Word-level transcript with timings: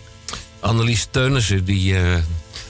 Annelies 0.60 1.08
Teunissen, 1.12 1.66
die 1.66 1.96
eh, 1.98 2.18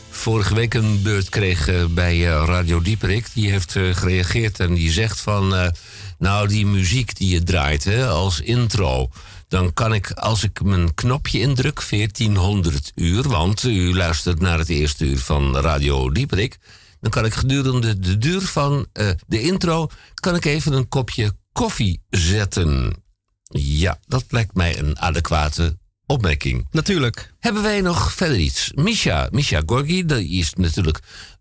vorige 0.10 0.56
week 0.56 0.74
een 0.74 1.02
beurt 1.02 1.30
kreeg 1.30 1.70
bij 1.90 2.20
Radio 2.22 2.82
Dieperik. 2.82 3.28
Die 3.34 3.50
heeft 3.52 3.72
gereageerd 3.72 4.60
en 4.60 4.74
die 4.74 4.92
zegt 4.92 5.20
van. 5.22 5.72
nou, 6.18 6.48
die 6.48 6.66
muziek 6.66 7.18
die 7.18 7.30
je 7.30 7.44
draait 7.44 7.84
hè, 7.84 8.08
als 8.08 8.40
intro. 8.40 9.10
Dan 9.48 9.74
kan 9.74 9.94
ik, 9.94 10.12
als 10.12 10.44
ik 10.44 10.64
mijn 10.64 10.94
knopje 10.94 11.40
indruk, 11.40 11.90
1400 11.90 12.92
uur. 12.96 13.30
Want 13.30 13.64
u 13.64 13.96
luistert 13.96 14.40
naar 14.40 14.58
het 14.58 14.70
eerste 14.70 15.06
uur 15.06 15.20
van 15.20 15.58
Radio 15.58 16.12
Dieperik. 16.12 16.58
Dan 17.02 17.12
kan 17.12 17.26
ik 17.26 17.34
gedurende 17.34 18.00
de 18.00 18.18
duur 18.18 18.42
van 18.42 18.86
de 19.28 19.42
intro. 19.42 19.88
kan 20.14 20.36
ik 20.36 20.46
even 20.46 20.74
een 20.74 20.88
kopje 20.88 21.34
koffie 21.54 22.02
zetten. 22.10 23.04
Ja, 23.44 24.00
dat 24.06 24.26
lijkt 24.30 24.56
mij 24.56 24.80
een 24.80 25.00
adequate 25.00 25.78
opmerking. 26.06 26.68
Natuurlijk. 26.72 27.34
Hebben 27.40 27.64
wij 27.64 27.82
nog 27.82 28.14
verder 28.14 28.38
iets? 28.38 28.72
Misha, 28.76 29.28
Misha 29.32 29.62
Gorgi, 29.66 30.06
die 30.06 30.30
is 30.30 30.54
natuurlijk 30.54 31.00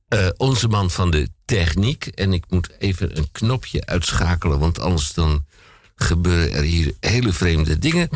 eh, 0.08 0.28
onze 0.36 0.68
man 0.68 0.90
van 0.90 1.10
de 1.10 1.28
techniek. 1.44 2.06
En 2.06 2.33
ik 2.33 2.44
moet 2.48 2.70
even 2.78 3.16
een 3.16 3.28
knopje 3.33 3.86
uitschakelen, 3.86 4.58
want 4.58 4.78
anders 4.78 5.12
dan 5.12 5.46
gebeuren 5.94 6.52
er 6.52 6.62
hier 6.62 6.92
hele 7.00 7.33
vreemde 7.33 7.79
dingen. 7.79 8.08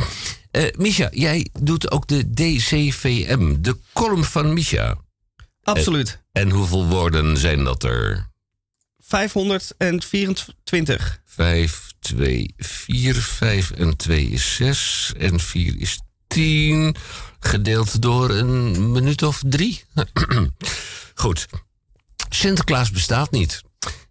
Eh 0.51 0.65
Misha, 0.77 1.09
jij 1.13 1.49
doet 1.61 1.91
ook 1.91 2.07
de 2.07 2.31
DCVM, 2.31 3.61
de 3.61 3.77
column 3.93 4.25
van 4.25 4.53
Misha. 4.53 4.97
Absoluut. 5.63 6.23
En 6.33 6.51
hoeveel 6.51 6.87
woorden 6.87 7.37
zijn 7.37 7.65
dat 7.65 7.83
er? 7.83 8.31
524. 8.99 11.21
5, 11.25 11.86
2, 12.07 12.55
4, 12.57 13.15
5 13.15 13.71
en 13.71 13.97
2 13.97 14.29
is 14.29 14.55
6 14.55 15.13
en 15.19 15.41
4 15.41 15.75
is 15.81 16.01
10. 16.27 16.97
Gedeeld 17.41 18.03
door 18.03 18.31
een 18.31 18.93
minuut 18.93 19.23
of 19.23 19.43
drie. 19.47 19.85
Goed. 21.15 21.47
Sinterklaas 22.29 22.91
bestaat 22.91 23.31
niet. 23.31 23.63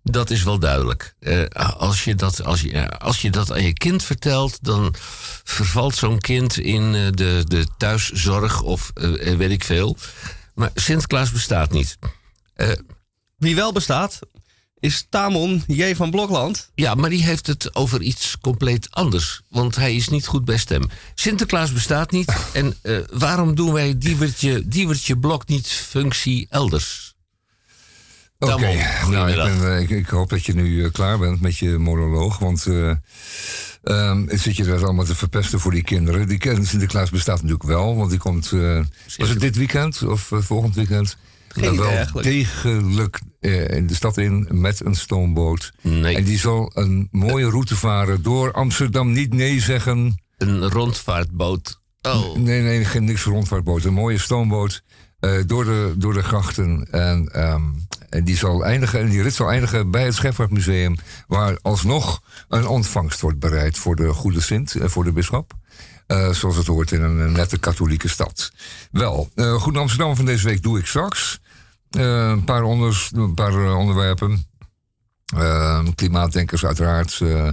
Dat 0.03 0.29
is 0.29 0.43
wel 0.43 0.59
duidelijk. 0.59 1.15
Eh, 1.19 1.45
als, 1.77 2.03
je 2.03 2.15
dat, 2.15 2.43
als, 2.43 2.61
je, 2.61 2.69
ja, 2.69 2.85
als 2.85 3.21
je 3.21 3.31
dat 3.31 3.51
aan 3.51 3.63
je 3.63 3.73
kind 3.73 4.03
vertelt, 4.03 4.57
dan 4.61 4.95
vervalt 5.43 5.95
zo'n 5.95 6.19
kind 6.19 6.57
in 6.57 6.95
eh, 6.95 7.01
de, 7.11 7.43
de 7.47 7.67
thuiszorg 7.77 8.61
of 8.61 8.91
eh, 8.93 9.31
eh, 9.31 9.37
weet 9.37 9.51
ik 9.51 9.63
veel. 9.63 9.97
Maar 10.53 10.71
Sinterklaas 10.73 11.31
bestaat 11.31 11.71
niet. 11.71 11.97
Eh, 12.53 12.71
Wie 13.37 13.55
wel 13.55 13.71
bestaat, 13.71 14.19
is 14.85 15.05
Tamon 15.09 15.63
J. 15.67 15.95
van 15.95 16.11
Blokland. 16.11 16.71
Ja, 16.75 16.95
maar 16.95 17.09
die 17.09 17.23
heeft 17.23 17.47
het 17.47 17.75
over 17.75 18.01
iets 18.01 18.37
compleet 18.41 18.87
anders. 18.91 19.41
Want 19.49 19.75
hij 19.75 19.95
is 19.95 20.09
niet 20.09 20.27
goed 20.27 20.45
bij 20.45 20.57
stem. 20.57 20.89
Sinterklaas 21.15 21.71
bestaat 21.71 22.11
niet. 22.11 22.33
En 22.53 22.75
eh, 22.81 22.97
waarom 23.13 23.55
doen 23.55 23.73
wij 23.73 23.97
Diewertje, 23.97 24.67
Diewertje 24.67 25.17
Blok 25.17 25.47
niet 25.47 25.67
functie 25.67 26.47
elders? 26.49 27.15
Oké, 28.39 28.55
nou, 28.55 28.73
ik, 28.73 28.85
goedemiddag. 29.01 29.59
ben, 29.59 29.75
eh, 29.75 29.81
ik, 29.81 29.89
ik 29.89 30.07
hoop 30.07 30.29
dat 30.29 30.45
je 30.45 30.53
nu 30.53 30.83
eh, 30.83 30.91
klaar 30.91 31.17
bent 31.17 31.41
met 31.41 31.57
je 31.57 31.77
monoloog. 31.77 32.37
Want 32.37 32.67
ehm, 33.83 34.37
zit 34.37 34.55
je 34.55 34.63
dat 34.63 34.83
allemaal 34.83 35.05
te 35.05 35.15
verpesten 35.15 35.59
voor 35.59 35.71
die 35.71 35.83
kinderen? 35.83 36.27
Die 36.27 36.65
Sinterklaas 36.65 37.09
bestaat 37.09 37.35
natuurlijk 37.35 37.63
wel, 37.69 37.95
want 37.95 38.09
die 38.09 38.19
komt... 38.19 38.51
eh, 38.51 38.81
was 39.17 39.29
het 39.29 39.39
dit 39.39 39.55
weekend 39.55 40.03
of 40.03 40.31
volgend 40.33 40.75
weekend? 40.75 41.17
Geen 41.55 41.71
Eh, 41.71 41.77
wel 41.77 41.89
eigenlijk. 41.89 42.27
degelijk 42.27 43.19
eh, 43.39 43.67
in 43.69 43.87
de 43.87 43.95
stad 43.95 44.17
in 44.17 44.47
met 44.51 44.85
een 44.85 44.95
stoomboot. 44.95 45.73
Nee. 45.81 46.15
En 46.15 46.23
die 46.23 46.37
zal 46.39 46.71
een 46.73 47.07
mooie 47.11 47.49
route 47.49 47.75
varen 47.75 48.21
door 48.23 48.51
Amsterdam 48.51 49.11
niet 49.11 49.33
nee 49.33 49.59
zeggen. 49.59 50.23
Een 50.37 50.69
rondvaartboot. 50.69 51.81
Oh, 52.01 52.35
Nee, 52.35 52.61
nee, 52.61 52.85
geen 52.85 53.03
niks 53.03 53.23
rondvaartboot. 53.23 53.83
Een 53.83 53.93
mooie 53.93 54.17
stoomboot 54.17 54.83
eh, 55.19 55.31
door, 55.45 55.65
de, 55.65 55.93
door 55.97 56.13
de 56.13 56.23
grachten. 56.23 56.87
En, 56.91 57.29
ehm, 57.31 57.63
en 58.09 58.23
die, 58.23 58.37
zal 58.37 58.65
eindigen, 58.65 58.99
en 58.99 59.09
die 59.09 59.21
rit 59.21 59.33
zal 59.33 59.49
eindigen 59.49 59.91
bij 59.91 60.03
het 60.03 60.13
Scheffertmuseum... 60.15 60.95
waar 61.27 61.57
alsnog 61.61 62.21
een 62.47 62.67
ontvangst 62.67 63.21
wordt 63.21 63.39
bereid 63.39 63.77
voor 63.77 63.95
de 63.95 64.13
goede 64.13 64.41
Sint, 64.41 64.75
en 64.75 64.89
voor 64.89 65.03
de 65.03 65.11
bisschop. 65.11 65.53
Eh, 66.07 66.29
zoals 66.29 66.55
het 66.57 66.67
hoort 66.67 66.91
in 66.91 67.01
een 67.01 67.31
nette 67.31 67.57
katholieke 67.57 68.07
stad. 68.07 68.51
Wel, 68.91 69.29
eh 69.35 69.53
Goed 69.53 69.77
Amsterdam 69.77 70.15
van 70.15 70.25
deze 70.25 70.45
week 70.47 70.63
doe 70.63 70.79
ik 70.79 70.85
straks. 70.85 71.39
Eh, 71.95 72.27
een 72.29 72.43
paar, 72.43 72.63
onders, 72.63 73.11
een 73.15 73.33
paar 73.33 73.53
eh, 73.65 73.77
onderwerpen. 73.77 74.45
Eh, 75.35 75.85
klimaatdenkers 75.95 76.65
uiteraard. 76.65 77.19
eh. 77.21 77.47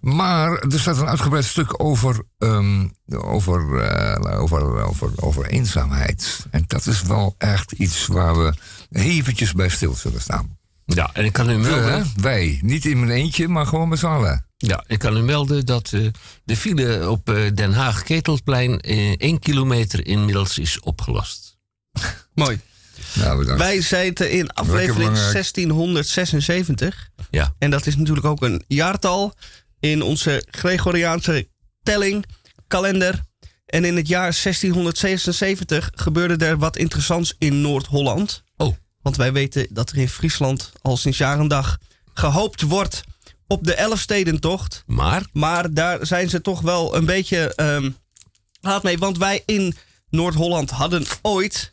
maar 0.00 0.50
er 0.58 0.80
staat 0.80 0.96
een 0.98 1.06
uitgebreid 1.08 1.44
stuk 1.44 1.82
over, 1.82 2.22
ehm, 2.38 2.88
over, 3.08 3.80
eh, 3.82 4.40
over, 4.40 4.82
over, 4.84 5.10
over 5.16 5.46
eenzaamheid. 5.46 6.46
En 6.50 6.64
dat 6.66 6.86
is 6.86 7.02
wel 7.02 7.34
echt 7.38 7.72
iets 7.72 8.06
waar 8.06 8.36
we 8.38 8.54
eventjes 8.90 9.52
bij 9.52 9.68
stil 9.68 9.94
zullen 9.94 10.20
staan. 10.20 10.56
ja, 10.84 11.10
en 11.12 11.24
ik 11.24 11.32
kan 11.32 11.50
u 11.50 11.58
melden? 11.58 12.06
Wij, 12.20 12.58
niet 12.62 12.84
in 12.84 12.98
mijn 13.00 13.10
eentje, 13.12 13.48
maar 13.48 13.66
gewoon 13.66 13.88
met 13.88 13.98
z'n 13.98 14.06
allen. 14.06 14.46
ja, 14.56 14.84
ik 14.86 14.98
kan 14.98 15.16
u 15.16 15.22
melden 15.22 15.66
dat 15.66 15.92
eh, 15.92 16.06
de 16.44 16.56
file 16.56 17.10
op 17.10 17.28
eh, 17.28 17.54
Den 17.54 17.72
Haag-Ketelplein 17.72 18.80
1 18.80 19.38
kilometer 19.38 20.06
inmiddels 20.06 20.58
is 20.58 20.80
opgelost. 20.80 21.56
Mooi. 22.34 22.60
Nou, 23.18 23.38
bedankt. 23.38 23.62
Wij 23.62 23.80
zitten 23.80 24.30
in 24.30 24.52
aflevering 24.52 24.96
belangrijk. 24.96 25.32
1676. 25.32 27.08
Ja. 27.30 27.54
En 27.58 27.70
dat 27.70 27.86
is 27.86 27.96
natuurlijk 27.96 28.26
ook 28.26 28.42
een 28.42 28.64
jaartal 28.68 29.34
in 29.80 30.02
onze 30.02 30.46
Gregoriaanse 30.50 31.48
telling, 31.82 32.24
kalender. 32.66 33.20
En 33.66 33.84
in 33.84 33.96
het 33.96 34.08
jaar 34.08 34.36
1676 34.42 35.90
gebeurde 35.94 36.46
er 36.46 36.58
wat 36.58 36.76
interessants 36.76 37.34
in 37.38 37.60
Noord-Holland. 37.60 38.42
Oh, 38.56 38.76
Want 39.02 39.16
wij 39.16 39.32
weten 39.32 39.66
dat 39.70 39.90
er 39.90 39.96
in 39.96 40.08
Friesland 40.08 40.72
al 40.82 40.96
sinds 40.96 41.18
jaar 41.18 41.38
en 41.38 41.48
dag 41.48 41.78
gehoopt 42.14 42.62
wordt 42.62 43.02
op 43.46 43.64
de 43.64 43.74
Elfstedentocht. 43.74 44.82
maar 44.86 45.26
Maar 45.32 45.74
daar 45.74 46.06
zijn 46.06 46.28
ze 46.28 46.40
toch 46.40 46.60
wel 46.60 46.96
een 46.96 47.04
beetje 47.04 47.54
ehm 47.54 47.90
laat 48.60 48.82
mee. 48.82 48.98
Want 48.98 49.18
wij 49.18 49.42
in 49.46 49.76
Noord-Holland 50.10 50.70
hadden 50.70 51.04
ooit 51.22 51.72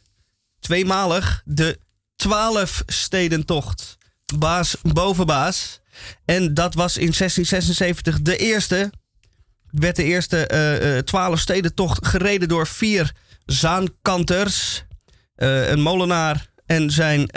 tweemalig 0.69 1.41
de 1.45 1.79
Twaalfstedentocht. 2.15 3.97
Baas 4.37 4.75
boven 4.81 5.25
baas. 5.25 5.79
En 6.25 6.53
dat 6.53 6.73
was 6.73 6.97
in 6.97 7.11
1676 7.17 8.21
de 8.21 8.37
eerste. 8.37 8.91
Werd 9.71 9.95
de 9.95 10.03
eerste 10.03 10.47
eh, 10.47 10.97
eh, 10.97 11.03
Twaalfstedentocht 11.03 12.07
gereden 12.07 12.47
door 12.47 12.67
vier 12.67 13.11
zaankanters. 13.45 14.83
eh, 15.35 15.69
een 15.69 15.81
molenaar 15.81 16.49
en 16.65 16.91
zijn 16.91 17.29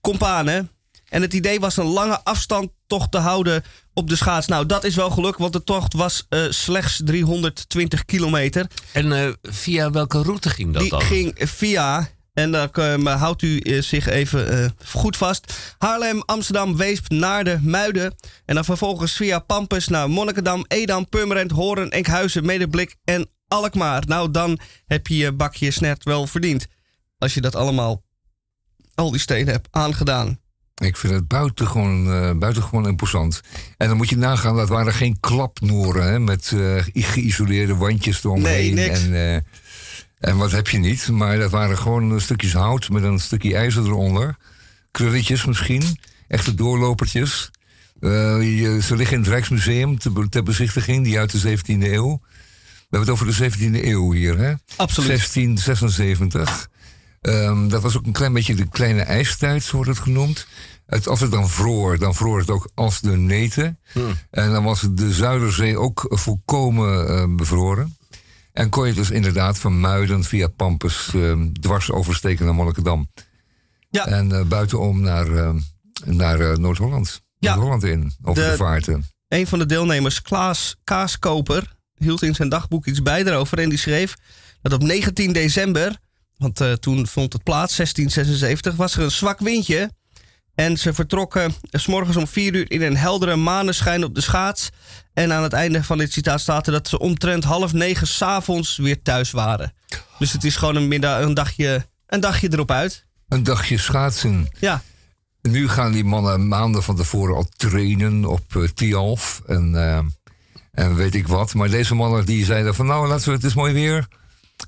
companen. 0.00 0.70
En 1.08 1.22
het 1.22 1.32
idee 1.34 1.60
was 1.60 1.76
een 1.76 1.84
lange 1.84 2.20
afstand 2.24 2.70
tocht 2.86 3.10
te 3.10 3.18
houden 3.18 3.62
op 3.94 4.08
de 4.08 4.16
schaats. 4.16 4.46
Nou, 4.46 4.66
dat 4.66 4.84
is 4.84 4.94
wel 4.94 5.10
gelukt, 5.10 5.38
want 5.38 5.52
de 5.52 5.64
tocht 5.64 5.92
was 5.94 6.26
slechts 6.48 7.00
320 7.04 8.04
kilometer. 8.04 8.66
en 8.92 9.36
via 9.42 9.90
welke 9.90 10.22
route 10.22 10.48
ging 10.50 10.72
dat 10.72 10.82
Die 10.82 10.90
dan? 10.90 11.00
ging 11.02 11.34
via, 11.36 12.08
en 12.32 12.50
daar 12.50 12.70
eh, 12.70 13.20
houdt 13.20 13.42
u 13.42 13.58
eh, 13.58 13.82
zich 13.82 14.06
even 14.06 14.48
eh, 14.48 14.70
goed 14.84 15.16
vast, 15.16 15.74
Haarlem, 15.78 16.22
Amsterdam, 16.24 16.76
Weesp, 16.76 17.10
Naarden, 17.10 17.70
Muiden. 17.70 18.14
En 18.44 18.54
dan 18.54 18.64
vervolgens 18.64 19.16
via 19.16 19.38
Pampus 19.38 19.88
naar 19.88 20.10
Monnikendam, 20.10 20.64
Edam, 20.68 21.08
Purmerend, 21.08 21.50
Hoorn, 21.50 21.90
Enkhuizen, 21.90 22.46
Medeblik 22.46 22.96
en 23.04 23.28
Alkmaar. 23.48 24.02
Nou, 24.06 24.30
dan 24.30 24.58
heb 24.86 25.06
je 25.06 25.16
je 25.16 25.32
bakje 25.32 25.70
snert 25.70 26.04
wel 26.04 26.26
verdiend. 26.26 26.66
Als 27.18 27.34
je 27.34 27.40
dat 27.40 27.54
allemaal, 27.54 28.02
al 28.94 29.10
die 29.10 29.20
steden 29.20 29.52
hebt 29.52 29.68
aangedaan. 29.70 30.40
Ik 30.74 30.96
vind 30.96 31.12
het 31.12 31.28
buitengewoon, 31.28 32.12
eh 32.12 32.38
buitengewoon 32.38 32.86
imposant. 32.86 33.40
En 33.76 33.88
dan 33.88 33.96
moet 33.96 34.08
je 34.08 34.16
nagaan, 34.16 34.56
dat 34.56 34.68
waren 34.68 34.92
geen 34.92 35.20
klapnoren 35.20 36.06
hè, 36.06 36.18
met 36.18 36.52
geïsoleerde 36.94 37.76
wandjes 37.76 38.24
eromheen. 38.24 38.74
Nee, 38.74 38.88
niks. 38.88 39.04
En, 39.04 39.44
en 40.22 40.36
wat 40.36 40.50
heb 40.50 40.68
je 40.68 40.78
niet? 40.78 41.08
Maar 41.08 41.38
dat 41.38 41.50
waren 41.50 41.78
gewoon 41.78 42.20
stukjes 42.20 42.52
hout 42.52 42.88
met 42.88 43.02
een 43.02 43.18
stukje 43.18 43.56
ijzer 43.56 43.84
eronder. 43.84 44.36
Krulletjes 44.90 45.44
misschien, 45.44 45.98
echte 46.28 46.54
doorlopertjes. 46.54 47.50
Eh, 48.00 48.10
je- 48.60 48.78
ze 48.82 48.96
liggen 48.96 49.16
in 49.16 49.22
het 49.22 49.32
Rijksmuseum 49.32 49.98
te- 49.98 50.26
ter 50.30 50.42
bezichtiging, 50.42 51.04
die 51.04 51.18
uit 51.18 51.30
de 51.30 51.38
17e 51.38 51.92
eeuw. 51.92 52.20
We 52.22 52.98
hebben 52.98 53.00
het 53.00 53.10
over 53.10 53.26
de 53.26 53.32
17e 53.32 53.86
eeuw 53.86 54.12
hier, 54.12 54.38
hè? 54.38 54.52
Absoluut. 54.76 55.08
1676. 55.08 56.68
Ehm, 57.20 57.68
dat 57.68 57.82
was 57.82 57.96
ook 57.96 58.06
een 58.06 58.12
klein 58.12 58.32
beetje 58.32 58.54
de 58.54 58.68
kleine 58.68 59.00
ijstijd, 59.02 59.62
zo 59.62 59.76
wordt 59.76 59.90
het 59.90 59.98
genoemd. 59.98 60.46
Het, 60.86 61.08
als 61.08 61.20
het 61.20 61.30
dan 61.30 61.48
vroor, 61.48 61.98
dan 61.98 62.14
vroor 62.14 62.38
het 62.38 62.50
ook 62.50 62.70
als 62.74 63.00
de 63.00 63.16
neten. 63.16 63.78
En 64.30 64.50
dan 64.52 64.64
was 64.64 64.86
de 64.90 65.12
Zuiderzee 65.12 65.78
ook 65.78 66.06
volkomen 66.08 67.08
eh, 67.08 67.24
bevroren. 67.36 67.96
En 68.52 68.68
kon 68.68 68.86
je 68.86 68.92
dus 68.94 69.10
inderdaad 69.10 69.58
van 69.58 69.80
Muiden 69.80 70.24
via 70.24 70.48
Pampus 70.48 71.10
ehm, 71.14 71.52
dwars 71.52 71.90
oversteken 71.90 72.44
naar 72.44 72.54
Monnikendam. 72.54 73.08
Ja. 73.90 74.06
En 74.06 74.32
eh, 74.32 74.44
buitenom 74.44 75.00
naar, 75.00 75.36
ehm, 75.36 75.58
naar 76.04 76.40
eh, 76.40 76.56
Noord-Holland. 76.56 77.22
Ja. 77.38 77.54
Noord-Holland 77.54 77.84
in, 77.84 78.12
over 78.22 78.42
de, 78.42 78.50
De- 78.50 78.56
vaarten. 78.56 79.04
Een 79.28 79.46
van 79.46 79.58
de 79.58 79.66
deelnemers, 79.66 80.22
Klaas 80.22 80.76
Kaaskoper, 80.84 81.72
hield 81.94 82.22
in 82.22 82.34
zijn 82.34 82.48
dagboek 82.48 82.86
iets 82.86 83.02
bij 83.02 83.22
daarover. 83.22 83.58
En 83.58 83.68
die 83.68 83.78
schreef 83.78 84.14
dat 84.62 84.72
op 84.72 84.82
19 84.82 85.32
december, 85.32 85.96
want 86.36 86.60
eh, 86.60 86.72
toen 86.72 87.06
vond 87.06 87.32
het 87.32 87.42
plaats, 87.42 87.76
1676, 87.76 88.76
was 88.76 88.96
er 88.96 89.02
een 89.02 89.10
zwak 89.10 89.40
windje. 89.40 89.90
En 90.54 90.76
ze 90.76 90.94
vertrokken 90.94 91.54
s 91.70 91.86
morgens 91.86 92.16
om 92.16 92.26
4 92.26 92.54
uur 92.54 92.70
in 92.70 92.82
een 92.82 92.96
heldere 92.96 93.36
maneschijn 93.36 94.04
op 94.04 94.14
de 94.14 94.20
schaats. 94.20 94.70
En 95.12 95.32
aan 95.32 95.42
het 95.42 95.52
einde 95.52 95.84
van 95.84 95.98
dit 95.98 96.12
citaat 96.12 96.40
staat 96.40 96.66
er 96.66 96.72
dat 96.72 96.88
ze 96.88 96.98
omtrent 96.98 97.44
half 97.44 97.72
negen 97.72 98.06
s'avonds 98.06 98.76
weer 98.76 99.02
thuis 99.02 99.30
waren. 99.30 99.72
Dus 100.18 100.32
het 100.32 100.44
is 100.44 100.56
gewoon 100.56 100.76
een, 100.76 100.88
middag, 100.88 101.20
een, 101.20 101.34
dagje, 101.34 101.86
een 102.06 102.20
dagje 102.20 102.52
erop 102.52 102.70
uit. 102.70 103.06
Een 103.28 103.42
dagje 103.42 103.78
schaatsen. 103.78 104.48
Ja, 104.60 104.82
Nu 105.42 105.68
gaan 105.68 105.92
die 105.92 106.04
mannen 106.04 106.48
maanden 106.48 106.82
van 106.82 106.96
tevoren 106.96 107.34
al 107.34 107.46
trainen 107.56 108.24
op 108.24 108.54
uh, 108.56 108.68
Tialf 108.68 109.42
en, 109.46 109.74
eh, 109.74 109.98
en 110.72 110.94
weet 110.94 111.14
ik 111.14 111.28
wat. 111.28 111.54
Maar 111.54 111.70
deze 111.70 111.94
mannen 111.94 112.26
die 112.26 112.44
zeiden 112.44 112.74
van 112.74 112.86
nou, 112.86 113.08
laten 113.08 113.28
we, 113.28 113.34
het 113.34 113.44
is 113.44 113.54
mooi 113.54 113.72
weer. 113.72 114.08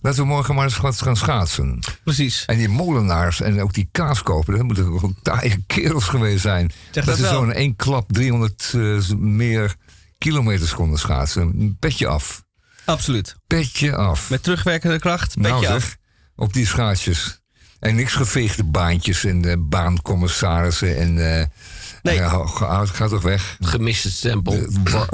Laten 0.04 0.22
we 0.22 0.28
morgen 0.28 0.54
maar 0.54 0.64
eens 0.64 0.76
wat 0.76 1.02
gaan 1.02 1.16
schaatsen. 1.16 1.78
precies. 2.02 2.44
En 2.44 2.56
die 2.56 2.68
molenaars 2.68 3.40
en 3.40 3.62
ook 3.62 3.72
die 3.72 3.88
kaaskoper, 3.92 4.54
dat 4.56 4.62
moeten 4.62 4.84
gewoon 4.84 5.16
taaie 5.22 5.64
kerels 5.66 6.04
geweest 6.04 6.40
zijn. 6.40 6.72
Zeg 6.90 7.04
dat 7.04 7.18
dat 7.18 7.26
ze 7.26 7.32
zo 7.34 7.42
in 7.42 7.52
één 7.52 7.76
klap 7.76 8.12
300 8.12 8.72
eh, 8.74 9.10
meer 9.16 9.74
kilometers 10.18 10.74
konden 10.74 10.98
schaatsen. 10.98 11.76
Petje 11.80 12.06
af. 12.06 12.44
Absoluut. 12.84 13.36
Petje 13.46 13.96
af. 13.96 14.30
Met 14.30 14.42
terugwerkende 14.42 14.98
kracht, 14.98 15.36
beetje 15.36 15.60
nou, 15.60 15.74
af. 15.74 15.96
op 16.36 16.52
die 16.52 16.66
schaatsjes. 16.66 17.40
En 17.78 17.94
niks 17.94 18.12
geveegde 18.14 18.64
baantjes 18.64 19.24
en 19.24 19.44
eh, 19.44 19.56
baancommissarissen 19.58 20.96
en... 20.96 21.38
eh 21.38 21.46
Nee. 22.04 22.16
ja, 22.16 22.46
ga, 22.46 22.86
ga 22.86 23.08
toch 23.08 23.22
weg. 23.22 23.56
Gemiste 23.60 24.10
stempel. 24.10 24.66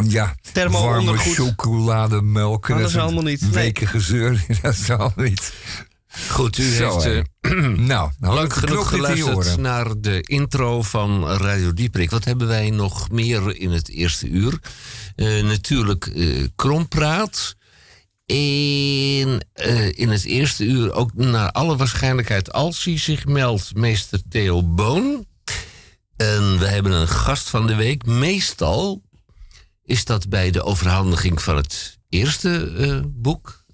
Ja, 0.06 0.34
Thermo 0.52 0.82
warme 0.82 1.16
chocolademelk. 1.16 2.69
Oh, 2.69 2.78
dat 2.78 2.88
is 2.88 2.96
allemaal 2.96 3.22
niet. 3.22 3.40
Nee. 3.40 3.50
Weken 3.50 3.87
gezeur, 3.87 4.44
dat 4.62 4.72
is 4.75 4.90
allemaal 4.90 5.12
niet. 5.16 5.52
Goed, 6.28 6.58
u 6.58 6.72
Zo, 6.72 7.00
heeft 7.00 7.26
eh, 7.40 7.50
nou, 7.92 8.10
nou 8.19 8.34
lang 8.34 8.52
genoeg 8.52 8.88
geluisterd 8.88 9.56
naar 9.56 10.00
de 10.00 10.20
intro 10.20 10.82
van 10.82 11.28
Radio 11.28 11.72
Dieprik. 11.72 12.10
Wat 12.10 12.25
hebben 12.25 12.46
wij 12.46 12.70
nog 12.70 13.10
meer 13.10 13.56
in 13.56 13.70
het 13.70 13.88
eerste 13.88 14.28
uur? 14.28 14.58
Eh, 15.16 15.42
natuurlijk 15.42 16.06
eh 16.06 16.46
Krompraat. 16.56 17.56
En 18.26 19.46
in 19.94 20.08
het 20.08 20.25
eerste 20.25 20.64
uur 20.64 20.92
ook 20.92 21.14
naar 21.14 21.50
alle 21.50 21.76
waarschijnlijkheid, 21.76 22.52
als 22.52 22.84
hij 22.84 22.98
zich 22.98 23.26
meldt, 23.26 23.75
meester 23.75 24.20
Theo 24.28 24.62
Boon. 24.62 25.28
En 26.20 26.58
we 26.58 26.67
hebben 26.67 26.93
een 26.93 27.08
gast 27.08 27.50
van 27.50 27.67
de 27.67 27.75
week. 27.75 28.06
Meestal 28.06 29.02
is 29.84 30.05
dat 30.05 30.28
bij 30.28 30.50
de 30.50 30.62
overhandiging 30.62 31.43
van 31.43 31.56
het 31.56 31.99
eerste 32.08 32.72
eh, 32.78 33.00
boek. 33.06 33.64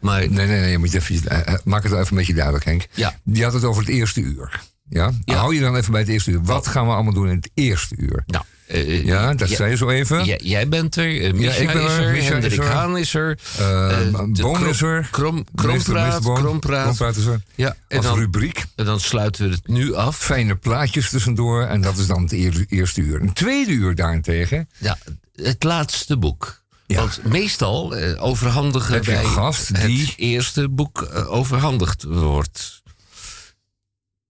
Maar 0.00 0.18
Nee, 0.18 0.46
nee, 0.46 0.60
nee, 0.60 0.70
je 0.70 0.78
moet 0.78 0.94
even, 0.94 1.28
eh, 1.28 1.54
eh, 1.54 1.60
maak 1.64 1.82
het 1.82 1.92
even 1.92 2.06
een 2.08 2.16
beetje 2.16 2.34
duidelijk, 2.34 2.64
Henk. 2.64 2.86
Ja. 2.94 3.18
Je 3.24 3.44
had 3.44 3.52
het 3.52 3.64
over 3.64 3.82
het 3.82 3.90
eerste 3.90 4.20
uur. 4.20 4.60
Ja? 4.88 5.12
Ja. 5.24 5.36
Hou 5.36 5.54
je 5.54 5.60
dan 5.60 5.76
even 5.76 5.92
bij 5.92 6.00
het 6.00 6.10
eerste 6.10 6.30
uur. 6.30 6.42
Wat 6.42 6.66
gaan 6.66 6.86
we 6.86 6.92
allemaal 6.92 7.12
doen 7.12 7.28
in 7.28 7.36
het 7.36 7.50
eerste 7.54 7.94
uur? 7.98 8.22
nou, 8.26 8.44
eh, 8.66 9.04
Ja, 9.04 9.34
dat 9.34 9.48
ja, 9.48 9.56
zei 9.56 9.70
je 9.70 9.76
zo 9.76 9.88
even. 9.88 10.24
Ja, 10.24 10.36
jij 10.38 10.68
bent 10.68 10.96
er, 10.96 11.14
uh, 11.14 11.32
Misha 11.32 11.52
ik 11.60 11.66
ben 11.72 11.82
is 11.82 11.92
er, 11.92 12.10
Misha 12.12 12.32
Hendrik 12.32 12.52
is 12.52 12.58
er. 12.58 12.64
Haan 12.64 12.98
is 12.98 13.14
er. 13.14 13.38
Eh, 13.58 14.22
Boon 14.40 14.66
is 14.66 14.82
er. 14.82 15.08
Krom, 15.10 15.44
krompraat, 15.54 16.22
krompraat. 16.22 17.16
Is 17.16 17.24
er. 17.26 17.40
Ja, 17.54 17.76
en 17.88 17.96
Als 17.96 18.06
dan, 18.06 18.18
rubriek. 18.18 18.64
en 18.74 18.84
dan 18.84 19.00
sluiten 19.00 19.48
we 19.48 19.54
het 19.54 19.66
nu 19.68 19.94
af. 19.94 20.16
Fijne 20.18 20.56
plaatjes 20.56 21.10
tussendoor. 21.10 21.62
En 21.62 21.80
dat 21.80 21.96
is 21.98 22.06
dan 22.06 22.22
het 22.22 22.32
eer- 22.32 22.64
eerste 22.68 23.00
uur. 23.00 23.20
Een 23.20 23.32
tweede 23.32 23.70
uur 23.72 23.94
daarentegen. 23.94 24.68
Ja, 24.78 24.98
het 25.34 25.62
laatste 25.62 26.16
boek. 26.16 26.60
Ja. 26.86 26.98
Want 26.98 27.20
meestal 27.24 27.94
overhandigen 28.18 28.94
Heb 28.94 29.04
wij 29.04 29.24
gast 29.24 29.74
die- 29.84 30.06
het 30.06 30.14
eerste 30.16 30.68
boek 30.68 31.08
overhandigd 31.26 32.02
wordt. 32.02 32.82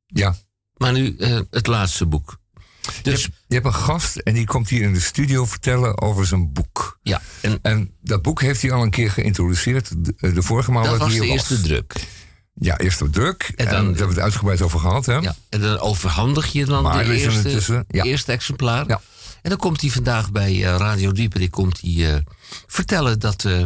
Ja. 0.07 0.35
Maar 0.77 0.93
nu 0.93 1.17
het 1.51 1.67
laatste 1.67 2.07
boek. 2.07 2.41
Dus 3.03 3.23
Je 3.47 3.55
hebt 3.55 3.67
een 3.67 3.75
gast 3.75 4.17
en 4.17 4.35
die 4.35 4.47
komt 4.47 4.69
hier 4.69 4.83
in 4.83 4.93
de 4.93 5.01
studio 5.01 5.45
vertellen 5.47 6.01
over 6.01 6.27
zijn 6.27 6.53
boek. 6.53 6.99
ja, 7.03 7.21
en 7.41 7.59
En 7.63 7.95
dat 8.01 8.23
boek 8.23 8.41
heeft 8.41 8.63
hij 8.63 8.73
al 8.73 8.83
een 8.83 8.91
keer 8.91 9.11
geïntroduceerd. 9.11 10.05
De, 10.05 10.33
de 10.33 10.43
vorige 10.43 10.71
maal 10.73 10.83
dat 10.83 10.93
dat 10.93 11.01
was 11.01 11.17
de 11.19 11.27
eerste 11.27 11.61
druk. 11.61 11.95
Ja, 12.55 12.79
eerst 12.79 13.03
op 13.03 13.13
druk. 13.13 13.53
En, 13.57 13.67
En 13.67 13.73
dan- 13.73 13.75
daar 13.75 13.85
hebben 13.85 14.07
we 14.09 14.15
het 14.15 14.23
uitgebreid 14.23 14.63
over 14.63 14.81
gehad. 14.81 15.07
Hè? 15.07 15.15
Ja, 15.17 15.35
en 15.49 15.61
dan 15.61 15.79
overhandig 15.79 16.53
je 16.53 16.65
dan 16.65 16.83
Maar 16.83 17.05
de 17.05 17.11
er 17.11 17.17
eerste, 17.17 17.85
ja. 17.89 18.03
eerste 18.05 18.33
exemplaar. 18.33 18.89
Ja. 18.89 19.01
En 19.43 19.51
dan 19.51 19.59
komt 19.59 19.81
hij 19.81 19.91
vandaag 19.91 20.33
bij 20.33 20.51
eh, 20.53 20.77
Radio 20.77 21.13
Dieperik 21.13 21.51
komt 21.51 21.81
hij, 21.81 22.15
eh, 22.15 22.21
vertellen 22.67 23.19
dat 23.19 23.45
eh 23.45 23.63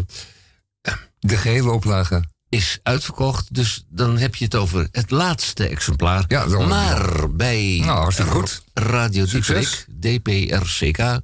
De 1.18 1.36
gehele 1.36 1.70
oplage. 1.70 2.24
Is 2.56 2.78
uitverkocht. 2.82 3.54
Dus 3.54 3.84
dan 3.88 4.18
heb 4.18 4.34
je 4.34 4.44
het 4.44 4.54
over 4.54 4.88
het 4.90 5.10
laatste 5.10 5.68
exemplaar. 5.68 6.24
Ja, 6.28 6.46
maar 6.46 7.34
bij 7.34 7.82
Nou, 7.84 8.12
goed. 8.12 8.62
Radio 8.74 9.26
Succes. 9.26 9.84
Dieperik, 9.88 10.54
DPRCK, 10.54 11.20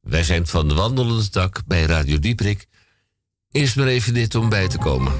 wij 0.00 0.24
zijn 0.24 0.46
van 0.46 0.68
de 0.68 0.74
wandelende 0.74 1.28
tak 1.28 1.60
bij 1.66 1.82
Radio 1.82 2.18
Dieperik. 2.18 2.66
Eerst 3.50 3.76
maar 3.76 3.86
even 3.86 4.14
dit 4.14 4.34
om 4.34 4.48
bij 4.48 4.68
te 4.68 4.78
komen. 4.78 5.12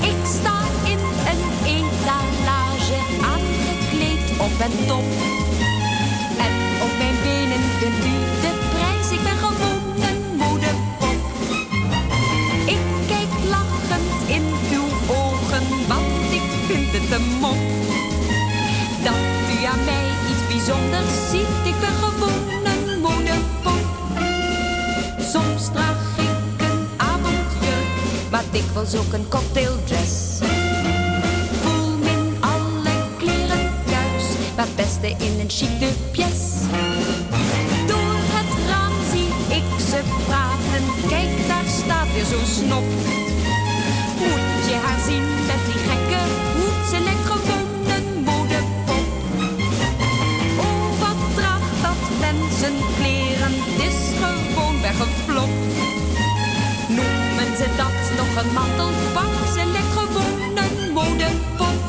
Ik 0.00 0.26
sta 0.40 0.60
in 0.84 0.98
een 1.30 1.44
etalage 1.64 2.98
aangekleed 3.22 4.38
op 4.38 4.60
en 4.60 4.86
top. 4.86 5.17
Bijzonders 20.68 21.30
ziet. 21.30 21.72
Ik 21.72 21.80
ben 21.80 21.88
gewoon 21.88 22.46
een. 22.46 22.66
Soms 25.32 25.68
draag 25.72 26.18
ik 26.18 26.66
een 26.66 26.86
avondjurk, 26.96 28.30
maar 28.30 28.44
dikwijls 28.50 28.94
ook 28.94 29.12
een 29.12 29.28
cocktaildress. 29.28 30.38
Voel 31.62 31.96
me 31.96 32.08
in 32.08 32.36
alle 32.40 32.94
kleren 33.18 33.70
thuis, 33.86 34.24
maar 34.56 34.66
het 34.66 34.76
beste 34.76 35.08
in 35.08 35.40
een 35.40 35.50
chic 35.50 35.78
de. 35.78 35.90
Door 37.86 38.16
het 38.36 38.68
raam 38.68 38.92
zie 39.12 39.56
ik 39.56 39.68
ze 39.90 40.00
praten, 40.26 41.08
kijk 41.08 41.48
daar 41.48 41.68
staat 41.84 42.12
weer 42.14 42.24
zo'n 42.24 42.46
snop. 42.46 42.84
Moet 44.18 44.64
je 44.68 44.76
haar 44.84 45.00
zien 45.08 45.24
met 45.46 45.67
mensenkleren, 52.60 53.52
het 53.54 53.82
is 53.88 54.18
gewoon 54.18 54.80
weggeflopt. 54.80 55.74
Noemen 56.88 57.56
ze 57.56 57.66
dat 57.76 58.16
nog 58.16 58.44
een 58.44 58.52
mantelpak, 58.52 59.46
ze 59.54 59.64
lijkt 59.72 59.92
gewoon 59.92 60.56
een 60.56 60.92
modepop. 60.92 61.87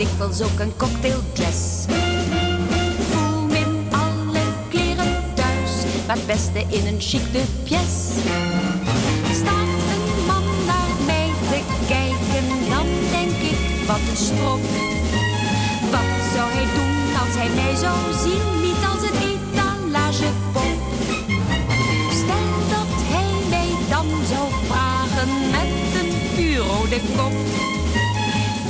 Dikwijls 0.00 0.42
ook 0.42 0.58
een 0.58 0.76
cocktaildress. 0.76 1.84
Voel 3.10 3.48
in 3.62 3.72
alle 3.90 4.44
kleren 4.68 5.14
thuis, 5.34 5.72
maar 6.06 6.16
het 6.16 6.26
beste 6.26 6.60
in 6.68 6.86
een 6.86 7.00
chic 7.00 7.32
de 7.32 7.42
pièce. 7.64 8.20
Staat 9.40 9.72
een 9.94 10.06
man 10.26 10.46
naar 10.66 10.92
mij 11.06 11.30
te 11.50 11.60
kijken, 11.88 12.44
dan 12.72 12.86
denk 13.10 13.36
ik, 13.52 13.60
wat 13.86 14.02
een 14.10 14.22
strop. 14.28 14.62
Wat 15.94 16.10
zou 16.34 16.46
hij 16.56 16.68
doen 16.76 16.98
als 17.22 17.34
hij 17.40 17.50
mij 17.60 17.74
zou 17.84 17.98
zien, 18.24 18.46
niet 18.66 18.82
als 18.92 19.02
een 19.08 19.18
etalagepop? 19.30 20.78
Stel 22.20 22.48
dat 22.74 22.92
hij 23.12 23.32
mij 23.54 23.70
dan 23.94 24.08
zou 24.32 24.46
vragen 24.68 25.30
met 25.54 25.70
een 26.00 26.12
vuurrode 26.34 27.00
kop. 27.16 27.78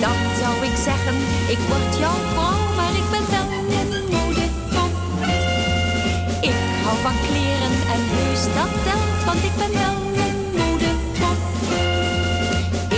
Dan 0.00 0.16
zou 0.40 0.54
ik 0.68 0.76
zeggen, 0.84 1.16
ik 1.54 1.58
word 1.68 1.98
jouw 1.98 2.18
vrouw, 2.32 2.74
maar 2.76 2.94
ik 3.02 3.06
ben 3.10 3.24
wel 3.34 3.48
een 3.78 4.04
modepop. 4.14 4.92
Ik 6.40 6.58
hou 6.84 6.96
van 7.06 7.16
kleren 7.26 7.74
en 7.94 8.02
heus 8.14 8.42
dat 8.58 8.72
telt, 8.86 9.24
want 9.24 9.42
ik 9.44 9.54
ben 9.56 9.72
wel 9.82 9.96
een 10.24 10.38
modepop. 10.60 11.38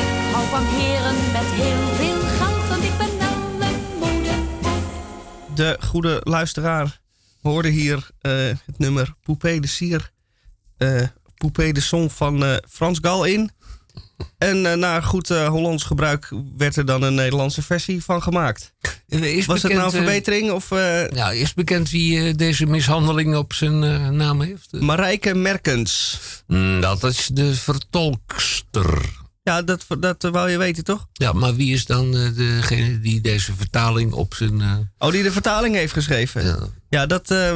Ik 0.01 0.09
hou 0.33 0.45
van 0.55 0.65
heren 0.65 1.17
met 1.37 1.49
heel 1.63 1.85
veel 1.99 2.21
geld, 2.39 2.69
want 2.69 2.83
ik 2.85 2.97
ben 2.99 3.19
wel 3.19 3.69
een 3.69 3.81
modepop. 3.99 4.83
De 5.55 5.77
goede 5.81 6.21
luisteraar 6.25 7.01
hoorde 7.43 7.69
hier 7.69 8.11
eh, 8.21 8.33
het 8.67 8.79
nummer 8.79 9.15
Poupée 9.23 9.61
de 9.61 9.67
Sier. 9.67 10.11
eh 10.77 11.03
Poupée 11.37 11.73
de 11.73 11.81
Song 11.81 12.09
van 12.11 12.45
eh, 12.45 12.57
Frans 12.69 12.99
Gal 13.03 13.25
in. 13.25 13.51
En 14.39 14.67
eh, 14.67 14.77
na 14.77 15.01
goed 15.01 15.31
eh, 15.31 15.49
Hollands 15.49 15.83
gebruik 15.85 16.29
werd 16.57 16.77
er 16.77 16.85
dan 16.87 17.03
een 17.03 17.15
Nederlandse 17.15 17.63
versie 17.63 18.05
van 18.05 18.23
gemaakt. 18.23 18.73
Eh, 19.09 19.23
Is 19.37 19.47
Was 19.47 19.63
het 19.63 19.73
nou 19.73 19.85
een 19.85 19.91
eh, 19.93 19.97
verbetering? 19.97 20.51
Of 20.51 20.71
eh, 20.71 21.09
Ja, 21.09 21.31
is 21.31 21.55
bekend 21.55 21.91
wie 21.91 22.19
eh, 22.29 22.35
deze 22.37 22.67
mishandeling 22.67 23.37
op 23.37 23.53
zijn 23.53 23.83
eh, 23.85 24.09
naam 24.09 24.41
heeft? 24.41 24.73
Marijke 24.73 25.35
Merkens? 25.35 26.19
Mm, 26.47 26.81
dat 26.81 27.05
is 27.05 27.27
de 27.33 27.55
vertolkster. 27.55 29.21
Ja, 29.45 29.63
dat, 29.63 29.87
dat 30.01 30.25
eh, 30.25 30.31
wou 30.31 30.51
je 30.51 30.59
weten 30.59 30.85
toch? 30.85 31.07
Ja, 31.13 31.33
maar 31.33 31.55
wie 31.55 31.73
is 31.75 31.85
dan 31.87 32.17
eh, 32.17 32.37
degene 32.37 33.01
die 33.01 33.21
deze 33.21 33.53
vertaling 33.57 34.13
op 34.13 34.35
zijn... 34.35 34.61
eh, 34.61 34.73
Oh, 34.99 35.11
die 35.13 35.23
de 35.23 35.33
vertaling 35.33 35.75
heeft 35.75 35.93
geschreven. 35.93 36.45
ja, 36.45 36.59
Ja, 36.89 37.07
dat, 37.07 37.31
eh, 37.31 37.51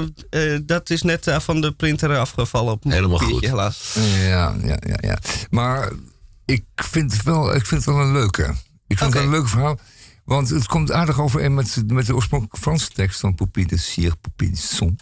eh, 0.55 0.61
dat 0.65 0.91
is 0.91 1.03
net 1.03 1.27
eh, 1.27 1.41
van 1.41 1.61
de 1.61 1.73
printer 1.73 2.19
afgevallen. 2.19 2.73
Op 2.73 2.85
Helemaal 2.85 3.19
goed. 3.19 3.45
Helaas. 3.45 3.95
Ja, 4.19 4.57
ja, 4.63 4.77
ja, 4.87 4.97
ja. 5.01 5.19
Maar 5.51 5.93
ik 6.47 6.65
vind 6.75 7.13
het 7.13 7.23
wel, 7.23 7.55
ik 7.55 7.67
vind 7.67 7.85
het 7.85 7.95
wel 7.95 8.05
een 8.05 8.13
leuke. 8.13 8.55
Ik 8.87 8.99
vind 8.99 9.01
het 9.01 9.13
wel 9.13 9.23
een 9.23 9.39
leuk 9.39 9.49
verhaal. 9.49 9.79
Want 10.25 10.49
het 10.49 10.67
komt 10.67 10.93
aardig 10.93 11.21
overeen 11.21 11.55
met, 11.55 11.83
met 11.87 12.07
de 12.07 12.15
oorspronkelijke 12.15 12.61
Franse 12.61 12.89
tekst 12.91 13.21
van 13.21 13.35
Poupée 13.35 13.67
de 13.67 13.77
Cire, 13.77 14.17
Poupée 14.17 14.51
de 14.51 14.57
Son. 14.57 14.99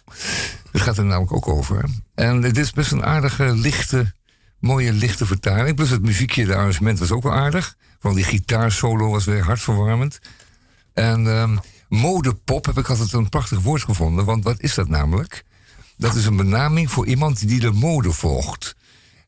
Dat 0.72 0.82
gaat 0.82 0.98
er 0.98 1.04
namelijk 1.04 1.32
ook 1.32 1.48
over. 1.48 1.84
En 2.14 2.42
het 2.42 2.56
is 2.56 2.70
best 2.72 2.92
een 2.92 3.04
aardige, 3.04 3.56
lichte, 3.56 4.14
mooie, 4.58 4.92
lichte 4.92 5.26
vertaling. 5.26 5.76
Plus 5.76 5.90
het 5.90 6.02
muziekje, 6.02 6.44
de 6.44 6.54
arrangement 6.54 6.98
was 6.98 7.10
ook 7.10 7.22
wel 7.22 7.32
aardig. 7.32 7.76
Vooral 7.98 8.14
die 8.14 8.24
gitaarsolo 8.24 9.10
was 9.10 9.24
weer 9.24 9.44
hartverwarmend. 9.44 10.20
En 10.92 11.26
ehm, 11.26 11.56
modepop 11.88 12.66
heb 12.66 12.78
ik 12.78 12.88
altijd 12.88 13.12
een 13.12 13.28
prachtig 13.28 13.60
woord 13.60 13.82
gevonden. 13.82 14.24
Want 14.24 14.44
wat 14.44 14.60
is 14.60 14.74
dat 14.74 14.88
namelijk? 14.88 15.44
Dat 15.96 16.14
is 16.14 16.26
een 16.26 16.36
benaming 16.36 16.90
voor 16.90 17.06
iemand 17.06 17.48
die 17.48 17.60
de 17.60 17.72
mode 17.72 18.12
volgt. 18.12 18.76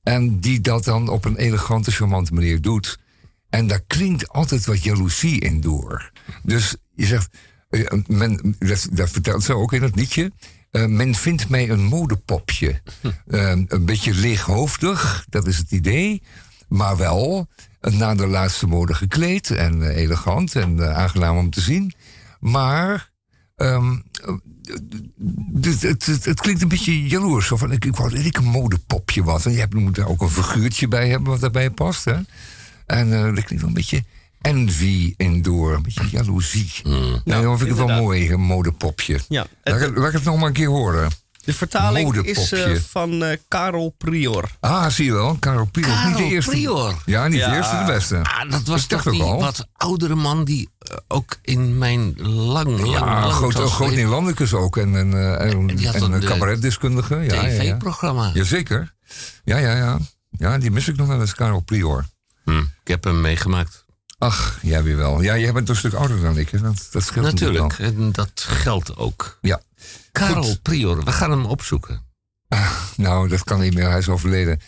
En 0.06 0.38
die 0.40 0.60
dat 0.60 0.84
dan 0.84 1.08
op 1.08 1.24
een 1.24 1.36
elegante, 1.36 1.90
charmante 1.92 2.34
manier 2.34 2.60
doet. 2.60 2.98
En 3.50 3.66
daar 3.66 3.80
klinkt 3.86 4.28
altijd 4.28 4.64
wat 4.66 4.82
jaloezie 4.84 5.40
in 5.40 5.60
door. 5.60 6.10
Dus 6.42 6.76
je 6.94 7.06
zegt, 7.06 7.36
eh, 7.68 7.92
men, 8.06 8.56
dat, 8.58 8.88
dat 8.92 9.10
vertelt 9.10 9.42
ze 9.44 9.54
ook 9.54 9.72
in 9.72 9.82
het 9.82 9.96
liedje. 9.96 10.32
eh, 10.70 10.84
men 10.86 11.14
vindt 11.14 11.48
mij 11.48 11.70
een 11.70 11.84
modepopje. 11.84 12.82
Eh, 13.26 13.50
een 13.68 13.84
beetje 13.84 14.14
leeghoofdig, 14.14 15.26
dat 15.28 15.46
is 15.46 15.56
het 15.58 15.70
idee. 15.70 16.22
Maar 16.68 16.96
wel 16.96 17.46
eh, 17.80 17.92
naar 17.92 18.16
de 18.16 18.26
laatste 18.26 18.66
mode 18.66 18.94
gekleed 18.94 19.50
en 19.50 19.82
eh, 19.90 19.96
elegant 19.96 20.54
en 20.54 20.80
eh, 20.82 20.96
aangenaam 20.96 21.36
om 21.36 21.50
te 21.50 21.60
zien. 21.60 21.94
Maar 22.40 23.10
ehm, 23.56 23.96
het, 25.62 25.82
het, 25.82 26.06
het, 26.06 26.24
het 26.24 26.40
klinkt 26.40 26.62
een 26.62 26.68
beetje 26.68 27.06
jaloers. 27.06 27.46
Van, 27.46 27.72
ik, 27.72 27.84
ik 27.84 27.96
wou 27.96 28.10
dat 28.10 28.24
ik 28.24 28.36
een 28.38 28.44
modepopje 28.44 29.22
was. 29.24 29.46
En 29.46 29.52
je 29.52 29.58
hebt, 29.58 29.74
moet 29.74 29.94
daar 29.94 30.08
ook 30.08 30.20
een 30.22 30.30
figuurtje 30.30 30.88
bij 30.88 31.08
hebben 31.08 31.30
wat 31.30 31.40
daarbij 31.40 31.70
past. 31.70 32.04
Hè? 32.04 32.14
En 32.86 33.12
eh 33.12 33.22
dat 33.34 33.44
klinkt 33.44 33.58
wel 33.60 33.66
een 33.68 33.72
beetje 33.74 34.04
envy 34.40 35.14
in 35.16 35.42
door. 35.42 35.74
Een 35.74 35.82
beetje 35.82 36.08
jaloezie. 36.10 36.70
nou, 36.84 37.22
dan 37.24 37.58
vind 37.58 37.70
ik 37.70 37.76
het 37.76 37.86
wel 37.86 38.02
mooi, 38.02 38.30
een 38.32 38.40
modepopje. 38.40 39.20
Ja, 39.28 39.46
Laat, 39.62 39.80
ik- 39.80 39.96
laat 39.96 40.06
ik 40.08 40.12
het 40.12 40.24
nog 40.24 40.36
maar 40.38 40.46
een 40.46 40.52
keer 40.52 40.68
horen. 40.68 41.10
De 41.46 41.52
vertaling 41.54 42.14
is 42.16 42.52
eh, 42.52 42.74
van 42.88 43.24
eh, 43.24 43.38
Karel 43.48 43.94
Prior. 43.98 44.50
Ah, 44.60 44.86
zie 44.88 45.04
je 45.04 45.12
wel. 45.12 45.36
Karel 45.40 45.64
Prior. 45.66 45.88
niet 45.88 46.06
de 46.06 46.12
Karel 46.12 46.28
eerste. 46.30 46.50
Prior. 46.50 46.94
Ja, 47.04 47.28
niet 47.28 47.38
Ja. 47.38 47.50
de 47.50 47.56
eerste, 47.56 47.78
de 47.78 47.84
beste. 47.92 48.16
Ah, 48.22 48.50
dat 48.50 48.62
was 48.66 48.82
Ik 48.82 48.88
toch 48.88 49.02
die 49.02 49.22
al. 49.22 49.40
wat 49.40 49.66
oudere 49.72 50.14
man 50.14 50.44
die 50.44 50.68
eh, 50.78 50.96
ook 51.08 51.36
in 51.42 51.78
mijn 51.78 52.14
lang, 52.22 52.80
lang, 52.80 52.92
Ja, 52.92 53.20
lang 53.20 53.32
groot, 53.32 53.54
groot 53.54 53.90
Nederlandicus 53.90 54.52
ook. 54.54 54.76
En, 54.76 54.96
en, 54.96 55.12
eh, 55.12 55.32
en, 55.50 55.68
en 55.68 56.02
een 56.12 56.20
de 56.20 56.26
cabaretdeskundige. 56.26 57.14
Ja, 57.14 57.22
ja, 57.34 57.42
ja. 57.46 57.48
TV-programma. 57.48 58.30
Jazeker. 58.34 58.94
Ja, 59.44 59.56
ja, 59.56 59.76
ja. 59.76 59.98
Ja, 60.30 60.58
die 60.58 60.70
mis 60.70 60.88
ik 60.88 60.96
nog 60.96 61.06
wel 61.06 61.20
eens, 61.20 61.34
Karel 61.34 61.60
Prior. 61.60 62.04
Hm, 62.44 62.58
ik 62.58 62.88
heb 62.88 63.04
hem 63.04 63.20
meegemaakt. 63.20 63.84
Ach, 64.18 64.58
jij 64.62 64.82
weer 64.82 64.96
wel. 64.96 65.22
Ja, 65.22 65.36
jij 65.38 65.52
bent 65.52 65.68
een 65.68 65.76
stuk 65.76 65.92
ouder 65.94 66.20
dan 66.20 66.38
ik. 66.38 66.48
Hè? 66.50 66.60
Dat, 66.60 66.88
dat 66.90 67.02
scheelt 67.02 67.24
Natuurlijk, 67.24 67.76
wel. 67.76 67.86
en 67.88 68.12
dat 68.12 68.30
geldt 68.48 68.96
ook. 68.96 69.38
Ja. 69.40 69.60
Karel 70.16 70.42
Goed. 70.42 70.62
Prior, 70.62 71.04
we 71.04 71.12
gaan 71.12 71.30
hem 71.30 71.46
opzoeken. 71.46 72.04
Nou, 72.96 73.28
dat 73.28 73.44
kan 73.44 73.60
niet 73.60 73.74
meer. 73.74 73.88
Hij 73.88 73.98
is 73.98 74.08
overleden. 74.08 74.60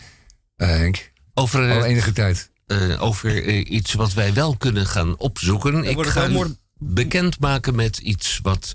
Eh, 0.56 0.68
Henk. 0.68 1.12
Over, 1.34 1.60
Al 1.60 1.84
eh, 1.84 1.90
enige 1.90 2.12
tijd. 2.12 2.50
eh, 2.66 3.02
over 3.02 3.46
iets 3.66 3.92
wat 3.92 4.12
wij 4.12 4.32
wel 4.34 4.56
kunnen 4.56 4.86
gaan 4.86 5.18
opzoeken. 5.18 5.84
Ik 5.84 6.06
ga 6.06 6.28
u 6.28 6.56
bekendmaken 6.78 7.74
met 7.74 7.98
iets 7.98 8.38
wat 8.42 8.72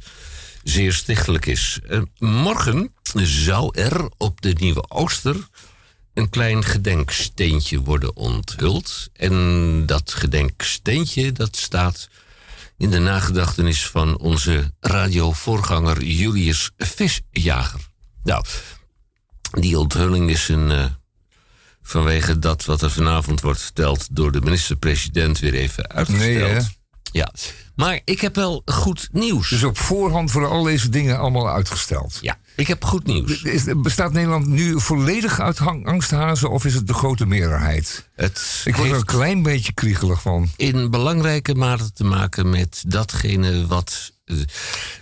zeer 0.63 0.93
stichtelijk 0.93 1.45
is. 1.45 1.79
Morgen 2.19 2.93
zou 3.23 3.79
er 3.79 4.09
op 4.17 4.41
de 4.41 4.55
Nieuwe 4.59 4.89
Ooster 4.89 5.47
een 6.13 6.29
klein 6.29 6.63
gedenksteentje 6.63 7.81
worden 7.81 8.15
onthuld. 8.15 9.09
En 9.13 9.85
dat 9.85 10.13
gedenksteentje 10.13 11.31
dat 11.31 11.55
staat 11.55 12.09
in 12.83 12.89
de 12.89 12.99
nagedachtenis 12.99 13.87
van 13.87 14.17
onze 14.17 14.71
radiovoorganger 14.79 16.03
Julius 16.03 16.71
Visjager. 16.77 17.79
Nou, 18.23 18.45
die 19.51 19.79
onthulling 19.79 20.29
is 20.29 20.47
een, 20.47 20.71
eh, 20.71 20.85
vanwege 21.81 22.39
dat 22.39 22.65
wat 22.65 22.81
er 22.81 22.91
vanavond 22.91 23.41
wordt 23.41 23.61
verteld 23.61 24.07
door 24.11 24.31
de 24.31 24.41
minister-president 24.41 25.39
weer 25.39 25.53
even 25.53 25.89
uitgesteld. 25.89 26.29
Nee, 26.29 26.43
hè? 26.43 26.59
Ja, 27.11 27.31
maar 27.75 28.01
ik 28.05 28.21
heb 28.21 28.35
wel 28.35 28.61
goed 28.65 29.09
nieuws. 29.11 29.49
Dus 29.49 29.63
op 29.63 29.77
voorhand 29.77 30.31
worden 30.31 30.49
al 30.49 30.63
deze 30.63 30.89
dingen 30.89 31.19
allemaal 31.19 31.49
uitgesteld. 31.49 32.17
ja, 32.21 32.37
ik 32.55 32.67
heb 32.67 32.83
goed 32.83 33.05
nieuws. 33.05 33.41
Is, 33.41 33.63
bestaat 33.77 34.13
Nederland 34.13 34.48
nu 34.48 34.79
volledig 34.79 35.39
uit 35.39 35.60
angsthazen 35.83 36.50
of 36.50 36.65
is 36.65 36.74
het 36.74 36.88
de 36.88 36.93
grote 36.93 37.25
meerderheid? 37.25 38.10
Het 38.15 38.62
Ik 38.65 38.75
word 38.75 38.89
er 38.89 38.95
een 38.95 39.05
klein 39.05 39.43
beetje 39.43 39.74
kriegelig 39.74 40.22
van. 40.22 40.50
in 40.55 40.89
belangrijke 40.91 41.55
mate 41.55 41.91
te 41.93 42.03
maken 42.03 42.50
met 42.50 42.83
datgene 42.88 43.67
wat 43.67 44.12
eh, 44.25 44.38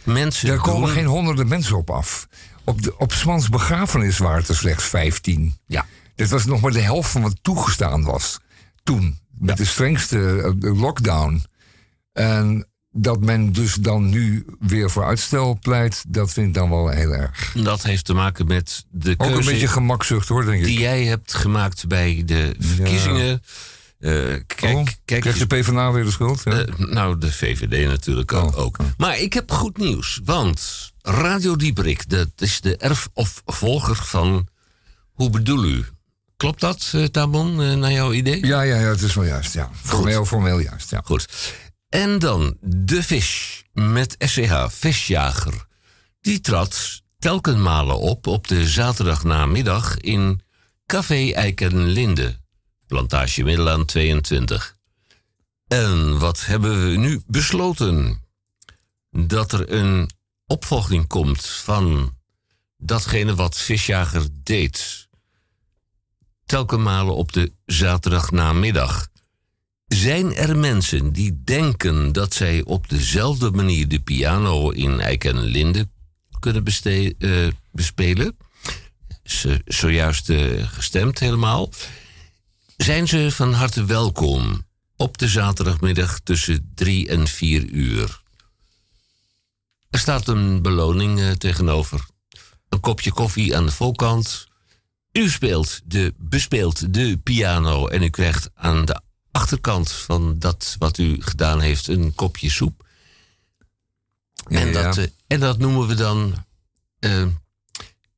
mensen 0.03 0.48
Daar 0.48 0.58
komen 0.58 0.88
doen. 0.88 0.96
geen 0.98 1.05
honderden 1.05 1.48
mensen 1.48 1.77
op 1.77 1.89
af. 1.89 2.27
Op, 2.63 2.81
de, 2.81 2.98
op 2.98 3.13
Smans 3.13 3.50
begrafenis 3.50 4.17
waren 4.17 4.39
het 4.39 4.48
er 4.50 4.55
slechts 4.55 4.84
15. 4.84 5.55
Ja, 5.67 5.86
Dit 6.15 6.29
was 6.29 6.46
nog 6.46 6.62
maar 6.62 6.72
de 6.72 6.79
helft 6.79 7.10
van 7.10 7.22
wat 7.22 7.38
toegestaan 7.41 8.03
was. 8.03 8.39
Toen, 8.84 9.20
met 9.38 9.58
de 9.58 9.65
strengste 9.65 10.41
eh, 10.62 10.79
lockdown. 10.79 11.43
En 12.13 12.67
dat 12.91 13.19
men 13.19 13.51
dus 13.51 13.74
dan 13.74 14.10
nu 14.10 14.45
weer 14.60 14.89
voor 14.89 15.03
uitstel 15.05 15.57
pleit, 15.62 16.03
dat 16.07 16.31
vind 16.33 16.48
ik 16.48 16.53
dan 16.53 16.69
wel 16.69 16.89
heel 16.89 17.12
erg. 17.13 17.53
dat 17.63 17.83
heeft 17.83 18.05
te 18.05 18.13
maken 18.13 18.48
met 18.48 18.86
de 18.89 19.12
Ook 19.17 19.25
een 19.27 19.33
keuze 19.33 19.51
beetje 19.51 19.67
gemakzucht 19.67 20.27
hoor, 20.27 20.45
denk 20.45 20.60
ik. 20.60 20.65
die 20.65 20.79
jij 20.79 21.03
hebt 21.05 21.33
gemaakt 21.33 21.88
bij 21.88 22.24
de 22.25 22.55
verkiezingen. 22.60 23.41
Eh, 24.00 24.12
kijk, 24.48 24.75
Oh, 24.77 24.86
kijk 25.05 25.21
krijgt 25.21 25.39
de 25.39 25.45
PvdA 25.45 25.91
weer 25.91 26.03
de 26.03 26.12
schuld? 26.12 26.41
Ja? 26.43 26.51
Eh, 26.51 26.77
nou, 26.77 27.17
de 27.17 27.31
VVD 27.31 27.88
natuurlijk 27.88 28.33
ook. 28.33 28.55
Oh, 28.55 28.57
ook. 28.57 28.77
Maar 28.98 29.19
ik 29.19 29.33
heb 29.33 29.51
goed 29.51 29.77
nieuws. 29.77 30.19
Want 30.24 30.91
Radio 31.01 31.55
Dieperik, 31.55 32.10
dat 32.10 32.27
is 32.38 32.62
de 32.62 32.77
erf 32.77 33.10
of 33.13 33.41
volger 33.45 33.95
van 33.95 34.48
Hoe 35.12 35.29
bedoel 35.29 35.65
u? 35.65 35.86
Klopt 36.38 36.60
dat, 36.60 36.91
eh, 36.95 37.03
Tamon, 37.03 37.62
eh, 37.62 37.74
naar 37.74 37.91
jouw 37.91 38.12
idee? 38.13 38.45
ja, 38.45 38.62
ja, 38.62 38.75
ja, 38.75 38.88
het 38.88 39.01
is 39.01 39.13
wel 39.13 39.25
juist. 39.25 39.53
Ja. 39.53 39.69
Formeel, 39.83 40.25
formeel 40.25 40.60
juist. 40.60 40.89
Ja. 40.89 41.01
Goed. 41.03 41.53
En 41.91 42.19
dan 42.19 42.57
De 42.62 43.03
Vis 43.03 43.63
met 43.74 44.15
SCH, 44.19 44.65
Visjager. 44.69 45.65
Die 46.21 46.41
trad 46.41 47.01
telkenmalen 47.19 48.00
op 48.00 48.27
op 48.27 48.48
de 48.48 48.67
zaterdagnamiddag 48.67 49.98
in 49.98 50.41
Café 50.86 51.31
Eikenlinde. 51.31 52.39
Plantage 52.88 53.43
Middelaan 53.43 53.86
22. 53.86 54.77
En 55.67 56.19
wat 56.19 56.45
hebben 56.45 56.89
we 56.89 56.98
nu 56.98 57.21
besloten? 57.27 58.24
Dat 59.10 59.51
er 59.51 59.71
een 59.71 60.10
opvolging 60.45 61.07
komt 61.07 61.45
van 61.45 62.15
datgene 62.77 63.36
wat 63.36 63.57
Visjager 63.57 64.27
deed. 64.43 65.07
Telkens 66.45 66.83
malen 66.83 67.15
op 67.15 67.31
de 67.31 67.53
zaterdagnamiddag. 67.65 69.11
Zijn 69.95 70.36
er 70.36 70.57
mensen 70.57 71.13
die 71.13 71.41
denken 71.43 72.12
dat 72.12 72.33
zij 72.33 72.63
op 72.63 72.89
dezelfde 72.89 73.51
manier 73.51 73.88
de 73.88 74.00
piano 74.00 74.69
in 74.69 75.00
Eik 75.00 75.24
en 75.24 75.39
Linde 75.39 75.89
kunnen 76.39 76.65
eh, 76.65 77.48
bespelen? 77.71 78.38
Ze 79.24 79.62
zojuist 79.65 80.29
eh, 80.29 80.67
gestemd 80.67 81.19
helemaal. 81.19 81.69
Zijn 82.77 83.07
ze 83.07 83.31
van 83.31 83.53
harte 83.53 83.86
welkom 83.86 84.65
op 84.95 85.17
de 85.17 85.27
zaterdagmiddag 85.27 86.19
tussen 86.19 86.71
drie 86.75 87.07
en 87.07 87.27
vier 87.27 87.63
uur. 87.63 88.21
Er 89.89 90.00
staat 90.00 90.27
een 90.27 90.62
beloning 90.62 91.19
eh, 91.19 91.31
tegenover. 91.31 92.05
Een 92.69 92.79
kopje 92.79 93.12
koffie 93.12 93.57
aan 93.57 93.65
de 93.65 93.71
voorkant. 93.71 94.48
U 95.12 95.29
speelt 95.29 95.81
de, 95.86 96.13
bespeelt 96.17 96.93
de 96.93 97.17
piano 97.17 97.88
en 97.88 98.03
u 98.03 98.10
krijgt 98.10 98.50
aan 98.53 98.86
de 98.86 99.01
achterkant 99.31 99.91
van 99.91 100.39
dat 100.39 100.75
wat 100.79 100.97
u 100.97 101.21
gedaan 101.21 101.59
heeft 101.59 101.88
een 101.88 102.15
kopje 102.15 102.50
soep. 102.50 102.85
En, 104.47 104.67
Ja, 104.67 104.73
dat, 104.81 104.95
ja. 104.95 105.01
eh, 105.01 105.07
en 105.27 105.39
dat 105.39 105.57
noemen 105.57 105.88
we 105.88 105.93
dan 105.93 106.45
eh, 107.00 107.25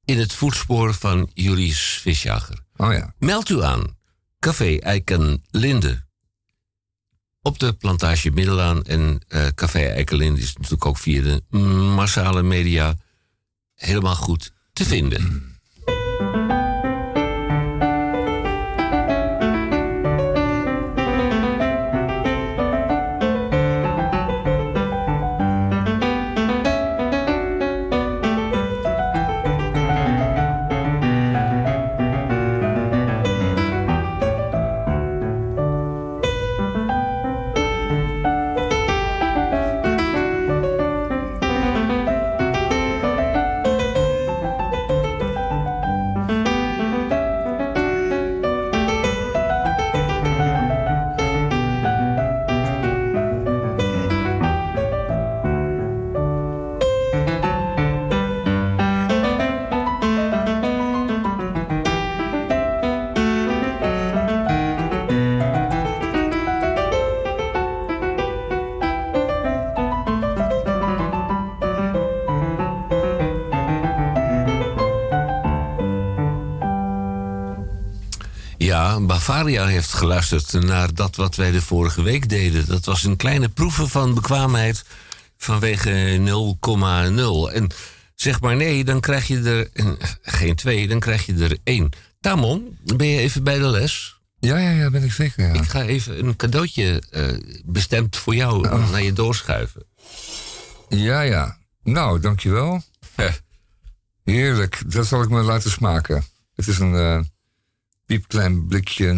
in 0.05 0.20
het 0.20 0.34
voetspoor 0.34 0.93
van 0.93 1.29
Julius 1.34 2.00
Visjager. 2.01 2.60
Oh 2.75 2.93
ja. 2.93 3.13
Meld 3.20 3.50
u 3.50 3.63
aan. 3.63 3.98
Café 4.39 4.77
Eiken 4.79 5.43
Linde. 5.51 6.03
Op 7.41 7.60
de 7.60 7.74
plantage 7.74 8.32
Middelaan. 8.32 8.84
En 8.84 9.20
eh, 9.27 9.48
Café 9.55 9.79
Eiken 9.79 10.17
Linde 10.17 10.41
is 10.41 10.53
natuurlijk 10.53 10.86
ook 10.86 10.98
via 10.98 11.22
de 11.22 11.58
massale 11.96 12.43
media 12.43 12.96
helemaal 13.75 14.15
goed 14.15 14.53
te 14.74 14.86
vinden. 14.86 15.51
Bavaria 79.25 79.66
heeft 79.66 79.94
geluisterd 79.94 80.53
naar 80.64 80.94
dat 80.94 81.16
wat 81.16 81.36
wij 81.36 81.51
de 81.51 81.62
vorige 81.62 82.01
week 82.01 82.29
deden. 82.29 82.66
Dat 82.66 82.86
was 82.86 83.03
een 83.03 83.16
kleine 83.16 83.50
proeven 83.50 83.90
van 83.90 84.14
bekwaamheid 84.14 84.86
vanwege 85.38 86.18
0,0. 87.50 87.53
En 87.55 87.70
zeg 88.16 88.42
maar 88.42 88.55
nee, 88.55 88.83
dan 88.83 89.00
krijg 89.00 89.27
je 89.27 89.42
er 89.42 89.70
eh, 89.74 89.92
geen 90.22 90.55
twee, 90.55 90.88
dan 90.88 91.00
krijg 91.00 91.25
je 91.25 91.33
er 91.33 91.57
één. 91.64 91.90
Tamon, 92.22 92.77
ben 92.96 93.07
je 93.07 93.20
even 93.20 93.44
bij 93.44 93.57
de 93.57 93.68
les? 93.68 94.20
Ja, 94.40 94.57
ja, 94.57 94.70
ja, 94.70 94.90
ben 94.90 95.03
ik 95.03 95.12
zeker. 95.12 95.48
Ja. 95.48 95.53
Ik 95.53 95.70
ga 95.70 95.83
even 95.83 96.25
een 96.25 96.36
cadeautje 96.36 97.03
eh, 97.09 97.59
bestemd 97.66 98.18
voor 98.18 98.36
jou 98.36 98.68
naar 98.92 99.03
je 99.03 99.14
doorschuiven. 99.14 99.86
ja, 100.90 101.22
ja. 101.22 101.57
Nou, 101.83 102.20
dankjewel. 102.20 102.81
Eh, 103.16 103.33
Heerlijk. 104.24 104.81
Dat 104.88 105.05
zal 105.05 105.22
ik 105.22 105.29
me 105.29 105.42
laten 105.42 105.72
smaken. 105.72 106.24
Het 106.55 106.68
is 106.68 106.79
een 106.79 107.31
piepklein 108.14 108.68
blikje 108.68 109.14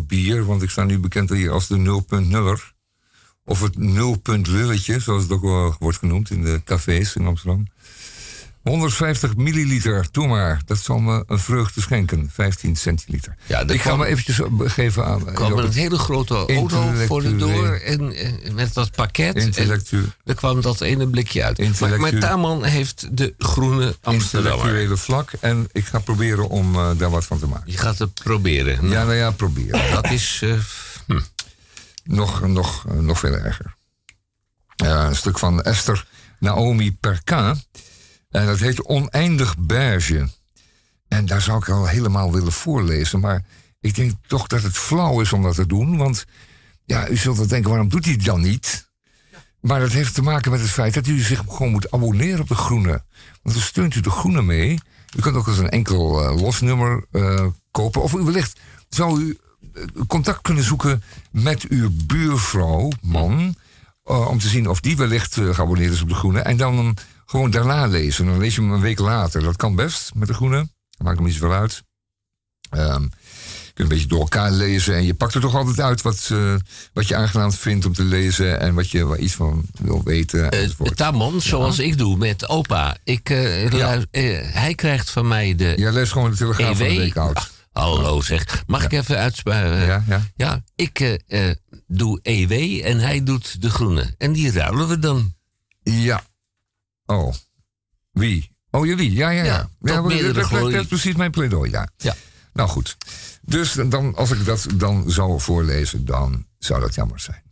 0.0 0.00 0.06
bier, 0.06 0.44
want 0.44 0.62
ik 0.62 0.70
sta 0.70 0.84
nu 0.84 0.98
bekend 0.98 1.30
hier 1.30 1.50
als 1.50 1.66
de 1.66 2.04
0.0er. 2.04 2.74
Of 3.44 3.60
het 3.60 3.78
0. 3.78 4.16
lulletje, 4.22 5.00
zoals 5.00 5.22
het 5.22 5.32
ook 5.32 5.42
wel 5.42 5.76
wordt 5.78 5.98
genoemd 5.98 6.30
in 6.30 6.42
de 6.42 6.60
cafés 6.64 7.16
in 7.16 7.26
Amsterdam. 7.26 7.66
150 8.68 9.36
milliliter, 9.36 10.06
doe 10.10 10.26
maar. 10.26 10.60
Dat 10.64 10.78
zal 10.78 10.98
me 10.98 11.24
een 11.26 11.38
vreugde 11.38 11.80
schenken. 11.80 12.30
15 12.32 12.76
centiliter. 12.76 13.36
Ja, 13.46 13.58
er 13.60 13.70
ik 13.70 13.80
ga 13.80 13.86
kwam- 13.88 13.98
me 13.98 14.06
eventjes 14.06 14.40
geven 14.72 15.04
aan... 15.04 15.24
kwam 15.24 15.58
er 15.58 15.64
een 15.64 15.72
hele 15.72 15.98
grote 15.98 16.34
auto 16.34 16.92
voor 17.06 17.22
de 17.22 17.36
deur 17.36 17.82
en, 17.82 18.12
en 18.42 18.54
met 18.54 18.74
dat 18.74 18.90
pakket. 18.90 19.34
En 19.36 19.42
Intellectueel. 19.42 20.04
er 20.24 20.34
kwam 20.34 20.60
dat 20.60 20.80
ene 20.80 21.08
blikje 21.08 21.44
uit. 21.44 21.80
Maar, 21.80 22.00
maar 22.00 22.18
Taman 22.18 22.64
heeft 22.64 23.16
de 23.16 23.34
groene 23.38 23.96
Amsterdammer. 24.02 24.58
intellectuele 24.58 24.96
vlak. 24.96 25.32
En 25.40 25.68
ik 25.72 25.84
ga 25.86 25.98
proberen 25.98 26.48
om 26.48 26.74
eh, 26.74 26.90
daar 26.96 27.10
wat 27.10 27.24
van 27.24 27.38
te 27.38 27.46
maken. 27.46 27.72
Je 27.72 27.78
gaat 27.78 27.98
het 27.98 28.14
proberen. 28.14 28.88
Ja, 28.88 29.04
nou 29.04 29.14
ja, 29.14 29.30
proberen. 29.30 29.90
Dat 30.02 30.10
is... 30.10 30.40
eh, 30.42 30.52
hm. 31.06 31.20
nog, 32.04 32.46
nog, 32.46 32.84
eh, 32.88 32.94
nog 32.94 33.18
veel 33.18 33.32
erger. 33.34 33.74
Een 34.76 35.16
stuk 35.16 35.38
van 35.38 35.62
Esther 35.62 36.06
Naomi 36.38 36.92
Perka. 36.96 37.56
En 38.36 38.46
dat 38.46 38.58
heet 38.58 38.82
Oneindig 38.82 39.56
Beige. 39.58 40.28
En 41.08 41.26
daar 41.26 41.42
zou 41.42 41.58
ik 41.58 41.68
al 41.68 41.86
helemaal 41.86 42.32
willen 42.32 42.52
voorlezen. 42.52 43.20
Maar 43.20 43.44
ik 43.80 43.94
denk 43.94 44.12
toch 44.26 44.46
dat 44.46 44.62
het 44.62 44.76
flauw 44.78 45.20
is 45.20 45.32
om 45.32 45.42
dat 45.42 45.54
te 45.54 45.66
doen. 45.66 45.96
Want 45.96 46.24
ja, 46.84 47.08
u 47.08 47.16
zult 47.16 47.36
wel 47.36 47.46
denken, 47.46 47.70
waarom 47.70 47.88
doet 47.88 48.04
hij 48.04 48.14
het 48.14 48.24
dan 48.24 48.40
niet? 48.40 48.90
Maar 49.60 49.80
dat 49.80 49.92
heeft 49.92 50.14
te 50.14 50.22
maken 50.22 50.50
met 50.50 50.60
het 50.60 50.70
feit 50.70 50.94
dat 50.94 51.06
u 51.06 51.18
zich 51.20 51.42
gewoon 51.48 51.70
moet 51.70 51.90
abonneren 51.90 52.40
op 52.40 52.48
de 52.48 52.54
Groene. 52.54 53.02
Want 53.42 53.54
dan 53.54 53.64
steunt 53.64 53.94
u 53.94 54.00
de 54.00 54.10
Groene 54.10 54.42
mee. 54.42 54.80
U 55.16 55.20
kunt 55.20 55.36
ook 55.36 55.46
eens 55.46 55.58
een 55.58 55.70
enkel 55.70 56.22
eh, 56.22 56.40
losnummer 56.40 57.04
eh, 57.12 57.46
kopen. 57.70 58.02
Of 58.02 58.12
u 58.12 58.18
wellicht 58.18 58.60
zou 58.88 59.20
u 59.20 59.38
eh, 59.74 59.82
contact 60.06 60.42
kunnen 60.42 60.64
zoeken 60.64 61.02
met 61.30 61.68
uw 61.68 61.90
buurvrouw, 62.06 62.90
man. 63.02 63.54
eh, 64.04 64.28
om 64.28 64.38
te 64.38 64.48
zien 64.48 64.68
of 64.68 64.80
die 64.80 64.96
wellicht 64.96 65.36
eh, 65.36 65.54
geabonneerd 65.54 65.92
is 65.92 66.02
op 66.02 66.08
de 66.08 66.14
Groene. 66.14 66.40
En 66.40 66.56
dan 66.56 66.96
gewoon 67.26 67.50
daarna 67.50 67.86
lezen. 67.86 68.26
Dan 68.26 68.38
lees 68.38 68.54
je 68.54 68.60
hem 68.60 68.72
een 68.72 68.80
week 68.80 68.98
later. 68.98 69.42
Dat 69.42 69.56
kan 69.56 69.74
best 69.74 70.14
met 70.14 70.28
de 70.28 70.34
Groene. 70.34 70.68
Maakt 70.98 71.16
hem 71.16 71.26
niet 71.26 71.34
zoveel 71.34 71.52
uit. 71.56 71.82
Ehm, 72.70 73.02
je 73.02 73.72
kunt 73.74 73.78
een 73.78 73.88
beetje 73.88 74.06
door 74.06 74.20
elkaar 74.20 74.50
lezen. 74.50 74.94
En 74.94 75.04
je 75.04 75.14
pakt 75.14 75.34
er 75.34 75.40
toch 75.40 75.54
altijd 75.54 75.80
uit 75.80 76.02
wat, 76.02 76.28
eh, 76.32 76.54
wat 76.92 77.08
je 77.08 77.16
aangenaam 77.16 77.52
vindt 77.52 77.86
om 77.86 77.92
te 77.92 78.04
lezen. 78.04 78.60
En 78.60 78.74
wat 78.74 78.90
je 78.90 79.04
waar 79.04 79.18
iets 79.18 79.34
van 79.34 79.64
wil 79.80 80.02
weten. 80.04 80.50
Enzovoort. 80.50 80.96
Tamon, 80.96 81.40
zoals 81.40 81.78
ik 81.78 81.98
doe 81.98 82.16
met 82.16 82.48
opa. 82.48 82.96
Ik, 83.04 83.30
eh, 83.30 84.02
hij 84.52 84.74
krijgt 84.74 85.10
van 85.10 85.28
mij 85.28 85.54
de 85.54 85.74
Jij 85.76 85.92
leest 85.92 86.12
gewoon 86.12 86.30
de 86.30 86.36
telegraaf 86.36 86.76
van 86.76 86.86
de 86.86 86.92
EW. 86.92 86.98
week 86.98 87.16
oud. 87.16 87.36
Ah, 87.72 87.84
hallo 87.84 88.20
zeg. 88.20 88.62
Mag 88.66 88.84
ik 88.84 88.92
even 88.92 89.18
uitspreken? 89.18 89.86
Ja, 89.86 90.04
ja. 90.08 90.22
Ja, 90.36 90.62
ik 90.74 91.18
doe 91.86 92.20
EW 92.22 92.84
en 92.84 92.98
hij 92.98 93.22
doet 93.22 93.62
de 93.62 93.70
groene. 93.70 94.14
En 94.18 94.32
die 94.32 94.52
ruilen 94.52 94.88
we 94.88 94.98
dan. 94.98 95.34
Ja. 95.82 96.22
Oh. 97.06 97.34
Wie? 98.10 98.56
Oh, 98.70 98.86
jullie? 98.86 99.12
Ja, 99.12 99.30
ja, 99.30 99.44
ja. 99.44 99.52
Ja, 99.52 99.68
ja 99.80 100.02
dat, 100.02 100.10
dat, 100.10 100.34
dat 100.34 100.44
glorie. 100.44 100.78
is 100.78 100.86
precies 100.86 101.14
mijn 101.14 101.30
pleidooi, 101.30 101.70
ja. 101.70 101.88
Ja. 101.96 102.14
Nou 102.52 102.68
goed. 102.68 102.96
Dus 103.40 103.72
dan, 103.72 104.14
als 104.14 104.30
ik 104.30 104.44
dat 104.44 104.66
dan 104.74 105.10
zou 105.10 105.40
voorlezen, 105.40 106.04
dan 106.04 106.46
zou 106.58 106.80
dat 106.80 106.94
jammer 106.94 107.20
zijn. 107.20 107.42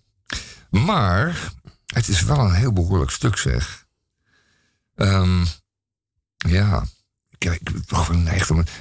Maar 0.70 1.52
het 1.86 2.08
is 2.08 2.22
wel 2.22 2.38
een 2.38 2.54
heel 2.54 2.72
behoorlijk 2.72 3.10
stuk, 3.10 3.36
zeg. 3.36 3.86
Ehm, 4.94 5.44
ja. 6.36 6.84
Ik 7.52 7.72
ben 7.72 7.84
toch. 7.86 8.10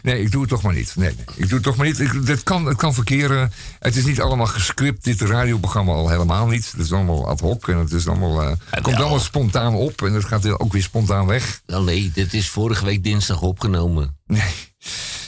Nee, 0.02 0.22
ik 0.22 0.32
doe 0.32 0.42
het 0.42 0.50
toch 0.50 0.62
maar 0.62 0.74
niet. 0.74 0.96
Nee, 0.96 1.16
nee. 1.16 1.26
Ik 1.36 1.44
doe 1.44 1.54
het 1.54 1.64
toch 1.64 1.76
maar 1.76 1.86
niet. 1.86 2.00
Ik, 2.00 2.40
kan, 2.44 2.66
het 2.66 2.78
kan 2.78 2.94
verkeren. 2.94 3.52
Het 3.80 3.96
is 3.96 4.06
niet 4.06 4.22
allemaal 4.22 4.48
gescript, 4.48 5.04
dit 5.04 5.22
radioprogramma 5.22 5.92
al 5.92 6.10
helemaal 6.10 6.48
niet. 6.48 6.72
Het 6.72 6.80
is 6.80 6.92
allemaal 6.92 7.28
ad 7.28 7.40
hoc 7.40 7.68
en 7.68 7.78
het 7.78 7.92
is 7.92 8.08
allemaal, 8.08 8.42
eh, 8.42 8.82
komt 8.82 8.96
allemaal 8.96 9.20
spontaan 9.20 9.76
op. 9.76 10.02
En 10.02 10.14
het 10.14 10.26
gaat 10.26 10.60
ook 10.60 10.74
weer 10.74 10.82
spontaan 10.82 11.26
weg. 11.26 11.62
Nee, 11.66 12.12
dit 12.14 12.34
is 12.34 12.50
vorige 12.50 12.86
week 12.86 13.04
dinsdag 13.04 13.42
opgenomen. 13.42 14.18
Nee. 14.26 14.54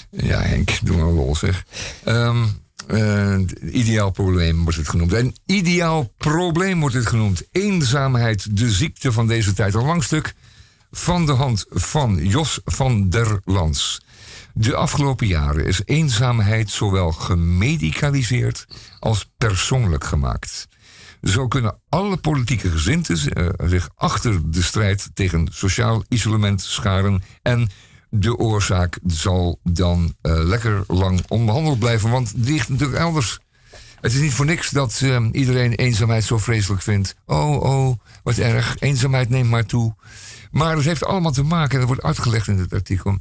Ja, 0.10 0.42
Henk, 0.42 0.80
doe 0.84 0.98
maar 0.98 1.12
lol 1.12 1.36
zeg. 1.36 1.66
Ehm, 2.04 2.46
eh, 2.88 3.40
ideaal 3.72 4.12
probleem 4.12 4.64
wordt 4.64 4.78
het 4.78 4.90
genoemd. 4.90 5.14
Een 5.14 5.36
ideaal 5.46 6.14
probleem 6.18 6.80
wordt 6.80 6.96
het 6.96 7.06
genoemd. 7.06 7.44
Eenzaamheid, 7.52 8.58
de 8.58 8.72
ziekte 8.72 9.12
van 9.12 9.28
deze 9.28 9.54
tijd. 9.54 9.74
Een 9.74 9.86
lang 9.86 10.04
stuk 10.04 10.34
van 10.98 11.26
de 11.26 11.32
hand 11.32 11.66
van 11.70 12.16
Jos 12.16 12.60
van 12.64 13.10
der 13.10 13.42
Lans. 13.44 14.02
De 14.54 14.76
afgelopen 14.76 15.28
jaren 15.28 15.66
is 15.66 15.82
eenzaamheid 15.86 16.70
zowel 16.70 17.12
gemedicaliseerd 17.12 18.66
als 19.00 19.32
persoonlijk 19.38 20.04
gemaakt. 20.04 20.68
Zo 21.22 21.48
kunnen 21.48 21.80
alle 21.90 22.18
politieke 22.18 22.70
gezinten 22.70 23.34
eh, 23.34 23.68
zich 23.70 23.90
achter 23.96 24.52
de 24.52 24.62
strijd 24.62 25.10
tegen 25.14 25.48
sociaal 25.52 26.04
isolement 26.10 26.62
scharen. 26.62 27.24
En 27.42 27.70
de 28.10 28.38
oorzaak 28.38 29.00
zal 29.06 29.60
dan 29.64 30.16
eh, 30.22 30.34
lekker 30.44 30.84
lang 30.88 31.24
onbehandeld 31.28 31.80
blijven, 31.80 32.10
want 32.10 32.44
die 32.44 32.54
ligt 32.54 32.70
natuurlijk 32.70 33.00
elders. 33.00 33.40
Het 34.02 34.14
is 34.14 34.20
niet 34.20 34.34
voor 34.34 34.46
niks 34.46 34.70
dat 34.70 35.00
eh, 35.04 35.26
iedereen 35.32 35.74
eenzaamheid 35.74 36.24
zo 36.24 36.38
vreselijk 36.38 36.82
vindt. 36.82 37.16
Oh, 37.26 37.62
oh, 37.62 37.98
wat 38.24 38.38
erg, 38.38 38.76
eenzaamheid 38.80 39.30
neemt 39.30 39.50
maar 39.50 39.66
toe. 39.66 39.96
Maar 40.52 40.76
het 40.76 40.86
heeft 40.86 41.06
allemaal 41.06 41.32
te 41.32 41.44
maken, 41.44 41.72
en 41.72 41.78
dat 41.78 41.88
wordt 41.88 42.04
uitgelegd 42.04 42.48
in 42.48 42.58
het 42.58 42.74
artikel, 42.74 43.18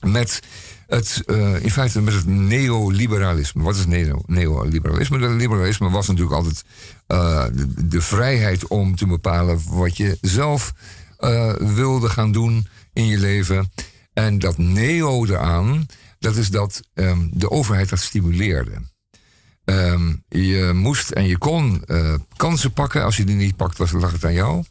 met 0.00 0.42
het, 0.86 1.22
uh, 1.26 1.62
in 1.62 1.70
feite 1.70 2.00
met 2.00 2.14
het 2.14 2.26
neoliberalisme. 2.26 3.62
Wat 3.62 3.76
is 3.76 3.86
neo, 3.86 4.22
neoliberalisme? 4.26 5.28
Liberalisme 5.28 5.90
was 5.90 6.06
natuurlijk 6.06 6.36
altijd 6.36 6.64
uh, 7.08 7.44
de, 7.78 8.00
vrijheid 8.00 8.66
om 8.66 8.96
te 8.96 9.06
bepalen 9.06 9.60
wat 9.68 9.96
je 9.96 10.18
zelf 10.20 10.72
uh, 11.20 11.52
wilde 11.52 12.08
gaan 12.08 12.32
doen 12.32 12.68
in 12.92 13.06
je 13.06 13.18
leven. 13.18 13.72
En 14.12 14.38
dat 14.38 14.58
neo 14.58 15.24
eraan, 15.24 15.86
dat 16.18 16.36
is 16.36 16.50
dat 16.50 16.80
um, 16.94 17.30
de 17.32 17.50
overheid 17.50 17.88
dat 17.88 17.98
stimuleerde. 17.98 18.82
Um, 19.70 20.22
je 20.28 20.70
moest 20.74 21.10
en 21.10 21.26
je 21.26 21.38
kon 21.38 21.84
kansen 22.36 22.72
pakken. 22.72 23.04
Als 23.04 23.16
je 23.16 23.24
die 23.24 23.36
niet 23.36 23.56
pakt, 23.56 23.78
was, 23.78 23.92
lag 23.92 24.12
het 24.12 24.24
aan 24.24 24.32
jou. 24.32 24.64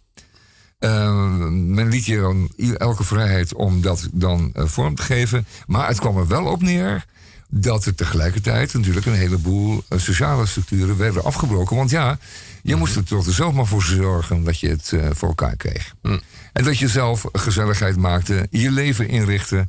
Uh, 0.80 1.48
men 1.50 1.88
liet 1.90 2.06
je 2.06 2.20
dan 2.20 2.50
elke 2.78 3.04
vrijheid 3.04 3.54
om 3.54 3.82
dat 3.82 4.10
dan 4.12 4.54
uh, 4.56 4.66
vorm 4.66 4.96
te 4.96 5.02
geven. 5.02 5.48
Maar 5.68 5.88
het 5.88 6.00
kwam 6.00 6.18
er 6.18 6.28
wel 6.28 6.46
op 6.46 6.62
neer 6.62 7.06
dat 7.50 7.86
er 7.86 7.96
tegelijkertijd 7.96 8.74
natuurlijk 8.74 9.06
een 9.06 9.14
heleboel 9.14 9.84
uh, 9.90 10.00
sociale 10.00 10.46
structuren 10.46 10.98
werden 10.98 11.24
afgebroken. 11.24 11.76
Want 11.76 11.90
ja, 11.90 12.20
je 12.64 12.74
mm. 12.74 12.80
moest 12.80 12.96
er 12.96 13.04
toch 13.04 13.26
zelf 13.28 13.54
maar 13.54 13.66
voor 13.66 13.84
zorgen 13.84 14.44
dat 14.44 14.60
je 14.60 14.70
het 14.70 14.94
voor 15.12 15.28
elkaar 15.28 15.56
kreeg. 15.56 15.94
Mm. 16.02 16.22
En 16.54 16.64
dat 16.64 16.78
je 16.78 16.88
zelf 16.88 17.26
gezelligheid 17.32 17.98
maakte, 17.98 18.48
je 18.50 18.72
leven 18.72 19.08
inrichtte. 19.08 19.68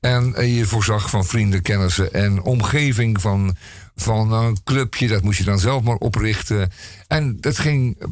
En 0.00 0.46
je 0.54 0.66
voorzag 0.66 1.10
van 1.10 1.24
vrienden, 1.24 1.62
kennissen 1.62 2.12
en 2.12 2.42
omgeving 2.42 3.20
van, 3.20 3.56
van 4.00 4.32
een 4.32 4.62
clubje. 4.64 5.08
Dat 5.08 5.22
moest 5.22 5.38
je 5.38 5.44
dan 5.44 5.58
zelf 5.58 5.82
maar 5.82 5.96
oprichten. 5.96 6.70
En 7.06 7.40
dat 7.40 7.58
ging, 7.58 8.02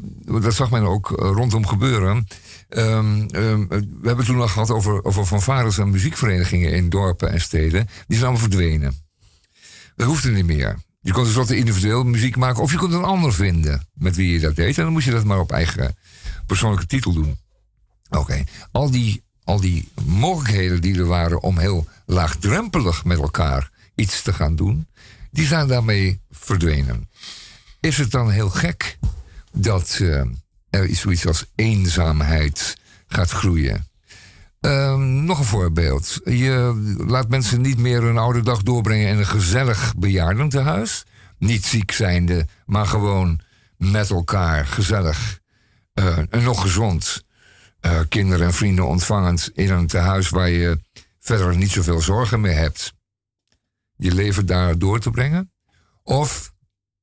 dat 0.41 0.55
zag 0.55 0.71
men 0.71 0.83
ook 0.83 1.09
rondom 1.09 1.67
gebeuren. 1.67 2.27
Um, 2.69 3.27
um, 3.35 3.69
we 3.69 4.03
hebben 4.03 4.25
toen 4.25 4.41
al 4.41 4.49
gehad 4.49 4.71
over, 4.71 5.05
over 5.05 5.25
fanfares 5.25 5.79
en 5.79 5.91
muziekverenigingen 5.91 6.73
in 6.73 6.89
dorpen 6.89 7.31
en 7.31 7.41
steden. 7.41 7.89
Die 8.07 8.19
zijn 8.19 8.31
allemaal 8.31 8.49
verdwenen. 8.49 9.05
Dat 9.97 10.07
hoefde 10.07 10.31
niet 10.31 10.47
meer. 10.47 10.77
Je 11.01 11.13
kon 11.13 11.23
tenslotte 11.23 11.57
individueel 11.57 12.05
muziek 12.05 12.37
maken 12.37 12.63
of 12.63 12.73
je 12.73 12.79
kon 12.79 12.93
een 12.93 13.03
ander 13.03 13.33
vinden 13.35 13.89
met 13.95 14.17
wie 14.17 14.33
je 14.33 14.41
dat 14.41 14.57
deed. 14.57 14.79
En 14.79 14.85
dan 14.85 14.93
moest 14.93 15.05
je 15.05 15.11
dat 15.11 15.25
maar 15.25 15.39
op 15.39 15.53
eigen 15.53 15.97
persoonlijke 16.47 16.87
titel 16.87 17.13
doen. 17.13 17.37
Oké, 18.11 18.45
al, 18.73 18.91
die, 18.91 19.23
al 19.45 19.61
die 19.61 19.89
mogelijkheden 20.05 20.81
die 20.81 20.99
er 20.99 21.07
waren 21.07 21.43
om 21.43 21.59
heel 21.59 21.87
laagdrempelig 22.07 23.05
met 23.05 23.19
elkaar 23.19 23.71
iets 23.95 24.23
te 24.23 24.33
gaan 24.33 24.57
doen, 24.57 24.87
die 25.37 25.47
zijn 25.47 25.69
daarmee 25.69 26.21
verdwenen. 26.31 27.09
Is 27.81 27.99
het 27.99 28.11
dan 28.11 28.31
heel 28.31 28.51
gek 28.51 28.99
dat 29.53 29.99
uh, 30.03 30.25
er 30.71 30.95
zoiets 30.95 31.27
als 31.27 31.45
eenzaamheid 31.55 32.77
gaat 33.07 33.31
groeien? 33.31 33.87
Uh, 34.61 34.97
nog 34.97 35.39
een 35.39 35.45
voorbeeld. 35.45 36.21
Je 36.25 36.83
laat 37.07 37.29
mensen 37.29 37.61
niet 37.61 37.79
meer 37.79 38.03
een 38.03 38.19
oude 38.19 38.43
dag 38.43 38.63
doorbrengen 38.63 39.09
in 39.09 39.19
een 39.19 39.27
gezellig 39.27 39.95
bejaardentehuis. 39.97 41.05
Niet 41.39 41.65
ziek 41.65 41.91
zijnde, 41.91 42.47
maar 42.67 42.87
gewoon 42.87 43.41
met 43.77 44.11
elkaar 44.11 44.67
gezellig 44.67 45.39
uh, 45.95 46.19
en 46.19 46.43
nog 46.43 46.61
gezond. 46.61 47.25
Uh, 47.81 48.01
kinderen 48.09 48.47
en 48.47 48.55
vrienden 48.55 48.87
ontvangend 48.87 49.51
in 49.55 49.71
een 49.71 49.87
tehuis 49.87 50.29
waar 50.29 50.51
je 50.51 50.81
verder 51.21 51.57
niet 51.57 51.71
zoveel 51.71 52.01
zorgen 52.01 52.41
meer 52.41 52.57
hebt 52.57 52.95
je 53.97 54.15
leven 54.15 54.47
daar 54.47 54.79
door 54.79 55.01
te 55.01 55.11
brengen? 55.11 55.53
Of 56.03 56.53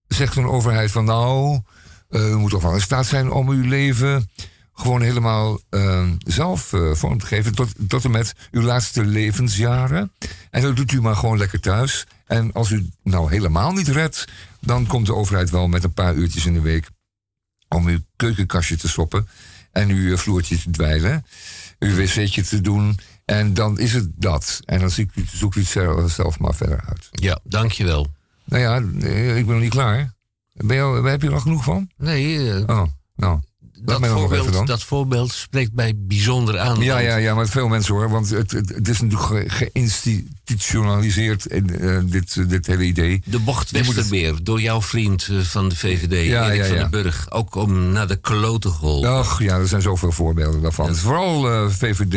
zegt 0.08 0.36
een 0.36 0.48
overheid 0.48 0.92
van 0.92 1.06
nou, 1.06 1.62
u 2.10 2.36
moet 2.36 2.52
toch 2.52 2.62
wel 2.62 2.74
in 2.74 2.82
staat 2.82 3.06
zijn 3.06 3.32
om 3.32 3.50
uw 3.50 3.68
leven 3.68 4.30
gewoon 4.74 5.02
helemaal 5.02 5.60
uh, 5.70 6.10
zelf 6.18 6.74
uh, 6.74 6.94
vorm 6.94 7.18
te 7.18 7.26
geven 7.26 7.56
tot, 7.56 7.74
tot 7.88 8.04
en 8.04 8.12
met 8.12 8.34
uw 8.52 8.62
laatste 8.62 9.06
levensjaren. 9.06 10.12
En 10.50 10.62
dat 10.62 10.76
doet 10.76 10.92
u 10.92 11.02
maar 11.02 11.16
gewoon 11.16 11.38
lekker 11.38 11.60
thuis. 11.60 12.06
En 12.26 12.54
als 12.54 12.72
u 12.72 12.90
nou 13.04 13.32
helemaal 13.32 13.72
niet 13.72 13.88
redt, 13.88 14.28
dan 14.60 14.88
komt 14.88 15.06
de 15.06 15.16
overheid 15.16 15.50
wel 15.50 15.68
met 15.68 15.84
een 15.84 15.94
paar 15.94 16.14
uurtjes 16.14 16.46
in 16.46 16.54
de 16.54 16.62
week 16.62 16.90
om 17.68 17.88
uw 17.88 18.00
keukenkastje 18.16 18.78
te 18.78 18.88
stoppen 18.88 19.28
en 19.72 19.90
uw 19.90 20.18
vloertje 20.18 20.58
te 20.58 20.70
dweilen, 20.70 21.26
uw 21.80 21.96
wc'tje 21.96 22.44
te 22.44 22.62
doen 22.62 23.00
en 23.26 23.54
dan 23.54 23.80
is 23.80 23.94
het 23.94 24.12
dat. 24.16 24.60
En 24.66 24.80
dan 24.80 24.90
zoekt 24.90 25.56
u 25.56 25.64
het 25.64 26.12
zelf 26.12 26.40
maar 26.40 26.56
verder 26.56 26.84
uit. 26.88 27.10
Ja, 27.12 27.40
dankjewel. 27.44 28.08
Nou 28.46 28.62
ja, 28.62 28.82
eh, 29.08 29.38
ik 29.38 29.46
ben 29.46 29.54
nog 29.54 29.64
niet 29.64 29.72
klaar. 29.72 30.14
Ben 30.54 30.78
je, 30.78 31.10
heb 31.10 31.22
je 31.22 31.28
er 31.28 31.34
nog 31.34 31.42
genoeg 31.42 31.64
van? 31.64 31.90
Nee. 31.98 32.36
Uh, 32.36 32.64
oh, 32.68 32.86
nou 33.16 33.40
dat 33.86 34.08
voorbeeld, 34.08 34.68
dat 34.68 34.84
voorbeeld 34.84 35.32
spreekt 35.32 35.74
mij 35.74 35.94
bijzonder 35.96 36.60
aan. 36.60 36.82
Ja, 36.82 36.98
ja, 36.98 37.16
ja, 37.16 37.36
maar 37.36 37.48
veel 37.48 37.68
mensen 37.68 37.94
hoor. 37.94 38.10
Want 38.10 38.30
het, 38.30 38.52
het, 38.52 38.88
is 38.88 39.02
natuurlijk 39.02 39.52
geïnstitutionaliseerd, 39.52 41.52
uh, 41.52 42.00
dit, 42.06 42.50
dit 42.50 42.68
hele 42.68 42.84
idee. 42.84 43.22
De 43.26 43.40
bocht 43.40 43.72
Westerbeer, 43.72 44.34
het... 44.34 44.46
door 44.46 44.62
jouw 44.62 44.82
vriend 44.82 45.28
uh, 45.32 45.40
van 45.40 45.70
de 45.70 45.76
VVD, 45.76 46.28
ja, 46.28 46.46
Erik 46.46 46.62
ja, 46.62 46.68
van 46.68 46.78
den 46.78 46.90
Burg. 46.90 47.32
Ook 47.32 47.56
om 47.56 47.92
naar 47.92 48.08
de 48.08 48.16
klote 48.16 48.70
geholpen. 48.70 49.10
Ach 49.10 49.42
ja, 49.42 49.58
er 49.58 49.68
zijn 49.68 49.82
zoveel 49.82 50.12
voorbeelden 50.12 50.62
daarvan. 50.62 50.96
Vooral 50.96 51.52
uh, 51.52 51.70
VVD 51.70 52.14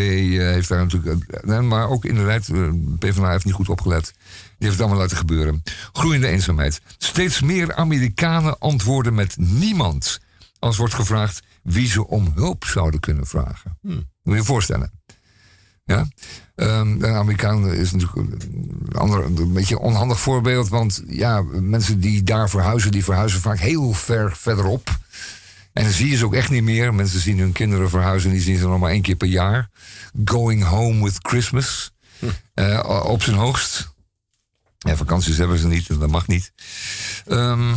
heeft 0.54 0.68
daar 0.68 0.86
natuurlijk... 0.86 1.62
maar 1.62 1.88
ook 1.88 2.04
inderdaad, 2.04 2.50
PvdA 2.98 3.30
heeft 3.30 3.44
niet 3.44 3.54
goed 3.54 3.68
opgelet. 3.68 4.14
Die 4.58 4.60
heeft 4.68 4.72
het 4.72 4.80
allemaal 4.80 4.98
laten 4.98 5.16
gebeuren. 5.16 5.62
Groeiende 5.92 6.26
eenzaamheid. 6.26 6.80
Steeds 6.98 7.40
meer 7.40 7.74
Amerikanen 7.74 8.58
antwoorden 8.58 9.14
met 9.14 9.36
niemand 9.38 10.20
als 10.58 10.76
wordt 10.76 10.94
gevraagd 10.94 11.42
wie 11.66 11.88
ze 11.88 12.06
om 12.06 12.32
hulp 12.34 12.64
zouden 12.64 13.00
kunnen 13.00 13.26
vragen. 13.26 13.78
Hmm. 13.80 14.10
Moet 14.22 14.34
je 14.34 14.40
je 14.40 14.44
voorstellen. 14.44 14.90
Ja? 15.84 16.08
Um, 16.54 16.98
de 16.98 17.08
Amerikaan 17.08 17.72
is 17.72 17.92
natuurlijk 17.92 18.32
een, 18.42 18.88
ander, 18.92 19.24
een 19.24 19.52
beetje 19.52 19.74
een 19.74 19.80
onhandig 19.80 20.20
voorbeeld. 20.20 20.68
Want 20.68 21.02
ja, 21.06 21.42
mensen 21.42 22.00
die 22.00 22.22
daar 22.22 22.50
verhuizen, 22.50 22.90
die 22.90 23.04
verhuizen 23.04 23.40
vaak 23.40 23.58
heel 23.58 23.92
ver 23.92 24.36
verderop. 24.36 24.98
En 25.72 25.82
dan 25.84 25.92
zie 25.92 26.10
je 26.10 26.16
ze 26.16 26.24
ook 26.24 26.34
echt 26.34 26.50
niet 26.50 26.62
meer. 26.62 26.94
Mensen 26.94 27.20
zien 27.20 27.38
hun 27.38 27.52
kinderen 27.52 27.90
verhuizen, 27.90 28.30
die 28.30 28.40
zien 28.40 28.58
ze 28.58 28.66
nog 28.66 28.80
maar 28.80 28.90
één 28.90 29.02
keer 29.02 29.16
per 29.16 29.28
jaar. 29.28 29.70
Going 30.24 30.64
home 30.64 31.04
with 31.04 31.18
Christmas. 31.22 31.92
Hm. 32.18 32.26
Uh, 32.54 33.02
op 33.04 33.22
zijn 33.22 33.36
hoogst. 33.36 33.94
Ja, 34.78 34.96
vakanties 34.96 35.36
hebben 35.36 35.58
ze 35.58 35.66
niet, 35.66 36.00
dat 36.00 36.10
mag 36.10 36.26
niet. 36.26 36.52
Um, 37.26 37.74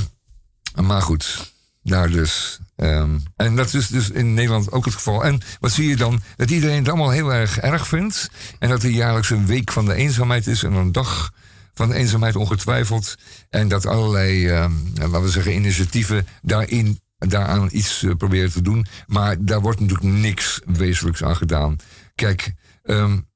maar 0.76 1.02
goed, 1.02 1.54
daar 1.90 2.10
dus. 2.10 2.60
Um, 2.76 3.24
en 3.36 3.56
dat 3.56 3.74
is 3.74 3.88
dus 3.88 4.10
in 4.10 4.34
Nederland 4.34 4.72
ook 4.72 4.86
het 4.86 4.94
geval. 4.94 5.24
En 5.24 5.42
wat 5.60 5.72
zie 5.72 5.90
je 5.90 5.96
dan? 5.96 6.22
Dat 6.36 6.50
iedereen 6.50 6.78
het 6.78 6.88
allemaal 6.88 7.10
heel 7.10 7.34
erg 7.34 7.60
erg 7.60 7.88
vindt. 7.88 8.30
En 8.60 8.70
dat 8.70 8.84
er 8.84 8.90
jaarlijks 8.90 9.30
een 9.30 9.46
week 9.46 9.72
van 9.72 9.86
de 9.86 9.94
eenzaamheid 9.94 10.48
is 10.48 10.64
en 10.64 10.74
een 10.74 10.92
dag 10.92 11.32
van 11.74 11.90
de 11.90 11.96
eenzaamheid 11.96 12.36
ongetwijfeld. 12.36 13.16
En 13.50 13.68
dat 13.68 13.86
allerlei, 13.86 14.50
um, 14.50 14.92
laten 14.94 15.22
we 15.22 15.30
zeggen, 15.30 15.54
initiatieven 15.54 16.28
daarin, 16.42 17.00
daaraan 17.18 17.70
iets 17.72 18.04
uh, 18.04 18.16
proberen 18.16 18.52
te 18.52 18.62
doen. 18.62 18.86
Maar 19.08 19.36
daar 19.40 19.62
wordt 19.62 19.80
natuurlijk 19.80 20.10
niks 20.10 20.62
wezenlijks 20.66 21.24
aan 21.24 21.36
gedaan. 21.36 21.76
Kijk, 22.16 22.54
um, 22.84 23.29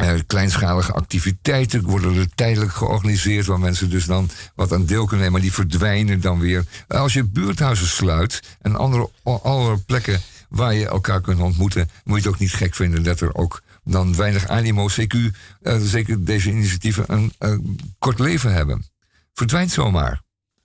uh, 0.00 0.12
kleinschalige 0.26 0.92
activiteiten 0.92 1.82
worden 1.82 2.16
er 2.16 2.28
tijdelijk 2.34 2.72
georganiseerd, 2.72 3.46
waar 3.46 3.60
mensen 3.60 3.90
dus 3.90 4.04
dan 4.04 4.30
wat 4.54 4.72
aan 4.72 4.86
deel 4.86 5.00
kunnen 5.00 5.18
nemen, 5.18 5.32
maar 5.32 5.40
die 5.40 5.52
verdwijnen 5.52 6.20
dan 6.20 6.38
weer. 6.38 6.64
Als 6.88 7.12
je 7.12 7.24
buurthuizen 7.24 7.86
sluit 7.86 8.42
en 8.60 8.76
andere, 8.76 9.78
plekken 9.86 10.20
waar 10.48 10.74
je 10.74 10.88
elkaar 10.88 11.20
kunt 11.20 11.40
ontmoeten, 11.40 11.90
moet 12.04 12.16
je 12.16 12.24
het 12.24 12.34
ook 12.34 12.40
niet 12.40 12.52
gek 12.52 12.74
vinden 12.74 13.02
dat 13.02 13.20
er 13.20 13.34
ook 13.34 13.62
dan 13.84 14.16
weinig 14.16 14.48
animo, 14.48 14.86
CQ, 14.86 15.14
eh, 15.62 15.76
zeker 15.80 16.24
deze 16.24 16.50
initiatieven, 16.50 17.04
een 17.08 17.32
kort 17.98 18.18
leven 18.18 18.52
hebben. 18.52 18.84
Verdwijnt 19.34 19.70
zomaar. 19.70 20.22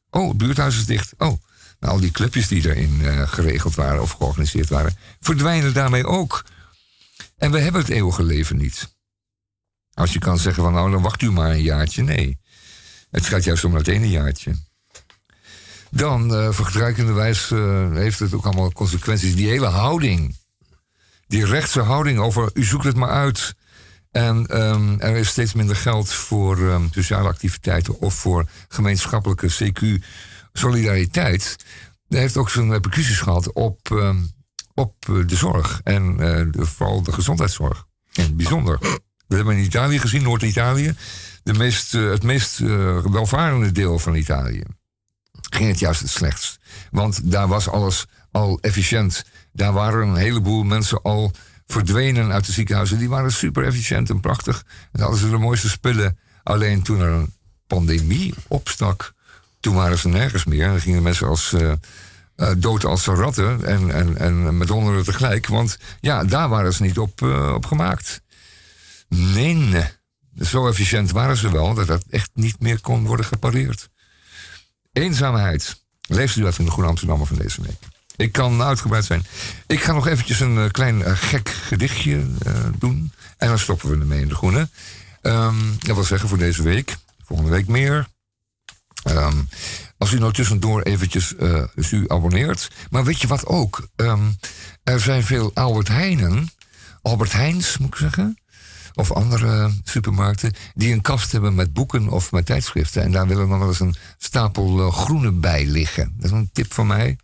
Oh, 0.09 0.27
het 0.27 0.37
buurthuis 0.37 0.77
is 0.77 0.85
dicht. 0.85 1.13
Oh, 1.17 1.41
nou, 1.79 1.93
al 1.93 1.99
die 1.99 2.11
clubjes 2.11 2.47
die 2.47 2.69
erin 2.69 3.27
geregeld 3.27 3.75
waren 3.75 4.01
of 4.01 4.11
georganiseerd 4.11 4.69
waren, 4.69 4.97
verdwijnen 5.19 5.73
daarmee 5.73 6.05
ook. 6.05 6.43
En 7.37 7.51
we 7.51 7.59
hebben 7.59 7.81
het 7.81 7.89
eeuwige 7.89 8.23
leven 8.23 8.57
niet. 8.57 8.91
Als 9.93 10.13
je 10.13 10.19
kan 10.19 10.38
zeggen 10.38 10.63
van 10.63 10.73
nou 10.73 10.91
dan 10.91 11.01
wacht 11.01 11.21
u 11.21 11.32
maar 11.32 11.51
een 11.51 11.62
jaartje. 11.62 12.03
Nee. 12.03 12.39
Het 13.12 13.25
gaat 13.25 13.43
juist 13.43 13.63
om 13.63 13.75
het 13.75 13.88
ene 13.88 14.10
jaartje. 14.10 14.56
Dan, 15.89 16.34
uh, 16.34 16.51
vergelijkenderwijs, 16.51 17.49
uh, 17.49 17.91
heeft 17.91 18.19
het 18.19 18.34
ook 18.34 18.45
allemaal 18.45 18.71
consequenties. 18.71 19.36
Die 19.36 19.47
hele 19.47 19.67
houding, 19.67 20.38
die 21.27 21.45
rechtse 21.45 21.82
houding 21.82 22.19
over 22.19 22.49
u 22.53 22.63
zoekt 22.63 22.84
het 22.84 22.95
maar 22.95 23.10
uit. 23.10 23.53
En 24.12 24.62
um, 24.62 24.99
er 24.99 25.15
is 25.15 25.27
steeds 25.27 25.53
minder 25.53 25.75
geld 25.75 26.13
voor 26.13 26.58
um, 26.58 26.89
sociale 26.91 27.27
activiteiten 27.27 27.99
of 27.99 28.13
voor 28.13 28.49
gemeenschappelijke 28.67 29.47
CQ-solidariteit. 29.47 31.56
Dat 32.08 32.19
heeft 32.19 32.38
ook 32.38 32.49
zijn 32.49 32.71
repercussies 32.71 33.19
gehad 33.19 33.51
op, 33.51 33.89
um, 33.91 34.32
op 34.73 34.95
de 35.25 35.36
zorg 35.36 35.82
en 35.84 36.17
de, 36.17 36.65
vooral 36.65 37.03
de 37.03 37.12
gezondheidszorg. 37.12 37.86
In 38.13 38.23
het 38.23 38.38
bijzonder. 38.38 38.79
We 39.33 39.39
hebben 39.39 39.57
in 39.57 39.63
Italië 39.63 39.99
gezien, 39.99 40.23
Noord-Italië, 40.23 40.95
meest, 41.43 41.91
het 41.91 42.23
meest 42.23 42.57
welvarende 43.03 43.71
deel 43.71 43.99
van 43.99 44.15
Italië 44.15 44.63
ging 45.49 45.69
het 45.69 45.79
juist 45.79 46.01
het 46.01 46.09
slechtst. 46.09 46.59
Want 46.91 47.31
daar 47.31 47.47
was 47.47 47.69
alles 47.69 48.05
al 48.31 48.57
efficiënt. 48.61 49.25
Daar 49.51 49.73
waren 49.73 50.07
een 50.07 50.15
heleboel 50.15 50.63
mensen 50.63 51.01
al 51.01 51.31
verdwenen 51.67 52.31
uit 52.31 52.45
de 52.45 52.51
ziekenhuizen. 52.51 52.97
Die 52.97 53.09
waren 53.09 53.31
super 53.31 53.65
efficiënt 53.65 54.09
en 54.09 54.19
prachtig. 54.19 54.65
En 54.91 55.01
hadden 55.01 55.19
ze 55.19 55.29
de 55.29 55.37
mooiste 55.37 55.69
spullen. 55.69 56.17
Alleen 56.43 56.81
toen 56.81 56.99
er 56.99 57.11
een 57.11 57.33
pandemie 57.67 58.33
opstak, 58.47 59.13
toen 59.59 59.75
waren 59.75 59.97
ze 59.97 60.07
nergens 60.07 60.45
meer. 60.45 60.63
En 60.63 60.71
dan 60.71 60.81
gingen 60.81 61.03
mensen 61.03 61.27
als 61.27 61.51
uh, 61.51 61.71
dood 62.57 62.85
als 62.85 63.05
ratten 63.05 63.65
en, 63.65 63.91
en, 63.91 64.17
en 64.17 64.57
met 64.57 64.69
honderden 64.69 65.03
tegelijk. 65.03 65.47
Want 65.47 65.77
ja, 65.99 66.23
daar 66.23 66.49
waren 66.49 66.73
ze 66.73 66.83
niet 66.83 66.97
op, 66.97 67.21
op 67.53 67.65
gemaakt. 67.65 68.22
Nee, 69.15 69.84
zo 70.39 70.67
efficiënt 70.67 71.12
waren 71.12 71.38
ze 71.38 71.52
wel 71.52 71.73
dat 71.73 71.88
dat 71.88 72.04
echt 72.10 72.30
niet 72.34 72.60
meer 72.60 72.82
kon 72.82 73.06
worden 73.06 73.26
gepareerd. 73.26 73.89
Eenzaamheid. 74.93 75.82
Leest 76.08 76.36
u 76.36 76.41
dat 76.41 76.58
in 76.58 76.65
de 76.65 76.71
Groene 76.71 76.89
Amsterdammer 76.89 77.28
van 77.28 77.38
deze 77.38 77.62
week? 77.62 77.78
Ik 78.15 78.32
kan 78.32 78.62
uitgebreid 78.62 79.06
zijn. 79.06 79.26
Ik 79.67 79.84
ga 79.84 79.93
nog 79.93 80.08
eventjes 80.08 80.39
een 80.39 80.56
uh, 80.56 80.69
klein 80.69 80.99
uh, 80.99 81.12
gek 81.15 81.49
gedichtje 81.49 82.28
uh, 82.45 82.54
doen. 82.80 83.12
En 83.38 83.47
dan 83.47 83.60
stoppen 83.60 83.89
we 83.89 83.97
ermee 83.99 84.21
in 84.21 84.28
de 84.28 84.36
Groene. 84.36 84.69
Um, 85.21 85.76
dat 85.80 85.95
wil 85.95 86.04
zeggen 86.04 86.30
voor 86.30 86.38
deze 86.38 86.63
week. 86.63 86.97
Volgende 87.26 87.52
week 87.52 87.67
meer. 87.67 88.08
Um, 89.10 89.49
als 89.97 90.12
u 90.12 90.19
nou 90.19 90.34
tussendoor 90.34 90.82
eventjes 90.82 91.34
dus 91.76 91.91
u 91.91 92.06
abonneert. 92.08 92.71
Maar 92.89 93.04
weet 93.04 93.21
je 93.21 93.28
wat 93.28 93.45
ook? 93.45 93.88
Um, 93.95 94.38
er 94.84 94.99
zijn 94.99 95.23
veel 95.23 95.52
Albert 95.54 95.88
Heijnen. 95.88 96.49
Albert 97.02 97.32
Heijns, 97.32 97.78
moet 97.78 97.93
ik 97.93 97.95
zeggen 97.95 98.38
of 98.93 99.12
andere 99.12 99.71
supermarkten 99.84 100.53
die 100.73 100.93
een 100.93 101.01
kast 101.01 101.32
hebben 101.32 101.56
met 101.56 101.73
boeken 101.73 102.08
of 102.08 102.32
met 102.32 102.45
tijdschriften. 102.45 103.03
En 103.03 103.12
daar 103.12 103.27
willen 103.27 103.49
dan 103.49 103.60
wel 103.60 103.67
eens 103.67 103.79
een 103.79 103.95
stapel 104.17 104.79
uh, 104.79 104.91
groene 104.91 105.32
bij 105.32 105.65
liggen. 105.65 106.13
Dat 106.17 106.25
is 106.25 106.38
een 106.38 106.49
tip 106.53 106.73
van 106.73 106.88
mij. 106.88 107.17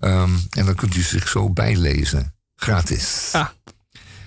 Um, 0.00 0.40
en 0.50 0.64
dan 0.64 0.74
kunt 0.74 0.94
u 0.94 1.00
zich 1.00 1.28
zo 1.28 1.50
bijlezen. 1.50 2.34
Gratis. 2.56 3.28
Ah. 3.32 3.48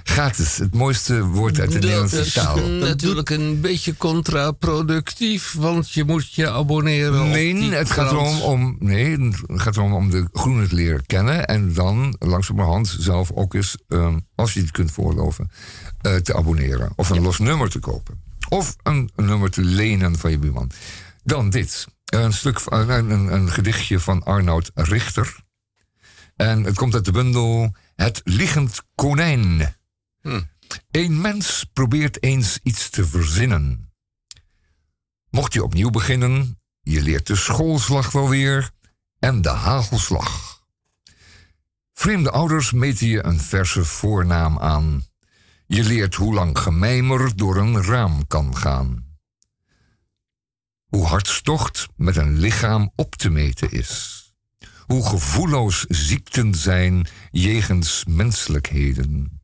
Gratis, 0.04 0.58
het 0.58 0.74
mooiste 0.74 1.24
woord 1.24 1.60
uit 1.60 1.68
de 1.68 1.74
dat 1.74 1.84
Nederlandse 1.84 2.20
is 2.20 2.34
taal. 2.34 2.60
natuurlijk 2.60 3.30
een 3.30 3.62
beetje 3.62 3.98
contraproductief, 3.98 5.54
want 5.54 5.92
je 5.92 6.04
moet 6.04 6.34
je 6.34 6.50
abonneren. 6.50 7.30
Nee, 7.30 7.54
op 7.54 7.60
die 7.60 7.74
het 7.74 7.92
gaat, 7.92 8.12
erom 8.12 8.42
om, 8.42 8.76
nee, 8.80 9.20
het 9.20 9.62
gaat 9.62 9.76
erom 9.76 9.94
om 9.94 10.10
de 10.10 10.28
groene 10.34 10.68
te 10.68 10.76
leren 10.76 11.06
kennen. 11.06 11.46
En 11.46 11.74
dan 11.74 12.16
langzamerhand 12.20 12.96
zelf 13.00 13.32
ook 13.32 13.54
eens, 13.54 13.78
um, 13.88 14.28
als 14.36 14.54
je 14.54 14.60
het 14.60 14.72
kunt 14.72 14.92
voorloven, 14.92 15.50
uh, 16.02 16.16
te 16.16 16.36
abonneren. 16.36 16.92
Of 16.96 17.10
een 17.10 17.22
los 17.22 17.40
nummer 17.40 17.70
te 17.70 17.80
kopen. 17.80 18.24
Of 18.50 18.76
een, 18.84 19.12
een, 19.16 19.26
nummer 19.26 19.52
te 19.52 19.62
lenen 19.62 20.18
van 20.18 20.32
je 20.32 20.38
buurman. 20.38 20.72
Dan 21.24 21.50
dit. 21.50 21.88
Een, 22.06 22.34
stuk, 22.34 22.60
een, 22.66 23.10
een, 23.10 23.34
een 23.34 23.52
gedichtje 23.52 24.00
van 24.00 24.24
Arnoud 24.24 24.72
Richter. 24.74 25.36
En 26.36 26.64
het 26.64 26.76
komt 26.76 26.94
uit 26.94 27.06
de 27.06 27.12
bundel 27.12 27.76
Het 27.96 28.22
Liggend 28.24 28.82
Konijn. 28.96 29.76
Hm. 30.22 30.42
Een 30.92 31.22
mens 31.22 31.70
probeert 31.74 32.24
eens 32.24 32.60
iets 32.64 32.90
te 32.90 33.06
verzinnen. 33.06 33.92
Mocht 35.30 35.54
je 35.54 35.64
opnieuw 35.64 35.90
beginnen, 35.90 36.62
je 36.82 37.02
leert 37.02 37.28
de 37.28 37.36
schoolslag 37.36 38.12
wel 38.12 38.30
weer 38.30 38.72
en 39.20 39.42
de 39.42 39.50
hagelslag. 39.50 40.60
Vreemde 41.94 42.32
ouders 42.32 42.72
meten 42.72 43.08
je 43.08 43.26
een 43.26 43.40
verse 43.40 43.86
voornaam 43.86 44.60
aan. 44.60 45.04
Je 45.66 45.84
leert 45.84 46.16
hoe 46.16 46.34
lang 46.34 46.60
gemijmer 46.60 47.36
door 47.36 47.58
een 47.58 47.84
raam 47.84 48.28
kan 48.28 48.58
gaan. 48.58 49.06
Hoe 50.86 51.06
hartstocht 51.06 51.88
met 51.96 52.16
een 52.16 52.38
lichaam 52.38 52.92
op 52.96 53.16
te 53.16 53.30
meten 53.30 53.72
is. 53.72 54.20
Hoe 54.86 55.06
gevoelloos 55.06 55.86
ziekten 55.88 56.56
zijn 56.56 57.08
jegens 57.32 58.06
menselijkheden. 58.06 59.41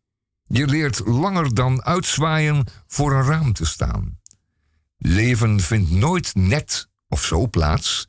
Je 0.48 0.66
leert 0.66 1.02
langer 1.06 1.54
dan 1.54 1.84
uitzwaaien 1.84 2.66
voor 2.88 3.14
een 3.14 3.24
raam 3.24 3.54
te 3.54 3.66
staan. 3.66 4.20
Leven 4.98 5.60
vindt 5.60 5.92
nooit 5.92 6.36
net 6.36 6.90
of 7.08 7.24
zo 7.24 7.48
plaats. 7.48 8.06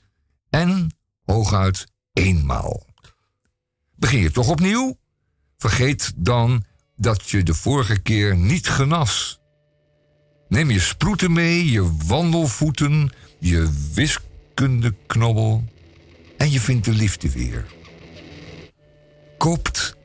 En 0.50 0.96
hooguit 1.24 1.86
eenmaal. 2.12 2.86
Begin 3.94 4.20
je 4.20 4.30
toch 4.30 4.48
opnieuw? 4.48 4.96
Vergeet 5.56 6.12
dan 6.16 6.64
dat 6.96 7.30
je 7.30 7.42
de 7.42 7.54
vorige 7.54 7.98
keer 7.98 8.36
niet 8.36 8.68
genas. 8.68 9.40
Neem 10.48 10.70
je 10.70 10.80
sproeten 10.80 11.32
mee, 11.32 11.70
je 11.70 11.96
wandelvoeten, 12.06 13.12
je 13.38 13.70
wiskundeknobbel 13.94 15.64
en 16.36 16.50
je 16.50 16.60
vindt 16.60 16.84
de 16.84 16.92
liefde 16.92 17.30
weer. 17.30 17.66
Koopt 19.38 19.96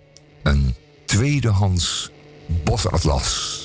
een 0.44 0.76
tweedehands 1.06 2.12
bosatlas. 2.48 3.63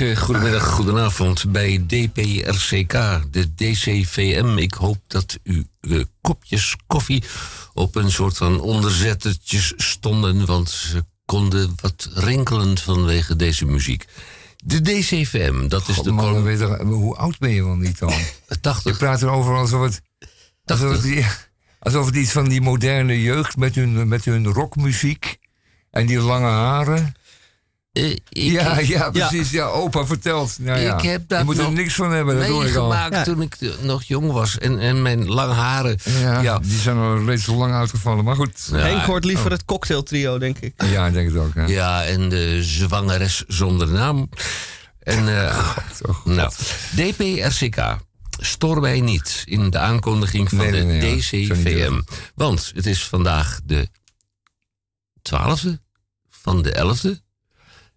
Goedemorgen, 0.00 0.26
goedemiddag, 0.26 0.70
goedenavond 0.70 1.52
bij 1.52 1.84
DPRCK, 1.86 2.92
de 3.30 3.54
DCVM. 3.54 4.58
Ik 4.58 4.74
hoop 4.74 4.98
dat 5.06 5.38
uw 5.44 5.64
kopjes 6.20 6.76
koffie 6.86 7.24
op 7.74 7.96
een 7.96 8.10
soort 8.10 8.36
van 8.36 8.60
onderzettertjes 8.60 9.72
stonden, 9.76 10.46
want 10.46 10.70
ze 10.70 11.04
konden 11.24 11.74
wat 11.80 12.10
rinkelen 12.14 12.78
vanwege 12.78 13.36
deze 13.36 13.64
muziek. 13.64 14.04
De 14.56 14.80
DCVM, 14.80 15.68
dat 15.68 15.88
is 15.88 15.94
God, 15.94 16.04
de 16.04 16.10
man, 16.10 16.42
weet 16.42 16.58
je- 16.58 16.82
hoe 16.84 17.16
oud 17.16 17.38
ben 17.38 17.50
je 17.50 17.64
wel 17.64 17.76
niet 17.76 17.98
dan? 17.98 18.12
Je 18.48 18.60
80. 18.60 18.98
praat 18.98 19.22
erover 19.22 19.54
alsof 19.54 19.82
het, 19.82 20.00
alsof 20.64 21.02
het, 21.02 21.50
alsof 21.78 22.06
het 22.06 22.14
iets 22.16 22.32
van 22.32 22.48
die 22.48 22.60
moderne 22.60 23.22
jeugd 23.22 23.56
met 23.56 23.74
hun, 23.74 24.08
met 24.08 24.24
hun 24.24 24.46
rockmuziek 24.46 25.38
en 25.90 26.06
die 26.06 26.20
lange 26.20 26.46
haren. 26.50 27.14
Eh, 27.92 28.10
ik 28.10 28.20
ja, 28.28 28.74
heb 28.74 28.84
ja, 28.86 29.10
precies. 29.10 29.50
Ja, 29.50 29.64
opa 29.64 30.06
vertelt. 30.06 30.56
Nou, 30.58 30.80
ja. 30.80 30.96
Ik 30.96 31.02
heb 31.02 31.28
dat 31.28 31.38
je 31.38 31.44
moet 31.44 31.58
er 31.58 31.72
niks 31.72 31.94
van 31.94 32.12
hebben, 32.12 32.36
dat 32.38 32.46
hoor 32.46 32.66
ik 32.66 32.74
al. 32.76 32.92
Ja. 32.92 33.22
toen 33.22 33.42
ik 33.42 33.56
nog 33.80 34.02
jong 34.02 34.32
was 34.32 34.58
en, 34.58 34.78
en 34.78 35.02
mijn 35.02 35.28
lange 35.28 35.52
haren. 35.52 35.98
Ja, 36.20 36.40
ja. 36.40 36.58
die 36.58 36.78
zijn 36.78 36.96
al 36.96 37.24
reeds 37.24 37.44
zo 37.44 37.54
lang 37.54 37.72
uitgevallen. 37.72 38.24
Maar 38.24 38.34
goed. 38.34 38.68
Ja, 38.72 38.76
Henk 38.78 39.02
hoort 39.02 39.24
liever 39.24 39.44
Oh. 39.46 39.50
het 39.52 39.64
cocktailtrio, 39.64 40.38
denk 40.38 40.58
ik. 40.58 40.82
Ja, 40.84 41.06
ik 41.06 41.12
denk 41.12 41.28
het 41.32 41.38
ook. 41.38 41.54
Hè. 41.54 41.64
Ja, 41.64 42.04
en 42.04 42.28
de 42.28 42.62
zwangeres 42.62 43.44
zonder 43.46 43.88
naam. 43.88 44.28
En, 45.00 45.28
Oh, 45.28 45.76
God. 46.02 46.24
nou, 46.24 46.52
DPRCK. 46.94 47.96
Stoor 48.42 48.80
mij 48.80 49.00
niet 49.00 49.42
in 49.44 49.70
de 49.70 49.78
aankondiging 49.78 50.48
van 50.48 50.58
Nee, 50.58 50.70
de 50.72 50.78
nee, 50.82 51.00
nee, 51.00 51.16
DCVM. 51.18 52.00
Want 52.34 52.72
het 52.74 52.86
is 52.86 53.04
vandaag 53.04 53.60
de 53.64 53.88
12e 55.22 55.78
van 56.28 56.62
de 56.62 56.72
11e. 56.74 57.28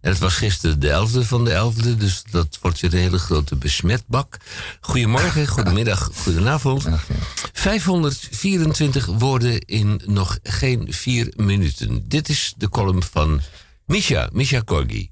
En 0.04 0.10
het 0.10 0.18
was 0.18 0.36
gisteren 0.36 0.80
de 0.80 0.88
11e 0.88 1.26
van 1.26 1.44
de 1.44 1.72
11e. 1.72 1.98
Dus 1.98 2.22
dat 2.30 2.58
wordt 2.60 2.80
weer 2.80 2.92
een 2.94 3.00
hele 3.00 3.18
grote 3.18 3.56
besmetbak. 3.56 4.36
Goedemorgen, 4.80 5.46
goedemiddag, 5.56 6.10
goedenavond. 6.14 6.86
Ach, 6.86 7.08
ja. 7.08 7.14
524 7.52 9.06
woorden 9.06 9.60
in 9.60 10.00
nog 10.06 10.38
geen 10.42 10.92
vier 10.92 11.32
minuten. 11.36 12.08
Dit 12.08 12.28
is 12.28 12.54
de 12.56 12.68
column 12.68 13.02
van 13.02 13.40
Misha, 13.86 14.28
Misha 14.32 14.60
Korgi. 14.60 15.10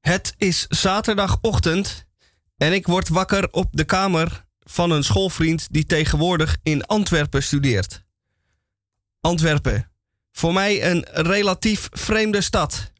Het 0.00 0.34
is 0.36 0.66
zaterdagochtend 0.68 2.04
en 2.56 2.72
ik 2.72 2.86
word 2.86 3.08
wakker 3.08 3.48
op 3.50 3.68
de 3.70 3.84
kamer 3.84 4.44
van 4.58 4.90
een 4.90 5.04
schoolvriend 5.04 5.66
die 5.70 5.86
tegenwoordig 5.86 6.56
in 6.62 6.86
Antwerpen 6.86 7.42
studeert. 7.42 8.04
Antwerpen. 9.20 9.90
Voor 10.32 10.52
mij 10.52 10.90
een 10.90 11.06
relatief 11.12 11.88
vreemde 11.92 12.40
stad. 12.40 12.90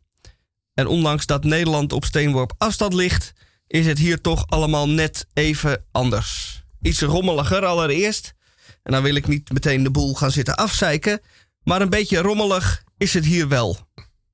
En 0.75 0.87
ondanks 0.87 1.27
dat 1.27 1.45
Nederland 1.45 1.93
op 1.93 2.05
steenworp 2.05 2.53
afstand 2.59 2.95
ligt, 2.95 3.33
is 3.67 3.87
het 3.87 3.99
hier 3.99 4.21
toch 4.21 4.47
allemaal 4.47 4.89
net 4.89 5.27
even 5.33 5.85
anders. 5.93 6.63
Iets 6.83 7.01
rommeliger 7.01 7.65
allereerst. 7.65 8.35
En 8.83 8.93
dan 8.93 9.03
wil 9.03 9.15
ik 9.15 9.27
niet 9.27 9.53
meteen 9.53 9.83
de 9.83 9.91
boel 9.91 10.15
gaan 10.15 10.31
zitten 10.31 10.57
afzeiken, 10.57 11.21
maar 11.63 11.81
een 11.81 11.91
beetje 11.91 12.19
rommelig 12.19 12.85
is 12.97 13.15
het 13.15 13.25
hier 13.25 13.49
wel. 13.49 13.79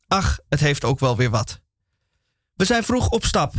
Ach, 0.06 0.38
het 0.48 0.60
heeft 0.60 0.84
ook 0.84 1.00
wel 1.00 1.16
weer 1.16 1.30
wat. 1.30 1.60
We 2.54 2.64
zijn 2.64 2.84
vroeg 2.84 3.08
op 3.08 3.24
stap, 3.24 3.54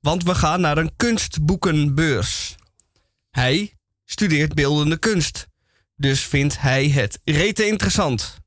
want 0.00 0.22
we 0.22 0.34
gaan 0.34 0.60
naar 0.60 0.78
een 0.78 0.96
kunstboekenbeurs. 0.96 2.54
Hij 3.30 3.74
studeert 4.04 4.54
beeldende 4.54 4.96
kunst, 4.96 5.46
dus 5.96 6.20
vindt 6.20 6.60
hij 6.60 6.88
het 6.88 7.20
rete 7.24 7.66
interessant. 7.66 8.41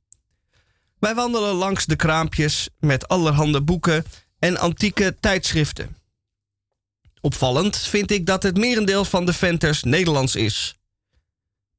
Wij 0.99 1.15
wandelen 1.15 1.53
langs 1.53 1.85
de 1.85 1.95
kraampjes 1.95 2.69
met 2.79 3.07
allerhande 3.07 3.61
boeken 3.61 4.05
en 4.39 4.57
antieke 4.57 5.15
tijdschriften. 5.19 5.97
Opvallend 7.21 7.77
vind 7.77 8.11
ik 8.11 8.25
dat 8.25 8.43
het 8.43 8.57
merendeel 8.57 9.05
van 9.05 9.25
de 9.25 9.33
venters 9.33 9.83
Nederlands 9.83 10.35
is. 10.35 10.75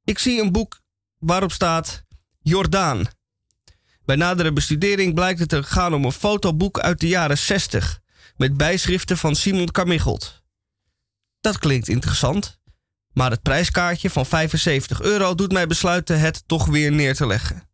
Ik 0.03 0.19
zie 0.19 0.41
een 0.41 0.51
boek 0.51 0.81
waarop 1.19 1.51
staat 1.51 2.03
Jordaan. 2.41 3.07
Bij 4.05 4.15
nadere 4.15 4.53
bestudering 4.53 5.13
blijkt 5.13 5.39
het 5.39 5.49
te 5.49 5.63
gaan 5.63 5.93
om 5.93 6.05
een 6.05 6.11
fotoboek 6.11 6.79
uit 6.79 6.99
de 6.99 7.07
jaren 7.07 7.37
60 7.37 7.99
met 8.37 8.57
bijschriften 8.57 9.17
van 9.17 9.35
Simon 9.35 9.71
Carmichelt. 9.71 10.43
Dat 11.41 11.59
klinkt 11.59 11.87
interessant, 11.87 12.59
maar 13.13 13.31
het 13.31 13.41
prijskaartje 13.41 14.09
van 14.09 14.25
75 14.25 15.01
euro 15.01 15.35
doet 15.35 15.51
mij 15.51 15.67
besluiten 15.67 16.19
het 16.19 16.43
toch 16.45 16.65
weer 16.65 16.91
neer 16.91 17.15
te 17.15 17.27
leggen. 17.27 17.69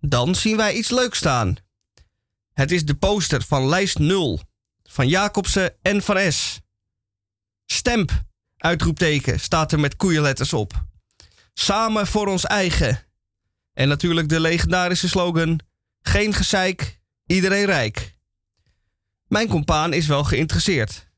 Dan 0.00 0.34
zien 0.34 0.56
wij 0.56 0.74
iets 0.74 0.90
leuks 0.90 1.18
staan. 1.18 1.56
Het 2.52 2.70
is 2.70 2.84
de 2.84 2.94
poster 2.94 3.42
van 3.42 3.68
lijst 3.68 3.98
0 3.98 4.40
van 4.82 5.08
Jacobsen 5.08 5.74
en 5.82 6.02
Van 6.02 6.32
S. 6.32 6.60
Stemp, 7.66 8.22
uitroepteken, 8.56 9.40
staat 9.40 9.72
er 9.72 9.80
met 9.80 9.96
koeienletters 9.96 10.52
op. 10.52 10.84
Samen 11.54 12.06
voor 12.06 12.26
ons 12.26 12.44
eigen. 12.44 13.06
En 13.72 13.88
natuurlijk 13.88 14.28
de 14.28 14.40
legendarische 14.40 15.08
slogan: 15.08 15.60
Geen 16.02 16.34
gezeik, 16.34 17.00
iedereen 17.26 17.64
rijk. 17.64 18.16
Mijn 19.26 19.48
compaan 19.48 19.92
is 19.92 20.06
wel 20.06 20.24
geïnteresseerd. 20.24 21.08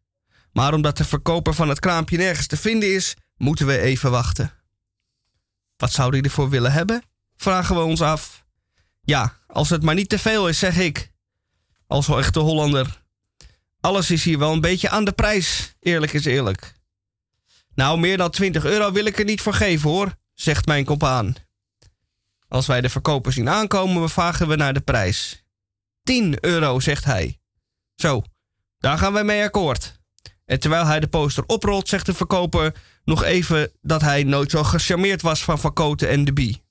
Maar 0.52 0.74
omdat 0.74 0.96
de 0.96 1.04
verkoper 1.04 1.54
van 1.54 1.68
het 1.68 1.80
kraampje 1.80 2.16
nergens 2.16 2.46
te 2.46 2.56
vinden 2.56 2.94
is, 2.94 3.16
moeten 3.36 3.66
we 3.66 3.78
even 3.78 4.10
wachten. 4.10 4.52
Wat 5.76 5.92
zou 5.92 6.10
hij 6.10 6.20
ervoor 6.20 6.50
willen 6.50 6.72
hebben? 6.72 7.02
Vragen 7.36 7.74
we 7.74 7.82
ons 7.82 8.00
af. 8.00 8.41
Ja, 9.04 9.36
als 9.46 9.70
het 9.70 9.82
maar 9.82 9.94
niet 9.94 10.08
te 10.08 10.18
veel 10.18 10.48
is, 10.48 10.58
zeg 10.58 10.76
ik. 10.76 11.12
Als 11.86 12.06
wel 12.06 12.18
echte 12.18 12.38
Hollander. 12.38 13.02
Alles 13.80 14.10
is 14.10 14.24
hier 14.24 14.38
wel 14.38 14.52
een 14.52 14.60
beetje 14.60 14.88
aan 14.88 15.04
de 15.04 15.12
prijs, 15.12 15.74
eerlijk 15.80 16.12
is 16.12 16.24
eerlijk. 16.24 16.74
Nou, 17.74 17.98
meer 17.98 18.16
dan 18.16 18.30
20 18.30 18.64
euro 18.64 18.92
wil 18.92 19.04
ik 19.04 19.18
er 19.18 19.24
niet 19.24 19.40
voor 19.40 19.54
geven 19.54 19.90
hoor, 19.90 20.14
zegt 20.34 20.66
mijn 20.66 20.84
compaan. 20.84 21.34
Als 22.48 22.66
wij 22.66 22.80
de 22.80 22.88
verkoper 22.88 23.32
zien 23.32 23.48
aankomen, 23.48 24.10
vragen 24.10 24.48
we 24.48 24.56
naar 24.56 24.74
de 24.74 24.80
prijs. 24.80 25.44
10 26.02 26.36
euro, 26.44 26.80
zegt 26.80 27.04
hij. 27.04 27.40
Zo, 27.94 28.22
daar 28.78 28.98
gaan 28.98 29.12
wij 29.12 29.24
mee 29.24 29.42
akkoord. 29.42 30.00
En 30.44 30.60
terwijl 30.60 30.86
hij 30.86 31.00
de 31.00 31.08
poster 31.08 31.44
oprolt, 31.46 31.88
zegt 31.88 32.06
de 32.06 32.14
verkoper 32.14 32.74
nog 33.04 33.22
even 33.22 33.72
dat 33.80 34.00
hij 34.00 34.22
nooit 34.24 34.50
zo 34.50 34.62
gecharmeerd 34.62 35.22
was 35.22 35.44
van 35.44 35.58
Van 35.58 35.72
Koten 35.72 36.08
en 36.08 36.24
de 36.24 36.32
Bie. 36.32 36.64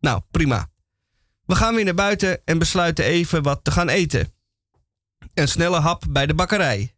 Nou, 0.00 0.20
prima. 0.30 0.68
We 1.48 1.54
gaan 1.54 1.74
weer 1.74 1.84
naar 1.84 1.94
buiten 1.94 2.40
en 2.44 2.58
besluiten 2.58 3.04
even 3.04 3.42
wat 3.42 3.60
te 3.62 3.70
gaan 3.70 3.88
eten. 3.88 4.32
Een 5.34 5.48
snelle 5.48 5.78
hap 5.78 6.04
bij 6.08 6.26
de 6.26 6.34
bakkerij. 6.34 6.94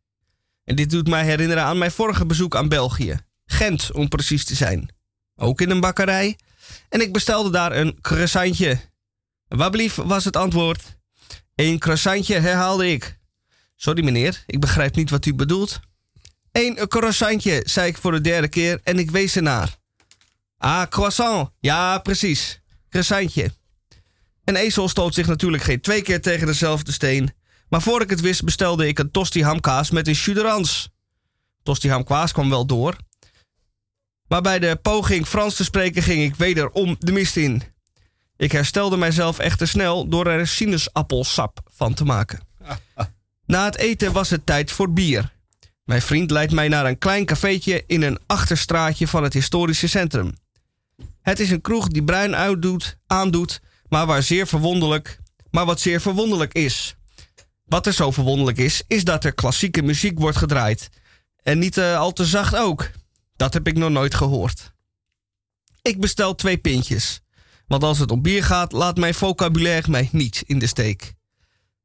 En 0.65 0.77
dit 0.77 0.91
doet 0.91 1.09
mij 1.09 1.25
herinneren 1.25 1.63
aan 1.63 1.79
mijn 1.79 1.91
vorige 1.91 2.27
bezoek 2.27 2.57
aan 2.57 2.69
België. 2.69 3.21
Gent, 3.47 3.93
om 3.93 4.09
precies 4.09 4.45
te 4.45 4.55
zijn. 4.55 4.89
Ook 5.37 5.61
in 5.61 5.71
een 5.71 5.81
bakkerij. 5.81 6.39
En 6.89 7.01
ik 7.01 7.13
bestelde 7.13 7.51
daar 7.51 7.73
een 7.73 7.99
croissantje. 8.01 8.81
Wablief 9.49 9.95
was 9.95 10.25
het 10.25 10.37
antwoord. 10.37 10.97
Een 11.55 11.79
croissantje, 11.79 12.39
herhaalde 12.39 12.91
ik. 12.91 13.19
Sorry 13.77 14.05
meneer, 14.05 14.43
ik 14.47 14.61
begrijp 14.61 14.95
niet 14.95 15.11
wat 15.11 15.27
u 15.27 15.35
bedoelt. 15.35 15.81
Eén 16.53 16.89
croissantje, 16.89 17.63
zei 17.65 17.89
ik 17.89 17.99
voor 17.99 18.13
de 18.13 18.21
derde 18.21 18.49
keer 18.49 18.81
en 18.83 18.99
ik 18.99 19.11
wees 19.11 19.37
ernaar. 19.37 19.77
Ah, 20.59 20.87
croissant. 20.89 21.51
Ja, 21.61 21.99
precies. 21.99 22.61
Croissantje. 22.89 23.59
Een 24.51 24.57
ezel 24.57 24.89
stoot 24.89 25.15
zich 25.15 25.27
natuurlijk 25.27 25.63
geen 25.63 25.81
twee 25.81 26.03
keer 26.03 26.21
tegen 26.21 26.47
dezelfde 26.47 26.93
steen. 26.93 27.33
Maar 27.69 27.83
voor 27.83 28.03
ik 28.03 28.11
het 28.11 28.21
wist 28.21 28.45
bestelde 28.45 28.87
ik 28.87 28.99
een 28.99 29.11
tosti 29.11 29.45
hamkaas 29.45 29.91
met 29.91 30.09
een 30.09 30.15
chuderans. 30.15 30.89
Tosti 31.63 31.91
hamkaas 31.91 32.33
kwam 32.33 32.51
wel 32.51 32.67
door. 32.67 32.97
Maar 34.29 34.41
bij 34.41 34.59
de 34.59 34.79
poging 34.83 35.27
Frans 35.27 35.55
te 35.55 35.65
spreken 35.65 36.03
ging 36.03 36.23
ik 36.23 36.35
wederom 36.35 36.97
de 36.99 37.13
mist 37.13 37.37
in. 37.37 37.63
Ik 38.37 38.53
herstelde 38.53 38.97
mijzelf 38.97 39.39
echter 39.39 39.69
snel 39.69 40.09
door 40.09 40.27
er 40.27 40.47
sinaasappelsap 40.47 41.61
van 41.73 41.95
te 41.95 42.05
maken. 42.05 42.41
Na 43.47 43.65
het 43.65 43.77
eten 43.77 44.13
was 44.13 44.31
het 44.31 44.47
tijd 44.47 44.73
voor 44.73 44.93
bier. 44.93 45.33
Mijn 45.85 46.03
vriend 46.03 46.31
leidt 46.31 46.53
mij 46.53 46.69
naar 46.69 46.87
een 46.87 46.99
klein 46.99 47.25
cafeetje 47.25 47.85
in 47.87 48.03
een 48.03 48.19
achterstraatje 48.27 49.09
van 49.09 49.23
het 49.23 49.33
historische 49.33 49.89
centrum. 49.89 50.35
Het 51.23 51.41
is 51.41 51.51
een 51.51 51.61
kroeg 51.61 51.89
die 51.89 52.05
bruin 52.05 52.37
uitdoet, 52.37 52.97
aandoet, 53.07 53.61
maar 53.91 54.23
verwonderlijk, 54.23 55.19
maar 55.51 55.65
wat 55.65 55.81
zeer 55.81 56.01
verwonderlijk 56.01 56.53
is. 56.53 56.95
Wat 57.65 57.87
er 57.87 57.93
zo 57.93 58.11
verwonderlijk 58.11 58.59
is, 58.59 58.83
is 58.87 59.05
dat 59.05 59.25
er 59.25 59.35
klassieke 59.35 59.83
muziek 59.83 60.19
wordt 60.19 60.37
gedraaid. 60.37 60.89
En 61.43 61.59
niet 61.59 61.77
eh, 61.77 61.99
al 61.99 62.13
te 62.13 62.25
zacht 62.25 62.57
ook. 62.57 62.91
Dat 63.37 63.55
heb 63.55 63.67
ik 63.67 63.77
nog 63.77 63.91
nooit 63.91 64.15
gehoord. 64.15 64.73
Ik 65.83 66.01
bestel 66.01 66.35
twee 66.35 66.59
pintjes. 66.59 67.21
Want 67.67 67.83
als 67.83 67.99
het 67.99 68.11
om 68.11 68.23
bier 68.23 68.45
gaat, 68.45 68.73
laat 68.73 68.97
mijn 68.97 69.15
vocabulaire 69.15 69.91
mij 69.91 70.09
niet 70.13 70.43
in 70.47 70.59
de 70.59 70.67
steek. 70.67 71.15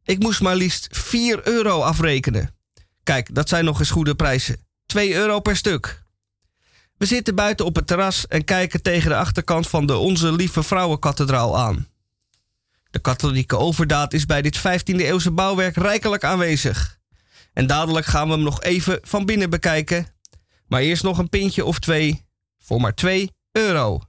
Ik 0.03 0.19
moest 0.19 0.41
maar 0.41 0.55
liefst 0.55 0.87
4 0.91 1.47
euro 1.47 1.81
afrekenen. 1.81 2.55
Kijk, 3.03 3.35
dat 3.35 3.49
zijn 3.49 3.65
nog 3.65 3.79
eens 3.79 3.89
goede 3.89 4.15
prijzen. 4.15 4.57
2 4.85 5.13
euro 5.13 5.39
per 5.39 5.55
stuk. 5.55 6.03
We 6.97 7.05
zitten 7.05 7.35
buiten 7.35 7.65
op 7.65 7.75
het 7.75 7.87
terras 7.87 8.27
en 8.27 8.43
kijken 8.43 8.81
tegen 8.81 9.09
de 9.09 9.15
achterkant 9.15 9.67
van 9.67 9.85
de 9.85 9.97
Onze 9.97 10.31
Lieve 10.31 10.63
Vrouwenkathedraal 10.63 11.57
aan. 11.57 11.87
De 12.95 13.01
katholieke 13.01 13.57
overdaad 13.57 14.13
is 14.13 14.25
bij 14.25 14.41
dit 14.41 14.57
15e-eeuwse 14.57 15.31
bouwwerk 15.31 15.75
rijkelijk 15.75 16.23
aanwezig. 16.23 16.99
En 17.53 17.67
dadelijk 17.67 18.05
gaan 18.05 18.27
we 18.27 18.33
hem 18.33 18.43
nog 18.43 18.61
even 18.61 18.99
van 19.01 19.25
binnen 19.25 19.49
bekijken. 19.49 20.07
Maar 20.67 20.81
eerst 20.81 21.03
nog 21.03 21.17
een 21.17 21.29
pintje 21.29 21.65
of 21.65 21.79
twee 21.79 22.25
voor 22.57 22.81
maar 22.81 22.93
2 22.95 23.31
euro. 23.51 24.01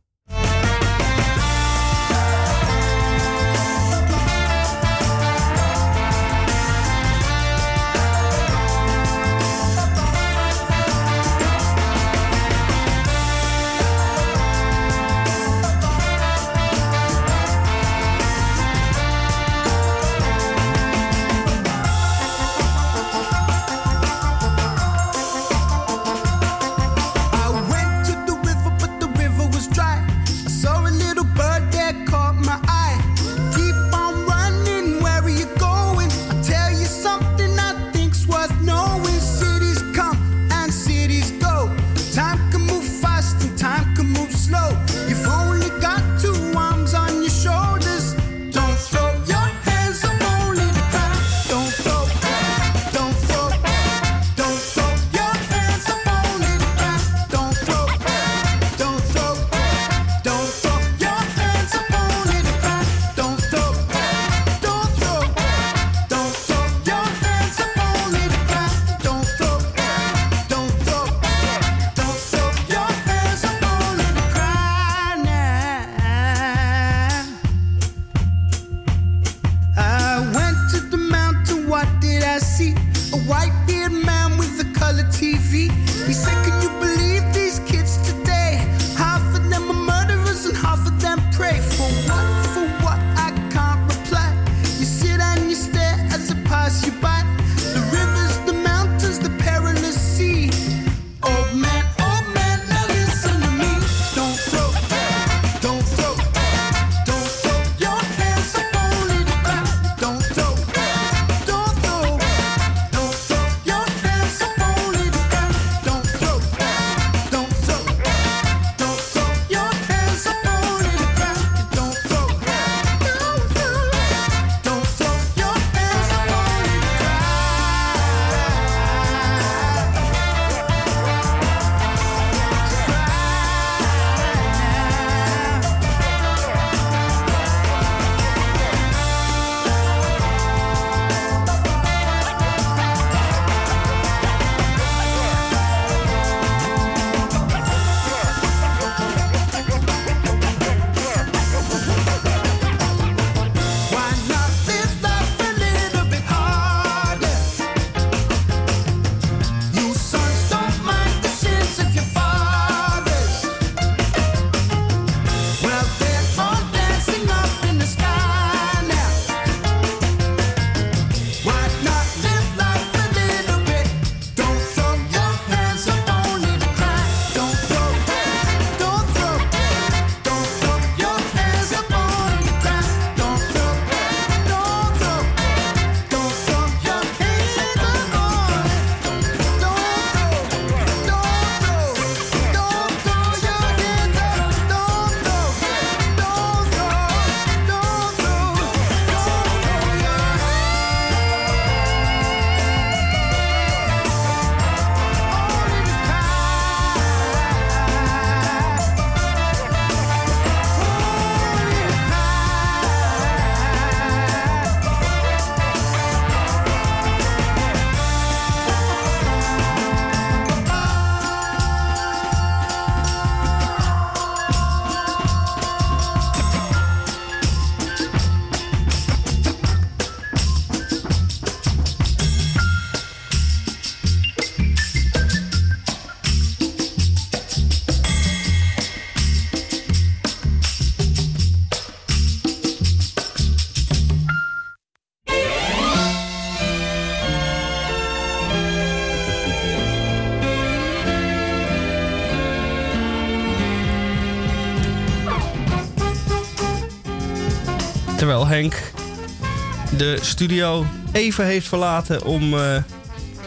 studio 260.23 260.87
even 261.13 261.45
heeft 261.45 261.69
verlaten 261.69 262.25
om 262.25 262.55
eh, 262.55 262.77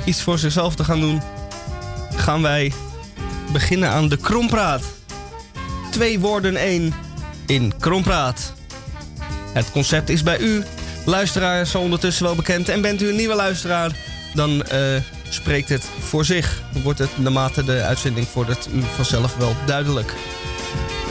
iets 0.06 0.22
voor 0.22 0.40
zichzelf 0.40 0.76
te 0.76 0.84
gaan 0.84 1.00
doen, 1.00 1.22
gaan 2.16 2.42
wij 2.42 2.72
beginnen 3.52 3.90
aan 3.90 4.10
de 4.10 4.18
Krompraat. 4.18 4.84
Twee 5.92 6.20
woorden 6.20 6.56
één 6.56 6.94
in 7.46 7.74
Krompraat. 7.80 8.54
Het 9.54 9.72
concept 9.72 10.10
is 10.10 10.24
bij 10.24 10.40
u, 10.40 10.64
luisteraar, 11.06 11.66
zo 11.66 11.80
ondertussen 11.80 12.26
wel 12.26 12.36
bekend. 12.36 12.70
En 12.70 12.82
bent 12.82 13.02
u 13.02 13.10
een 13.10 13.16
nieuwe 13.16 13.36
luisteraar, 13.36 13.92
dan 14.34 14.64
eh, 14.64 14.80
spreekt 15.30 15.70
het 15.70 15.90
voor 16.00 16.26
zich. 16.26 16.62
Wordt 16.84 17.00
het 17.00 17.18
naarmate 17.18 17.64
de 17.64 17.82
uitzending 17.82 18.28
vordert 18.28 18.68
u 18.74 18.82
vanzelf 18.96 19.36
wel 19.36 19.56
duidelijk. 19.66 20.14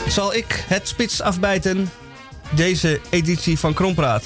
Zal 0.07 0.33
ik 0.33 0.63
het 0.67 0.87
spits 0.87 1.21
afbijten? 1.21 1.89
Deze 2.49 2.99
editie 3.09 3.59
van 3.59 3.73
Krompraat. 3.73 4.23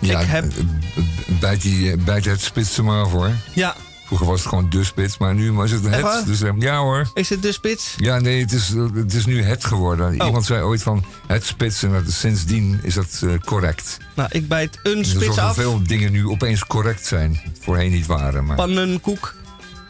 Ja, 0.00 0.20
ik 0.20 0.26
heb... 0.26 0.44
eh, 0.44 0.50
b- 0.94 1.40
bijt, 1.40 1.62
die, 1.62 1.92
eh, 1.92 1.98
bijt 2.04 2.24
het 2.24 2.40
spits 2.40 2.76
er 2.78 2.84
maar 2.84 3.02
af 3.02 3.10
hoor. 3.10 3.30
Ja, 3.54 3.76
Vroeger 4.06 4.26
was 4.28 4.38
het 4.40 4.48
gewoon 4.48 4.70
de 4.70 4.84
spits, 4.84 5.18
maar 5.18 5.34
nu 5.34 5.62
is 5.62 5.70
het 5.70 5.86
Echt 5.86 6.02
het. 6.14 6.26
Dus 6.26 6.42
eh, 6.42 6.50
ja 6.58 6.78
hoor. 6.78 7.10
is 7.14 7.28
het 7.28 7.42
de 7.42 7.52
spits? 7.52 7.94
Ja, 7.96 8.18
nee, 8.18 8.40
het 8.40 8.52
is, 8.52 8.74
eh, 8.74 8.84
het 8.94 9.14
is 9.14 9.26
nu 9.26 9.42
het 9.42 9.64
geworden. 9.64 10.20
Oh. 10.20 10.26
Iemand 10.26 10.44
zei 10.44 10.62
ooit 10.62 10.82
van 10.82 11.04
het 11.26 11.44
spits 11.46 11.82
en 11.82 11.92
dat 11.92 12.06
is, 12.06 12.18
sindsdien 12.18 12.80
is 12.82 12.94
dat 12.94 13.20
eh, 13.24 13.30
correct. 13.44 13.96
Nou, 14.14 14.28
ik 14.32 14.48
bijt 14.48 14.78
een 14.82 14.96
Dus 14.98 15.10
spits 15.10 15.38
af. 15.38 15.54
veel 15.54 15.82
dingen 15.82 16.12
nu 16.12 16.26
opeens 16.26 16.64
correct 16.66 17.06
zijn. 17.06 17.40
Voorheen 17.60 17.90
niet 17.90 18.06
waren. 18.06 18.44
Maar, 18.44 18.56
Pannenkoek. 18.56 19.34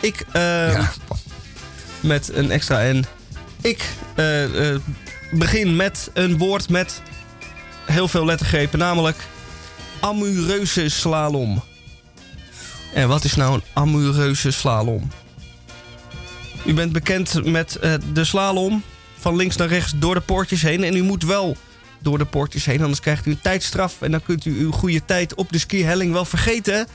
Ik, 0.00 0.24
eh, 0.32 0.42
ja, 0.72 0.92
met 2.00 2.30
een 2.34 2.50
extra 2.50 2.92
N. 2.92 3.04
Ik 3.60 3.84
eh, 4.14 4.70
eh, 4.72 4.80
begin 5.32 5.76
met 5.76 6.10
een 6.14 6.38
woord 6.38 6.68
met 6.68 7.02
heel 7.84 8.08
veel 8.08 8.24
lettergrepen, 8.24 8.78
namelijk 8.78 9.16
amoureuze 10.00 10.88
slalom. 10.88 11.62
En 12.94 13.08
wat 13.08 13.24
is 13.24 13.34
nou 13.34 13.54
een 13.54 13.62
amoureuze 13.72 14.50
slalom? 14.50 15.10
U 16.66 16.74
bent 16.74 16.92
bekend 16.92 17.44
met 17.44 17.76
eh, 17.76 17.94
de 18.12 18.24
slalom 18.24 18.82
van 19.18 19.36
links 19.36 19.56
naar 19.56 19.68
rechts 19.68 19.92
door 19.96 20.14
de 20.14 20.20
poortjes 20.20 20.62
heen. 20.62 20.84
En 20.84 20.96
u 20.96 21.02
moet 21.02 21.24
wel 21.24 21.56
door 21.98 22.18
de 22.18 22.24
poortjes 22.24 22.64
heen, 22.64 22.80
anders 22.80 23.00
krijgt 23.00 23.26
u 23.26 23.30
een 23.30 23.40
tijdstraf. 23.40 24.02
En 24.02 24.10
dan 24.10 24.22
kunt 24.22 24.44
u 24.44 24.60
uw 24.60 24.70
goede 24.70 25.04
tijd 25.04 25.34
op 25.34 25.52
de 25.52 25.58
skihelling 25.58 26.12
wel 26.12 26.24
vergeten. 26.24 26.86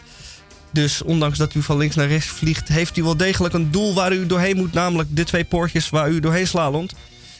Dus 0.71 1.01
ondanks 1.01 1.37
dat 1.37 1.53
u 1.53 1.61
van 1.61 1.77
links 1.77 1.95
naar 1.95 2.07
rechts 2.07 2.27
vliegt, 2.27 2.67
heeft 2.67 2.97
u 2.97 3.03
wel 3.03 3.17
degelijk 3.17 3.53
een 3.53 3.71
doel 3.71 3.93
waar 3.93 4.13
u 4.13 4.25
doorheen 4.25 4.57
moet, 4.57 4.73
namelijk 4.73 5.15
de 5.15 5.23
twee 5.23 5.43
poortjes 5.43 5.89
waar 5.89 6.09
u 6.09 6.19
doorheen 6.19 6.47
slalomt. 6.47 6.93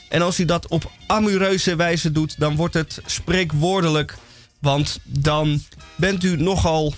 En 0.10 0.22
als 0.22 0.40
u 0.40 0.46
dat 0.46 0.68
op 0.68 0.92
amoureuze 1.08 1.76
wijze 1.76 2.12
doet, 2.12 2.40
dan 2.40 2.56
wordt 2.56 2.74
het 2.74 3.02
spreekwoordelijk. 3.06 4.18
Want 4.64 5.00
dan 5.04 5.64
bent 5.96 6.24
u 6.24 6.36
nogal, 6.36 6.94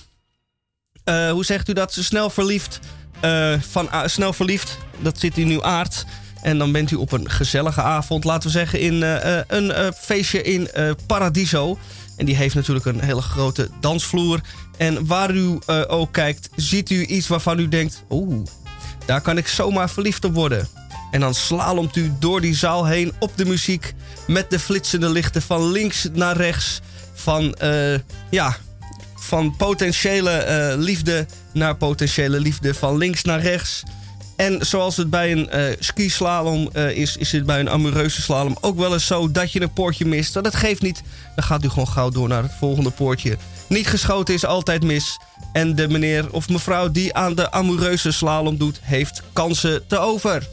eh, 1.04 1.32
hoe 1.32 1.46
zegt 1.46 1.70
u 1.70 1.74
dat, 1.74 1.98
snel 2.00 2.30
verliefd. 2.30 2.80
eh, 3.20 3.54
van, 3.62 3.90
snel 4.06 4.34
verliefd, 4.34 4.78
dat 5.00 5.20
zit 5.20 5.38
in 5.38 5.50
uw 5.50 5.64
aard. 5.64 6.06
En 6.42 6.58
dan 6.58 6.72
bent 6.72 6.92
u 6.92 6.96
op 6.96 7.12
een 7.12 7.30
gezellige 7.30 7.82
avond, 7.82 8.24
laten 8.24 8.48
we 8.48 8.58
zeggen, 8.58 8.80
in 8.80 9.04
eh, 9.04 9.40
een 9.48 9.94
feestje 9.94 10.42
in 10.42 10.70
Paradiso. 11.08 11.78
En 12.18 12.26
die 12.26 12.36
heeft 12.36 12.56
natuurlijk 12.56 12.86
een 12.86 13.02
hele 13.02 13.22
grote 13.22 13.70
dansvloer. 13.80 14.40
En 14.78 15.06
waar 15.06 15.36
u 15.36 15.60
ook 15.88 16.12
kijkt, 16.12 16.50
ziet 16.56 16.90
u 16.90 17.06
iets 17.06 17.28
waarvan 17.28 17.60
u 17.60 17.68
denkt: 17.68 18.04
oeh, 18.10 18.46
daar 19.06 19.22
kan 19.22 19.38
ik 19.38 19.48
zomaar 19.48 19.90
verliefd 19.90 20.26
op 20.26 20.34
worden. 20.34 20.68
En 21.12 21.20
dan 21.20 21.34
slalomt 21.34 21.96
u 21.96 22.14
door 22.20 22.42
die 22.42 22.56
zaal 22.56 22.86
heen 22.86 23.14
op 23.20 23.32
de 23.36 23.46
muziek 23.46 23.94
met 24.28 24.50
de 24.50 24.60
flitsende 24.60 25.10
lichten 25.10 25.42
van 25.42 25.72
links 25.72 26.08
naar 26.14 26.38
rechts. 26.38 26.82
Van, 27.26 27.54
eh, 27.54 27.94
ja, 28.30 28.58
van 29.16 29.56
potentiële 29.56 30.32
eh, 30.32 30.78
liefde 30.78 31.26
naar 31.54 31.76
potentiële 31.76 32.40
liefde, 32.40 32.74
van 32.74 32.98
links 32.98 33.24
naar 33.24 33.42
rechts. 33.42 33.84
En 34.36 34.66
zoals 34.66 34.98
het 34.98 35.10
bij 35.10 35.32
een 35.32 35.50
eh 35.50 35.76
skislalom 35.80 36.70
is, 36.74 37.18
is 37.18 37.32
het 37.32 37.46
bij 37.46 37.60
een 37.60 37.70
amoureuze 37.70 38.22
slalom 38.22 38.58
ook 38.62 38.78
wel 38.78 38.94
eens 38.94 39.06
zo 39.06 39.32
dat 39.32 39.52
je 39.52 39.62
een 39.62 39.74
poortje 39.74 40.06
mist. 40.06 40.34
Maar 40.34 40.44
Dat 40.44 40.56
geeft 40.56 40.82
niet. 40.82 41.02
Dan 41.36 41.44
gaat 41.44 41.64
u 41.64 41.70
gewoon 41.70 41.88
gauw 41.88 42.10
door 42.10 42.28
naar 42.28 42.44
het 42.44 42.52
volgende 42.60 42.90
poortje. 42.90 43.38
Niet 43.68 43.88
geschoten 43.88 44.34
is 44.34 44.46
altijd 44.46 44.84
mis. 44.84 45.18
En 45.54 45.76
de 45.76 45.88
meneer 45.88 46.32
of 46.32 46.50
mevrouw 46.50 46.92
die 46.92 47.14
aan 47.14 47.36
de 47.36 47.52
amoureuze 47.52 48.12
slalom 48.12 48.58
doet, 48.58 48.80
heeft 48.82 49.22
kansen 49.34 49.88
te 49.88 49.98
over. 49.98 50.48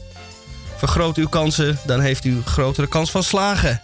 Vergroot 0.77 1.17
uw 1.17 1.27
kansen, 1.27 1.77
dan 1.85 1.99
heeft 1.99 2.25
u 2.25 2.41
grotere 2.45 2.87
kans 2.87 3.11
van 3.11 3.23
slagen. 3.23 3.81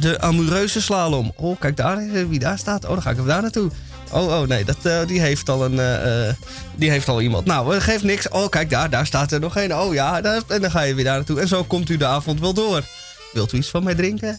De 0.00 0.20
amoureuze 0.20 0.82
slalom. 0.82 1.32
Oh, 1.36 1.60
kijk 1.60 1.76
daar, 1.76 1.98
eh, 1.98 2.24
wie 2.28 2.38
daar 2.38 2.58
staat. 2.58 2.84
Oh, 2.84 2.90
dan 2.90 3.02
ga 3.02 3.10
ik 3.10 3.16
even 3.16 3.28
daar 3.28 3.42
naartoe. 3.42 3.70
Oh, 4.10 4.40
oh 4.40 4.48
nee, 4.48 4.64
dat, 4.64 4.76
eh, 4.82 5.06
die, 5.06 5.20
heeft 5.20 5.48
al 5.48 5.64
een, 5.64 5.78
eh, 5.78 6.34
die 6.76 6.90
heeft 6.90 7.08
al 7.08 7.20
iemand. 7.20 7.46
Nou, 7.46 7.72
dat 7.72 7.82
geeft 7.82 8.02
niks. 8.02 8.28
Oh, 8.28 8.48
kijk 8.48 8.70
daar, 8.70 8.90
daar 8.90 9.06
staat 9.06 9.32
er 9.32 9.40
nog 9.40 9.56
een. 9.56 9.74
Oh 9.74 9.94
ja, 9.94 10.22
en 10.48 10.60
dan 10.60 10.70
ga 10.70 10.80
je 10.80 10.94
weer 10.94 11.04
daar 11.04 11.16
naartoe. 11.16 11.40
En 11.40 11.48
zo 11.48 11.64
komt 11.64 11.88
u 11.88 11.96
de 11.96 12.06
avond 12.06 12.40
wel 12.40 12.54
door. 12.54 12.84
Wilt 13.32 13.52
u 13.52 13.56
iets 13.56 13.68
van 13.68 13.84
mij 13.84 13.94
drinken? 13.94 14.38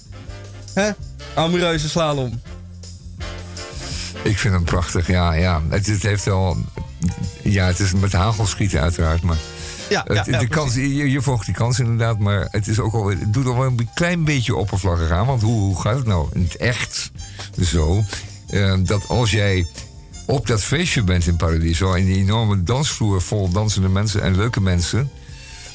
Hè? 0.74 0.92
Amoureuze 1.34 1.90
slalom. 1.90 2.42
ik 4.24 4.38
vind 4.38 4.54
hem 4.54 4.64
prachtig. 4.64 5.08
Ja, 5.08 5.34
ja. 5.34 5.62
Het, 5.70 5.88
het 5.88 6.02
heeft 6.02 6.26
wel... 6.26 6.58
Ja, 7.44 7.66
het 7.66 7.80
is 7.80 7.94
met 7.94 8.12
hagelschieten 8.12 8.82
uiteraard, 8.82 9.22
maar... 9.22 9.38
Ja, 9.90 10.04
Het, 10.08 10.26
ja, 10.26 10.40
de 10.40 10.48
kans, 10.48 10.74
je, 10.74 11.12
je 11.12 11.22
volgt 11.22 11.46
die 11.46 11.56
kans 11.56 11.80
inderdaad, 11.80 12.20
maar 12.20 12.48
het, 12.52 12.68
is 12.68 12.80
ook 12.80 12.94
al, 12.94 13.10
het 13.10 13.34
doet 13.34 13.46
al 13.46 13.58
wel 13.58 13.66
een 13.66 13.90
klein 13.94 14.24
beetje 14.24 14.56
oppervlakkig 14.56 15.12
aan. 15.12 15.26
Want 15.26 15.42
hoe, 15.42 15.60
hoe 15.60 15.82
gaat 15.82 15.96
het 15.96 16.06
nou 16.06 16.28
in 16.34 16.42
het 16.44 16.56
echt 16.56 17.12
zo? 17.62 18.04
eh, 18.50 18.74
dat 18.80 19.08
als 19.08 19.32
jij 19.32 19.68
op 20.26 20.48
dat 20.48 20.64
feestje 20.64 21.04
bent 21.04 21.28
in 21.28 21.36
Paradiso... 21.36 21.94
en 21.94 22.06
die 22.06 22.18
enorme 22.18 22.64
dansvloer 22.64 23.22
vol 23.22 23.50
dansende 23.50 23.90
mensen 23.90 24.22
en 24.22 24.36
leuke 24.36 24.62
mensen... 24.62 25.10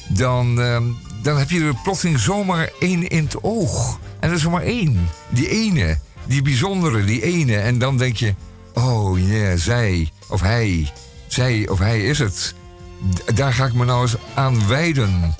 dan, 0.07 0.61
eh, 0.61 0.81
dan 1.21 1.37
heb 1.37 1.49
je 1.49 1.59
er 1.61 1.75
plotseling 1.83 2.19
zomaar 2.19 2.69
één 2.79 3.07
in 3.07 3.23
het 3.23 3.43
oog. 3.43 3.99
En 4.19 4.29
er 4.29 4.35
is 4.35 4.43
er 4.43 4.49
maar 4.49 4.61
één. 4.61 5.09
Die 5.29 5.49
ene. 5.49 5.97
Die 6.27 6.41
bijzondere, 6.41 7.03
die 7.03 7.21
ene. 7.21 7.57
En 7.57 7.79
dan 7.79 7.97
denk 7.97 8.15
je... 8.15 8.33
oh 8.73 9.27
ja, 9.27 9.57
zij 9.57 10.11
of 10.29 10.41
hij. 10.41 10.91
Zij 11.27 11.67
of 11.67 11.79
hij 11.79 12.03
is 12.03 12.19
het 12.19 12.55
daar 13.35 13.53
ga 13.53 13.65
ik 13.65 13.73
me 13.73 13.85
nou 13.85 14.01
eens 14.01 14.15
aan 14.33 14.67
wijden. 14.67 15.35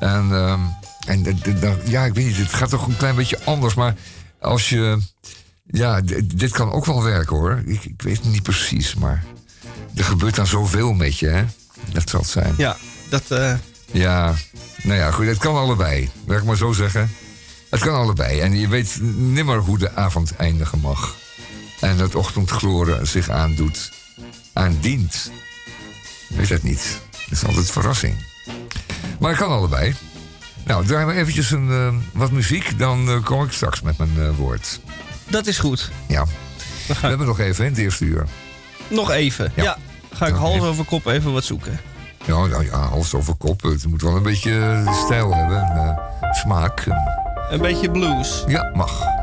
En, 0.00 0.32
ehm, 0.32 0.60
en 1.06 1.40
ja, 1.84 2.04
ik 2.04 2.14
weet 2.14 2.26
niet, 2.26 2.36
het 2.36 2.52
gaat 2.54 2.70
toch 2.70 2.86
een 2.86 2.96
klein 2.96 3.14
beetje 3.14 3.38
anders. 3.44 3.74
Maar 3.74 3.94
als 4.40 4.68
je. 4.68 4.98
Ja, 5.66 6.00
dit 6.24 6.50
kan 6.50 6.72
ook 6.72 6.84
wel 6.86 7.02
werken 7.02 7.36
hoor. 7.36 7.62
Ik, 7.66 7.84
ik 7.84 8.02
weet 8.02 8.16
het 8.16 8.32
niet 8.32 8.42
precies, 8.42 8.94
maar. 8.94 9.24
Er 9.94 10.04
gebeurt 10.04 10.34
dan 10.34 10.46
zoveel 10.46 10.92
met 10.92 11.18
je, 11.18 11.26
hè? 11.28 11.44
Dat 11.92 12.08
zal 12.10 12.20
het 12.20 12.28
zijn. 12.28 12.54
Ja, 12.56 12.76
dat... 13.10 13.30
eh, 13.30 13.54
Ja, 13.92 14.34
nou 14.82 14.98
ja, 14.98 15.10
goed, 15.10 15.26
het 15.26 15.38
kan 15.38 15.56
allebei. 15.56 16.10
Laat 16.26 16.38
ik 16.38 16.44
maar 16.44 16.56
zo 16.56 16.72
zeggen. 16.72 17.10
Het 17.70 17.80
kan 17.80 17.94
allebei. 17.94 18.40
En 18.40 18.58
je 18.58 18.68
weet 18.68 18.98
nimmer 19.16 19.58
hoe 19.58 19.78
de 19.78 19.94
avond 19.96 20.36
eindigen 20.36 20.80
mag. 20.80 21.16
En 21.80 21.96
het 21.98 22.14
ochtendgloren 22.14 23.06
zich 23.06 23.28
aandoet. 23.28 23.92
Aandient. 24.52 25.30
Ik 26.32 26.38
weet 26.38 26.48
het 26.48 26.62
niet. 26.62 27.00
Het 27.10 27.30
is 27.30 27.44
altijd 27.44 27.70
verrassing. 27.70 28.14
Maar 29.18 29.30
het 29.30 29.38
kan 29.38 29.50
allebei. 29.50 29.94
Nou, 30.64 30.86
draai 30.86 31.04
maar 31.04 31.14
eventjes 31.14 31.50
een, 31.50 31.70
eh, 31.70 32.18
wat 32.18 32.30
muziek. 32.30 32.78
Dan 32.78 33.08
eh, 33.08 33.24
kom 33.24 33.44
ik 33.44 33.52
straks 33.52 33.82
met 33.82 33.98
mijn 33.98 34.12
eh, 34.18 34.36
woord. 34.36 34.80
dat 35.28 35.46
is 35.46 35.58
goed. 35.58 35.90
Ja. 36.08 36.24
We 36.86 36.94
hebben 37.06 37.26
nog 37.26 37.38
even 37.38 37.64
in 37.64 37.70
het 37.70 37.80
eerste 37.80 38.04
uur. 38.04 38.26
Nog 38.88 39.10
even. 39.10 39.52
Ja. 39.54 39.62
Ja. 39.62 39.78
Ga 40.12 40.26
ik 40.26 40.34
hals 40.34 40.54
even. 40.54 40.66
over 40.66 40.84
kop 40.84 41.06
even 41.06 41.32
wat 41.32 41.44
zoeken. 41.44 41.80
Ja, 42.24 42.46
nou 42.46 42.64
ja, 42.64 42.78
hals 42.78 43.14
over 43.14 43.34
kop. 43.34 43.62
Het 43.62 43.86
moet 43.86 44.02
wel 44.02 44.16
een 44.16 44.22
beetje 44.22 44.84
stijl 45.04 45.34
hebben. 45.34 45.62
en, 45.62 45.98
smaak. 46.34 46.86
Een 47.50 47.60
beetje 47.60 47.90
blues. 47.90 48.44
Ja, 48.46 48.70
mag. 48.74 49.21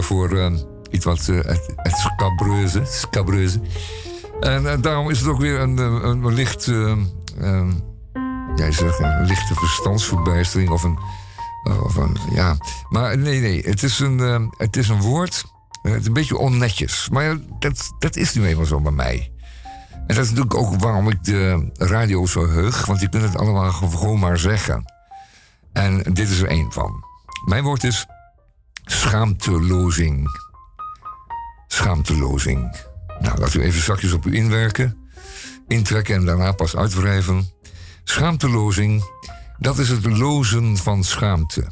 Voor 0.00 0.38
eh, 0.38 0.52
iets 0.90 1.04
wat 1.04 1.28
eh, 1.28 1.36
het, 1.36 1.72
het 1.76 1.96
scabreuze. 1.96 2.82
scabreuze. 2.84 3.60
En 4.40 4.70
eh, 4.70 4.78
daarom 4.80 5.10
is 5.10 5.18
het 5.18 5.28
ook 5.28 5.40
weer 5.40 5.60
een, 5.60 5.78
eh, 5.78 5.84
een, 5.84 6.24
een 6.24 6.34
licht... 6.34 6.66
eh, 6.66 6.96
ja, 8.56 8.70
zegt 8.70 8.98
een 8.98 9.24
lichte 9.24 9.54
verstandsverbijstering 9.54 10.70
of 10.70 10.82
een... 10.82 10.98
of 11.82 11.96
ja, 12.32 12.56
maar 12.88 13.18
nee, 13.18 13.40
nee. 13.40 13.62
Het 13.62 13.82
is 13.82 13.98
een, 13.98 14.50
het 14.56 14.76
is 14.76 14.88
een 14.88 15.00
woord 15.00 15.44
Het 15.82 16.00
is 16.00 16.06
een 16.06 16.12
beetje 16.12 16.36
onnetjes. 16.36 17.08
Maar 17.08 17.36
dat, 17.58 17.92
dat 17.98 18.16
is 18.16 18.34
nu 18.34 18.46
eenmaal 18.46 18.64
zo 18.64 18.80
bij 18.80 18.92
mij. 18.92 19.32
En 19.92 20.14
dat 20.14 20.24
is 20.24 20.28
natuurlijk 20.30 20.54
ook 20.54 20.80
waarom 20.80 21.08
ik 21.08 21.24
de 21.24 21.70
radio 21.74 22.26
zo 22.26 22.48
heug. 22.48 22.86
Want 22.86 23.00
je 23.00 23.08
kunt 23.08 23.22
het 23.22 23.36
allemaal 23.36 23.72
gewoon 23.72 24.18
maar 24.18 24.38
zeggen. 24.38 24.92
En 25.72 26.02
dit 26.02 26.28
is 26.28 26.40
er 26.40 26.48
één 26.48 26.72
van. 26.72 27.04
Mijn 27.44 27.64
woord 27.64 27.84
is 27.84 28.06
schaamtelozing. 28.90 30.28
Schaamtelozing. 31.66 32.76
Nou, 33.20 33.38
laat 33.38 33.54
u 33.54 33.62
even 33.62 33.82
zakjes 33.82 34.12
op 34.12 34.26
u 34.26 34.34
inwerken. 34.34 35.08
Intrekken 35.66 36.14
en 36.14 36.24
daarna 36.24 36.52
pas 36.52 36.76
uitwrijven. 36.76 37.48
Schaamtelozing, 38.04 39.04
dat 39.58 39.78
is 39.78 39.88
het 39.88 40.06
lozen 40.06 40.76
van 40.76 41.04
schaamte. 41.04 41.64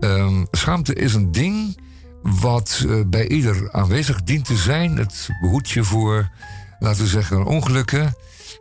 Ehm, 0.00 0.44
schaamte 0.50 0.94
is 0.94 1.14
een 1.14 1.32
ding 1.32 1.80
wat 2.22 2.84
eh, 2.88 3.00
bij 3.06 3.28
ieder 3.28 3.72
aanwezig 3.72 4.22
dient 4.22 4.44
te 4.44 4.56
zijn. 4.56 4.96
Het 4.96 5.28
behoedt 5.40 5.70
je 5.70 5.84
voor, 5.84 6.30
laten 6.78 7.02
we 7.02 7.08
zeggen, 7.08 7.44
ongelukken 7.44 8.14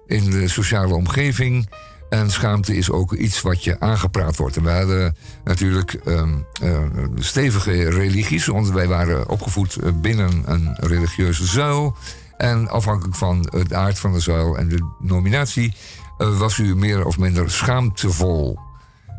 in 0.05 0.29
de 0.29 0.47
sociale 0.47 0.93
omgeving. 0.93 1.69
En 2.09 2.31
schaamte 2.31 2.75
is 2.75 2.91
ook 2.91 3.13
iets 3.13 3.41
wat 3.41 3.63
je 3.63 3.79
aangepraat 3.79 4.35
wordt. 4.35 4.57
En 4.57 4.63
we 4.63 4.71
hadden 4.71 5.15
natuurlijk 5.43 5.93
ehm, 5.93 6.33
eh, 6.61 6.83
stevige 7.15 7.89
religies, 7.89 8.45
want 8.45 8.69
wij 8.69 8.87
waren 8.87 9.29
opgevoed 9.29 9.75
eh, 9.75 9.91
binnen 9.93 10.43
een 10.45 10.75
religieuze 10.75 11.45
zuil. 11.45 11.95
En 12.37 12.69
afhankelijk 12.69 13.15
van 13.15 13.47
het 13.51 13.73
aard 13.73 13.99
van 13.99 14.13
de 14.13 14.19
zuil 14.19 14.57
en 14.57 14.67
de 14.67 14.95
nominatie 14.99 15.75
eh, 16.17 16.37
was 16.39 16.57
u 16.57 16.75
meer 16.75 17.05
of 17.05 17.17
minder 17.17 17.51
schaamtevol. 17.51 18.59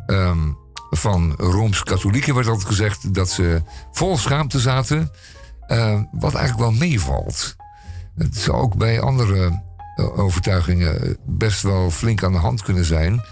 Ehm, 0.06 0.52
van 0.90 1.34
Rooms-Katholieken 1.36 2.34
werd 2.34 2.46
altijd 2.46 2.66
gezegd 2.66 3.14
dat 3.14 3.30
ze 3.30 3.62
vol 3.92 4.16
schaamte 4.16 4.58
zaten. 4.58 5.10
wat 6.12 6.34
eigenlijk 6.34 6.70
wel 6.70 6.78
meevalt. 6.78 7.56
Het 8.14 8.36
zou 8.36 8.56
ook 8.56 8.76
bij 8.76 9.00
andere 9.00 9.62
overtuigingen 9.98 11.16
best 11.26 11.62
wel 11.62 11.90
flink 11.90 12.22
aan 12.22 12.32
de 12.32 12.38
hand 12.38 12.62
kunnen 12.62 12.84
zijn. 12.84 13.22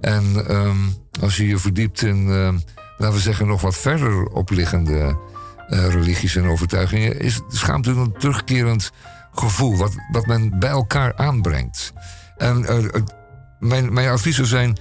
En 0.00 0.46
ehm, 0.48 0.76
als 1.20 1.36
je 1.36 1.46
je 1.46 1.58
verdiept 1.58 2.02
in, 2.02 2.30
ehm, 2.30 2.58
laten 2.96 3.16
we 3.16 3.20
zeggen, 3.20 3.46
nog 3.46 3.60
wat 3.60 3.76
verder 3.76 4.24
opliggende 4.24 5.18
eh, 5.68 5.88
religies 5.88 6.36
en 6.36 6.46
overtuigingen, 6.46 7.20
is 7.20 7.40
schaamte 7.48 7.90
een 7.90 8.14
terugkerend 8.18 8.92
gevoel 9.32 9.76
wat, 9.76 9.94
wat 10.10 10.26
men 10.26 10.58
bij 10.58 10.70
elkaar 10.70 11.16
aanbrengt. 11.16 11.92
En 12.36 12.64
eh, 12.64 13.02
mijn, 13.58 13.92
mijn 13.92 14.08
advies 14.08 14.36
zijn 14.36 14.78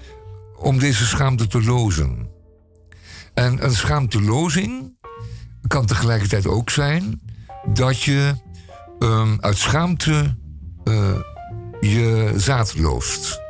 om 0.57 0.79
deze 0.79 1.05
schaamte 1.05 1.47
te 1.47 1.63
lozen. 1.63 2.27
En 3.33 3.63
een 3.65 3.75
schaamtelozing 3.75 4.97
kan 5.67 5.85
tegelijkertijd 5.85 6.47
ook 6.47 6.69
zijn 6.69 7.21
dat 7.73 8.01
je 8.01 8.33
ehm, 8.99 9.37
uit 9.39 9.57
schaamte 9.57 10.35
eh, 10.83 11.19
je 11.81 12.33
zaad 12.35 12.77
loost. 12.77 13.41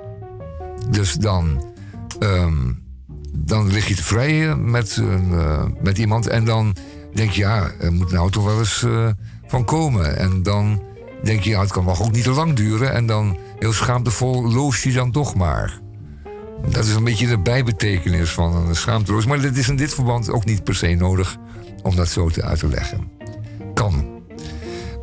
Dus 0.89 1.13
dan, 1.13 1.65
ehm, 2.19 2.71
dan 3.34 3.71
lig 3.71 3.88
je 3.88 3.95
te 3.95 4.03
vrijen 4.03 4.71
met, 4.71 5.01
eh, 5.32 5.65
met 5.82 5.97
iemand 5.97 6.27
en 6.27 6.45
dan 6.45 6.75
denk 7.13 7.32
je, 7.32 7.41
ja, 7.41 7.71
er 7.79 7.93
moet 7.93 8.11
nou 8.11 8.32
toch 8.32 8.43
wel 8.43 8.59
eens 8.59 8.84
eh, 8.84 9.07
van 9.47 9.65
komen. 9.65 10.17
En 10.17 10.43
dan 10.43 10.82
denk 11.23 11.41
je, 11.41 11.49
ja, 11.49 11.61
het 11.61 11.71
kan 11.71 11.86
wel 11.86 11.99
ook 11.99 12.11
niet 12.11 12.23
te 12.23 12.32
lang 12.32 12.53
duren. 12.53 12.93
En 12.93 13.05
dan 13.05 13.38
heel 13.59 13.73
schaamtevol 13.73 14.51
loost 14.51 14.84
je 14.84 14.93
dan 14.93 15.11
toch 15.11 15.36
maar. 15.36 15.79
Dat 16.69 16.86
is 16.86 16.93
een 16.93 17.03
beetje 17.03 17.27
de 17.27 17.39
bijbetekenis 17.39 18.32
van 18.32 18.55
een 18.55 18.75
schaamteloos. 18.75 19.25
Maar 19.25 19.41
dat 19.41 19.55
is 19.55 19.69
in 19.69 19.75
dit 19.75 19.93
verband 19.93 20.29
ook 20.29 20.45
niet 20.45 20.63
per 20.63 20.75
se 20.75 20.88
nodig 20.88 21.38
om 21.84 21.95
dat 21.95 22.07
zo 22.07 22.29
te 22.29 22.43
uit 22.43 22.59
te 22.59 22.67
leggen. 22.67 23.11
Kan. 23.73 24.11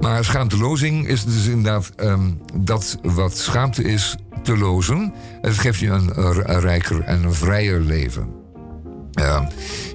Maar 0.01 0.25
schaamtelozing 0.25 1.07
is 1.07 1.25
dus 1.25 1.47
inderdaad 1.47 1.93
ehm, 1.97 2.31
dat 2.55 2.99
wat 3.03 3.37
schaamte 3.37 3.83
is 3.83 4.17
te 4.43 4.57
lozen. 4.57 5.13
Het 5.41 5.59
geeft 5.59 5.81
je 5.81 5.89
een, 5.89 6.61
rijker 6.61 7.01
en 7.01 7.25
een 7.25 7.35
vrijer 7.35 7.81
leven. 7.81 8.37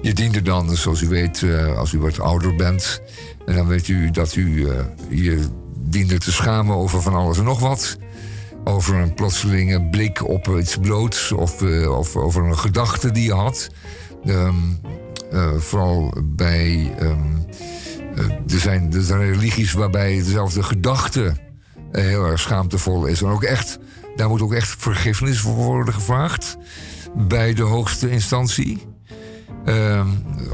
Je 0.02 0.14
dient 0.14 0.36
er 0.36 0.44
dan, 0.44 0.76
zoals 0.76 1.00
u 1.00 1.08
weet, 1.08 1.42
eh, 1.42 1.78
als 1.78 1.92
u 1.92 1.98
wat 1.98 2.20
ouder 2.20 2.54
bent... 2.54 3.00
en 3.46 3.54
dan 3.54 3.66
weet 3.66 3.88
u 3.88 4.10
dat 4.10 4.34
u 4.34 4.68
eh, 4.68 4.74
je 5.08 5.44
diende 5.78 6.18
te 6.18 6.32
schamen 6.32 6.76
over 6.76 7.02
van 7.02 7.14
alles 7.14 7.38
en 7.38 7.44
nog 7.44 7.60
wat... 7.60 7.98
over 8.64 8.94
een 8.94 9.14
plotselinge 9.14 9.88
blik 9.90 10.28
op 10.28 10.48
iets 10.48 10.76
bloots... 10.76 11.32
of, 11.32 11.62
eh, 11.62 11.98
of 11.98 12.16
over 12.16 12.44
een 12.44 12.58
gedachte 12.58 13.10
die 13.10 13.24
je 13.24 13.32
had. 13.32 13.70
Ehm, 14.24 14.54
eh, 15.30 15.52
vooral 15.56 16.12
bij... 16.24 16.94
ehm, 16.98 17.10
eh, 17.10 17.73
er, 18.16 18.60
zijn, 18.60 18.92
er 18.92 19.02
zijn 19.02 19.20
religies 19.20 19.72
waarbij 19.72 20.16
dezelfde 20.16 20.62
gedachte 20.62 21.34
eh, 21.92 22.04
heel 22.04 22.24
erg 22.24 22.40
schaamtevol 22.40 23.06
is. 23.06 23.22
En 23.22 23.28
ook 23.28 23.42
echt, 23.42 23.78
daar 24.16 24.28
moet 24.28 24.42
ook 24.42 24.52
echt 24.52 24.74
vergiffenis 24.78 25.40
voor 25.40 25.54
worden 25.54 25.94
gevraagd. 25.94 26.56
Bij 27.16 27.54
de 27.54 27.62
hoogste 27.62 28.10
instantie. 28.10 28.86
Ehm, 29.64 30.06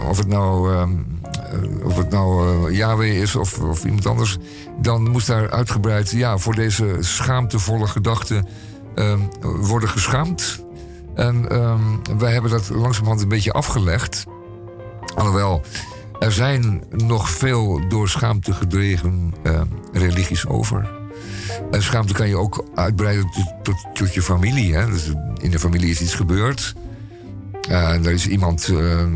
of 0.09 0.19
het 0.19 0.27
nou, 0.27 0.75
eh, 0.75 0.89
of 1.85 1.97
het 1.97 2.11
nou 2.11 2.49
eh, 2.69 2.77
Yahweh 2.77 3.21
is 3.21 3.37
of, 3.37 3.59
of 3.59 3.85
iemand 3.85 4.07
anders. 4.07 4.37
Dan 4.81 5.11
moest 5.11 5.27
daar 5.27 5.51
uitgebreid 5.51 6.11
ja, 6.11 6.39
voor 6.39 6.55
deze 6.55 6.97
schaamtevolle 7.01 7.87
gedachten 7.87 8.47
ehm, 8.95 9.21
worden 9.41 9.89
geschaamd. 9.89 10.65
En 11.15 11.49
wij 12.19 12.33
hebben 12.33 12.51
dat 12.51 12.69
langzamerhand 12.69 13.23
een 13.23 13.29
beetje 13.29 13.53
afgelegd. 13.53 14.27
Alhoewel, 15.15 15.63
er 16.21 16.33
zijn 16.33 16.83
nog 16.91 17.31
veel 17.31 17.89
door 17.89 18.09
schaamte 18.09 18.53
gedreven 18.53 19.35
eh, 19.43 19.61
religies 19.93 20.47
over. 20.47 20.91
En 21.71 21.83
schaamte 21.83 22.13
kan 22.13 22.29
je 22.29 22.37
ook 22.37 22.65
uitbreiden 22.75 23.31
tot, 23.63 23.87
tot, 23.95 24.15
je 24.15 24.23
familie. 24.23 24.75
Hè? 24.75 24.87
Dus 24.87 25.11
in 25.41 25.51
de 25.51 25.59
familie 25.59 25.91
is 25.91 26.01
iets 26.01 26.15
gebeurd. 26.15 26.75
Eh, 27.69 28.07
er 28.07 28.13
is 28.13 28.27
iemand 28.27 28.69
eh, 28.69 29.07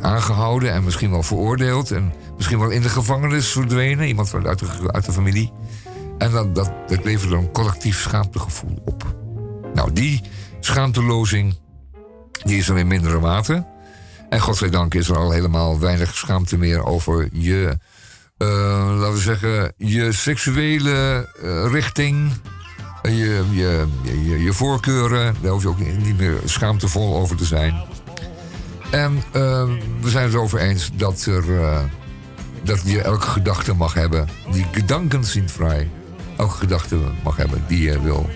aangehouden 0.00 0.72
en 0.72 0.84
misschien 0.84 1.10
wel 1.10 1.22
veroordeeld. 1.22 1.90
En 1.90 2.12
misschien 2.36 2.58
wel 2.58 2.70
in 2.70 2.82
de 2.82 2.88
gevangenis 2.88 3.48
verdwenen. 3.48 4.06
Iemand 4.06 4.34
uit 4.44 4.58
de, 4.58 4.92
uit 4.92 5.04
de 5.04 5.12
familie. 5.12 5.52
En 6.18 6.30
dan, 6.30 6.52
dat, 6.52 6.72
dat 6.86 7.04
levert 7.04 7.30
dan 7.30 7.38
een 7.38 7.52
collectief 7.52 8.00
schaamtegevoel 8.00 8.82
op. 8.84 9.14
Nou, 9.74 9.92
die 9.92 10.20
schaamtelozing 10.60 11.56
die 12.44 12.58
is 12.58 12.68
er 12.68 12.78
in 12.78 12.86
mindere 12.86 13.20
mate. 13.20 13.72
En 14.34 14.40
godzijdank 14.40 14.94
is 14.94 15.08
er 15.08 15.16
al 15.16 15.30
helemaal 15.30 15.80
weinig 15.80 16.14
schaamte 16.14 16.56
meer 16.56 16.84
over 16.84 17.28
je, 17.32 17.78
eh, 18.36 18.48
laten 18.98 19.12
we 19.12 19.20
zeggen, 19.20 19.72
je 19.76 20.12
seksuele 20.12 21.28
eh, 21.42 21.70
richting, 21.72 22.32
je, 23.02 23.44
je, 23.50 23.86
je, 24.02 24.42
je 24.42 24.52
voorkeuren. 24.52 25.36
Daar 25.40 25.52
hoef 25.52 25.62
je 25.62 25.68
ook 25.68 25.78
niet 25.78 26.18
meer 26.18 26.36
schaamtevol 26.44 27.16
over 27.16 27.36
te 27.36 27.44
zijn. 27.44 27.82
En 28.90 29.22
eh, 29.32 29.64
we 30.00 30.10
zijn 30.10 30.24
het 30.24 30.34
erover 30.34 30.58
eens 30.58 30.90
dat, 30.94 31.24
er, 31.24 31.60
eh, 31.60 31.82
dat 32.62 32.80
je 32.84 33.02
elke 33.02 33.26
gedachte 33.26 33.74
mag 33.74 33.94
hebben. 33.94 34.28
Die 34.52 34.66
gedanken 34.72 35.24
zijn 35.24 35.48
vrij. 35.48 35.90
Elke 36.36 36.56
gedachte 36.56 36.98
mag 37.24 37.36
hebben 37.36 37.64
die 37.68 37.82
je 37.82 38.02
wil. 38.02 38.30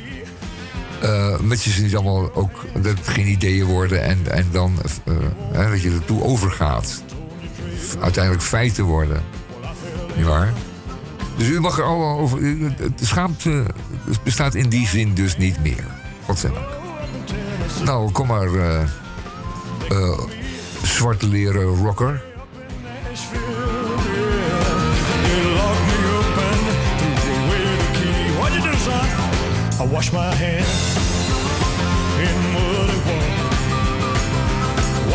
Eh 1.00 1.40
met 1.40 1.62
je 1.62 1.82
niet 1.82 1.94
allemaal 1.94 2.34
ook 2.34 2.64
dat 2.74 2.98
het 2.98 3.08
geen 3.08 3.26
ideeën 3.26 3.64
worden 3.64 4.02
en, 4.02 4.18
en 4.30 4.46
dan 4.50 4.72
eh, 5.52 5.70
dat 5.70 5.82
je 5.82 5.90
ertoe 5.90 6.22
overgaat. 6.22 7.02
Uiteindelijk 8.00 8.44
feiten 8.44 8.84
worden. 8.84 9.22
Niet 10.16 10.26
waar? 10.26 10.52
Dus 11.36 11.48
u 11.48 11.60
mag 11.60 11.78
er 11.78 11.84
allemaal 11.84 12.18
over. 12.18 12.40
De 12.40 13.06
schaamte 13.06 13.64
bestaat 14.22 14.54
in 14.54 14.68
die 14.68 14.86
zin 14.86 15.14
dus 15.14 15.36
niet 15.36 15.62
meer. 15.62 15.84
Godzijdank. 16.24 16.66
Nou, 17.84 18.10
kom 18.10 18.26
maar, 18.26 18.54
eh 18.54 18.82
eh, 19.88 20.18
zwarte 20.82 21.26
leren 21.26 21.64
rocker. 21.64 22.22
You 25.30 25.54
locked 25.54 25.86
me 30.12 30.18
up 30.18 30.87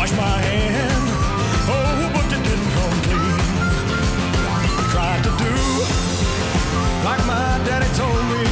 Washed 0.04 0.18
my 0.18 0.38
hand, 0.50 1.06
oh, 1.64 2.12
but 2.12 2.28
it 2.28 2.42
didn't 2.44 2.70
come 2.76 2.96
clean. 3.08 3.40
Tried 4.92 5.22
to 5.24 5.32
do 5.32 5.54
like 7.08 7.24
my 7.24 7.48
daddy 7.64 7.88
told 7.96 8.24
me, 8.28 8.44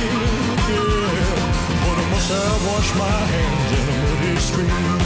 yeah. 0.73 1.37
But 1.85 1.97
I 2.01 2.07
must 2.09 2.29
have 2.33 2.61
washed 2.73 2.97
my 2.97 3.19
hands 3.35 3.71
in 3.77 3.85
a 3.85 3.97
muddy 4.01 4.37
stream. 4.41 4.97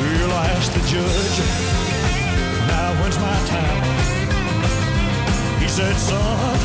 Well, 0.00 0.32
I 0.32 0.48
asked 0.56 0.72
the 0.72 0.80
judge, 0.88 1.36
now 2.72 2.96
when's 3.02 3.18
my 3.20 3.38
time? 3.52 3.84
He 5.60 5.68
said, 5.68 5.94
son, 5.96 6.56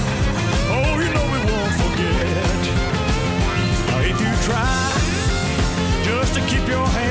oh, 0.72 0.96
you 1.04 1.10
know 1.16 1.26
we 1.36 1.40
won't 1.52 1.76
forget. 1.84 2.64
Now, 3.92 4.00
if 4.08 4.18
you 4.24 4.32
try 4.48 4.72
just 6.08 6.32
to 6.36 6.42
keep 6.48 6.66
your 6.66 6.88
hands 6.88 7.09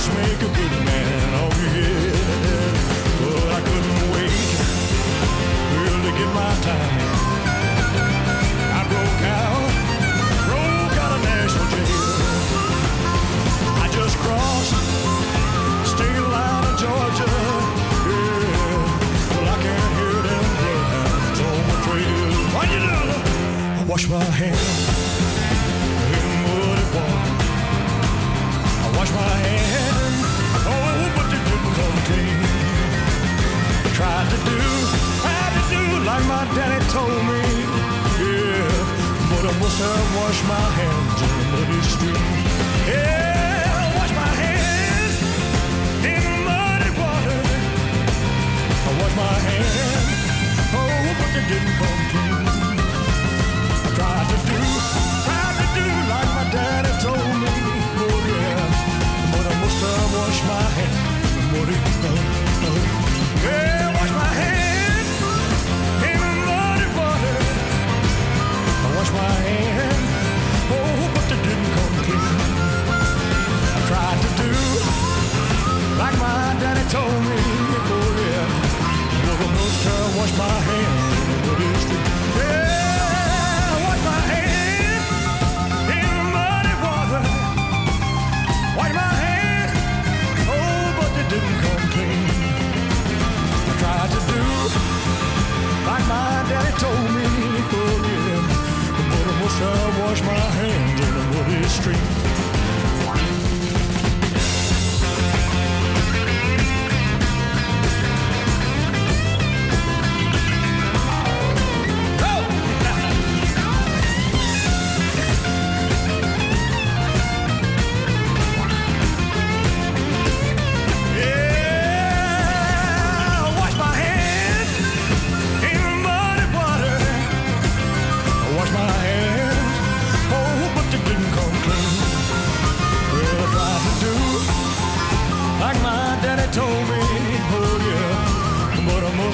just 0.00 0.16
make 0.16 0.40
a 0.40 0.52
good 0.56 0.84
man 0.86 1.34
of 1.44 1.52
you. 1.76 1.92
But 3.20 3.48
I 3.52 3.60
couldn't 3.68 4.04
wait 4.14 4.32
really 5.76 6.02
to 6.08 6.12
get 6.18 6.30
my 6.40 6.52
time. 6.68 7.00
I 8.78 8.82
broke 8.92 9.22
out, 9.40 9.70
broke 10.48 10.96
out 11.04 11.12
of 11.16 11.20
national 11.22 11.66
jail. 11.72 12.08
I 13.76 13.86
just 13.92 14.16
crossed 14.24 14.74
state 15.92 16.24
line 16.34 16.64
of 16.70 16.74
Georgia. 16.80 17.32
Yeah, 18.08 18.80
well 19.30 19.48
I 19.52 19.56
can't 19.64 19.92
hear 20.00 20.18
them 20.28 20.44
bloodhounds 20.60 21.40
on 21.48 21.60
the 21.70 21.76
trail. 21.84 22.30
What 22.54 22.66
you 22.72 22.80
doing? 22.88 23.22
I 23.78 23.84
wash 23.86 24.08
my 24.08 24.24
hands. 24.24 24.79
I 39.82 39.98
must 40.14 40.42
my 40.44 40.66
hands 40.78 41.22
in 41.24 41.32
the 41.38 41.44
muddy 41.52 41.80
stream. 41.88 42.26
Yeah, 42.86 43.96
wash 43.96 44.12
my 44.22 44.30
hands 44.42 45.16
in 46.04 46.24
muddy 46.44 46.90
water. 47.00 47.40
I 48.88 48.90
wash 49.00 49.14
my 49.16 49.34
hands, 49.48 50.16
oh, 50.76 51.16
but 51.18 51.30
they 51.34 51.44
didn't 51.48 51.74
come 51.80 52.02
clean. 52.10 52.29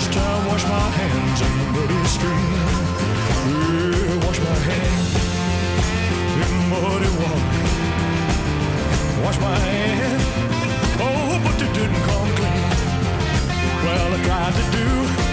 Must 0.07 0.19
have 0.19 0.47
washed 0.47 0.69
my 0.69 0.89
hands 0.99 1.41
in 1.41 1.53
the 1.59 1.65
muddy 1.75 2.05
stream. 2.07 2.51
Yeah, 3.51 4.27
wash 4.27 4.39
my 4.39 4.57
hands 4.69 5.11
in 6.43 6.53
muddy 6.71 7.11
water. 7.21 7.63
Wash 9.25 9.39
my 9.41 9.59
hands, 9.59 10.25
oh, 11.01 11.41
but 11.45 11.59
they 11.59 11.71
didn't 11.73 12.03
come 12.09 12.31
clean. 12.39 12.67
Well, 13.85 14.15
I 14.15 14.19
tried 14.27 14.55
to 14.55 14.65
do, 14.77 15.26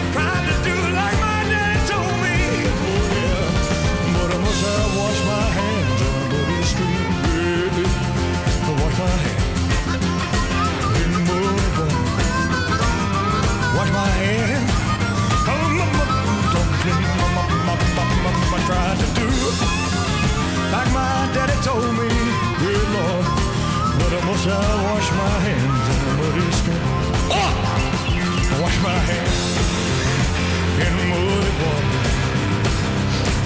Wash 14.24 14.32
hands, 14.32 14.72
oh 15.48 15.68
clean. 16.82 17.04
My, 17.20 17.28
my, 17.36 17.44
my, 17.68 17.76
my, 17.98 18.06
my, 18.24 18.32
my, 18.52 18.60
tried 18.68 18.98
to 19.04 19.08
do 19.20 19.28
like 20.72 20.90
my 20.96 21.12
daddy 21.36 21.58
told 21.68 21.92
me. 22.00 22.08
Good 22.64 22.88
Lord, 22.96 23.26
but 24.00 24.12
I 24.16 24.22
must 24.24 24.46
have 24.48 24.80
washed 24.88 25.14
my 25.24 25.36
hands 25.46 25.86
in 25.92 26.00
the 26.06 26.12
muddy 26.20 26.48
stream. 26.60 26.88
Oh! 27.36 27.54
I 28.54 28.56
wash 28.64 28.78
my 28.82 29.00
hands 29.10 29.40
in 30.86 30.92
muddy 31.12 31.54
water. 31.60 32.04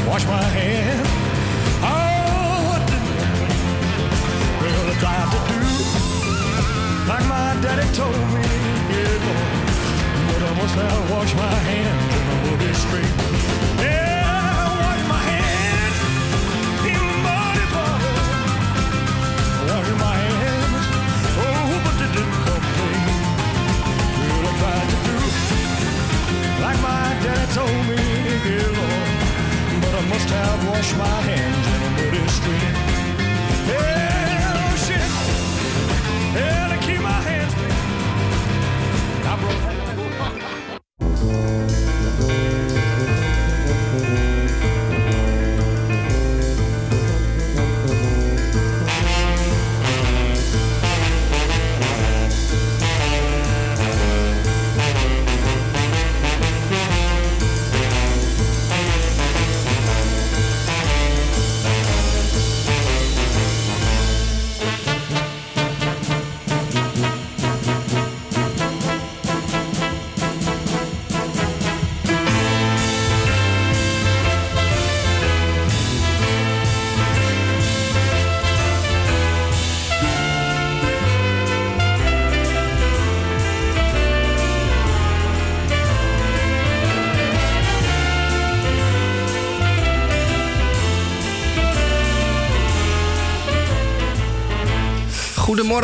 Wash 0.10 0.26
my 0.28 0.46
hands. 0.58 1.10
Oh, 1.82 2.70
what 2.70 2.82
did 2.86 3.06
I 4.62 4.96
tried 5.02 5.30
to 5.34 5.40
do 5.50 5.60
like 7.08 7.26
my 7.30 7.56
daddy 7.62 7.88
told 7.96 8.14
me, 8.36 8.47
I 10.78 10.84
must 10.84 10.94
have 10.94 11.12
washed 11.12 11.36
my 11.36 11.58
hands 11.70 12.14
in 12.18 12.24
the 12.30 12.36
muddy 12.46 12.74
street. 12.74 13.14
Yeah, 13.82 14.22
I 14.26 14.70
wash 14.84 15.04
my 15.10 15.22
hands 15.32 15.98
in 16.92 17.02
muddy 17.26 17.66
water. 17.74 18.16
Wash 19.68 19.92
my 20.06 20.16
hands. 20.22 20.86
Oh, 21.42 21.82
but 21.84 21.96
they 22.00 22.10
didn't 22.16 22.40
come 22.46 22.66
clean. 22.78 23.10
Well, 24.30 24.46
I 24.46 24.54
tried 24.62 24.88
to 24.94 24.98
do 25.08 25.18
like 26.62 26.80
my 26.82 27.04
daddy 27.24 27.48
told 27.58 27.82
me, 27.90 27.98
yeah, 28.46 28.78
Lord. 28.78 29.12
But 29.82 29.94
I 29.98 30.02
must 30.14 30.30
have 30.30 30.60
washed 30.70 30.96
my 30.98 31.18
hands 31.30 31.66
in 31.74 31.82
a 31.88 31.92
muddy 31.98 32.24
stream. 32.38 32.74
Yeah, 33.66 34.17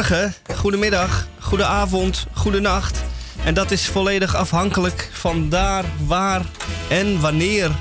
Goedemorgen, 0.03 0.55
goedemiddag, 0.55 1.27
goedenavond, 1.39 2.25
goedenacht. 2.33 3.03
En 3.43 3.53
dat 3.53 3.71
is 3.71 3.85
volledig 3.85 4.35
afhankelijk 4.35 5.09
van 5.11 5.49
daar, 5.49 5.85
waar 6.05 6.45
en 6.89 7.19
wanneer 7.19 7.71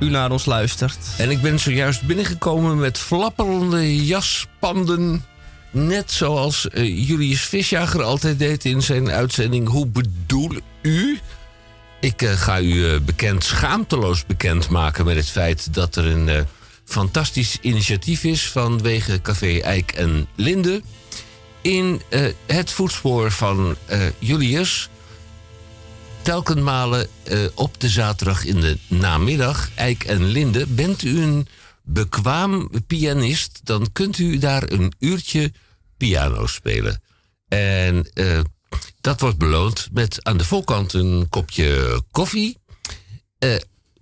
u 0.00 0.10
naar 0.10 0.30
ons 0.30 0.44
luistert. 0.44 0.98
En 1.18 1.30
ik 1.30 1.40
ben 1.40 1.58
zojuist 1.58 2.02
binnengekomen 2.02 2.78
met 2.78 2.98
flapperende 2.98 4.04
jaspanden. 4.04 5.24
Net 5.70 6.12
zoals 6.12 6.68
eh, 6.68 7.08
Julius 7.08 7.40
Visjager 7.40 8.02
altijd 8.02 8.38
deed 8.38 8.64
in 8.64 8.82
zijn 8.82 9.10
uitzending 9.10 9.68
Hoe 9.68 9.86
bedoel 9.86 10.52
u? 10.82 11.18
Ik 12.00 12.22
eh, 12.22 12.30
ga 12.30 12.60
u 12.60 12.88
eh, 12.88 13.00
bekend, 13.00 13.44
schaamteloos 13.44 14.26
bekend 14.26 14.68
maken 14.68 15.04
met 15.04 15.16
het 15.16 15.30
feit 15.30 15.74
dat 15.74 15.96
er 15.96 16.06
een 16.06 16.46
fantastisch 16.84 17.58
initiatief 17.60 18.24
is 18.24 18.50
vanwege 18.50 19.20
Café 19.22 19.58
Eik 19.58 19.92
en 19.92 20.26
Linde. 20.34 20.82
In 21.66 22.02
eh, 22.08 22.26
het 22.46 22.72
voetspoor 22.72 23.30
van 23.30 23.76
eh, 23.86 24.00
Julius 24.18 24.88
telkenmalen 26.22 27.08
eh, 27.22 27.38
op 27.54 27.80
de 27.80 27.88
zaterdag 27.88 28.44
in 28.44 28.60
de 28.60 28.78
namiddag, 28.88 29.70
Eik 29.74 30.04
en 30.04 30.24
Linde. 30.24 30.66
Bent 30.66 31.02
u 31.02 31.22
een 31.22 31.48
bekwaam 31.82 32.70
pianist, 32.86 33.60
dan 33.64 33.92
kunt 33.92 34.18
u 34.18 34.38
daar 34.38 34.70
een 34.70 34.92
uurtje 34.98 35.52
piano 35.96 36.46
spelen. 36.46 37.02
En 37.48 38.10
dat 39.00 39.20
wordt 39.20 39.38
beloond 39.38 39.88
met 39.92 40.24
aan 40.24 40.36
de 40.36 40.44
voorkant 40.44 40.92
een 40.92 41.26
kopje 41.28 42.02
koffie. 42.10 42.58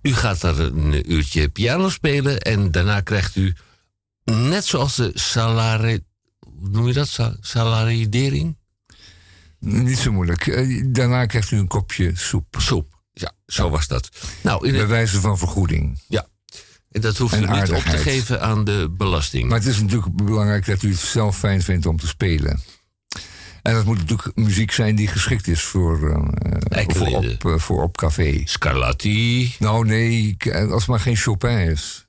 U 0.01 0.13
gaat 0.13 0.41
daar 0.41 0.59
een 0.59 1.11
uurtje 1.11 1.49
piano 1.49 1.89
spelen 1.89 2.39
en 2.41 2.71
daarna 2.71 3.01
krijgt 3.01 3.35
u, 3.35 3.55
net 4.23 4.65
zoals 4.65 4.95
de 4.95 5.11
salari, 5.13 5.91
hoe 5.91 6.14
noem 6.71 6.87
je 6.87 6.93
dat? 6.93 7.07
Sa- 7.07 7.35
Salaridering? 7.39 8.57
Niet 9.59 9.97
zo 9.97 10.11
moeilijk. 10.11 10.47
Eh, 10.47 10.83
Daarna 10.87 11.25
krijgt 11.25 11.51
u 11.51 11.57
een 11.57 11.67
kopje 11.67 12.11
soep. 12.15 12.55
Soep. 12.57 12.93
Ja, 13.13 13.31
zo 13.45 13.69
was 13.69 13.87
dat. 13.87 14.09
Nou, 14.43 14.67
in 14.67 14.73
Bij 14.73 14.87
wijze 14.87 15.19
van 15.19 15.37
vergoeding. 15.37 15.99
ja. 16.07 16.27
En 16.91 17.01
dat 17.01 17.17
hoeft 17.17 17.33
En 17.33 17.43
u 17.43 17.45
niet 17.47 17.49
op 17.59 17.65
te 17.65 17.73
aardigheid. 17.73 18.01
geven 18.01 18.41
aan 18.41 18.63
de 18.63 18.93
belasting. 18.97 19.49
Maar 19.49 19.57
het 19.57 19.67
is 19.67 19.79
natuurlijk 19.81 20.15
belangrijk 20.15 20.65
dat 20.65 20.83
u 20.83 20.89
het 20.91 20.99
zelf 20.99 21.37
fijn 21.37 21.61
vindt 21.61 21.85
om 21.85 21.97
te 21.99 22.07
spelen. 22.07 22.59
En 23.61 23.73
dat 23.73 23.85
moet 23.85 23.97
natuurlijk 23.97 24.35
muziek 24.37 24.71
zijn 24.71 24.95
die 24.95 25.07
geschikt 25.07 25.47
is 25.47 25.61
voor, 25.61 26.09
eh, 26.09 26.85
voor, 26.87 27.07
op, 27.07 27.45
eh, 27.45 27.57
voor 27.59 27.83
op 27.83 27.97
café. 27.97 28.41
Scarlatti. 28.45 29.55
Nou 29.59 29.85
nee, 29.85 30.37
als 30.53 30.69
het 30.81 30.87
maar 30.87 30.99
geen 30.99 31.15
Chopin 31.15 31.57
is. 31.57 32.05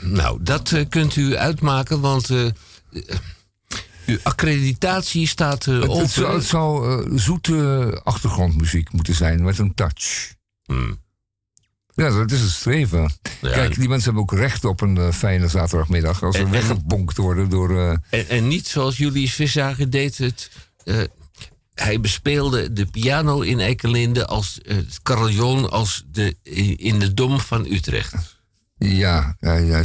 Nou, 0.00 0.42
dat 0.42 0.84
kunt 0.88 1.16
u 1.16 1.36
uitmaken, 1.36 2.00
want 2.00 2.28
uw 4.06 4.18
accreditatie 4.22 5.26
staat 5.26 5.66
eh 5.66 5.74
Het, 5.74 5.88
open. 5.88 6.02
het 6.02 6.10
zou, 6.10 6.34
het 6.36 6.44
zou, 6.46 7.02
eh, 7.10 7.18
zoete 7.18 8.00
achtergrondmuziek 8.04 8.92
moeten 8.92 9.14
zijn 9.14 9.42
met 9.44 9.58
een 9.58 9.74
touch. 9.74 10.34
Hmm. 10.64 11.00
Ja, 11.94 12.10
dat 12.10 12.30
is 12.30 12.40
het 12.40 12.50
streven. 12.50 13.00
Ja, 13.40 13.50
Kijk, 13.52 13.74
die 13.74 13.88
mensen 13.88 14.04
hebben 14.04 14.22
ook 14.22 14.38
recht 14.40 14.64
op 14.64 14.80
een 14.80 14.96
eh, 14.96 15.12
fijne 15.12 15.48
zaterdagmiddag. 15.48 16.22
Als 16.22 16.36
ze 16.36 16.42
En- 16.42 16.50
weggebonkt 16.50 17.16
worden 17.16 17.48
door... 17.50 17.78
eh, 17.78 17.90
En, 18.20 18.28
en 18.28 18.48
niet 18.48 18.66
zoals 18.66 18.96
jullie 18.96 19.30
Vissager 19.30 19.90
deed 19.90 20.18
het. 20.18 20.50
eh, 20.84 21.00
hij 21.74 22.00
bespeelde 22.00 22.72
de 22.72 22.86
piano 22.86 23.40
in 23.40 23.58
Ekelinde 23.58 24.26
als 24.26 24.60
eh, 24.62 24.76
het 24.76 25.00
carillon 25.02 25.70
als 25.70 26.04
de, 26.12 26.36
in 26.76 26.98
de 26.98 27.14
Dom 27.14 27.40
van 27.40 27.66
Utrecht. 27.66 28.40
Ja, 28.78 29.36
ja, 29.40 29.82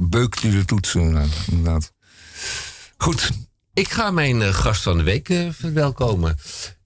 beukt 0.00 0.42
u 0.42 0.50
de 0.50 0.64
toetsen, 0.64 1.30
inderdaad. 1.50 1.92
Goed, 3.02 3.30
Ik 3.74 3.88
ga 3.88 4.10
mijn 4.10 4.42
eh, 4.42 4.54
gast 4.54 4.82
van 4.82 4.96
de 4.96 5.02
week 5.02 5.28
eh, 5.28 5.48
verwelkomen. 5.50 6.36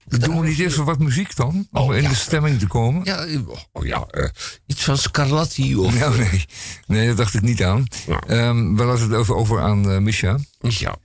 doen 0.05 0.39
we 0.39 0.47
niet 0.47 0.59
eerst 0.59 0.75
wat 0.77 0.99
muziek 0.99 1.35
dan? 1.35 1.67
Om 1.71 1.81
Oh, 1.81 1.95
in 1.95 2.01
ja. 2.01 2.09
de 2.09 2.15
stemming 2.15 2.59
te 2.59 2.67
komen? 2.67 3.01
Ja, 3.03 3.25
oh, 3.71 3.85
ja 3.85 4.05
eh, 4.09 4.29
iets 4.65 4.83
van 4.83 4.97
Scarlatti 4.97 5.75
of... 5.75 5.99
Nou, 5.99 6.17
nee. 6.17 6.45
nee, 6.87 7.07
dat 7.07 7.17
dacht 7.17 7.33
ik 7.33 7.41
niet 7.41 7.63
aan. 7.63 7.85
Ja. 8.07 8.19
Ehm 8.27 8.75
we 8.75 8.83
laten 8.83 9.03
het 9.03 9.13
over, 9.13 9.35
over 9.35 9.61
aan 9.61 9.91
eh 9.91 9.97
Misha. 9.97 10.37
Ja. 10.59 10.95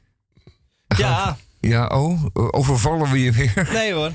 Ja, 0.96 1.36
Ja, 1.60 1.86
oh, 1.86 2.24
overvallen 2.32 3.10
we 3.10 3.22
je 3.22 3.32
weer? 3.32 3.68
nee 3.72 3.92
hoor. 3.92 4.12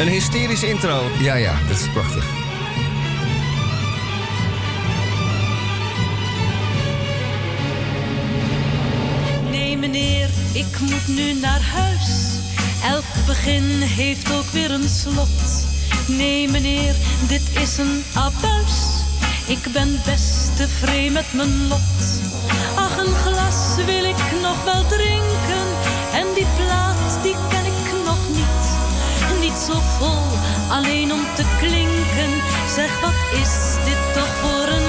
Een 0.00 0.08
hysterische 0.08 0.68
intro. 0.68 1.10
Ja, 1.20 1.34
ja, 1.34 1.66
dat 1.68 1.78
is 1.80 1.88
prachtig. 1.92 2.41
Ik 10.52 10.80
moet 10.80 11.08
nu 11.08 11.32
naar 11.32 11.62
huis. 11.62 12.38
Elk 12.84 13.26
begin 13.26 13.80
heeft 13.80 14.32
ook 14.32 14.50
weer 14.52 14.70
een 14.70 14.88
slot. 14.88 15.66
Nee 16.06 16.48
meneer, 16.48 16.94
dit 17.28 17.42
is 17.60 17.78
een 17.78 18.04
abuis. 18.14 19.02
Ik 19.46 19.72
ben 19.72 20.00
best 20.04 20.56
tevreden 20.56 21.12
met 21.12 21.32
mijn 21.32 21.66
lot. 21.68 22.20
Ach, 22.74 22.96
een 22.98 23.14
glas 23.14 23.84
wil 23.86 24.04
ik 24.04 24.40
nog 24.42 24.64
wel 24.64 24.86
drinken. 24.86 25.66
En 26.12 26.26
die 26.34 26.46
plaat, 26.56 27.22
die 27.22 27.36
ken 27.48 27.64
ik 27.64 28.04
nog 28.04 28.28
niet. 28.28 28.64
Niet 29.40 29.58
zo 29.58 29.80
vol, 29.98 30.22
alleen 30.68 31.12
om 31.12 31.24
te 31.34 31.44
klinken. 31.58 32.30
Zeg, 32.74 33.00
wat 33.00 33.40
is 33.42 33.74
dit 33.84 34.14
toch 34.14 34.34
voor 34.40 34.68
een 34.68 34.81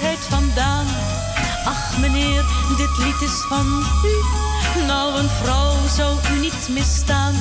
wijsheid 0.00 0.24
vandaan? 0.24 0.86
Ach 1.64 1.98
meneer, 1.98 2.44
dit 2.76 2.98
lied 2.98 3.20
is 3.20 3.44
van 3.48 3.66
u. 4.04 4.14
Nou, 4.86 5.18
een 5.18 5.28
vrouw 5.28 5.74
zou 5.96 6.16
u 6.32 6.40
niet 6.40 6.68
misstaan. 6.68 7.34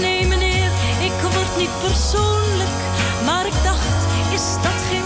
Nee 0.00 0.26
meneer, 0.26 0.70
ik 1.00 1.20
word 1.22 1.56
niet 1.58 1.78
persoonlijk. 1.80 2.78
Maar 3.24 3.46
ik 3.46 3.62
dacht, 3.62 4.06
is 4.32 4.54
dat 4.62 4.80
geen 4.90 5.03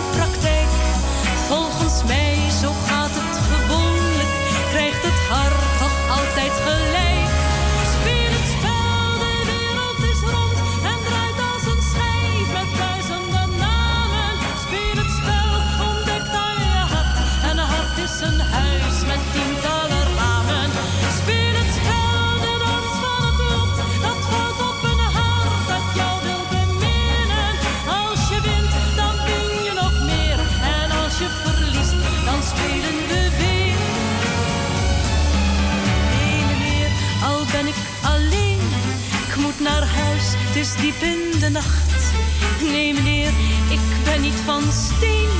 is 40.59 40.75
diep 40.75 41.03
in 41.03 41.41
de 41.41 41.49
nacht. 41.49 42.13
Nee, 42.61 42.95
meneer, 42.95 43.33
ik 43.69 43.81
ben 44.05 44.21
niet 44.21 44.41
van 44.45 44.63
steen. 44.73 45.31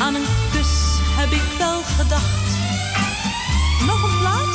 Aan 0.00 0.14
een 0.14 0.28
kus 0.52 0.72
heb 1.20 1.30
ik 1.30 1.58
wel 1.58 1.82
gedacht. 1.98 2.46
Nog 3.86 4.02
een 4.02 4.18
plaat? 4.18 4.54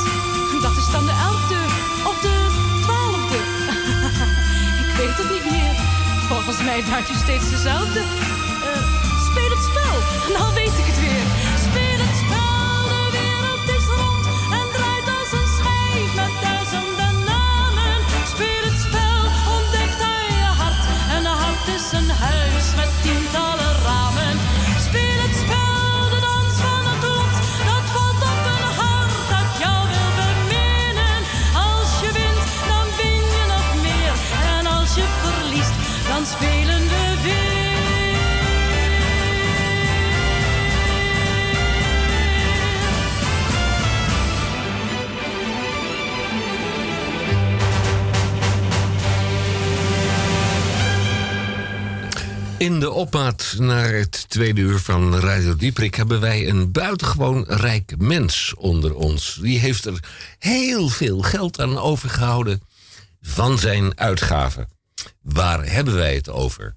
Dat 0.61 0.77
is 0.77 0.91
dan 0.91 1.05
de 1.05 1.15
elfde 1.29 1.59
of 2.09 2.17
de 2.25 2.35
twaalfde. 2.81 3.39
ik 4.83 4.89
weet 4.97 5.17
het 5.21 5.29
niet 5.35 5.51
meer. 5.51 5.73
Volgens 6.27 6.63
mij 6.63 6.83
draait 6.83 7.09
u 7.09 7.13
steeds 7.13 7.49
dezelfde. 7.49 7.99
Eh, 7.99 8.83
speel 9.29 9.49
het 9.55 9.63
spel, 9.69 9.95
nou 10.37 10.53
weet 10.53 10.77
ik 10.81 10.85
het 10.91 10.99
weer. 10.99 11.25
In 52.63 52.79
de 52.79 52.91
opmaat 52.91 53.55
naar 53.57 53.93
het 53.93 54.29
tweede 54.29 54.61
uur 54.61 54.79
van 54.79 55.15
Radio 55.15 55.55
Dieprik 55.55 55.95
hebben 55.95 56.19
wij 56.19 56.49
een 56.49 56.71
buitengewoon 56.71 57.45
rijk 57.47 57.93
mens 57.97 58.53
onder 58.57 58.95
ons. 58.95 59.39
Die 59.41 59.59
heeft 59.59 59.85
er 59.85 59.99
heel 60.39 60.89
veel 60.89 61.21
geld 61.21 61.59
aan 61.59 61.77
overgehouden 61.77 62.61
van 63.21 63.57
zijn 63.57 63.99
uitgaven. 63.99 64.69
Waar 65.21 65.65
hebben 65.65 65.93
wij 65.93 66.15
het 66.15 66.29
over? 66.29 66.75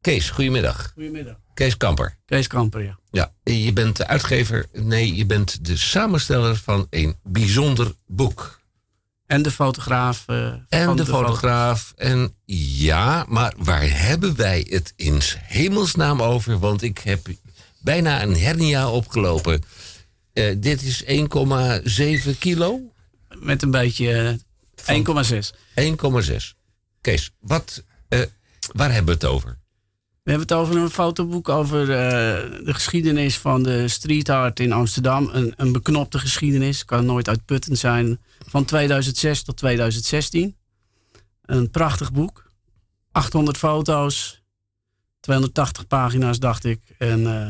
Kees, 0.00 0.30
goedemiddag. 0.30 0.90
Goedemiddag. 0.94 1.36
Kees 1.54 1.76
Kamper. 1.76 2.16
Kees 2.24 2.46
Kamper, 2.46 2.82
ja. 2.82 2.98
Ja, 3.10 3.32
je 3.42 3.72
bent 3.72 3.96
de 3.96 4.06
uitgever. 4.06 4.66
Nee, 4.72 5.14
je 5.14 5.26
bent 5.26 5.64
de 5.64 5.76
samensteller 5.76 6.56
van 6.56 6.86
een 6.90 7.16
bijzonder 7.22 7.94
boek. 8.06 8.60
En 9.32 9.42
de 9.42 9.50
fotograaf. 9.50 10.24
eh, 10.26 10.46
En 10.68 10.96
de 10.96 11.06
fotograaf. 11.06 11.92
En 11.96 12.34
ja, 12.44 13.24
maar 13.28 13.54
waar 13.56 13.82
hebben 13.90 14.36
wij 14.36 14.66
het 14.68 14.92
in 14.96 15.20
hemelsnaam 15.36 16.22
over? 16.22 16.58
Want 16.58 16.82
ik 16.82 16.98
heb 16.98 17.26
bijna 17.78 18.22
een 18.22 18.36
hernia 18.36 18.90
opgelopen. 18.90 19.62
Eh, 20.32 20.54
dit 20.58 20.82
is 20.82 21.02
1,7 21.04 22.38
kilo? 22.38 22.80
Met 23.38 23.62
een 23.62 23.70
beetje 23.70 24.38
eh, 24.84 24.96
1,6. 24.96 25.52
1,6. 25.74 26.54
Kees, 27.00 27.30
wat, 27.40 27.82
waar 28.72 28.92
hebben 28.92 29.18
we 29.18 29.26
het 29.26 29.34
over? 29.34 29.58
We 30.22 30.30
hebben 30.30 30.48
het 30.48 30.58
over 30.58 30.76
een 30.76 30.90
fotoboek 30.90 31.48
over 31.48 31.80
eh, 31.80 31.86
de 32.64 32.74
geschiedenis 32.74 33.38
van 33.38 33.62
de 33.62 33.88
street 33.88 34.28
art 34.28 34.60
in 34.60 34.72
Amsterdam. 34.72 35.28
Een, 35.32 35.54
een 35.56 35.72
beknopte 35.72 36.18
geschiedenis, 36.18 36.84
kan 36.84 37.06
nooit 37.06 37.28
uitputtend 37.28 37.78
zijn. 37.78 38.20
Van 38.48 38.64
2006 38.64 39.42
tot 39.42 39.56
2016. 39.56 40.56
Een 41.42 41.70
prachtig 41.70 42.12
boek. 42.12 42.50
800 43.12 43.56
foto's. 43.56 44.42
280 45.20 45.86
pagina's, 45.86 46.38
dacht 46.38 46.64
ik. 46.64 46.80
En 46.98 47.26
eh, 47.26 47.48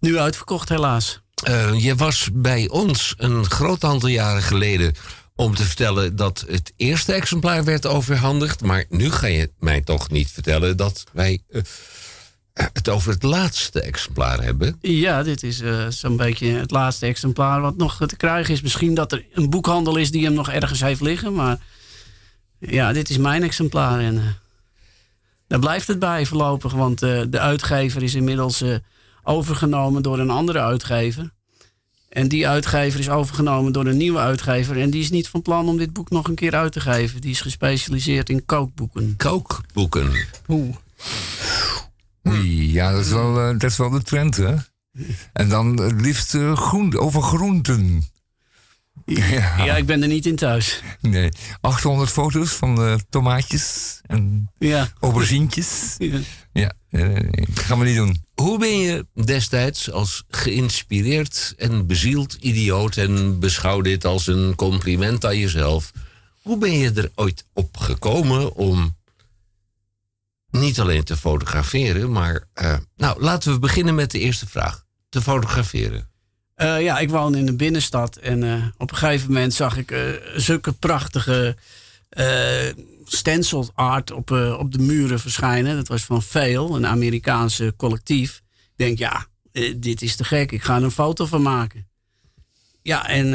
nu 0.00 0.18
uitverkocht, 0.18 0.68
helaas. 0.68 1.20
Eh, 1.44 1.84
je 1.84 1.94
was 1.94 2.28
bij 2.32 2.68
ons 2.68 3.14
een 3.16 3.44
groot 3.44 3.84
aantal 3.84 4.08
jaren 4.08 4.42
geleden 4.42 4.94
om 5.38 5.54
te 5.54 5.64
vertellen 5.64 6.16
dat 6.16 6.44
het 6.48 6.72
eerste 6.76 7.12
exemplaar 7.12 7.64
werd 7.64 7.86
overhandigd. 7.86 8.62
Maar 8.62 8.84
nu 8.88 9.10
ga 9.10 9.26
je 9.26 9.50
mij 9.58 9.80
toch 9.80 10.10
niet 10.10 10.30
vertellen 10.30 10.76
dat 10.76 11.04
wij 11.12 11.42
eh, 11.48 11.62
het 12.52 12.88
over 12.88 13.12
het 13.12 13.22
laatste 13.22 13.80
exemplaar 13.80 14.42
hebben. 14.42 14.78
Ja, 14.80 15.22
dit 15.22 15.42
is 15.42 15.60
eh, 15.60 15.88
zo'n 15.88 16.16
beetje 16.16 16.46
het 16.46 16.70
laatste 16.70 17.06
exemplaar 17.06 17.60
wat 17.60 17.76
nog 17.76 18.06
te 18.06 18.16
krijgen 18.16 18.54
is. 18.54 18.62
Misschien 18.62 18.94
dat 18.94 19.12
er 19.12 19.24
een 19.32 19.50
boekhandel 19.50 19.96
is 19.96 20.10
die 20.10 20.24
hem 20.24 20.32
nog 20.32 20.50
ergens 20.50 20.80
heeft 20.80 21.00
liggen. 21.00 21.34
Maar 21.34 21.58
ja, 22.58 22.92
dit 22.92 23.10
is 23.10 23.18
mijn 23.18 23.42
exemplaar. 23.42 24.00
En 24.00 24.18
eh, 24.18 24.24
daar 25.46 25.58
blijft 25.58 25.86
het 25.86 25.98
bij 25.98 26.26
voorlopig. 26.26 26.72
Want 26.72 26.98
de 26.98 27.38
uitgever 27.38 28.02
is 28.02 28.14
inmiddels 28.14 28.62
overgenomen 29.22 30.02
door 30.02 30.18
een 30.18 30.30
andere 30.30 30.60
uitgever. 30.60 31.30
En 32.08 32.28
die 32.28 32.48
uitgever 32.48 33.00
is 33.00 33.08
overgenomen 33.08 33.72
door 33.72 33.86
een 33.86 33.96
nieuwe 33.96 34.18
uitgever. 34.18 34.80
En 34.80 34.90
die 34.90 35.02
is 35.02 35.10
niet 35.10 35.28
van 35.28 35.42
plan 35.42 35.68
om 35.68 35.76
dit 35.76 35.92
boek 35.92 36.10
nog 36.10 36.28
een 36.28 36.34
keer 36.34 36.54
uit 36.54 36.72
te 36.72 36.80
geven. 36.80 37.20
Die 37.20 37.30
is 37.30 37.40
gespecialiseerd 37.40 38.28
in 38.28 38.44
kookboeken. 38.44 39.16
Kookboeken. 39.16 40.10
Oeh. 40.48 40.76
Oei, 42.28 42.72
ja, 42.72 42.92
dat 42.92 43.04
is, 43.04 43.10
wel, 43.10 43.40
eh, 43.40 43.58
dat 43.58 43.70
is 43.70 43.76
wel 43.76 43.90
de 43.90 44.02
trend, 44.02 44.36
hè? 44.36 44.54
En 45.32 45.48
dan 45.48 45.80
het 45.80 46.00
liefst 46.00 46.34
eh, 46.34 46.56
groen, 46.56 46.98
over 46.98 47.22
groenten. 47.22 48.02
Ja. 49.04 49.64
Ja, 49.64 49.76
ik 49.76 49.86
ben 49.86 50.02
er 50.02 50.08
niet 50.08 50.26
in 50.26 50.36
thuis. 50.36 50.82
Nee, 51.00 51.28
800 51.60 52.10
foto's 52.10 52.50
van 52.50 52.82
eh, 52.82 52.94
tomaatjes 53.08 53.98
en 54.02 54.50
Ja. 54.58 54.88
Ja. 55.98 56.20
Ja, 56.52 56.72
dat 57.30 57.58
gaan 57.58 57.78
we 57.78 57.84
niet 57.84 57.96
doen. 57.96 58.22
Hoe 58.34 58.58
ben 58.58 58.78
je 58.78 59.06
destijds 59.24 59.90
als 59.90 60.24
geïnspireerd 60.28 61.54
en 61.56 61.86
bezield 61.86 62.34
idioot, 62.34 62.96
en 62.96 63.38
beschouw 63.40 63.80
dit 63.80 64.04
als 64.04 64.26
een 64.26 64.54
compliment 64.54 65.24
aan 65.24 65.38
jezelf, 65.38 65.92
hoe 66.42 66.58
ben 66.58 66.72
je 66.72 66.92
er 66.92 67.10
ooit 67.14 67.44
op 67.52 67.76
gekomen 67.76 68.54
om 68.54 68.96
niet 70.50 70.80
alleen 70.80 71.04
te 71.04 71.16
fotograferen, 71.16 72.12
maar. 72.12 72.48
eh, 72.52 72.76
nou, 72.96 73.22
laten 73.22 73.52
we 73.52 73.58
beginnen 73.58 73.94
met 73.94 74.10
de 74.10 74.18
eerste 74.18 74.46
vraag: 74.48 74.84
te 75.08 75.22
fotograferen. 75.22 76.08
Eh, 76.58 76.82
ja, 76.82 76.98
ik 76.98 77.10
woon 77.10 77.34
in 77.34 77.46
de 77.46 77.56
binnenstad 77.56 78.16
en 78.16 78.42
eh, 78.42 78.64
op 78.76 78.90
een 78.90 78.96
gegeven 78.96 79.26
moment 79.26 79.54
zag 79.54 79.76
ik 79.76 79.90
eh, 79.90 80.00
zulke 80.36 80.72
prachtige 80.72 81.56
stencil 83.04 83.70
art 83.74 84.10
op, 84.10 84.30
op 84.58 84.72
de 84.72 84.78
muren 84.78 85.20
verschijnen. 85.20 85.76
Dat 85.76 85.88
was 85.88 86.04
van 86.04 86.22
Veel, 86.22 86.76
een 86.76 86.86
Amerikaanse 86.86 87.74
collectief. 87.76 88.42
Ik 88.54 88.72
denk, 88.76 88.98
ja, 88.98 89.26
dit 89.76 90.02
is 90.02 90.16
te 90.16 90.24
gek. 90.24 90.52
Ik 90.52 90.62
ga 90.62 90.76
er 90.76 90.82
een 90.82 90.90
foto 90.90 91.26
van 91.26 91.42
maken. 91.42 91.88
Ja, 92.82 93.08
en 93.08 93.32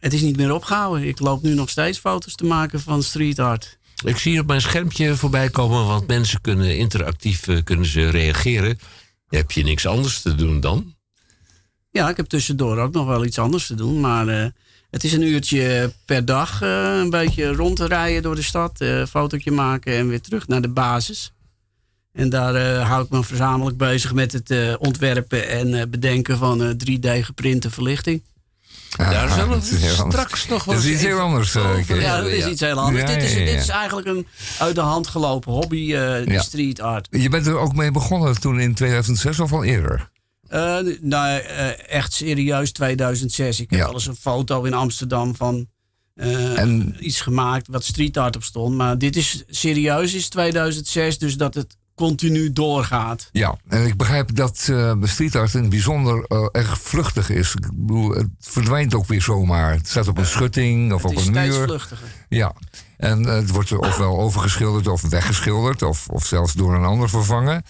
het 0.00 0.12
is 0.12 0.20
niet 0.20 0.36
meer 0.36 0.54
opgehouden. 0.54 1.08
Ik 1.08 1.20
loop 1.20 1.42
nu 1.42 1.54
nog 1.54 1.70
steeds 1.70 1.98
foto's 1.98 2.34
te 2.34 2.44
maken 2.44 2.80
van 2.80 3.02
street 3.02 3.38
art. 3.38 3.78
Ik 4.04 4.16
zie 4.16 4.40
op 4.40 4.46
mijn 4.46 4.60
schermpje 4.60 5.16
voorbij 5.16 5.50
komen, 5.50 5.86
want 5.86 6.06
mensen 6.06 6.40
kunnen 6.40 6.76
interactief 6.76 7.62
kunnen 7.64 7.86
ze 7.86 8.10
reageren. 8.10 8.78
Heb 9.28 9.50
je 9.50 9.64
niks 9.64 9.86
anders 9.86 10.22
te 10.22 10.34
doen 10.34 10.60
dan? 10.60 10.93
Ja, 11.94 12.08
ik 12.08 12.16
heb 12.16 12.26
tussendoor 12.26 12.78
ook 12.78 12.92
nog 12.92 13.06
wel 13.06 13.24
iets 13.24 13.38
anders 13.38 13.66
te 13.66 13.74
doen. 13.74 14.00
Maar 14.00 14.28
eh, 14.28 14.46
het 14.90 15.04
is 15.04 15.12
een 15.12 15.22
uurtje 15.22 15.92
per 16.04 16.24
dag 16.24 16.62
eh, 16.62 16.98
een 16.98 17.10
beetje 17.10 17.52
rond 17.52 17.76
te 17.76 17.86
rijden 17.86 18.22
door 18.22 18.34
de 18.34 18.42
stad. 18.42 18.80
eh, 18.80 18.98
Een 18.98 19.06
fotootje 19.06 19.50
maken 19.50 19.96
en 19.96 20.08
weer 20.08 20.20
terug 20.20 20.48
naar 20.48 20.62
de 20.62 20.68
basis. 20.68 21.32
En 22.12 22.28
daar 22.28 22.54
eh, 22.54 22.88
hou 22.88 23.04
ik 23.04 23.10
me 23.10 23.24
verzamelijk 23.24 23.76
bezig 23.76 24.12
met 24.14 24.32
het 24.32 24.50
eh, 24.50 24.74
ontwerpen 24.78 25.48
en 25.48 25.74
eh, 25.80 25.86
bedenken 25.88 26.38
van 26.38 26.62
eh, 26.62 26.70
3D 26.70 27.24
geprinte 27.24 27.70
verlichting. 27.70 28.22
Daar 28.96 29.28
zullen 29.30 29.48
dat 29.48 29.62
is 29.62 29.70
heel 29.70 29.96
we 29.96 30.02
anders. 30.02 30.20
straks 30.22 30.48
nog 30.48 30.64
wel 30.64 30.74
Dat 30.74 30.84
is 30.84 30.90
iets 30.90 31.02
heel 31.02 31.18
anders, 31.18 31.56
over. 31.56 32.00
Ja, 32.00 32.16
dat 32.20 32.26
is 32.26 32.44
ja. 32.44 32.50
iets 32.50 32.60
heel 32.60 32.78
anders. 32.80 33.10
Ja, 33.10 33.14
dit, 33.16 33.24
is, 33.24 33.32
ja, 33.32 33.38
ja. 33.38 33.44
dit 33.44 33.60
is 33.60 33.68
eigenlijk 33.68 34.06
een 34.08 34.26
uit 34.58 34.74
de 34.74 34.80
hand 34.80 35.06
gelopen 35.06 35.52
hobby, 35.52 35.94
eh, 35.94 36.24
Ja. 36.26 36.42
street 36.42 36.80
art. 36.80 37.08
Je 37.10 37.28
bent 37.28 37.46
er 37.46 37.58
ook 37.58 37.74
mee 37.74 37.90
begonnen 37.90 38.40
toen 38.40 38.60
in 38.60 38.74
2006 38.74 39.40
of 39.40 39.52
al 39.52 39.64
eerder? 39.64 40.12
Eh, 40.54 40.78
nou, 41.00 41.38
eh, 41.40 41.88
echt 41.94 42.12
serieus 42.12 42.72
2006. 42.72 43.60
Ik 43.60 43.70
heb 43.70 43.78
Ja. 43.78 43.84
wel 43.84 43.94
eens 43.94 44.06
een 44.06 44.16
foto 44.16 44.62
in 44.62 44.74
Amsterdam 44.74 45.36
van 45.36 45.66
eh, 46.14 46.58
En- 46.58 46.96
iets 47.00 47.20
gemaakt 47.20 47.68
wat 47.68 47.84
street 47.84 48.16
art 48.16 48.36
op 48.36 48.42
stond. 48.42 48.74
Maar 48.76 48.98
dit 48.98 49.16
is 49.16 49.44
serieus 49.48 50.14
is 50.14 50.28
2006, 50.28 51.18
dus 51.18 51.36
dat 51.36 51.54
het 51.54 51.76
continu 51.94 52.52
doorgaat. 52.52 53.28
Ja, 53.32 53.56
en 53.68 53.86
ik 53.86 53.96
begrijp 53.96 54.34
dat 54.34 54.68
eh 54.70 54.92
street 55.02 55.34
art 55.36 55.54
in 55.54 55.60
het 55.60 55.70
bijzonder 55.70 56.24
erg 56.52 56.80
vluchtig 56.80 57.30
is. 57.30 57.54
Ik 57.54 57.70
bedoel, 57.74 58.10
het 58.10 58.28
verdwijnt 58.40 58.94
ook 58.94 59.06
weer 59.06 59.22
zomaar. 59.22 59.72
Het 59.72 59.88
staat 59.88 60.08
op 60.08 60.18
een 60.18 60.26
schutting 60.26 60.92
of 60.92 61.02
het 61.02 61.10
op 61.16 61.26
een 61.26 61.32
muur. 61.32 61.64
vluchtiger. 61.64 62.08
Ja, 62.28 62.52
en 62.96 63.24
het 63.24 63.50
wordt 63.50 63.70
er 63.70 63.78
ofwel 63.78 64.18
overgeschilderd 64.20 64.86
of 64.88 65.02
weggeschilderd... 65.02 65.82
of, 65.82 66.08
of 66.08 66.26
zelfs 66.26 66.52
door 66.52 66.74
een 66.74 66.84
ander 66.84 67.08
vervangen. 67.08 67.62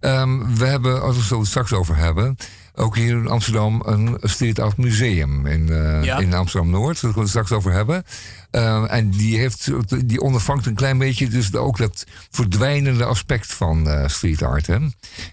Ehm, 0.00 0.54
we 0.54 0.64
hebben, 0.66 1.02
als 1.02 1.12
we 1.14 1.18
het 1.20 1.28
zo 1.28 1.44
straks 1.44 1.72
over 1.72 1.96
hebben... 1.96 2.36
ook 2.74 2.96
hier 2.96 3.16
in 3.16 3.28
Amsterdam 3.28 3.82
een 3.84 4.16
street 4.22 4.58
art 4.58 4.76
museum 4.76 5.46
in, 5.46 5.68
eh, 5.72 6.04
Ja. 6.04 6.18
in 6.18 6.34
Amsterdam-Noord. 6.34 6.94
Daar 7.00 7.02
gaan 7.02 7.12
we 7.14 7.20
het 7.20 7.28
straks 7.28 7.52
over 7.52 7.72
hebben. 7.72 8.04
Ehm, 8.50 8.84
en 8.84 9.10
die, 9.10 9.38
heeft, 9.38 9.70
die 10.08 10.20
ondervangt 10.20 10.66
een 10.66 10.74
klein 10.74 10.98
beetje 10.98 11.28
dus 11.28 11.54
ook 11.54 11.78
dat 11.78 12.06
verdwijnende 12.30 13.04
aspect 13.04 13.52
van 13.52 13.88
eh, 13.88 14.08
street 14.08 14.42
art. 14.42 14.66
Hè? 14.66 14.78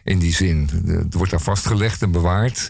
In 0.04 0.20
die 0.20 0.34
zin, 0.34 0.70
Eh, 0.88 0.96
het 0.98 1.14
wordt 1.14 1.32
daar 1.32 1.42
vastgelegd 1.42 2.02
en 2.02 2.12
bewaard... 2.12 2.70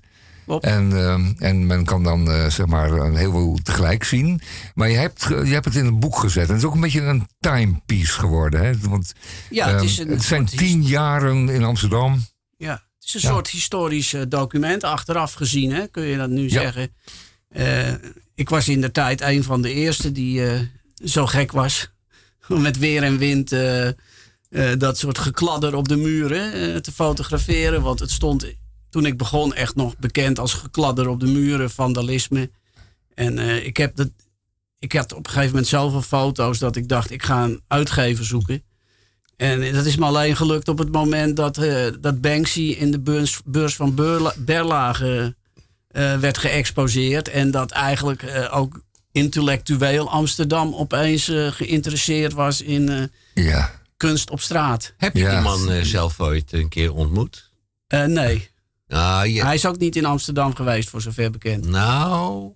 En, 0.62 0.98
ehm, 0.98 1.34
en 1.38 1.66
men 1.68 1.86
kan 1.86 2.04
dan 2.04 2.32
eh, 2.32 2.50
zeg 2.50 2.66
maar 2.66 2.91
een 2.91 3.16
heel 3.16 3.32
veel 3.32 3.60
tegelijk 3.64 4.04
zien. 4.04 4.41
Maar 4.76 4.89
je 4.89 4.98
hebt, 4.98 5.24
je 5.30 5.36
hebt 5.54 5.66
het 5.66 5.76
in 5.76 5.86
een 5.86 6.00
boek 6.00 6.18
gezet. 6.20 6.43
En 6.43 6.50
het 6.50 6.58
is 6.58 6.64
ook 6.68 6.74
een 6.74 6.82
beetje 6.82 7.02
een 7.02 7.28
timepiece 7.39 8.12
geworden. 8.20 8.66
Hè? 8.66 8.78
Want 8.80 9.14
Ja, 9.50 9.66
het, 9.68 9.76
ehm, 9.76 9.86
is 9.86 9.98
een 9.98 10.10
het 10.10 10.24
zijn 10.24 10.45
tien 10.45 10.84
jaren 10.84 11.50
in 11.50 11.64
Amsterdam. 11.64 12.26
Ja, 12.58 12.72
het 12.72 13.06
is 13.08 13.14
een 13.14 13.20
Ja. 13.22 13.30
soort 13.30 13.50
historisch 13.50 14.14
eh, 14.14 14.22
document. 14.28 14.84
Achteraf 14.84 15.34
gezien, 15.34 15.72
hè, 15.72 15.88
kun 15.88 16.04
je 16.04 16.18
dat 16.18 16.30
nu 16.30 16.43
Ja. 16.43 16.50
zeggen. 16.62 16.93
Eh, 17.50 17.93
ik 18.36 18.50
was 18.50 18.68
in 18.68 18.82
de 18.82 18.91
tijd 18.91 19.22
een 19.22 19.43
van 19.43 19.62
de 19.62 19.74
eerste 19.74 20.12
die 20.12 20.41
zo 21.04 21.26
gek 21.26 21.52
was. 21.52 21.91
Om 22.48 22.62
met 22.68 22.78
weer 22.78 23.04
en 23.04 23.18
wind 23.18 23.56
dat 24.78 24.98
soort 24.98 25.18
gekladder 25.18 25.76
op 25.76 25.88
de 25.88 25.95
muren 25.98 26.82
te 26.82 26.91
fotograferen. 26.91 27.82
Want 27.82 28.00
het 28.00 28.12
stond 28.12 28.45
toen 28.98 29.06
ik 29.06 29.18
begon 29.18 29.54
echt 29.54 29.76
nog 29.76 29.98
bekend 29.98 30.39
als 30.39 30.54
gekladder 30.54 31.08
op 31.08 31.20
de 31.20 31.26
muren, 31.26 31.70
vandalisme. 31.72 32.50
En 33.14 33.39
eh, 33.39 33.66
ik, 33.66 33.78
heb 33.78 33.95
dat, 33.95 34.10
ik 34.80 34.93
had 34.93 35.12
op 35.14 35.18
een 35.26 35.32
gegeven 35.32 35.50
moment 35.50 35.68
zoveel 35.68 36.02
foto's 36.02 36.60
dat 36.60 36.76
ik 36.76 36.88
dacht, 36.88 37.12
ik 37.12 37.24
ga 37.24 37.43
een 37.43 37.62
uitgever 37.68 38.26
zoeken. 38.26 38.64
En 39.36 39.74
dat 39.74 39.86
is 39.86 39.95
me 39.98 40.06
alleen 40.06 40.36
gelukt 40.36 40.68
op 40.68 40.78
het 40.78 40.91
moment 40.91 41.36
dat, 41.36 41.58
eh, 41.58 41.86
dat 42.02 42.22
Banksy 42.22 42.60
in 42.80 42.91
de 42.91 43.00
beurs, 43.00 43.39
beurs 43.45 43.76
van 43.76 43.95
Berlage 44.38 45.36
eh, 45.88 46.18
werd 46.18 46.38
geëxposeerd. 46.38 47.28
En 47.30 47.52
dat 47.52 47.72
eigenlijk 47.72 48.24
eh, 48.24 48.58
ook 48.58 48.82
intellectueel 49.12 50.10
Amsterdam 50.10 50.76
opeens 50.76 51.32
geïnteresseerd 51.50 52.34
was 52.34 52.62
in, 52.62 52.89
eh, 52.89 53.43
Ja. 53.45 53.72
kunst 53.98 54.30
op 54.30 54.41
straat. 54.41 54.93
Heb 54.98 55.14
je 55.16 55.20
Ja. 55.24 55.32
die 55.32 55.41
man 55.41 55.86
zelf 55.86 56.20
ooit 56.20 56.54
een 56.54 56.70
keer 56.70 56.93
ontmoet? 56.93 57.50
Eh, 57.88 58.04
nee, 58.04 58.50
Nou, 58.88 59.28
je, 59.28 59.44
hij 59.46 59.56
is 59.56 59.66
ook 59.66 59.78
niet 59.78 59.96
in 59.96 60.06
Amsterdam 60.06 60.56
geweest, 60.56 60.90
voor 60.90 61.02
zover 61.02 61.32
bekend. 61.32 61.68
nou 61.68 62.52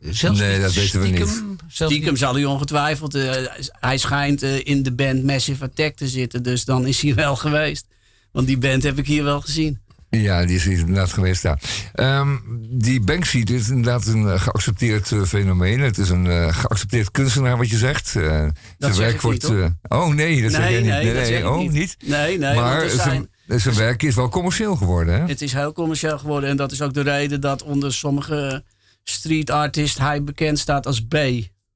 zelfs 0.00 0.38
Nee, 0.40 0.52
niet 0.52 0.62
dat 0.62 0.72
weten 0.74 1.00
we 1.00 1.06
niet. 1.06 1.16
stiekem? 1.28 1.56
Zelfs 1.68 1.92
Stiekem 1.94 2.16
zal 2.16 2.34
hij 2.34 2.44
ongetwijfeld. 2.44 3.14
eh, 3.14 3.32
hij 3.80 3.98
schijnt 3.98 4.42
eh, 4.42 4.60
in 4.66 4.82
de 4.82 4.92
band 4.92 5.24
Massive 5.24 5.64
Attack 5.64 5.96
te 5.96 6.08
zitten, 6.08 6.42
dus 6.42 6.64
dan 6.64 6.86
is 6.86 7.02
hij 7.02 7.14
wel 7.24 7.36
geweest. 7.36 7.86
Want 8.32 8.46
die 8.46 8.58
band 8.58 8.82
heb 8.82 8.98
ik 8.98 9.06
hier 9.06 9.24
wel 9.24 9.40
gezien. 9.40 9.80
Ja, 10.10 10.44
die 10.46 10.56
is 10.56 10.66
inderdaad 10.66 11.12
geweest 11.12 11.42
daar. 11.42 11.60
Ehm, 11.94 12.36
die 12.70 13.00
Banksy 13.00 13.42
dit 13.44 13.60
is 13.60 13.68
inderdaad 13.68 14.06
een 14.06 14.28
eh, 14.28 14.40
geaccepteerd 14.40 15.12
fenomeen. 15.26 15.80
Het 15.80 15.98
is 15.98 16.08
een 16.08 16.54
geaccepteerd 16.54 17.10
kunstenaar, 17.10 17.56
wat 17.56 17.70
je 17.70 17.76
zegt. 17.76 18.16
Eh, 18.16 18.46
zijn 18.78 18.94
zeg 18.94 19.14
ik 19.14 19.22
niet, 19.22 19.42
hoor. 19.42 19.72
eh, 19.88 19.98
oh 20.00 20.14
nee, 20.14 20.42
dat 20.42 20.50
zeg 20.50 20.60
Nee, 20.60 20.72
jij 20.72 20.80
niet. 20.80 20.90
nee, 20.90 21.14
dat 21.14 21.26
zeg 21.26 21.38
ik 21.38 21.46
oh, 21.46 21.58
niet. 21.58 21.72
niet. 21.72 21.96
Nee, 22.04 22.38
nee, 22.38 22.54
maar 22.54 22.78
want 22.80 22.92
er 22.92 22.98
zijn, 23.00 23.28
zijn, 23.46 23.60
zijn 23.60 23.74
werk 23.74 24.02
is 24.02 24.14
wel 24.14 24.28
commercieel 24.28 24.76
geworden, 24.76 25.14
hè? 25.14 25.26
het 25.26 25.42
is 25.42 25.52
heel 25.52 25.72
commercieel 25.72 26.18
geworden. 26.18 26.50
En 26.50 26.56
dat 26.56 26.72
is 26.72 26.82
ook 26.82 26.94
de 26.94 27.00
reden 27.00 27.40
dat 27.40 27.62
onder 27.62 27.92
sommige 27.92 28.64
street 29.04 29.50
artists 29.50 29.98
hij 29.98 30.22
bekend 30.22 30.58
staat 30.58 30.86
als 30.86 31.00
B. 31.00 31.16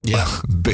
Ja. 0.00 0.26
B. 0.62 0.68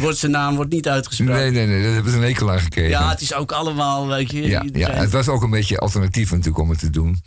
Wordt 0.00 0.18
zijn 0.18 0.32
naam 0.32 0.56
wordt 0.56 0.72
niet 0.72 0.88
uitgesproken. 0.88 1.34
Nee, 1.34 1.50
nee, 1.50 1.66
nee, 1.66 1.82
daar 1.82 1.92
hebben 1.92 2.12
ze 2.12 2.18
een 2.18 2.24
hekel 2.24 2.50
aan 2.50 2.60
gekregen. 2.60 2.90
Ja, 2.90 3.10
het 3.10 3.20
is 3.20 3.34
ook 3.34 3.52
allemaal, 3.52 4.06
weet 4.08 4.30
je. 4.30 4.42
Ja, 4.42 4.64
ja, 4.72 4.90
het 4.90 5.10
was 5.10 5.28
ook 5.28 5.42
een 5.42 5.50
beetje 5.50 5.78
alternatief 5.78 6.30
natuurlijk 6.30 6.58
om 6.58 6.70
het 6.70 6.78
te 6.78 6.90
doen. 6.90 7.22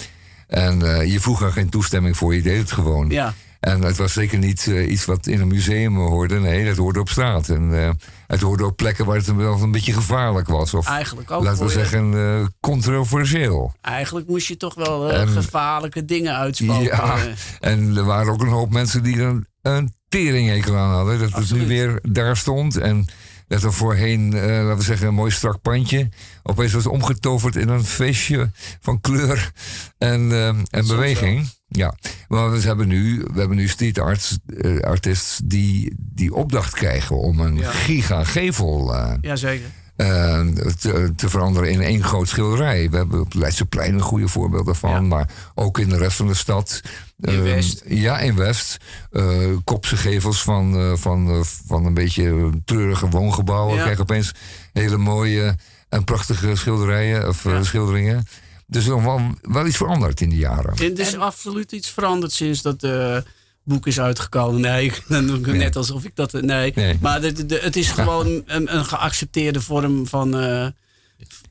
En 0.47 0.95
eh, 0.95 1.11
je 1.11 1.19
vroeg 1.19 1.41
er 1.41 1.51
geen 1.51 1.69
toestemming 1.69 2.17
voor, 2.17 2.35
je 2.35 2.41
deed 2.41 2.59
het 2.59 2.71
gewoon. 2.71 3.09
ja. 3.09 3.33
En 3.59 3.81
het 3.81 3.97
was 3.97 4.13
zeker 4.13 4.37
niet 4.37 4.67
eh, 4.67 4.91
iets 4.91 5.05
wat 5.05 5.27
in 5.27 5.41
een 5.41 5.47
museum 5.47 5.95
hoorde. 5.97 6.39
Nee, 6.39 6.65
dat 6.65 6.77
hoorde 6.77 6.99
op 6.99 7.09
straat. 7.09 7.49
En 7.49 7.83
eh, 7.83 7.89
het 8.27 8.41
hoorde 8.41 8.65
op 8.65 8.75
plekken 8.77 9.05
waar 9.05 9.15
het 9.15 9.35
wel 9.35 9.61
een 9.61 9.71
beetje 9.71 9.93
gevaarlijk 9.93 10.47
was. 10.47 10.73
Of 10.73 10.87
Eigenlijk 10.87 11.31
ook. 11.31 11.43
laten 11.43 11.65
we 11.65 11.71
zeggen, 11.71 12.13
eh, 12.13 12.45
controversieel. 12.59 13.73
Eigenlijk 13.81 14.27
moest 14.27 14.47
je 14.47 14.57
toch 14.57 14.75
wel 14.75 15.11
En- 15.11 15.27
gevaarlijke 15.27 16.05
dingen 16.05 16.35
uitspoken. 16.35 16.83
Ja, 16.83 17.17
en 17.59 17.97
er 17.97 18.03
waren 18.05 18.31
ook 18.33 18.41
een 18.41 18.47
hoop 18.47 18.71
mensen 18.73 19.03
die 19.03 19.15
er 19.17 19.27
een, 19.27 19.47
een 19.61 19.93
teringhekel 20.09 20.75
aan 20.75 20.91
hadden. 20.93 21.19
Dat 21.19 21.27
het 21.27 21.35
Absoluut. 21.35 21.61
nu 21.61 21.67
weer 21.67 21.99
daar 22.09 22.37
stond. 22.37 22.77
En 22.77 23.05
dat 23.49 23.63
er 23.63 23.73
voorheen, 23.73 24.33
eh, 24.33 24.41
laten 24.41 24.77
we 24.77 24.83
zeggen, 24.83 25.07
een 25.07 25.13
mooi 25.13 25.31
strak 25.31 25.61
pandje. 25.61 26.09
opeens 26.43 26.73
was 26.73 26.85
omgetoverd 26.85 27.55
in 27.55 27.67
een 27.69 27.83
feestje 27.85 28.51
van 28.79 29.01
kleur 29.01 29.51
en, 29.97 30.31
eh, 30.31 30.47
en 30.47 30.87
beweging. 30.87 31.49
Ja, 31.67 31.93
maar 32.27 32.51
we 32.51 32.59
hebben 32.59 32.87
nu, 32.87 33.25
we 33.33 33.39
hebben 33.39 33.57
nu 33.57 33.67
street 33.67 33.99
arts, 33.99 34.37
eh, 34.57 34.79
artists 34.79 35.39
die 35.43 35.93
die 35.97 36.33
opdracht 36.33 36.73
krijgen 36.73 37.17
om 37.19 37.39
een 37.39 37.55
Ja. 37.55 37.71
gigagevel 37.71 38.95
eh 38.95 39.13
Jazeker. 39.21 39.69
Eh, 39.99 40.47
te, 40.79 41.11
te 41.15 41.29
veranderen 41.29 41.71
in 41.71 41.81
één 41.81 42.03
groot 42.03 42.27
schilderij. 42.27 42.89
We 42.89 42.97
hebben 42.97 43.19
op 43.19 43.33
Leidseplein 43.33 43.93
een 43.93 44.01
goede 44.01 44.27
voorbeeld 44.27 44.65
daarvan, 44.65 44.91
Ja. 44.91 45.01
maar 45.01 45.29
ook 45.55 45.79
in 45.79 45.89
de 45.89 45.97
rest 45.97 46.17
van 46.17 46.27
de 46.27 46.33
stad. 46.33 46.81
In 47.19 47.33
Eh, 47.33 47.41
West. 47.41 47.83
Ja, 47.87 48.19
in 48.19 48.35
West. 48.35 48.77
Eh 49.11 49.37
kopse 49.63 49.97
gevels 49.97 50.41
van, 50.43 50.75
eh, 50.77 50.93
van, 50.95 51.45
van 51.65 51.85
een 51.85 51.93
beetje 51.93 52.49
treurige 52.65 53.09
woongebouwen. 53.09 53.69
Ja. 53.69 53.75
We 53.75 53.81
krijgen 53.81 54.01
opeens 54.03 54.31
hele 54.73 54.97
mooie 54.97 55.55
en 55.89 56.03
prachtige 56.03 56.55
schilderijen 56.55 57.27
of 57.27 57.43
Ja. 57.43 57.63
schilderingen. 57.63 58.25
Dus 58.67 58.87
er 58.87 58.97
is 58.97 59.03
wel, 59.03 59.21
wel 59.41 59.65
iets 59.65 59.77
veranderd 59.77 60.21
in 60.21 60.29
die 60.29 60.39
jaren. 60.39 60.73
En 60.75 60.91
er 60.93 60.99
is 60.99 61.17
absoluut 61.17 61.71
iets 61.71 61.89
veranderd 61.89 62.31
sinds 62.31 62.61
dat 62.61 62.83
eh, 62.83 63.17
boek 63.69 63.87
is 63.87 63.99
uitgekomen. 63.99 64.61
Nee, 64.61 64.91
dan 65.07 65.27
doe 65.27 65.37
ik 65.37 65.45
het 65.45 65.55
Nee. 65.55 65.63
net 65.63 65.75
alsof 65.75 66.03
ik 66.03 66.15
dat... 66.15 66.31
Nee, 66.31 66.71
Nee. 66.75 66.97
maar 67.01 67.21
de, 67.21 67.45
de- 67.45 67.59
het 67.63 67.75
is 67.75 67.91
gewoon 67.99 68.41
een, 68.45 68.75
een 68.75 68.85
geaccepteerde 68.85 69.61
vorm 69.61 70.07
van, 70.07 70.37
eh, 70.39 70.67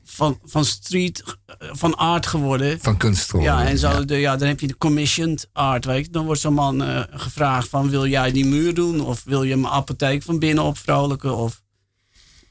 van, 0.03 0.39
van 0.45 0.65
street, 0.65 1.23
van 1.59 1.95
art 1.97 2.27
geworden. 2.27 2.79
Van 2.81 2.97
kunst 2.97 3.29
geworden. 3.29 3.53
Ja, 3.53 3.67
en 3.67 3.77
zo, 3.77 3.89
Ja. 3.89 4.01
De, 4.01 4.15
ja, 4.17 4.35
dan 4.37 4.47
heb 4.47 4.59
je 4.59 4.67
de 4.67 4.77
commissioned 4.77 5.49
art. 5.53 5.85
Weet 5.85 6.05
je. 6.05 6.11
Dan 6.11 6.25
wordt 6.25 6.41
zo'n 6.41 6.53
man 6.53 6.83
eh, 6.83 7.01
gevraagd 7.09 7.69
van... 7.69 7.89
wil 7.89 8.07
jij 8.07 8.31
die 8.31 8.45
muur 8.45 8.73
doen? 8.73 9.01
Of 9.01 9.23
wil 9.25 9.43
je 9.43 9.55
mijn 9.55 9.73
apotheek 9.73 10.23
van 10.23 10.39
binnen 10.39 10.63
opvrolijken? 10.63 11.35
Of, 11.37 11.61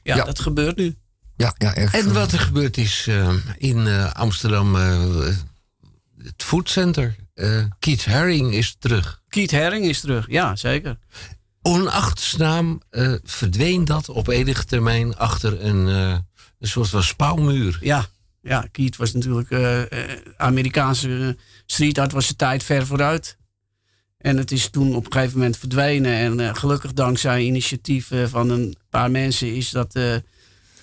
ja, 0.03 0.15
Ja. 0.15 0.23
dat 0.23 0.39
gebeurt 0.39 0.77
nu. 0.77 0.95
Ja, 1.35 1.53
ja, 1.57 1.75
echt. 1.75 1.93
En 1.93 2.13
wat 2.13 2.31
er 2.31 2.39
gebeurd 2.39 2.77
is 2.77 3.05
eh, 3.07 3.33
in 3.57 3.87
eh, 3.87 4.11
Amsterdam, 4.13 4.75
eh, 4.75 5.01
het 6.23 6.43
foodcenter. 6.43 7.15
eh 7.33 7.63
Keith 7.79 8.05
Haring 8.05 8.53
is 8.53 8.75
terug. 8.79 9.18
Keith 9.29 9.51
Haring 9.51 9.85
is 9.85 9.99
terug. 9.99 10.25
Ja, 10.29 10.55
zeker. 10.55 10.97
Onachtsnaam 11.61 12.81
eh, 12.89 13.13
verdween 13.23 13.85
dat 13.85 14.09
op 14.09 14.27
enige 14.27 14.65
termijn 14.65 15.17
achter 15.17 15.65
een, 15.65 15.87
eh, 15.87 16.17
een 16.59 16.67
soort 16.67 16.89
van 16.89 17.03
spouwmuur. 17.03 17.77
Ja, 17.81 18.05
ja 18.41 18.67
Keith 18.71 18.95
was 18.95 19.13
natuurlijk 19.13 19.51
eh, 19.51 19.81
Amerikaanse 20.37 21.37
street 21.65 21.97
art 21.97 22.11
was 22.11 22.25
zijn 22.25 22.37
tijd 22.37 22.63
ver 22.63 22.85
vooruit. 22.85 23.37
En 24.17 24.37
het 24.37 24.51
is 24.51 24.69
toen 24.69 24.95
op 24.95 25.05
een 25.05 25.11
gegeven 25.11 25.37
moment 25.37 25.57
verdwenen. 25.57 26.13
En 26.39 26.55
gelukkig 26.55 26.93
dankzij 26.93 27.43
initiatief 27.43 28.11
eh, 28.11 28.25
van 28.25 28.49
een 28.49 28.75
paar 28.89 29.11
mensen 29.11 29.55
is 29.55 29.69
dat 29.69 29.99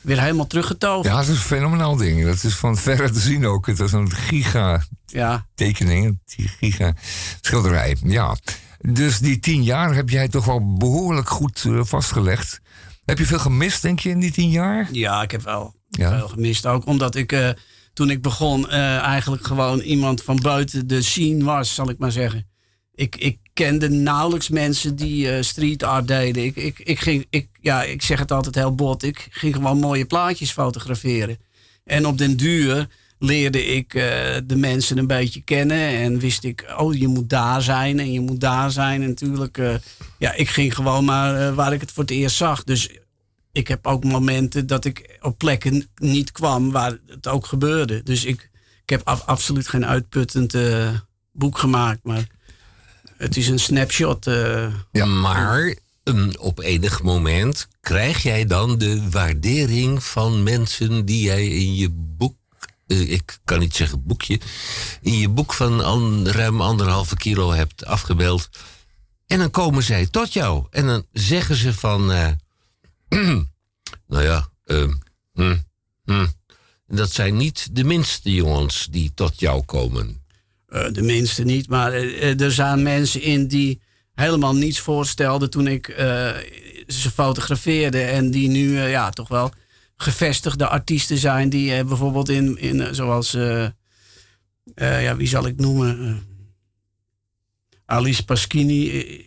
weer 0.06 0.20
helemaal 0.20 0.46
teruggetoverd. 0.46 1.06
Ja, 1.14 1.18
het 1.18 1.28
is 1.28 1.34
een 1.36 1.40
fenomenaal 1.42 1.96
ding. 1.96 2.24
Dat 2.24 2.42
is 2.44 2.54
van 2.54 2.76
verre 2.76 3.10
te 3.10 3.20
zien 3.20 3.46
ook. 3.46 3.66
Het 3.66 3.78
was 3.78 3.92
een 3.92 4.10
giga 4.10 4.82
Ja, 5.06 5.46
tekening, 5.54 6.20
die 6.36 6.48
giga 6.48 6.94
schilderij. 7.40 7.96
Ja. 8.02 8.36
Dus 8.80 9.18
die 9.18 9.38
tien 9.38 9.62
jaar 9.62 9.94
heb 9.94 10.08
jij 10.08 10.28
toch 10.28 10.44
wel 10.44 10.76
behoorlijk 10.76 11.28
goed 11.28 11.64
eh, 11.66 11.80
vastgelegd. 11.84 12.60
Heb 13.04 13.18
je 13.18 13.26
veel 13.26 13.38
gemist, 13.38 13.82
denk 13.82 13.98
je, 14.00 14.08
in 14.08 14.20
die 14.20 14.32
tien 14.32 14.50
jaar? 14.50 14.88
ja 14.92 15.22
ik 15.22 15.30
heb 15.30 15.42
wel 15.42 15.74
Ja. 15.88 16.16
veel 16.18 16.28
gemist. 16.28 16.66
Ook 16.66 16.86
omdat 16.86 17.14
ik 17.14 17.32
eh, 17.32 17.48
toen 17.92 18.10
ik 18.10 18.22
begon 18.22 18.68
eh, 18.70 18.96
eigenlijk 18.98 19.46
gewoon 19.46 19.78
iemand 19.80 20.22
van 20.22 20.36
buiten 20.42 20.86
de 20.86 21.02
scene 21.02 21.44
was, 21.44 21.74
zal 21.74 21.90
ik 21.90 21.98
maar 21.98 22.12
zeggen. 22.12 22.46
Ik, 22.94 23.16
ik 23.16 23.38
kende 23.56 23.88
nauwelijks 23.88 24.48
mensen 24.48 24.96
die 24.96 25.30
eh, 25.30 25.42
street 25.42 25.82
art 25.82 26.08
deden. 26.08 26.44
Ik, 26.44 26.56
ik, 26.56 26.78
ik, 26.78 27.00
ging, 27.00 27.26
ik, 27.30 27.48
ja, 27.60 27.82
ik 27.82 28.02
zeg 28.02 28.18
het 28.18 28.32
altijd 28.32 28.54
heel 28.54 28.74
bot. 28.74 29.02
Ik 29.02 29.28
ging 29.30 29.54
gewoon 29.54 29.78
mooie 29.78 30.04
plaatjes 30.04 30.50
fotograferen. 30.50 31.38
En 31.84 32.06
op 32.06 32.18
den 32.18 32.36
duur 32.36 32.88
leerde 33.18 33.64
ik 33.64 33.94
eh, 33.94 34.02
de 34.44 34.56
mensen 34.56 34.98
een 34.98 35.06
beetje 35.06 35.40
kennen. 35.42 35.88
En 35.88 36.18
wist 36.18 36.44
ik, 36.44 36.74
oh, 36.76 36.94
je 36.94 37.08
moet 37.08 37.30
daar 37.30 37.62
zijn 37.62 37.98
en 37.98 38.12
je 38.12 38.20
moet 38.20 38.40
daar 38.40 38.70
zijn. 38.70 39.02
En 39.02 39.08
natuurlijk, 39.08 39.58
eh, 39.58 39.74
ja, 40.18 40.32
ik 40.32 40.48
ging 40.48 40.74
gewoon 40.74 41.04
maar 41.04 41.54
waar 41.54 41.72
ik 41.72 41.80
het 41.80 41.92
voor 41.92 42.02
het 42.02 42.12
eerst 42.12 42.36
zag. 42.36 42.64
Dus 42.64 42.90
ik 43.52 43.68
heb 43.68 43.86
ook 43.86 44.04
momenten 44.04 44.66
dat 44.66 44.84
ik 44.84 45.18
op 45.20 45.38
plekken 45.38 45.88
niet 45.96 46.32
kwam 46.32 46.70
waar 46.70 46.98
het 47.06 47.28
ook 47.28 47.46
gebeurde. 47.46 48.02
Dus 48.02 48.24
ik, 48.24 48.50
ik 48.82 48.90
heb 48.90 49.00
af- 49.04 49.26
absoluut 49.26 49.68
geen 49.68 49.86
uitputtend 49.86 50.54
boek 51.32 51.58
gemaakt. 51.58 52.00
Maar 52.02 52.26
het 53.18 53.36
is 53.36 53.48
een 53.48 53.58
snapshot. 53.58 54.26
eh, 54.26 54.74
Maar 55.06 55.76
ehm, 56.04 56.30
op 56.38 56.60
enig 56.60 57.02
moment 57.02 57.68
krijg 57.80 58.22
jij 58.22 58.44
dan 58.46 58.78
de 58.78 59.10
waardering 59.10 60.04
van 60.04 60.42
mensen 60.42 61.04
die 61.04 61.22
jij 61.22 61.46
in 61.48 61.74
je 61.74 61.88
boek. 61.90 62.34
eh, 62.86 63.10
ik 63.12 63.38
kan 63.44 63.58
niet 63.58 63.74
zeggen 63.76 64.02
boekje. 64.06 64.40
In 65.00 65.18
je 65.18 65.28
boek 65.28 65.52
van 65.52 65.84
an- 65.84 66.28
ruim 66.28 66.60
anderhalve 66.60 67.16
kilo 67.16 67.52
hebt 67.52 67.84
afgebeeld. 67.84 68.48
En 69.26 69.38
dan 69.38 69.50
komen 69.50 69.82
zij 69.82 70.06
tot 70.06 70.32
jou. 70.32 70.66
En 70.70 70.86
dan 70.86 71.06
zeggen 71.12 71.56
ze 71.56 71.74
van. 71.74 72.12
eh, 72.12 72.28
nou 74.08 74.22
ja, 74.24 74.48
ehm, 74.64 74.92
hm, 75.34 75.56
hm. 76.04 76.26
dat 76.86 77.10
zijn 77.12 77.36
niet 77.36 77.68
de 77.72 77.84
minste 77.84 78.32
jongens 78.34 78.86
die 78.90 79.12
tot 79.14 79.40
jou 79.40 79.62
komen. 79.62 80.24
Eh, 80.66 80.84
de 80.92 81.02
minste 81.02 81.44
niet, 81.44 81.68
maar 81.68 81.92
eh, 81.92 82.40
er 82.40 82.52
zijn 82.52 82.82
mensen 82.82 83.22
in 83.22 83.46
die 83.46 83.80
helemaal 84.14 84.54
niets 84.54 84.80
voorstelden 84.80 85.50
toen 85.50 85.66
ik 85.66 85.88
eh, 85.88 86.30
ze 86.86 87.10
fotografeerde. 87.10 88.00
En 88.00 88.30
die 88.30 88.48
nu 88.48 88.78
ja, 88.80 89.10
toch 89.10 89.28
wel 89.28 89.52
gevestigde 89.96 90.66
artiesten 90.66 91.18
zijn. 91.18 91.48
Die 91.48 91.84
bijvoorbeeld 91.84 92.28
in, 92.28 92.58
in 92.58 92.94
zoals, 92.94 93.30
ja, 94.74 95.16
wie 95.16 95.28
zal 95.28 95.46
ik 95.46 95.56
noemen? 95.56 96.24
Alice 97.84 98.24
Paschini 98.24 99.24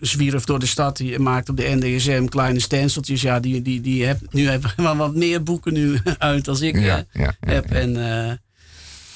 zwierf 0.00 0.44
door 0.44 0.58
de 0.58 0.66
stad. 0.66 0.96
Die 0.96 1.18
maakt 1.18 1.48
op 1.48 1.56
de 1.56 1.76
NDSM 1.80 2.24
kleine 2.24 2.60
stenseltjes. 2.60 3.22
Ja, 3.22 3.40
die, 3.40 3.62
die, 3.62 3.80
die 3.80 4.04
heb, 4.04 4.18
nu 4.30 4.48
hebben 4.48 4.72
wel 4.76 4.96
wat 4.96 5.14
meer 5.14 5.42
boeken 5.42 5.72
nu 5.72 5.98
uit 6.18 6.48
als 6.48 6.60
ik 6.60 6.78
Ja, 6.78 7.04
ja, 7.12 7.22
ja, 7.22 7.34
heb. 7.40 7.70
En 7.70 7.96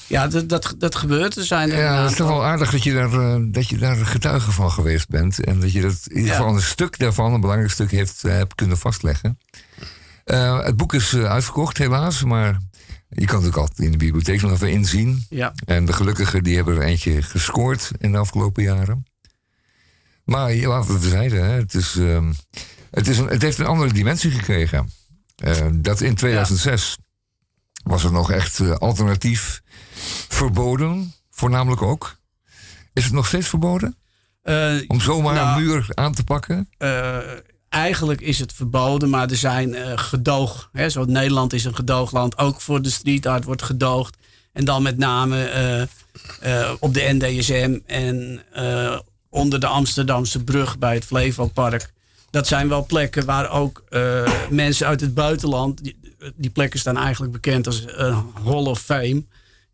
ja, 0.07 0.27
dat, 0.27 0.49
dat, 0.49 0.75
dat 0.77 0.95
gebeurt. 0.95 1.35
Er 1.35 1.43
zijn 1.43 1.71
er 1.71 1.77
Ja, 1.79 2.01
het 2.01 2.11
is 2.11 2.17
toch 2.17 2.27
wel 2.27 2.43
aardig 2.45 2.71
dat 2.71 2.83
je, 2.83 2.93
daar, 2.93 3.13
eh, 3.13 3.35
dat 3.41 3.67
je 3.69 3.77
daar 3.77 3.95
getuige 3.95 4.51
van 4.51 4.71
geweest 4.71 5.09
bent. 5.09 5.43
En 5.45 5.59
dat 5.59 5.71
je 5.71 5.81
dat 5.81 6.01
in 6.07 6.15
ieder 6.15 6.31
Ja. 6.31 6.37
geval 6.37 6.55
een 6.55 6.61
stuk 6.61 6.99
daarvan, 6.99 7.33
een 7.33 7.41
belangrijk 7.41 7.71
stuk, 7.71 7.91
heeft, 7.91 8.23
eh, 8.23 8.31
hebt 8.31 8.55
kunnen 8.55 8.77
vastleggen. 8.77 9.39
Eh, 10.23 10.63
het 10.63 10.77
boek 10.77 10.93
is 10.93 11.15
uitverkocht, 11.15 11.77
helaas. 11.77 12.23
Maar 12.23 12.59
je 13.09 13.25
kan 13.25 13.37
het 13.39 13.47
ook 13.47 13.57
altijd 13.57 13.79
in 13.79 13.91
de 13.91 13.97
bibliotheek 13.97 14.41
nog 14.41 14.51
even 14.51 14.71
inzien. 14.71 15.25
Ja, 15.29 15.53
En 15.65 15.85
de 15.85 15.93
gelukkigen 15.93 16.43
die 16.43 16.55
hebben 16.55 16.75
er 16.75 16.81
eentje 16.81 17.21
gescoord 17.21 17.91
in 17.97 18.11
de 18.11 18.17
afgelopen 18.17 18.63
jaren. 18.63 19.05
Maar 20.23 20.61
wat 20.67 20.87
we 20.87 21.09
zeiden, 21.09 21.43
hè, 21.45 21.51
het, 21.51 21.73
is, 21.73 21.95
ehm, 21.97 22.31
het, 22.91 23.07
is 23.07 23.17
een, 23.17 23.27
het 23.27 23.41
heeft 23.41 23.57
een 23.57 23.65
andere 23.65 23.93
dimensie 23.93 24.31
gekregen. 24.31 24.91
Dat 25.71 26.01
in 26.01 26.15
2006 26.15 26.97
was 27.83 28.03
er 28.03 28.11
nog 28.11 28.31
echt 28.31 28.79
alternatief 28.79 29.61
verboden, 30.27 31.13
voornamelijk 31.31 31.81
ook. 31.81 32.17
Is 32.93 33.03
het 33.03 33.13
nog 33.13 33.27
steeds 33.27 33.47
verboden? 33.47 33.95
Eh, 34.41 34.73
Om 34.87 35.01
zomaar 35.01 35.33
nou, 35.33 35.57
een 35.57 35.65
muur 35.67 35.87
aan 35.93 36.13
te 36.13 36.23
pakken? 36.23 36.69
eh, 36.77 37.17
eigenlijk 37.69 38.21
is 38.21 38.39
het 38.39 38.53
verboden, 38.53 39.09
maar 39.09 39.29
er 39.29 39.35
zijn 39.37 39.75
eh, 39.75 39.91
gedoog. 39.95 40.69
Hè, 40.73 40.89
zo 40.89 41.05
Nederland 41.05 41.53
is 41.53 41.63
een 41.65 41.75
gedoogland. 41.75 42.37
Ook 42.37 42.61
voor 42.61 42.81
de 42.81 42.89
street 42.89 43.25
art 43.25 43.43
wordt 43.43 43.61
gedoogd. 43.61 44.17
En 44.53 44.65
dan 44.65 44.83
met 44.83 44.97
name 44.97 45.87
op 46.79 46.93
de 46.93 47.07
NDSM 47.19 47.79
en 47.85 48.41
onder 49.29 49.59
de 49.59 49.67
Amsterdamse 49.67 50.43
brug 50.43 50.77
bij 50.77 50.93
het 50.93 51.05
Flevopark. 51.05 51.93
Dat 52.29 52.47
zijn 52.47 52.69
wel 52.69 52.85
plekken 52.85 53.25
waar 53.25 53.49
ook 53.49 53.83
mensen 54.49 54.87
uit 54.87 55.01
het 55.01 55.13
buitenland. 55.13 55.83
Die, 55.83 55.99
die 56.35 56.49
plekken 56.49 56.79
staan 56.79 56.97
eigenlijk 56.97 57.31
bekend 57.31 57.65
als 57.67 57.83
een 57.87 58.23
Hall 58.43 58.65
of 58.65 58.79
Fame. 58.79 59.23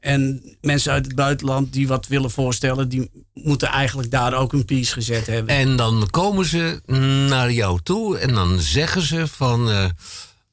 En 0.03 0.43
mensen 0.61 0.91
uit 0.91 1.05
het 1.05 1.15
buitenland 1.15 1.73
die 1.73 1.87
wat 1.87 2.07
willen 2.07 2.31
voorstellen, 2.31 2.89
die 2.89 3.11
moeten 3.33 3.67
eigenlijk 3.67 4.11
daar 4.11 4.33
ook 4.33 4.53
een 4.53 4.65
piece 4.65 4.93
gezet 4.93 5.27
hebben. 5.27 5.55
En 5.55 5.75
dan 5.75 6.07
komen 6.09 6.45
ze 6.45 6.81
naar 7.29 7.51
jou 7.51 7.79
toe 7.83 8.17
en 8.17 8.33
dan 8.33 8.59
zeggen 8.59 9.01
ze 9.01 9.27
van... 9.27 9.69
eh, 9.69 9.85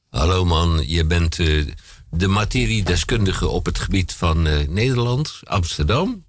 Hallo 0.09 0.45
man, 0.45 0.83
je 0.87 1.05
bent 1.05 1.39
eh, 1.39 1.65
de 2.09 2.27
materiedeskundige 2.27 3.47
op 3.47 3.65
het 3.65 3.79
gebied 3.79 4.13
van 4.13 4.47
eh, 4.47 4.67
Nederland, 4.67 5.39
Amsterdam. 5.43 6.25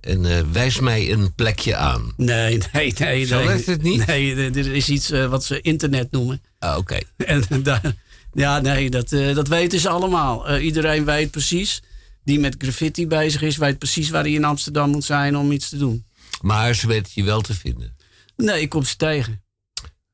En 0.00 0.52
wijs 0.52 0.80
mij 0.80 1.12
een 1.12 1.34
plekje 1.34 1.76
aan. 1.76 2.12
Nee, 2.16 2.58
nee, 2.72 2.94
nee. 2.98 3.26
Zo 3.26 3.36
nee. 3.36 3.46
werkt 3.46 3.66
het 3.66 3.82
niet? 3.82 4.06
Nee, 4.06 4.34
er 4.34 4.56
er 4.58 4.74
is 4.74 4.88
iets 4.88 5.08
wat 5.10 5.44
ze 5.44 5.60
internet 5.60 6.10
noemen. 6.10 6.42
Ah, 6.58 6.76
oké. 6.76 6.98
En 7.16 7.62
daar, 7.62 7.94
ja, 8.32 8.60
nee, 8.60 8.90
dat, 8.90 9.08
dat 9.08 9.48
weten 9.48 9.80
ze 9.80 9.88
allemaal. 9.88 10.58
Iedereen 10.58 11.04
weet 11.04 11.30
precies, 11.30 11.82
die 12.24 12.38
met 12.38 12.54
graffiti 12.58 13.06
bezig 13.06 13.42
is, 13.42 13.56
weet 13.56 13.78
precies 13.78 14.10
waar 14.10 14.22
hij 14.22 14.32
in 14.32 14.44
Amsterdam 14.44 14.90
moet 14.90 15.04
zijn 15.04 15.36
om 15.36 15.52
iets 15.52 15.68
te 15.68 15.76
doen. 15.76 16.06
Maar 16.40 16.74
ze 16.74 16.86
weten 16.86 17.12
je 17.14 17.22
wel 17.22 17.40
te 17.40 17.54
vinden. 17.54 17.96
Nee, 18.36 18.60
ik 18.60 18.68
kom 18.68 18.84
ze 18.84 18.96
tegen. 18.96 19.42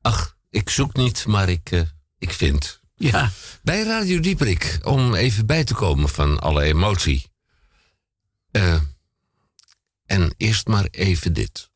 Ach, 0.01 0.37
ik 0.49 0.69
zoek 0.69 0.95
niet, 0.95 1.25
maar 1.25 1.49
ik, 1.49 1.71
eh, 1.71 1.81
ik 2.17 2.31
vind. 2.31 2.79
Ja. 2.95 3.31
Bij 3.63 3.83
Radio 3.83 4.19
Dieperik, 4.19 4.79
om 4.83 5.15
even 5.15 5.45
bij 5.45 5.63
te 5.63 5.73
komen 5.73 6.09
van 6.09 6.39
alle 6.39 6.63
emotie. 6.63 7.25
Eh, 8.51 8.81
en 10.05 10.33
eerst 10.37 10.67
maar 10.67 10.87
even 10.91 11.33
dit. 11.33 11.69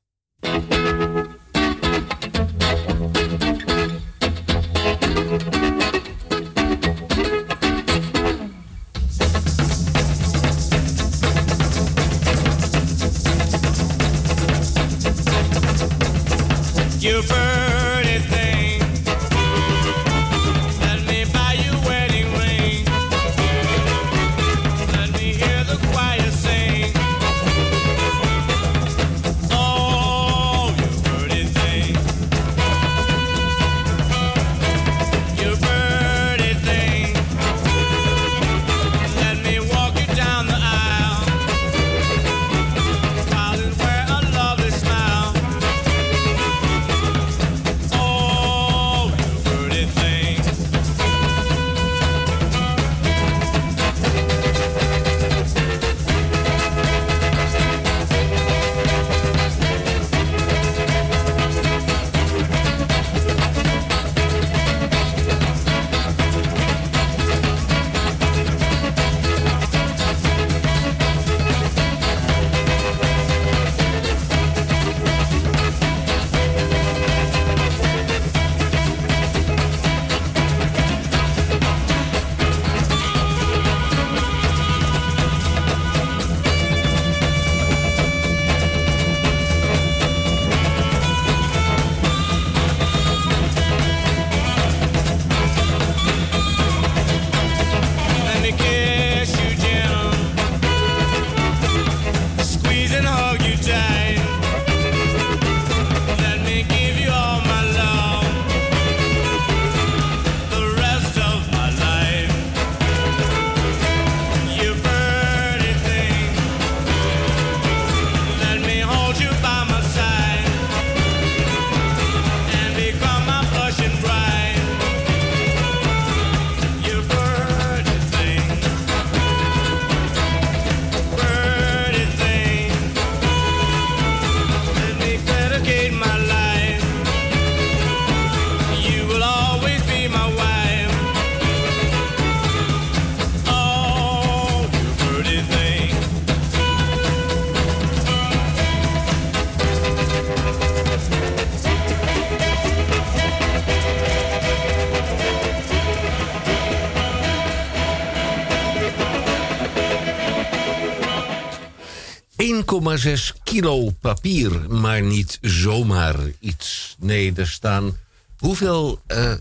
1,6 163.03 163.43
kilo 163.43 163.89
papier, 163.89 164.71
maar 164.71 165.01
niet 165.01 165.37
zomaar 165.41 166.15
iets. 166.39 166.95
Nee, 166.99 167.33
er 167.35 167.47
staan 167.47 167.97
hoeveel 168.37 169.01
eh, 169.07 169.33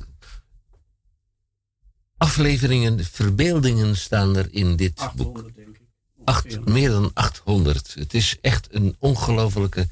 afleveringen, 2.16 3.04
verbeeldingen 3.12 3.96
staan 3.96 4.36
er 4.36 4.48
in 4.50 4.76
dit 4.76 4.92
800, 5.00 5.44
boek? 5.44 5.56
Denk 5.56 5.76
ik. 5.76 6.68
Meer 6.68 6.90
dan 6.90 7.10
800. 7.14 7.94
Het 7.98 8.14
is 8.14 8.36
echt 8.40 8.68
een 8.70 8.96
ongelofelijke 8.98 9.88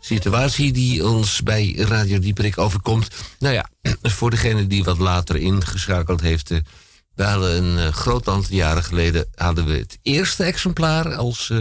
situatie 0.00 0.72
die 0.72 1.08
ons 1.08 1.42
bij 1.42 1.74
Radio 1.76 2.18
Dieprik 2.18 2.58
overkomt. 2.58 3.08
Nou 3.38 3.54
ja, 3.54 3.70
voor 4.02 4.30
degene 4.30 4.66
die 4.66 4.84
wat 4.84 4.98
later 4.98 5.36
ingeschakeld 5.36 6.20
heeft. 6.20 6.50
Eh, 6.50 6.58
we 7.14 7.24
hadden 7.24 7.64
een 7.64 7.78
eh, 7.78 7.92
groot 7.92 8.28
aantal 8.28 8.54
jaren 8.54 8.84
geleden 8.84 9.26
hadden 9.34 9.66
we 9.66 9.76
het 9.76 9.98
eerste 10.02 10.44
exemplaar 10.44 11.14
als 11.14 11.52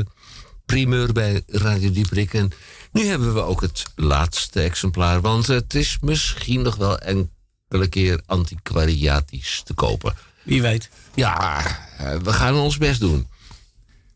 primeur 0.65 1.13
bij 1.13 1.43
Radio 1.47 1.91
Dieperik. 1.91 2.33
En 2.33 2.51
nu 2.91 3.05
hebben 3.05 3.33
we 3.33 3.41
ook 3.41 3.61
het 3.61 3.83
laatste 3.95 4.61
exemplaar. 4.61 5.21
Want 5.21 5.47
het 5.47 5.73
is 5.73 5.97
misschien 6.01 6.61
nog 6.61 6.75
wel 6.75 6.99
enkele 6.99 7.87
keer 7.89 8.21
antiquariatisch 8.25 9.61
te 9.65 9.73
kopen. 9.73 10.15
Wie 10.43 10.61
weet. 10.61 10.89
Ja, 11.15 11.65
eh, 11.97 12.15
we 12.15 12.33
gaan 12.33 12.55
ons 12.55 12.77
best 12.77 12.99
doen. 12.99 13.27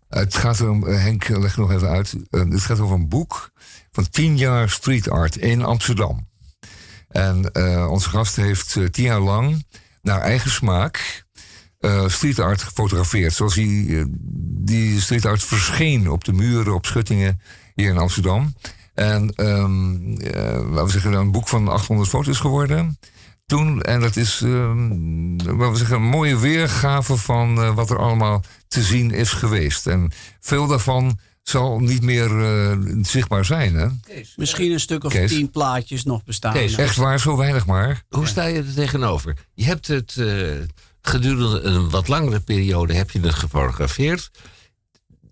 Het 0.09 0.35
gaat 0.35 0.61
om, 0.61 0.87
eh, 0.87 1.01
Henk, 1.01 1.27
leg 1.27 1.57
nog 1.57 1.71
even 1.71 1.89
uit. 1.89 2.15
Eh, 2.29 2.41
het 2.49 2.61
gaat 2.61 2.79
over 2.79 2.95
een 2.95 3.09
boek 3.09 3.51
van 3.91 4.09
10 4.09 4.37
jaar 4.37 4.69
street 4.69 5.09
art 5.09 5.35
in 5.35 5.63
Amsterdam. 5.63 6.27
En 7.09 7.51
eh, 7.51 7.91
onze 7.91 8.09
gast 8.09 8.35
heeft 8.35 8.77
tien 8.91 9.03
jaar 9.03 9.19
lang 9.19 9.65
naar 10.01 10.21
eigen 10.21 10.51
smaak 10.51 11.25
eh, 11.79 12.07
street 12.07 12.39
art 12.39 12.63
gefotografeerd. 12.63 13.33
Zoals 13.33 13.53
die, 13.53 13.99
eh, 13.99 14.05
die 14.61 15.01
street 15.01 15.25
art 15.25 15.43
verscheen 15.43 16.09
op 16.09 16.23
de 16.23 16.33
muren, 16.33 16.73
op 16.73 16.85
schuttingen 16.85 17.41
hier 17.75 17.89
in 17.89 17.97
Amsterdam. 17.97 18.53
En 18.93 19.33
ehm, 19.35 20.13
eh, 20.17 20.69
laten 20.69 20.85
we 20.85 20.91
zeggen, 20.91 21.13
een 21.13 21.31
boek 21.31 21.47
van 21.47 21.67
800 21.67 22.09
foto's 22.09 22.39
geworden. 22.39 22.97
Toen, 23.45 23.81
en 23.81 23.99
dat 23.99 24.15
is 24.15 24.41
ehm, 24.41 25.35
laten 25.35 25.71
we 25.71 25.77
zeggen, 25.77 25.95
een 25.95 26.01
mooie 26.01 26.39
weergave 26.39 27.17
van 27.17 27.61
eh, 27.61 27.75
wat 27.75 27.89
er 27.89 27.99
allemaal 27.99 28.43
te 28.67 28.81
zien 28.81 29.11
is 29.11 29.31
geweest. 29.31 29.87
En 29.87 30.11
veel 30.39 30.67
daarvan 30.67 31.19
zal 31.43 31.79
niet 31.79 32.01
meer 32.01 32.43
eh, 32.43 32.77
zichtbaar 33.01 33.45
zijn. 33.45 33.75
Hè? 33.75 33.87
Misschien 34.35 34.71
een 34.71 34.79
stuk 34.79 35.03
of 35.03 35.11
Kees. 35.11 35.31
tien 35.31 35.51
plaatjes 35.51 36.03
nog 36.03 36.23
bestaan. 36.23 36.53
Kees, 36.53 36.75
Echt 36.75 36.95
waar, 36.95 37.19
zo 37.19 37.37
weinig 37.37 37.65
maar. 37.65 38.03
Hoe 38.09 38.27
sta 38.27 38.45
je 38.45 38.57
er 38.57 38.73
tegenover? 38.73 39.35
Je 39.53 39.65
hebt 39.65 39.87
het 39.87 40.15
eh, 40.17 40.27
gedurende 41.01 41.59
een 41.59 41.89
wat 41.89 42.07
langere 42.07 42.39
periode 42.39 42.93
heb 42.93 43.11
je 43.11 43.19
het 43.19 43.33
gefotografeerd. 43.33 44.31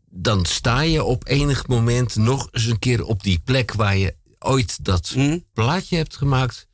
Dan 0.09 0.45
sta 0.45 0.81
je 0.81 1.03
op 1.03 1.27
enig 1.27 1.67
moment 1.67 2.15
nog 2.15 2.47
eens 2.51 2.65
een 2.65 2.79
keer 2.79 3.03
op 3.03 3.23
die 3.23 3.41
plek 3.43 3.73
waar 3.73 3.97
je 3.97 4.15
ooit 4.39 4.85
dat 4.85 5.09
Hm? 5.13 5.39
plaatje 5.53 5.95
hebt 5.95 6.15
gemaakt. 6.15 6.67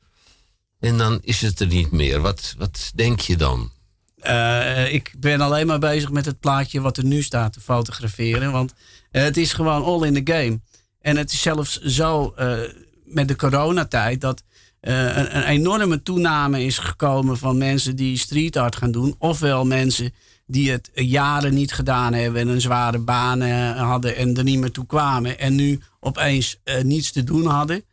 En 0.80 0.98
dan 0.98 1.20
is 1.22 1.42
het 1.42 1.60
er 1.60 1.68
niet 1.68 1.92
meer. 1.92 2.22
Wat, 2.22 2.56
wat 2.58 2.92
denk 2.96 3.20
je 3.20 3.38
dan? 3.38 3.72
Eh, 4.20 4.94
ik 4.94 5.14
ben 5.18 5.42
alleen 5.42 5.68
maar 5.68 5.80
bezig 5.80 6.12
met 6.12 6.26
het 6.26 6.40
plaatje 6.40 6.82
wat 6.82 6.98
er 6.98 7.06
nu 7.06 7.22
staat 7.22 7.54
te 7.54 7.60
fotograferen. 7.60 8.52
Want 8.52 8.74
eh, 9.12 9.24
het 9.24 9.38
is 9.38 9.54
gewoon 9.54 9.84
all 9.84 10.08
in 10.08 10.24
the 10.24 10.34
game. 10.34 10.60
En 11.02 11.18
het 11.18 11.32
is 11.32 11.42
zelfs 11.42 11.80
zo 11.82 12.34
eh, 12.36 12.60
met 13.06 13.28
de 13.28 13.36
coronatijd 13.36 14.22
dat 14.22 14.44
eh, 14.84 15.18
een, 15.18 15.38
een 15.38 15.44
enorme 15.44 16.02
toename 16.02 16.64
is 16.64 16.78
gekomen 16.78 17.38
van 17.38 17.58
mensen 17.58 17.96
die 17.96 18.18
street 18.18 18.58
art 18.58 18.76
gaan 18.76 18.92
doen. 18.92 19.16
Ofwel 19.18 19.66
mensen 19.66 20.14
die 20.46 20.72
het 20.72 20.90
jaren 20.94 21.54
niet 21.54 21.74
gedaan 21.74 22.14
hebben 22.14 22.42
en 22.42 22.48
een 22.48 22.62
zware 22.62 23.00
baan 23.00 23.42
eh, 23.42 23.82
hadden 23.82 24.16
en 24.16 24.38
er 24.38 24.44
niet 24.44 24.60
meer 24.60 24.72
toe 24.72 24.86
kwamen. 24.86 25.40
En 25.40 25.56
nu 25.56 25.80
opeens 26.00 26.60
eh, 26.64 26.82
niets 26.82 27.12
te 27.12 27.24
doen 27.24 27.46
hadden. 27.46 27.84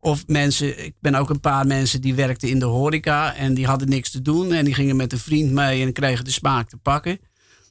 Of 0.00 0.26
mensen, 0.26 0.84
ik 0.84 0.94
ben 1.00 1.14
ook 1.14 1.30
een 1.30 1.40
paar 1.40 1.66
mensen 1.66 2.00
die 2.00 2.14
werkten 2.14 2.48
in 2.48 2.58
de 2.58 2.64
horeca 2.64 3.34
en 3.34 3.54
die 3.54 3.66
hadden 3.66 3.88
niks 3.88 4.10
te 4.10 4.22
doen. 4.22 4.52
En 4.52 4.64
die 4.64 4.74
gingen 4.74 4.96
met 4.96 5.12
een 5.12 5.18
vriend 5.18 5.52
mee 5.52 5.82
en 5.82 5.92
kregen 5.92 6.24
de 6.24 6.30
smaak 6.30 6.68
te 6.68 6.76
pakken. 6.76 7.18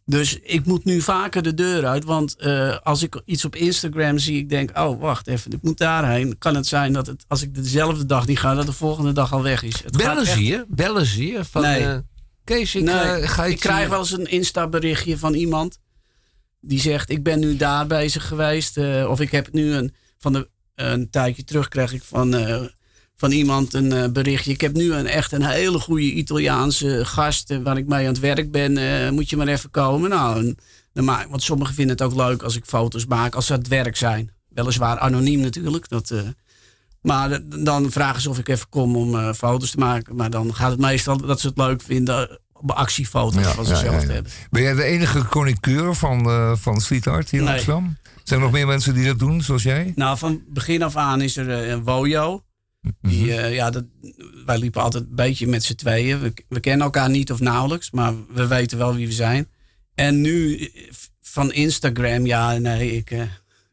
Dus 0.09 0.39
ik 0.39 0.65
moet 0.65 0.85
nu 0.85 1.01
vaker 1.01 1.41
de 1.43 1.53
deur 1.53 1.85
uit. 1.85 2.03
Want 2.03 2.35
eh, 2.35 2.77
als 2.83 3.03
ik 3.03 3.21
iets 3.25 3.45
op 3.45 3.55
Instagram 3.55 4.17
zie, 4.17 4.37
ik 4.37 4.49
denk, 4.49 4.77
oh 4.77 4.99
wacht 5.01 5.27
even, 5.27 5.51
ik 5.51 5.61
moet 5.61 5.77
daarheen. 5.77 6.37
Kan 6.37 6.55
het 6.55 6.67
zijn 6.67 6.93
dat 6.93 7.07
het, 7.07 7.25
als 7.27 7.41
ik 7.41 7.55
dezelfde 7.55 8.05
dag 8.05 8.27
niet 8.27 8.39
ga, 8.39 8.53
dat 8.55 8.65
de 8.65 8.71
volgende 8.73 9.11
dag 9.11 9.33
al 9.33 9.43
weg 9.43 9.63
is. 9.63 9.83
Het 9.83 9.97
Bellen 9.97 10.25
zie 10.25 10.45
je? 10.45 10.65
Bellen 10.67 11.05
zie 11.05 11.31
je? 11.31 11.45
Van, 11.45 11.61
Nee. 11.61 11.83
eh, 11.83 11.97
Kees, 12.43 12.75
ik 12.75 12.83
Nee, 12.83 12.95
eh, 12.95 13.29
ga 13.29 13.45
ik 13.45 13.59
krijg 13.59 13.89
wel 13.89 13.99
eens 13.99 14.11
een 14.11 14.31
Insta-berichtje 14.31 15.17
van 15.17 15.33
iemand. 15.33 15.79
Die 16.61 16.79
zegt, 16.79 17.09
ik 17.09 17.23
ben 17.23 17.39
nu 17.39 17.57
daar 17.57 17.87
bezig 17.87 18.27
geweest. 18.27 18.77
of 19.07 19.19
ik 19.19 19.31
heb 19.31 19.51
nu 19.53 19.73
een, 19.73 19.93
van 20.17 20.33
de, 20.33 20.49
een 20.75 21.09
tijdje 21.09 21.43
terug 21.43 21.67
kreeg 21.67 21.93
ik 21.93 22.03
van, 22.03 22.29
van 23.19 23.31
iemand 23.31 23.73
een 23.73 23.91
eh, 23.91 24.09
berichtje. 24.09 24.51
Ik 24.51 24.61
heb 24.61 24.73
nu 24.73 24.93
een, 24.93 25.07
echt 25.07 25.31
een 25.31 25.45
hele 25.45 25.79
goede 25.79 26.11
Italiaanse 26.11 27.05
gast 27.05 27.51
eh, 27.51 27.57
waar 27.57 27.77
ik 27.77 27.87
mee 27.87 27.99
aan 27.99 28.13
het 28.13 28.19
werk 28.19 28.51
ben. 28.51 28.77
eh, 28.77 29.09
moet 29.09 29.29
je 29.29 29.37
maar 29.37 29.47
even 29.47 29.71
komen. 29.71 30.09
Nou, 30.09 30.39
en, 30.39 30.57
dan 30.93 31.03
maak, 31.03 31.27
want 31.29 31.43
sommigen 31.43 31.73
vinden 31.75 31.97
het 31.97 32.05
ook 32.05 32.15
leuk 32.15 32.43
als 32.43 32.55
ik 32.55 32.65
foto's 32.65 33.05
maak 33.05 33.35
als 33.35 33.45
ze 33.45 33.53
aan 33.53 33.59
het 33.59 33.67
werk 33.67 33.95
zijn. 33.97 34.31
Weliswaar 34.49 34.99
anoniem 34.99 35.39
natuurlijk. 35.39 35.89
Dat, 35.89 36.13
maar 37.01 37.39
dan 37.63 37.91
vragen 37.91 38.21
ze 38.21 38.29
of 38.29 38.37
ik 38.37 38.47
even 38.47 38.69
kom 38.69 38.95
om 38.95 39.33
foto's 39.33 39.71
te 39.71 39.77
maken. 39.77 40.15
Maar 40.15 40.29
dan 40.29 40.55
gaat 40.55 40.71
het 40.71 40.79
meestal 40.79 41.17
dat 41.17 41.39
ze 41.39 41.47
het 41.47 41.57
leuk 41.57 41.81
vinden 41.81 42.39
op 42.53 42.71
actiefoto's 42.71 43.43
Ja, 43.43 43.51
van 43.51 43.65
ze 43.65 43.71
ja, 43.73 43.79
zelf 43.79 44.01
ja, 44.01 44.07
te 44.07 44.11
hebben. 44.11 44.31
Ben 44.49 44.61
jij 44.61 44.73
de 44.73 44.83
enige 44.83 45.19
chroniqueur 45.19 45.95
van, 45.95 46.57
van 46.57 46.81
street 46.81 47.07
art 47.07 47.29
hier 47.29 47.39
in 47.39 47.45
Nee. 47.45 47.55
Amsterdam? 47.55 47.97
Zijn 48.23 48.39
er 48.39 48.45
nog 48.45 48.55
meer 48.55 48.67
mensen 48.67 48.93
die 48.93 49.05
dat 49.05 49.19
doen, 49.19 49.41
zoals 49.41 49.63
jij? 49.63 49.91
Nou, 49.95 50.17
van 50.17 50.41
begin 50.47 50.83
af 50.83 50.95
aan 50.95 51.21
is 51.21 51.37
er 51.37 51.49
een 51.49 51.83
Wojo. 51.83 52.43
Mhm. 52.81 52.93
Die, 53.01 53.35
eh, 53.35 53.53
ja, 53.53 53.69
dat, 53.69 53.83
wij 54.45 54.57
liepen 54.57 54.81
altijd 54.81 55.03
een 55.03 55.15
beetje 55.15 55.47
met 55.47 55.63
z'n 55.63 55.75
tweeën. 55.75 56.19
We, 56.21 56.33
we 56.49 56.59
kennen 56.59 56.85
elkaar 56.85 57.09
niet 57.09 57.31
of 57.31 57.39
nauwelijks, 57.39 57.91
maar 57.91 58.13
we 58.33 58.47
weten 58.47 58.77
wel 58.77 58.95
wie 58.95 59.07
we 59.07 59.13
zijn. 59.13 59.47
En 59.95 60.21
nu 60.21 60.57
eh, 60.57 60.69
van 61.21 61.51
Instagram, 61.53 62.25
ja, 62.25 62.57
nee, 62.57 62.95
ik, 62.95 63.11
eh, 63.11 63.21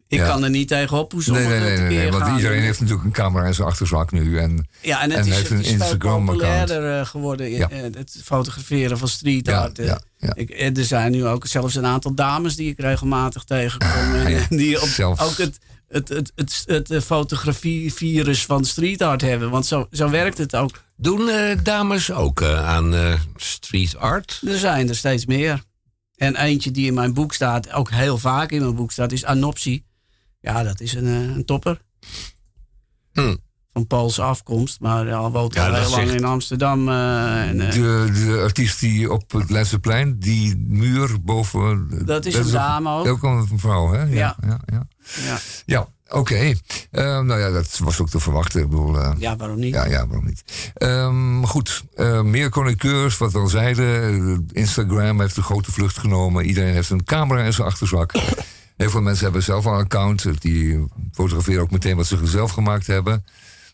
ik 0.09 0.19
Ja. 0.19 0.27
kan 0.27 0.45
er 0.45 0.51
niet 0.51 0.69
tegenop 0.69 1.13
hoe 1.13 1.23
Nee, 1.27 1.47
nee, 1.47 1.61
nee, 1.61 1.79
nee, 1.79 2.11
want 2.11 2.37
iedereen 2.37 2.63
heeft 2.63 2.81
natuurlijk 2.81 3.07
een 3.07 3.13
camera 3.13 3.47
in 3.47 3.55
zijn 3.55 3.69
achterzak 3.69 4.13
nu. 4.13 4.39
En, 4.39 4.69
Ja, 4.83 5.03
en 5.03 5.11
het 5.11 5.19
en 5.19 5.27
is, 5.27 5.37
heeft 5.71 5.91
een 5.91 5.99
populairder 5.99 6.99
eh, 6.99 7.07
geworden, 7.07 7.51
Ja. 7.51 7.69
het 7.71 8.21
fotograferen 8.25 8.99
van 8.99 9.09
street 9.09 9.49
art. 9.49 9.77
ja. 9.77 10.01
Ik, 10.35 10.77
er 10.77 10.85
zijn 10.85 11.13
nu 11.13 11.27
ook 11.27 11.47
zelfs 11.47 11.75
een 11.75 11.87
aantal 11.87 12.15
dames 12.15 12.57
die 12.57 12.71
ik 12.71 12.79
regelmatig 12.81 13.45
tegenkom. 13.45 14.15
en, 14.15 14.31
Ja, 14.31 14.47
die 14.63 14.83
op, 14.83 15.17
ook 15.19 15.37
het, 15.37 15.59
het, 15.97 16.09
het, 16.09 16.33
het, 16.35 16.63
het, 16.67 16.91
eh, 16.91 17.01
fotografie-virus 17.01 18.45
van 18.45 18.65
street 18.65 19.03
art 19.03 19.21
hebben. 19.21 19.51
Want 19.51 19.67
zo, 19.67 19.87
zo 19.91 20.11
werkt 20.11 20.39
het 20.39 20.57
ook. 20.57 20.85
Doen 20.97 21.29
eh, 21.29 21.59
dames 21.63 22.13
ook 22.13 22.41
eh, 22.41 22.69
aan 22.69 23.19
street 23.37 23.97
art? 23.97 24.41
Er 24.47 24.59
zijn 24.59 24.89
er 24.89 24.97
steeds 24.97 25.27
meer. 25.27 25.63
En 26.17 26.37
eentje 26.37 26.71
die 26.71 26.87
in 26.87 26.95
mijn 26.95 27.15
boek 27.15 27.33
staat, 27.33 27.73
ook 27.73 27.91
heel 27.91 28.19
vaak 28.19 28.51
in 28.51 28.61
mijn 28.61 28.75
boek 28.75 28.93
staat, 28.93 29.13
is 29.13 29.25
Anopsie. 29.25 29.85
Ja, 30.41 30.63
dat 30.63 30.81
is 30.81 30.95
een, 30.95 31.07
een 31.07 31.45
topper. 31.45 31.81
Hm. 33.13 33.37
Van 33.77 33.87
Poolse 33.87 34.23
afkomst, 34.23 34.81
maar 34.81 35.13
al 35.13 35.33
woont 35.33 35.55
Ja, 35.55 35.69
al 35.69 35.75
heel 35.75 35.91
lang 35.91 36.11
in 36.11 36.25
Amsterdam. 36.25 36.89
eh, 36.89 37.49
en, 37.49 37.61
eh, 37.61 37.73
de, 37.73 38.11
de 38.13 38.41
artiest 38.43 38.81
die 38.81 39.13
op 39.13 39.33
het 39.33 39.51
Leidseplein, 39.51 40.19
die 40.19 40.57
muur 40.67 41.17
boven... 41.23 41.89
Dat 42.07 42.27
is 42.27 42.35
een 42.35 42.51
dame 42.51 42.91
ook. 42.91 43.07
Ook 43.07 43.23
een 43.23 43.49
vrouw, 43.57 43.93
hè? 43.93 44.03
Ja, 44.03 44.37
Ja. 44.41 44.61
ja, 44.67 44.87
ja. 45.27 45.39
ja. 45.67 45.89
Oké. 46.09 46.55
Eh, 46.91 47.21
nou 47.21 47.39
ja, 47.39 47.51
dat 47.51 47.79
was 47.79 48.01
ook 48.01 48.09
te 48.09 48.21
verwachten. 48.21 48.63
Ik 48.63 48.69
bedoel, 48.69 49.01
eh, 49.01 49.13
ja, 49.19 49.37
waarom 49.37 49.59
niet? 49.59 49.75
Ja, 49.75 49.85
ja, 49.87 50.07
waarom 50.07 50.27
niet? 50.27 50.73
Ehm, 50.75 51.43
goed, 51.43 51.85
meer 52.23 52.51
chroniqueurs, 52.51 53.19
wat 53.19 53.33
we 53.33 53.39
al 53.39 53.47
zeiden. 53.47 54.47
Instagram 54.53 55.21
heeft 55.21 55.37
een 55.37 55.43
grote 55.43 55.73
vlucht 55.73 55.99
genomen. 55.99 56.45
Iedereen 56.45 56.73
heeft 56.75 56.91
een 56.91 57.05
camera 57.05 57.43
in 57.43 57.53
zijn 57.53 57.67
achterzak. 57.67 58.13
Heel 58.77 58.91
veel 58.91 59.01
mensen 59.01 59.25
hebben 59.25 59.43
zelf 59.43 59.65
een 59.65 59.73
account. 59.73 60.41
Die 60.41 60.87
fotograferen 61.13 61.63
ook 61.63 61.71
meteen 61.71 61.97
wat 61.97 62.07
ze 62.07 62.19
zelf 62.25 62.51
gemaakt 62.51 62.87
hebben. 62.87 63.25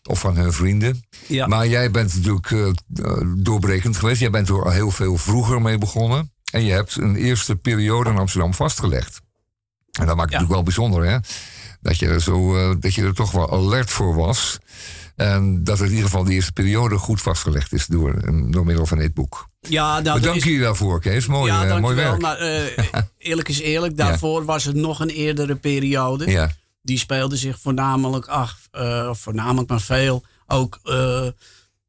Of 0.09 0.19
van 0.19 0.35
hun 0.37 0.53
vrienden. 0.53 1.03
Ja. 1.27 1.47
Maar 1.47 1.67
jij 1.67 1.91
bent 1.91 2.15
natuurlijk 2.15 2.51
eh, 2.51 3.17
doorbrekend 3.37 3.97
geweest. 3.97 4.19
Jij 4.19 4.29
bent 4.29 4.49
er 4.49 4.63
al 4.63 4.71
heel 4.71 4.91
veel 4.91 5.17
vroeger 5.17 5.61
mee 5.61 5.77
begonnen. 5.77 6.31
En 6.51 6.63
je 6.65 6.71
hebt 6.71 6.95
een 6.95 7.15
eerste 7.15 7.55
periode 7.55 8.09
in 8.09 8.17
Amsterdam 8.17 8.53
vastgelegd. 8.53 9.21
En 9.91 10.05
dat 10.05 10.15
maakt 10.15 10.31
het 10.33 10.41
natuurlijk 10.41 10.51
wel 10.51 10.63
bijzonder, 10.63 11.05
hè? 11.05 11.17
Dat 11.81 11.99
je, 11.99 12.07
er 12.07 12.21
zo, 12.21 12.57
eh, 12.57 12.75
dat 12.79 12.93
je 12.93 13.03
er 13.03 13.13
toch 13.13 13.31
wel 13.31 13.51
alert 13.51 13.89
voor 13.89 14.15
was. 14.15 14.57
En 15.15 15.63
dat 15.63 15.77
het 15.77 15.87
in 15.87 15.93
ieder 15.95 16.09
geval 16.09 16.23
de 16.23 16.33
eerste 16.33 16.51
periode 16.51 16.97
goed 16.97 17.21
vastgelegd 17.21 17.73
is 17.73 17.85
door, 17.85 18.21
door 18.51 18.65
middel 18.65 18.85
van 18.85 18.97
dit 18.97 19.13
boek. 19.13 19.47
Ja, 19.59 19.99
nou, 19.99 20.19
Bedank 20.19 20.41
er 20.41 20.47
is- 20.47 20.53
je 20.53 20.59
daarvoor, 20.59 21.01
Kees. 21.01 21.27
Mooi, 21.27 21.51
ja, 21.51 21.65
eh, 21.65 21.79
mooi 21.79 21.95
werk. 21.95 22.21
Maar 22.21 22.37
eerlijk 23.17 23.49
is 23.49 23.59
eerlijk, 23.59 23.97
daarvoor 23.97 24.45
was 24.45 24.63
het 24.63 24.75
nog 24.75 24.99
een 24.99 25.09
eerdere 25.09 25.55
periode. 25.55 26.31
Ja. 26.31 26.51
Die 26.85 26.97
speelde 26.97 27.37
zich 27.37 27.59
voornamelijk 27.59 28.27
af, 28.27 28.67
eh, 28.71 29.07
of 29.09 29.19
voornamelijk 29.19 29.69
maar 29.69 29.81
veel, 29.81 30.23
ook 30.47 30.79
eh, 30.83 31.27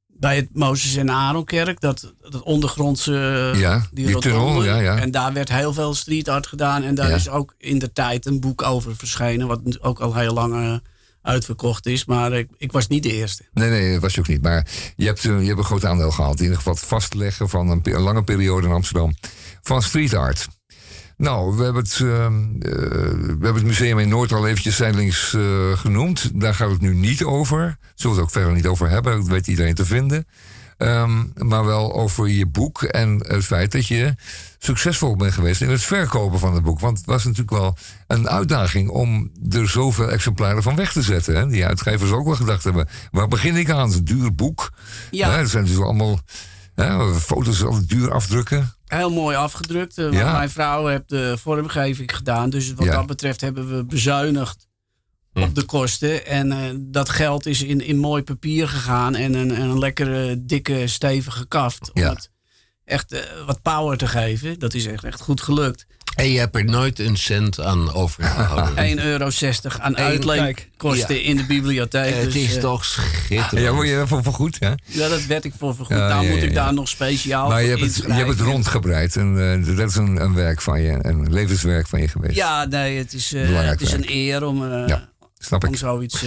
bij 0.06 0.36
het 0.36 0.48
Mozes 0.52 0.96
en 0.96 1.10
Aaronkerk. 1.10 1.80
Dat, 1.80 2.12
dat 2.30 2.42
ondergrondse, 2.42 3.50
eh, 3.54 3.60
Ja, 3.60 3.86
die 3.92 4.18
tunnel, 4.18 4.64
ja, 4.64 4.76
ja. 4.78 4.98
En 4.98 5.10
daar 5.10 5.32
werd 5.32 5.48
heel 5.48 5.72
veel 5.72 5.94
street 5.94 6.28
art 6.28 6.46
gedaan. 6.46 6.82
En 6.82 6.94
daar 6.94 7.08
Ja. 7.08 7.14
is 7.14 7.28
ook 7.28 7.54
in 7.58 7.78
de 7.78 7.92
tijd 7.92 8.26
een 8.26 8.40
boek 8.40 8.62
over 8.62 8.96
verschenen, 8.96 9.46
wat 9.46 9.82
ook 9.82 10.00
al 10.00 10.14
heel 10.14 10.32
lang 10.32 10.80
uitverkocht 11.22 11.86
is. 11.86 12.04
Maar 12.04 12.32
ik, 12.32 12.48
ik 12.56 12.72
was 12.72 12.86
niet 12.88 13.02
de 13.02 13.12
eerste. 13.12 13.44
Nee, 13.52 13.70
nee, 13.70 13.92
dat 13.92 14.02
was 14.02 14.14
je 14.14 14.20
ook 14.20 14.28
niet. 14.28 14.42
Maar 14.42 14.66
je 14.96 15.06
hebt, 15.06 15.22
je 15.22 15.28
hebt 15.30 15.58
een 15.58 15.64
groot 15.64 15.84
aandeel 15.84 16.10
gehad. 16.10 16.36
In 16.36 16.42
ieder 16.42 16.56
geval 16.56 16.72
het 16.74 16.82
vastleggen 16.82 17.48
van 17.48 17.68
een, 17.68 17.80
een 17.82 18.00
lange 18.00 18.24
periode 18.24 18.66
in 18.66 18.72
Amsterdam. 18.72 19.14
Van 19.62 19.82
street 19.82 20.14
art. 20.14 20.48
Nou, 21.16 21.56
we 21.56 21.62
hebben 21.62 21.82
het, 21.82 22.00
ehm, 22.00 22.34
eh, 22.60 22.70
we 23.10 23.26
hebben 23.28 23.54
het 23.54 23.64
museum 23.64 23.98
in 23.98 24.08
Noord 24.08 24.32
al 24.32 24.46
eventjes 24.46 24.76
zijdelings 24.76 25.34
eh, 25.34 25.72
genoemd. 25.72 26.40
Daar 26.40 26.54
gaat 26.54 26.70
het 26.70 26.80
nu 26.80 26.94
niet 26.94 27.24
over. 27.24 27.78
Zullen 27.94 28.16
we 28.16 28.22
het 28.22 28.30
ook 28.30 28.30
verder 28.30 28.52
niet 28.52 28.66
over 28.66 28.88
hebben. 28.88 29.16
Dat 29.16 29.28
weet 29.28 29.46
iedereen 29.46 29.74
te 29.74 29.84
vinden. 29.84 30.26
Ehm, 30.76 31.22
maar 31.34 31.64
wel 31.64 31.94
over 31.94 32.28
je 32.28 32.46
boek 32.46 32.82
en 32.82 33.24
het 33.28 33.44
feit 33.44 33.72
dat 33.72 33.86
je 33.86 34.14
succesvol 34.58 35.16
bent 35.16 35.32
geweest 35.32 35.60
in 35.60 35.70
het 35.70 35.82
verkopen 35.82 36.38
van 36.38 36.54
het 36.54 36.62
boek. 36.62 36.80
Want 36.80 36.96
het 36.98 37.06
was 37.06 37.24
natuurlijk 37.24 37.56
wel 37.56 37.76
een 38.06 38.28
uitdaging 38.28 38.88
om 38.88 39.30
er 39.50 39.68
zoveel 39.68 40.10
exemplaren 40.10 40.62
van 40.62 40.76
weg 40.76 40.92
te 40.92 41.02
zetten. 41.02 41.36
Hè? 41.36 41.46
Die 41.46 41.66
uitgevers 41.66 42.10
ook 42.10 42.26
wel 42.26 42.34
gedacht 42.34 42.64
hebben, 42.64 42.88
waar 43.10 43.28
begin 43.28 43.56
ik 43.56 43.70
aan? 43.70 43.90
Het 43.90 44.06
duur 44.06 44.34
boek. 44.34 44.72
Ja. 45.10 45.38
Er 45.38 45.48
zijn 45.48 45.64
dus 45.64 45.78
allemaal 45.78 46.20
hè, 46.74 47.14
foto's 47.14 47.62
altijd 47.62 47.88
duur 47.88 48.12
afdrukken. 48.12 48.74
Heel 48.96 49.10
mooi 49.10 49.36
afgedrukt. 49.36 49.98
eh, 49.98 50.12
Ja. 50.12 50.32
Mijn 50.32 50.50
vrouw 50.50 50.86
heeft 50.86 51.08
de 51.08 51.36
vormgeving 51.38 52.16
gedaan. 52.16 52.50
Dus 52.50 52.74
wat 52.74 52.84
Ja. 52.86 52.96
dat 52.96 53.06
betreft 53.06 53.40
hebben 53.40 53.76
we 53.76 53.84
bezuinigd 53.84 54.66
op 55.32 55.54
de 55.54 55.62
kosten. 55.64 56.26
En 56.26 56.52
eh, 56.52 56.58
dat 56.76 57.08
geld 57.08 57.46
is 57.46 57.62
in, 57.62 57.80
in 57.80 57.98
mooi 57.98 58.22
papier 58.22 58.68
gegaan. 58.68 59.14
En 59.14 59.34
een, 59.34 59.60
een 59.60 59.78
lekkere, 59.78 60.44
dikke, 60.44 60.86
stevige 60.86 61.46
kaft. 61.46 61.90
Om 61.92 62.02
Ja. 62.02 62.08
het 62.10 62.30
echt 62.84 63.12
eh, 63.12 63.20
wat 63.46 63.62
power 63.62 63.96
te 63.96 64.06
geven. 64.06 64.58
Dat 64.58 64.74
is 64.74 64.86
echt, 64.86 65.04
echt 65.04 65.20
goed 65.20 65.40
gelukt. 65.40 65.86
En 66.14 66.30
je 66.30 66.38
hebt 66.38 66.56
er 66.56 66.64
nooit 66.64 66.98
een 66.98 67.16
cent 67.16 67.60
aan 67.60 67.92
overgehouden. 67.92 68.76
1,60 68.98 69.04
euro 69.04 69.30
aan 69.78 69.96
uitleenkosten 69.96 71.14
Ja. 71.14 71.22
in 71.22 71.36
de 71.36 71.44
bibliotheek. 71.44 72.14
Het 72.14 72.24
dus, 72.24 72.34
is 72.34 72.54
eh, 72.54 72.60
toch 72.60 72.84
schitterend. 72.84 73.66
Ja, 73.66 73.72
word 73.72 73.88
je 73.88 73.94
daarvoor 73.94 74.22
vergoed, 74.22 74.56
hè? 74.60 74.72
Ja, 74.84 75.08
dat 75.08 75.24
werd 75.24 75.44
ik 75.44 75.52
voor 75.58 75.74
vergoed. 75.74 75.96
Ja, 75.96 76.08
nou 76.08 76.24
ja, 76.24 76.30
moet 76.30 76.38
ja, 76.40 76.44
ik 76.46 76.52
ja. 76.52 76.64
daar 76.64 76.74
nog 76.74 76.88
speciaal 76.88 77.48
Maar 77.48 77.62
je 77.62 77.70
voor 77.70 77.78
hebt 77.78 77.96
het, 77.96 78.04
je 78.06 78.12
hebt 78.12 78.28
het 78.28 78.40
rondgebreid. 78.40 79.16
En 79.16 79.60
eh, 79.66 79.76
dat 79.76 79.88
is 79.88 79.96
een, 79.96 80.22
een 80.22 80.34
werk 80.34 80.60
van 80.60 80.82
je, 80.82 80.98
een 81.00 81.32
levenswerk 81.32 81.86
van 81.86 82.00
je 82.00 82.08
geweest. 82.08 82.34
Ja, 82.36 82.64
nee, 82.64 82.98
het 82.98 83.12
is, 83.12 83.32
eh, 83.32 83.60
het 83.60 83.80
is 83.80 83.92
een 83.92 84.04
eer 84.06 84.44
om, 84.46 84.72
eh, 84.72 84.88
Ja, 84.88 85.08
snap 85.38 85.64
om 85.64 85.72
ik. 85.72 85.78
zoiets... 85.78 86.24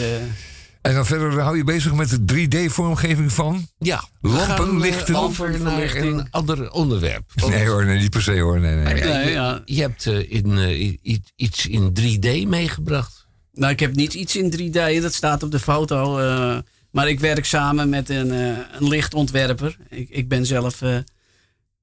eh, 0.88 0.94
En 0.94 0.96
dan 0.96 1.06
verder 1.06 1.42
hou 1.42 1.58
je 1.58 1.64
bezig 1.64 1.94
met 1.94 2.10
de 2.10 2.24
3D-vorming 2.34 3.32
van 3.32 3.68
Ja. 3.80 4.04
lampen, 4.22 4.80
lichten. 4.80 5.16
Over 5.16 5.60
naar 5.62 5.96
een 5.96 6.28
ander 6.32 6.72
onderwerp. 6.72 7.24
Nee 7.48 7.68
hoor, 7.68 7.86
nee, 7.86 8.00
niet 8.00 8.10
per 8.10 8.22
se 8.22 8.40
hoor. 8.40 8.60
Nee, 8.60 8.76
nee. 8.76 8.94
Nee, 8.94 9.26
je, 9.26 9.32
ja. 9.32 9.62
je 9.66 9.82
hebt 9.82 10.06
eh, 10.06 10.32
in, 10.32 10.58
eh, 10.58 11.26
iets 11.36 11.66
in 11.68 11.94
3D 11.94 12.48
meegebracht. 12.48 13.28
Nou, 13.54 13.72
ik 13.72 13.80
heb 13.80 13.96
niet 13.96 14.14
iets 14.14 14.36
in 14.36 14.50
3D, 14.52 15.02
dat 15.02 15.14
staat 15.14 15.44
op 15.44 15.52
de 15.52 15.60
foto. 15.60 16.18
eh, 16.20 16.58
maar 16.92 17.10
ik 17.10 17.20
werk 17.20 17.46
samen 17.46 17.90
met 17.90 18.10
een, 18.10 18.32
eh, 18.32 18.58
een 18.80 18.88
lichtontwerper. 18.88 19.78
Ik, 19.90 20.10
ik 20.10 20.28
ben 20.28 20.46
zelf 20.46 20.82
eh, 20.82 20.98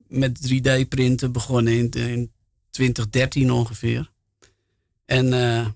met 0.09 0.41
3D-printen 0.49 1.33
begonnen 1.33 1.73
in, 1.73 1.91
in 1.91 2.33
2013 2.71 3.51
ongeveer. 3.53 4.11
En 5.07 5.33
eh, 5.33 5.67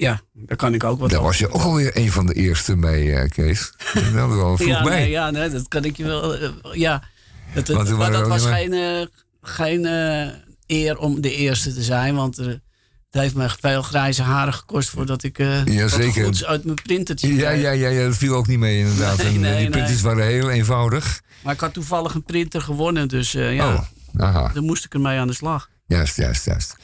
ja, 0.00 0.20
daar 0.32 0.56
kan 0.56 0.74
ik 0.74 0.84
ook 0.84 1.00
wat 1.00 1.10
Daar 1.10 1.18
over 1.18 1.30
was 1.30 1.38
je 1.38 1.50
ook 1.52 1.62
alweer 1.62 1.96
een 1.96 2.12
van 2.12 2.26
de 2.26 2.34
eerste 2.34 2.76
bij, 2.76 3.14
eh, 3.22 3.28
Kees. 3.30 3.72
Dat 3.94 4.02
hadden 4.02 4.36
we 4.36 4.42
al 4.42 4.56
vroeg 4.56 4.68
ja, 4.68 4.82
bij. 4.82 4.98
nee, 5.00 5.10
ja, 5.10 5.30
nee, 5.30 5.48
dat 5.50 5.68
kan 5.68 5.84
ik 5.84 5.96
je 5.96 6.04
wel. 6.04 6.36
eh, 6.36 6.48
ja, 6.72 7.02
het, 7.46 7.66
het- 7.68 7.76
Want 7.76 7.88
er 7.88 7.96
maar 7.96 8.10
dat 8.12 8.28
was 8.28 8.44
geen, 8.46 8.72
eh, 8.72 9.06
geen 9.42 9.84
eh, 9.86 10.28
eer 10.66 10.98
om 10.98 11.20
de 11.20 11.34
eerste 11.34 11.74
te 11.74 11.82
zijn. 11.82 12.14
Want 12.14 12.38
eh, 12.38 12.46
het 12.46 13.20
heeft 13.22 13.34
me 13.34 13.48
veel 13.60 13.82
grijze 13.82 14.22
haren 14.22 14.54
gekost 14.54 14.88
voordat 14.90 15.22
ik 15.22 15.38
eh 15.38 15.64
Ja, 15.64 15.88
zeker. 15.88 16.24
goeds 16.24 16.44
uit 16.44 16.64
mijn 16.64 16.76
printertje 16.82 17.34
Ja, 17.34 17.50
ja, 17.50 17.70
ja, 17.70 17.88
ja, 17.88 18.04
dat 18.06 18.16
viel 18.16 18.34
ook 18.34 18.46
niet 18.46 18.58
mee 18.58 18.78
inderdaad. 18.78 19.16
Nee, 19.16 19.26
En, 19.26 19.32
eh, 19.34 19.40
nee, 19.40 19.50
die 19.52 19.60
nee. 19.60 19.70
printjes 19.70 20.00
waren 20.00 20.26
heel 20.26 20.50
eenvoudig. 20.50 21.22
Maar 21.42 21.54
ik 21.54 21.60
had 21.60 21.72
toevallig 21.72 22.14
een 22.14 22.22
printer 22.24 22.60
gewonnen, 22.60 23.08
dus 23.08 23.34
eh, 23.34 23.54
ja, 23.54 23.72
Oh, 23.74 23.80
aha. 24.16 24.50
daar 24.54 24.62
moest 24.62 24.84
ik 24.84 24.94
ermee 24.94 25.18
aan 25.18 25.26
de 25.26 25.32
slag. 25.32 25.68
Juist, 25.86 26.16
juist, 26.16 26.44
juist. 26.44 26.76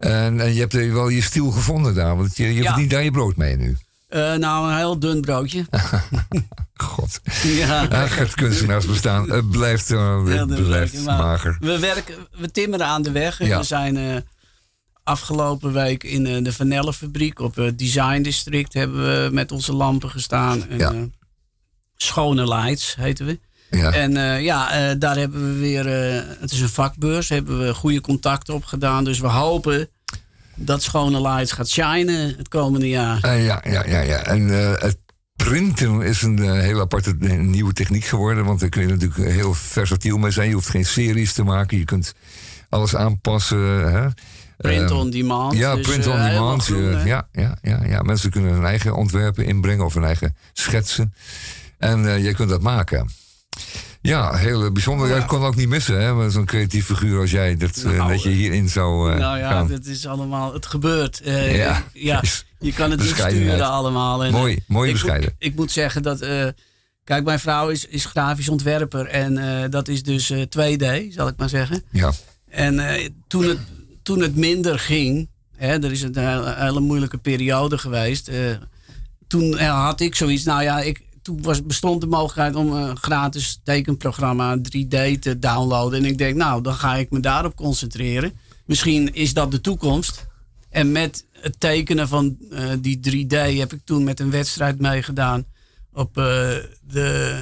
En, 0.00 0.40
en 0.40 0.52
je 0.54 0.60
hebt 0.60 0.74
eh, 0.74 0.92
wel 0.92 1.08
je 1.08 1.22
stiel 1.22 1.50
gevonden 1.50 1.94
daar, 1.94 2.16
want 2.16 2.36
je, 2.36 2.54
je 2.54 2.62
Ja. 2.62 2.66
verdient 2.68 2.90
daar 2.90 3.02
je 3.04 3.10
brood 3.10 3.36
mee 3.36 3.56
nu. 3.56 3.76
Eh, 4.08 4.34
nou, 4.34 4.70
een 4.70 4.76
heel 4.76 4.98
dun 4.98 5.20
broodje. 5.20 5.64
God. 6.74 7.20
ja. 7.42 7.86
Ach, 7.86 8.16
het 8.18 8.34
kunstenaarsbestaan. 8.34 9.30
Het 9.30 9.50
blijft, 9.50 9.90
eh, 9.90 10.24
het 10.24 10.46
blijft 10.46 10.92
broodje, 10.92 11.00
maar 11.06 11.18
mager. 11.18 11.56
We, 11.60 11.78
werken, 11.78 12.14
we 12.38 12.50
timmeren 12.50 12.86
aan 12.86 13.02
de 13.02 13.10
weg. 13.10 13.40
en 13.40 13.46
Ja. 13.46 13.58
We 13.58 13.64
zijn 13.64 13.96
eh, 13.96 14.16
afgelopen 15.02 15.72
week 15.72 16.04
in 16.04 16.26
eh, 16.26 16.44
de 16.44 16.52
Vanellenfabriek 16.52 17.38
op 17.40 17.54
het 17.54 17.78
Design 17.78 18.22
District 18.22 18.72
hebben 18.74 19.00
we 19.02 19.28
met 19.32 19.52
onze 19.52 19.72
lampen 19.72 20.10
gestaan. 20.10 20.68
En, 20.68 20.78
Ja. 20.78 20.92
eh, 20.92 21.02
Schone 21.96 22.48
Lights 22.48 22.94
heten 22.98 23.26
we. 23.26 23.40
Ja. 23.70 23.92
En 23.92 24.16
eh, 24.16 24.42
ja, 24.42 24.72
eh, 24.72 24.94
daar 24.98 25.16
hebben 25.16 25.52
we 25.52 25.58
weer, 25.60 25.86
eh, 25.86 26.22
het 26.40 26.52
is 26.52 26.60
een 26.60 26.68
vakbeurs, 26.68 27.28
hebben 27.28 27.58
we 27.66 27.74
goede 27.74 28.00
contacten 28.00 28.54
op 28.54 28.64
gedaan. 28.64 29.04
Dus 29.04 29.18
we 29.18 29.26
hopen 29.26 29.88
dat 30.54 30.82
Schone 30.82 31.20
Lights 31.22 31.52
gaat 31.52 31.68
shinen 31.68 32.34
het 32.36 32.48
komende 32.48 32.88
jaar. 32.88 33.36
Ja, 33.36 33.60
ja, 33.64 33.84
ja, 33.86 34.00
ja. 34.00 34.24
En 34.24 34.48
het 34.78 34.96
printen 35.44 36.02
is 36.02 36.22
een 36.22 36.38
eh, 36.38 36.52
heel 36.52 36.80
aparte 36.80 37.14
nieuwe 37.38 37.72
techniek 37.72 38.04
geworden. 38.04 38.44
Want 38.44 38.60
daar 38.60 38.68
kun 38.68 38.82
je 38.82 38.88
natuurlijk 38.88 39.30
heel 39.30 39.54
versatiel 39.54 40.18
mee 40.18 40.30
zijn. 40.30 40.48
Je 40.48 40.54
hoeft 40.54 40.68
geen 40.68 40.84
series 40.84 41.32
te 41.32 41.42
maken. 41.42 41.78
Je 41.78 41.84
kunt 41.84 42.14
alles 42.68 42.96
aanpassen. 42.96 43.92
Hè? 43.92 44.08
Print 44.56 44.90
Ehm, 44.90 44.98
on 44.98 45.10
demand. 45.10 45.54
Ja, 45.56 45.74
dus, 45.74 45.86
print 45.86 46.06
on 46.06 46.22
demand. 46.22 46.64
groen, 46.64 47.06
ja, 47.06 47.28
ja, 47.32 47.58
ja, 47.62 47.80
ja. 47.86 48.02
Mensen 48.02 48.30
kunnen 48.30 48.52
hun 48.52 48.64
eigen 48.64 48.94
ontwerpen 48.94 49.44
inbrengen 49.44 49.84
of 49.84 49.94
hun 49.94 50.04
eigen 50.04 50.36
schetsen. 50.52 51.14
En 51.78 52.22
je 52.22 52.34
kunt 52.34 52.48
dat 52.48 52.62
maken. 52.62 53.10
Ja, 54.02 54.34
heel 54.36 54.72
bijzonder. 54.72 55.08
Ja, 55.08 55.16
ik 55.16 55.26
kon 55.26 55.42
ook 55.42 55.56
niet 55.56 55.68
missen, 55.68 56.00
hè? 56.02 56.30
Zo'n 56.30 56.44
creatief 56.44 56.86
figuur 56.86 57.20
als 57.20 57.30
jij, 57.30 57.56
dat, 57.56 57.76
eh, 57.76 57.84
Nou, 57.96 58.12
dat 58.12 58.22
je 58.22 58.28
hierin 58.28 58.68
zou 58.68 59.12
eh, 59.12 59.18
nou 59.18 59.38
ja, 59.38 59.50
gaan. 59.50 59.70
het 59.70 59.86
is 59.86 60.06
allemaal, 60.06 60.52
het 60.52 60.66
gebeurt. 60.66 61.20
Eh, 61.20 61.56
Ja, 61.56 61.84
ja, 61.92 62.22
je 62.58 62.72
kan 62.72 62.90
het 62.90 63.00
niet 63.00 63.08
sturen 63.14 63.70
allemaal. 63.70 64.24
En, 64.24 64.32
Mooi, 64.32 64.54
eh, 64.54 64.60
mooi 64.66 64.86
ik 64.88 64.94
bescheiden. 64.94 65.28
Moet, 65.38 65.48
ik 65.48 65.54
moet 65.56 65.72
zeggen 65.72 66.02
dat, 66.02 66.20
eh, 66.20 66.46
kijk, 67.04 67.24
mijn 67.24 67.40
vrouw 67.40 67.68
is, 67.68 67.84
is 67.86 68.04
grafisch 68.04 68.48
ontwerper 68.48 69.06
en 69.06 69.38
eh, 69.62 69.70
dat 69.70 69.88
is 69.88 70.02
dus 70.02 70.30
eh, 70.30 70.40
2D, 70.42 71.12
zal 71.14 71.28
ik 71.28 71.34
maar 71.36 71.48
zeggen. 71.48 71.82
Ja. 71.90 72.12
En 72.50 72.78
eh, 72.88 73.08
toen, 73.28 73.44
het, 73.44 73.58
toen 74.02 74.20
het 74.20 74.36
minder 74.36 74.78
ging, 74.78 75.28
hè, 75.56 75.82
er 75.84 75.90
is 75.92 76.02
een 76.02 76.18
hele, 76.18 76.54
hele 76.58 76.80
moeilijke 76.80 77.18
periode 77.18 77.78
geweest. 77.78 78.28
eh, 78.28 78.36
toen 79.26 79.58
eh, 79.58 79.84
had 79.84 80.00
ik 80.00 80.14
zoiets, 80.14 80.44
nou 80.44 80.62
ja, 80.62 80.80
ik, 80.80 81.00
toen 81.22 81.42
was, 81.42 81.62
bestond 81.62 82.00
de 82.00 82.06
mogelijkheid 82.06 82.54
om 82.54 82.72
een 82.72 82.96
gratis 82.96 83.60
tekenprogramma 83.64 84.56
3D 84.56 85.18
te 85.20 85.36
downloaden. 85.38 85.98
En 85.98 86.04
ik 86.04 86.18
denk, 86.18 86.36
nou, 86.36 86.62
dan 86.62 86.74
ga 86.74 86.96
ik 86.96 87.10
me 87.10 87.20
daarop 87.20 87.56
concentreren. 87.56 88.32
Misschien 88.64 89.14
is 89.14 89.34
dat 89.34 89.50
de 89.50 89.60
toekomst. 89.60 90.26
En 90.68 90.92
met 90.92 91.24
het 91.32 91.60
tekenen 91.60 92.08
van 92.08 92.36
eh, 92.50 92.70
die 92.78 93.26
3D 93.26 93.56
heb 93.58 93.72
ik 93.72 93.80
toen 93.84 94.04
met 94.04 94.20
een 94.20 94.30
wedstrijd 94.30 94.80
meegedaan 94.80 95.44
op 95.92 96.18
eh, 96.18 96.24
de 96.80 97.40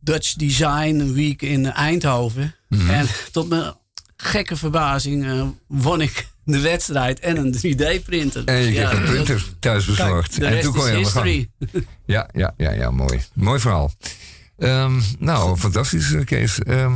Dutch 0.00 0.34
Design 0.34 1.12
Week 1.12 1.42
in 1.42 1.66
Eindhoven. 1.66 2.54
Mhm. 2.68 2.90
En 2.90 3.06
tot 3.32 3.48
mijn 3.48 3.74
gekke 4.16 4.56
verbazing 4.56 5.24
eh, 5.24 5.46
won 5.66 6.00
ik 6.00 6.28
de 6.44 6.60
wedstrijd 6.60 7.20
en 7.20 7.36
een 7.36 7.54
3D-printer. 7.54 8.44
En 8.44 8.58
je 8.60 8.72
kreeg 8.72 8.92
een 8.92 9.04
printer 9.04 9.44
thuis 9.58 9.84
bezorgd. 9.84 10.38
en 10.38 10.60
toen 10.60 10.72
kon 10.74 10.90
je 10.90 10.96
history. 10.96 11.48
Ja, 12.06 12.28
ja, 12.32 12.54
ja, 12.56 12.70
ja, 12.70 12.90
mooi. 12.90 13.20
Mooi 13.34 13.60
verhaal. 13.60 13.92
Ehm, 14.58 15.00
nou, 15.18 15.56
fantastisch, 15.56 16.12
eh, 16.12 16.24
Kees. 16.24 16.58
Eh, 16.58 16.94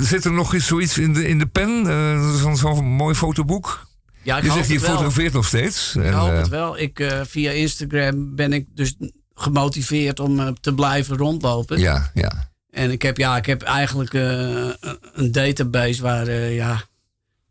zit 0.00 0.24
er 0.24 0.32
nog 0.32 0.54
eens 0.54 0.66
zoiets 0.66 0.98
in 0.98 1.12
de, 1.12 1.28
in 1.28 1.38
de 1.38 1.46
pen? 1.46 1.86
Eh, 1.86 2.54
Zo'n 2.54 2.84
mooi 2.84 3.14
fotoboek? 3.14 3.86
Ja, 4.22 4.36
ik 4.36 4.44
je 4.44 4.52
zegt, 4.52 4.68
je 4.68 4.80
fotografeert 4.80 5.32
nog 5.32 5.46
steeds. 5.46 5.94
Ik 5.96 6.02
En, 6.02 6.12
hoop 6.12 6.36
het 6.36 6.48
wel. 6.48 6.78
Ik, 6.78 7.10
via 7.26 7.50
Instagram 7.50 8.34
ben 8.34 8.52
ik 8.52 8.66
dus 8.74 8.94
gemotiveerd 9.34 10.20
om 10.20 10.60
te 10.60 10.74
blijven 10.74 11.16
rondlopen. 11.16 11.78
Ja, 11.78 12.10
ja. 12.14 12.50
En 12.70 12.90
ik 12.90 13.02
heb, 13.02 13.16
ja, 13.16 13.36
ik 13.36 13.46
heb 13.46 13.62
eigenlijk 13.62 14.12
een 15.14 15.32
database 15.32 16.02
waar, 16.02 16.30
ja... 16.32 16.87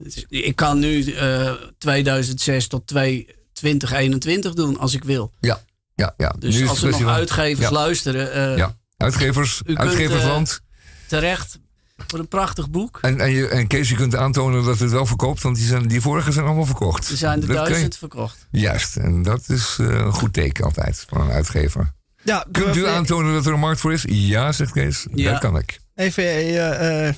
is- 0.06 0.26
Ik 0.30 0.56
kan 0.56 0.80
nu 0.80 1.04
eh, 1.12 1.52
2006 1.78 2.68
tot 2.68 2.88
2 2.88 3.28
2021 3.54 4.54
doen 4.54 4.78
als 4.80 4.94
ik 4.94 5.04
wil. 5.04 5.32
Ja, 5.40 5.62
ja, 5.96 6.14
ja. 6.18 6.36
Dus 6.40 6.56
Nu 6.60 6.68
als 6.68 6.84
er 6.84 6.90
nog 6.90 7.00
van- 7.02 7.10
uitgevers 7.10 7.68
Ja. 7.68 7.72
luisteren, 7.74 8.32
eh, 8.34 8.58
Ja, 8.58 8.76
uitgevers, 8.98 9.62
kunt, 9.66 9.78
uitgeversland. 9.78 10.60
terecht 11.08 11.60
voor 12.08 12.20
een 12.20 12.28
prachtig 12.28 12.70
boek. 12.70 13.00
En, 13.02 13.20
en, 13.20 13.32
je, 13.32 13.48
en 13.48 13.68
Kees, 13.68 13.90
je 13.90 13.96
kunt 13.96 14.16
aantonen 14.16 14.64
dat 14.64 14.80
het 14.80 14.92
wel 14.92 15.06
verkoopt, 15.06 15.42
want 15.42 15.56
die, 15.56 15.66
zijn, 15.66 15.88
die 15.88 16.02
vorige 16.02 16.32
zijn 16.32 16.46
allemaal 16.46 16.66
verkocht. 16.66 17.10
Er 17.10 17.18
zijn 17.18 17.42
er 17.42 17.48
je- 17.48 17.54
duizend 17.54 17.98
verkocht. 17.98 18.48
Juist, 18.52 18.96
en 18.96 19.24
dat 19.24 19.50
is 19.50 19.76
eh, 19.80 19.88
een 19.88 20.14
goed 20.14 20.34
teken 20.34 20.64
altijd 20.66 21.06
voor 21.10 21.20
een 21.22 21.32
uitgever. 21.32 21.96
Ja, 22.24 22.46
Kunt 22.52 22.76
u 22.76 22.88
aantonen 22.88 23.34
dat 23.34 23.46
er 23.46 23.54
een 23.54 23.60
markt 23.60 23.80
voor 23.80 23.94
is? 23.94 24.04
Ja, 24.08 24.52
zegt 24.52 24.72
Kees. 24.72 25.08
Ja. 25.14 25.32
Dat 25.32 25.40
kan 25.40 25.58
ik. 25.58 25.80
Even 25.96 26.24
eh, 26.24 27.08
eh, 27.08 27.16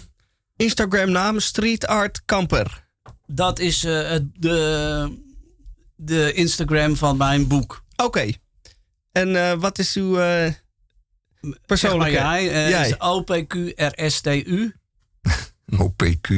Instagram 0.64 1.12
naam 1.12 1.40
Street 1.40 1.88
Art 1.88 2.22
Kamper. 2.26 2.88
Dat 3.28 3.60
is 3.60 3.84
eh, 3.84 4.16
de, 4.34 5.18
de 5.96 6.34
Instagram 6.34 6.96
van 6.96 7.18
mijn 7.18 7.48
boek. 7.48 7.84
Oké. 7.96 8.32
En 9.12 9.36
eh, 9.36 9.54
wat 9.54 9.80
is 9.80 9.96
uw 9.96 10.20
eh, 10.20 10.26
Zeg 10.44 10.56
maar 11.42 11.58
persoonlijke... 11.66 12.12
jij, 12.14 12.52
eh, 12.52 12.70
Jij. 12.70 12.88
is 12.90 12.98
OPQRSTU. 12.98 14.74
OPQ, 15.78 16.30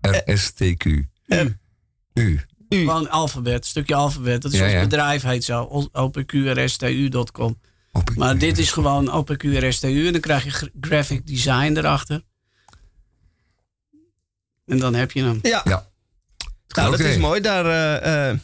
RSTQ. 0.00 0.84
U. 0.84 1.58
U. 2.14 2.40
Gewoon 2.68 3.10
alfabet, 3.10 3.66
stukje 3.66 3.94
alfabet. 3.94 4.42
Dat 4.42 4.52
is 4.52 4.58
Ja, 4.58 4.64
ons 4.64 4.74
ja. 4.74 4.80
bedrijf 4.80 5.22
heet 5.22 5.44
zo. 5.44 5.88
OPQRSTU.com. 5.92 7.60
OPQ. 7.92 8.14
Maar 8.16 8.38
dit 8.38 8.58
is 8.58 8.72
gewoon 8.72 9.12
OPQRSTU 9.12 10.06
en 10.06 10.12
dan 10.12 10.20
krijg 10.20 10.44
je 10.44 10.50
gra- 10.50 10.68
graphic 10.80 11.26
design 11.26 11.76
erachter. 11.76 12.22
En 14.66 14.78
dan 14.78 14.94
heb 14.94 15.10
je 15.12 15.22
hem. 15.22 15.38
Ja. 15.42 15.60
Ja. 15.64 15.86
Nou, 16.68 16.90
dat 16.90 17.00
is 17.00 17.16
mooi. 17.16 17.40
Daar, 17.40 17.66
eh, 17.66 18.30
eh, 18.30 18.38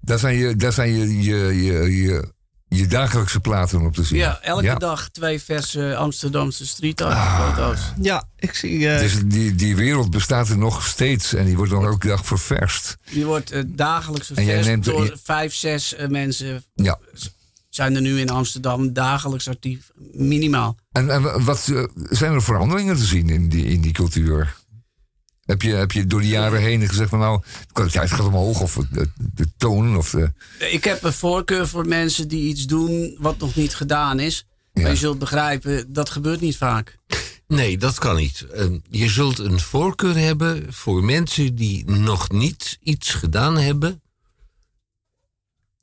Daar 0.00 0.18
zijn, 0.18 0.36
je, 0.36 0.56
daar 0.56 0.72
zijn 0.72 0.92
je, 0.98 1.22
je, 1.22 1.36
je, 1.64 1.96
je, 2.02 2.32
je 2.68 2.86
dagelijkse 2.86 3.40
platen 3.40 3.80
op 3.80 3.94
te 3.94 4.02
zien. 4.04 4.18
Ja, 4.18 4.40
elke 4.42 4.62
Ja. 4.64 4.74
dag 4.74 5.08
twee 5.08 5.40
verse 5.42 5.96
Amsterdamse 5.96 6.66
street 6.66 7.00
art 7.00 7.16
foto's. 7.54 7.80
ja, 8.00 8.28
ik 8.36 8.54
zie... 8.54 8.88
eh, 8.88 8.98
Dus 8.98 9.14
die, 9.24 9.54
die 9.54 9.76
wereld 9.76 10.10
bestaat 10.10 10.48
er 10.48 10.58
nog 10.58 10.86
steeds 10.86 11.34
en 11.34 11.44
die 11.44 11.56
wordt 11.56 11.72
nog 11.72 11.84
elke 11.84 12.06
dag 12.06 12.26
ververst. 12.26 12.96
Die 13.10 13.24
wordt 13.26 13.52
dagelijks 13.66 14.26
ververst 14.26 14.84
door 14.84 15.04
je- 15.04 15.16
vijf, 15.22 15.54
zes 15.54 15.94
mensen 16.08 16.64
Ja, 16.74 16.98
zijn 17.68 17.94
er 17.94 18.00
nu 18.00 18.20
in 18.20 18.30
Amsterdam 18.30 18.92
dagelijks 18.92 19.48
actief, 19.48 19.90
minimaal. 20.12 20.76
En, 20.92 21.10
en 21.10 21.44
wat 21.44 21.72
zijn 22.10 22.32
er 22.32 22.42
veranderingen 22.42 22.96
te 22.96 23.04
zien 23.04 23.28
in 23.28 23.48
die, 23.48 23.64
in 23.66 23.80
die 23.80 23.92
cultuur? 23.92 24.56
Heb 25.48 25.62
je, 25.62 25.74
heb 25.74 25.92
je 25.92 26.06
door 26.06 26.20
de 26.20 26.28
jaren 26.28 26.60
heen 26.60 26.88
gezegd 26.88 27.10
van 27.10 27.18
nou, 27.18 27.42
de 27.66 27.72
kwaliteit 27.72 28.10
gaat 28.10 28.26
omhoog 28.26 28.60
of 28.60 28.74
de, 28.90 29.10
de 29.34 29.46
toon 29.56 29.96
of 29.96 30.10
de... 30.10 30.32
Ik 30.58 30.84
heb 30.84 31.02
een 31.02 31.12
voorkeur 31.12 31.68
voor 31.68 31.86
mensen 31.86 32.28
die 32.28 32.48
iets 32.48 32.66
doen 32.66 33.16
wat 33.18 33.38
nog 33.38 33.54
niet 33.54 33.74
gedaan 33.74 34.20
is. 34.20 34.46
Ja. 34.72 34.82
Maar 34.82 34.90
je 34.90 34.96
zult 34.96 35.18
begrijpen, 35.18 35.92
dat 35.92 36.10
gebeurt 36.10 36.40
niet 36.40 36.56
vaak. 36.56 36.98
Nee, 37.46 37.78
dat 37.78 37.98
kan 37.98 38.16
niet. 38.16 38.46
Eh, 38.54 38.66
je 38.90 39.08
zult 39.08 39.38
een 39.38 39.60
voorkeur 39.60 40.16
hebben 40.16 40.72
voor 40.72 41.04
mensen 41.04 41.54
die 41.54 41.90
nog 41.90 42.30
niet 42.30 42.78
iets 42.82 43.14
gedaan 43.14 43.56
hebben. 43.56 44.02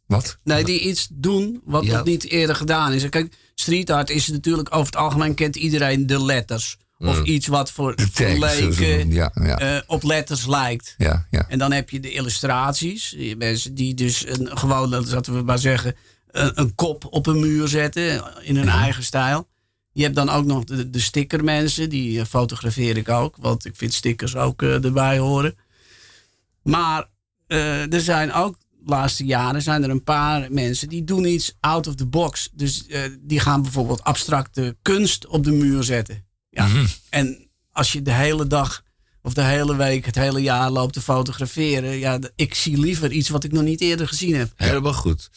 Wat? 0.06 0.38
Nee, 0.44 0.64
die 0.64 0.80
iets 0.80 1.08
doen 1.12 1.62
wat 1.64 1.86
Ja. 1.86 1.96
nog 1.96 2.06
niet 2.06 2.24
eerder 2.30 2.56
gedaan 2.56 2.94
is. 2.94 3.10
Kijk, 3.10 3.36
street 3.56 3.90
art 3.90 4.10
is 4.10 4.28
natuurlijk 4.28 4.68
over 4.76 4.86
het 4.86 4.96
algemeen 4.96 5.34
kent 5.34 5.56
iedereen 5.56 6.08
de 6.08 6.26
letters. 6.26 6.78
Of 7.08 7.18
Mm. 7.20 7.26
iets 7.26 7.48
wat 7.48 7.72
voor, 7.72 7.96
De 7.96 8.08
voor 8.12 8.26
leken. 8.28 9.12
Ja, 9.12 9.32
ja. 9.34 9.58
eh, 9.60 9.82
op 9.88 10.04
letters 10.04 10.46
lijkt. 10.46 10.96
Ja, 10.98 11.28
ja. 11.32 11.46
En 11.50 11.58
dan 11.58 11.72
heb 11.72 11.90
je 11.90 12.00
de 12.00 12.12
illustraties. 12.12 13.16
Mensen 13.38 13.76
die 13.76 13.94
dus 13.94 14.28
een, 14.28 14.58
gewoon, 14.58 14.90
laten 14.90 15.34
we 15.34 15.42
maar 15.42 15.60
zeggen, 15.60 15.96
een, 16.32 16.60
een 16.60 16.76
kop 16.76 17.08
op 17.10 17.28
een 17.28 17.40
muur 17.40 17.68
zetten 17.68 18.24
in 18.42 18.56
hun 18.56 18.70
eigen 18.70 19.04
stijl. 19.04 19.48
Je 19.92 20.04
hebt 20.04 20.16
dan 20.16 20.30
ook 20.30 20.46
nog 20.46 20.64
de, 20.64 20.90
de 20.90 21.00
stickermensen, 21.00 21.90
die 21.90 22.20
eh, 22.20 22.26
fotografeer 22.26 22.98
ik 22.98 23.10
ook. 23.10 23.36
Want 23.40 23.66
ik 23.66 23.76
vind 23.76 23.94
stickers 23.94 24.36
ook 24.36 24.62
eh, 24.62 24.84
erbij 24.84 25.18
horen. 25.18 25.58
Maar 26.64 27.08
er 27.48 28.02
zijn 28.02 28.34
ook, 28.34 28.58
de 28.80 28.92
laatste 28.92 29.26
jaren 29.26 29.62
zijn 29.62 29.84
er 29.84 29.90
een 29.90 30.04
paar 30.04 30.48
mensen 30.52 30.90
die 30.90 31.04
doen 31.04 31.26
iets 31.26 31.56
out 31.60 31.88
of 31.88 31.96
the 31.96 32.06
box. 32.06 32.50
Dus 32.54 32.86
die 33.20 33.40
gaan 33.40 33.62
bijvoorbeeld 33.62 34.04
abstracte 34.04 34.76
kunst 34.82 35.28
op 35.28 35.44
de 35.44 35.52
muur 35.52 35.84
zetten. 35.84 36.25
Ja. 36.56 36.68
En 37.10 37.50
als 37.72 37.92
je 37.92 38.02
de 38.02 38.14
hele 38.14 38.48
dag 38.48 38.84
of 39.22 39.34
de 39.34 39.44
hele 39.44 39.76
week, 39.76 40.06
het 40.06 40.16
hele 40.16 40.42
jaar 40.42 40.70
loopt 40.72 40.94
te 40.94 41.02
fotograferen. 41.02 41.98
Ja, 41.98 42.20
ik 42.36 42.54
zie 42.54 42.78
liever 42.80 43.12
iets 43.12 43.30
wat 43.30 43.44
ik 43.44 43.52
nog 43.52 43.64
niet 43.64 43.82
eerder 43.82 44.08
gezien 44.08 44.36
heb. 44.36 44.52
Helemaal 44.56 44.94
goed. 44.94 45.30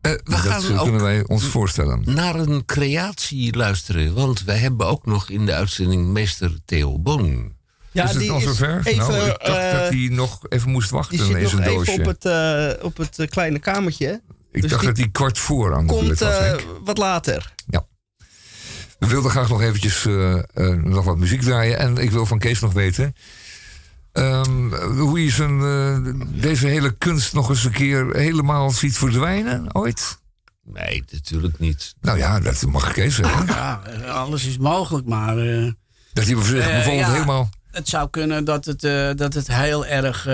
Eh, 0.00 0.12
we 0.12 0.20
dat 0.24 0.38
gaan 0.38 0.78
ook 0.78 0.82
kunnen 0.82 1.02
wij 1.02 1.24
ons 1.26 1.44
voorstellen. 1.44 2.02
naar 2.04 2.34
een 2.34 2.64
creatie 2.64 3.56
luisteren. 3.56 4.14
Want 4.14 4.42
wij 4.44 4.56
hebben 4.56 4.86
ook 4.86 5.06
nog 5.06 5.30
in 5.30 5.46
de 5.46 5.52
uitzending 5.54 6.06
meester 6.06 6.58
Theo 6.64 6.98
Boon. 6.98 7.52
Ja, 7.92 8.04
is 8.04 8.10
het 8.10 8.18
die 8.18 8.30
al 8.30 8.36
is 8.36 8.44
zover? 8.44 8.80
even, 8.84 8.96
nou, 9.08 9.28
ik 9.30 9.38
dacht 9.44 9.58
eh, 9.58 9.72
dat 9.72 9.88
hij 9.88 10.08
nog 10.10 10.40
even 10.48 10.70
moest 10.70 10.88
Die 10.88 10.98
wachten 10.98 11.18
zit 11.18 11.26
in 11.36 11.42
nog 11.42 11.50
zijn 11.50 11.62
even 11.62 11.74
doosje. 11.74 12.00
op 12.00 12.06
het, 12.06 12.24
eh, 12.24 12.84
op 12.84 12.96
het 12.96 13.30
kleine 13.30 13.58
kamertje. 13.58 14.20
ik 14.52 14.62
dus 14.62 14.70
dacht 14.70 14.82
die 14.82 14.90
dat 14.90 14.98
hij 14.98 15.10
kwart 15.10 15.38
voor 15.38 15.74
aan 15.74 15.86
de 15.86 15.92
Komt 15.92 16.18
was. 16.18 16.38
Henk. 16.38 16.66
wat 16.84 16.98
later. 16.98 17.54
We 19.00 19.06
wilden 19.06 19.30
graag 19.30 19.48
nog 19.48 19.62
eventjes 19.62 20.06
eh, 20.06 20.38
eh, 20.38 20.42
nog 20.82 21.04
wat 21.04 21.18
muziek 21.18 21.40
draaien. 21.42 21.78
En 21.78 21.96
ik 21.96 22.10
wil 22.10 22.26
van 22.26 22.38
Kees 22.38 22.60
nog 22.60 22.72
weten... 22.72 23.14
ehm, 24.12 24.72
hoe 24.98 25.24
je 25.24 25.30
zijn, 25.30 25.60
eh, 25.60 26.14
deze 26.40 26.66
hele 26.66 26.96
kunst 26.96 27.32
nog 27.32 27.48
eens 27.48 27.64
een 27.64 27.70
keer 27.72 28.16
helemaal 28.16 28.70
ziet 28.70 28.98
verdwijnen 28.98 29.74
ooit? 29.74 30.18
Nee, 30.64 31.04
natuurlijk 31.10 31.58
niet. 31.58 31.94
Nou 32.00 32.18
ja, 32.18 32.40
dat 32.40 32.66
mag 32.66 32.92
Kees 32.92 33.14
zeggen. 33.14 33.46
Ja, 33.54 33.80
alles 34.08 34.44
is 34.44 34.58
mogelijk, 34.58 35.06
maar 35.06 35.34
Dat 36.12 36.24
hij 36.24 36.34
bijvoorbeeld 36.34 36.86
ja. 36.98 37.12
helemaal... 37.12 37.48
het 37.70 37.88
zou 37.88 38.10
kunnen 38.10 38.44
dat 38.44 38.64
het, 38.64 38.84
eh, 38.84 39.10
dat 39.14 39.34
het 39.34 39.46
heel 39.54 39.86
erg 39.86 40.26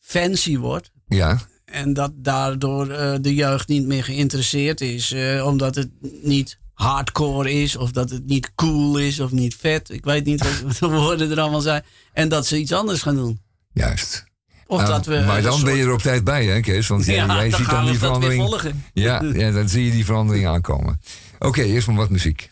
fancy 0.00 0.56
wordt. 0.58 0.90
Ja, 1.06 1.38
En 1.64 1.92
dat 1.92 2.12
daardoor 2.14 2.90
eh, 2.90 3.14
de 3.20 3.34
jeugd 3.34 3.68
niet 3.68 3.86
meer 3.86 4.04
geïnteresseerd 4.04 4.80
is. 4.80 5.12
eh, 5.12 5.46
omdat 5.46 5.74
het 5.74 5.90
niet 6.22 6.58
hardcore 6.78 7.52
is. 7.52 7.76
Of 7.76 7.90
dat 7.90 8.10
het 8.10 8.26
niet 8.26 8.54
cool 8.54 8.98
is. 8.98 9.20
Of 9.20 9.30
niet 9.30 9.56
vet. 9.56 9.90
Ik 9.90 10.04
weet 10.04 10.24
niet 10.24 10.42
wat 10.42 10.78
de 10.78 10.88
woorden 10.96 11.30
er 11.30 11.40
allemaal 11.40 11.60
zijn. 11.60 11.84
En 12.12 12.28
dat 12.28 12.46
ze 12.46 12.58
iets 12.58 12.72
anders 12.72 13.02
gaan 13.02 13.14
doen. 13.14 13.40
juist. 13.72 14.26
Of 14.66 14.80
Ah, 14.80 14.86
dat 14.86 15.06
we 15.06 15.22
maar 15.26 15.42
dan 15.42 15.64
ben 15.64 15.76
je 15.76 15.82
er 15.82 15.92
op 15.92 16.02
tijd 16.02 16.24
bij, 16.24 16.46
hè 16.46 16.60
Kees? 16.60 16.86
Want 16.86 17.04
jij, 17.04 17.14
Ja, 17.14 17.26
jij 17.34 17.48
dan 17.50 17.58
ziet 17.58 17.70
dan 17.70 17.86
die 17.86 17.98
verandering... 17.98 18.74
Ja, 18.92 19.22
ja, 19.42 19.50
dan 19.50 19.68
zie 19.68 19.84
je 19.84 19.90
die 19.90 20.04
verandering 20.04 20.46
aankomen. 20.46 21.00
Oké, 21.38 21.62
eerst 21.62 21.86
maar 21.86 21.96
wat 21.96 22.10
muziek. 22.10 22.50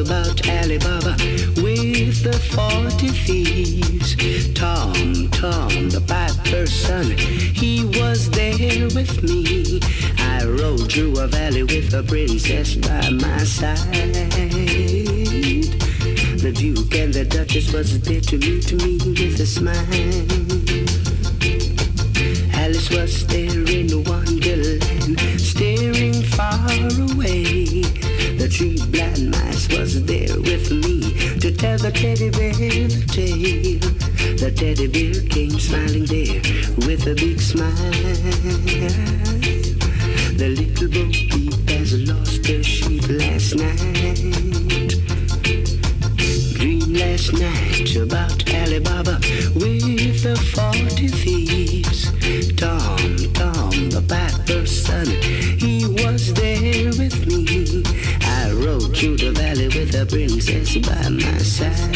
About 0.00 0.48
Alibaba 0.48 1.14
with 1.60 2.22
the 2.22 2.32
40 2.54 3.08
thieves. 3.08 4.16
Tom, 4.54 5.28
Tom, 5.30 5.90
the 5.90 6.02
piper's 6.06 6.72
son, 6.72 7.10
he 7.16 7.84
was 7.98 8.30
there 8.30 8.88
with 8.94 9.22
me. 9.22 9.80
I 10.18 10.44
rode 10.44 10.90
through 10.90 11.18
a 11.18 11.26
valley 11.26 11.64
with 11.64 11.92
a 11.92 12.02
princess 12.02 12.76
by 12.76 13.10
my 13.10 13.38
side. 13.44 13.76
The 16.40 16.52
Duke 16.52 16.94
and 16.94 17.12
the 17.12 17.24
Duchess 17.24 17.72
was 17.72 18.00
there 18.00 18.20
to 18.20 18.38
meet 18.38 18.72
me 18.72 18.98
with 18.98 19.40
a 19.40 19.46
smile. 19.46 19.76
Alice 22.54 22.90
was 22.90 23.26
there 23.26 23.64
in 23.68 24.04
Wonderland, 24.04 25.20
staring 25.38 26.22
far 26.22 26.68
three 28.50 28.76
blind 28.90 29.30
mice 29.30 29.68
was 29.68 30.04
there 30.04 30.36
with 30.40 30.70
me 30.70 31.00
to 31.38 31.52
tell 31.52 31.78
the 31.78 31.90
teddy 31.92 32.30
bear 32.30 32.52
the 32.52 33.04
tale. 33.06 33.78
The 34.36 34.50
teddy 34.50 34.86
bear 34.88 35.22
came 35.28 35.58
smiling 35.58 36.06
there 36.06 36.40
with 36.86 37.06
a 37.06 37.14
big 37.14 37.40
smile. 37.40 37.70
The 40.36 40.48
little 40.48 40.88
bo 40.88 41.04
peep 41.10 41.70
has 41.70 41.92
lost 42.08 42.46
her 42.46 42.62
sheep 42.62 43.08
last 43.08 43.54
night. 43.54 44.96
Dream 46.54 46.94
last 46.94 47.32
night 47.32 47.96
about 47.96 48.52
Alibaba 48.52 49.20
with 49.54 50.22
the 50.22 50.36
forty 50.54 51.08
thieves. 51.08 52.10
Tom, 52.56 52.98
Tom, 53.32 53.90
the 53.90 54.02
piper's 54.06 54.84
son, 54.84 55.06
Rode 58.70 58.96
through 58.96 59.16
the 59.16 59.32
valley 59.32 59.66
with 59.66 59.90
the 59.90 60.06
princess 60.06 60.76
by 60.86 61.08
my 61.08 61.38
side. 61.38 61.92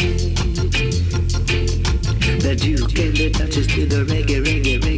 The 2.41 2.53
Duke 2.53 2.99
and 2.99 3.15
the 3.15 3.29
Duchess 3.29 3.67
did 3.67 3.89
the 3.91 4.03
reggae, 4.03 4.43
reggae, 4.43 4.81
reggae 4.81 4.94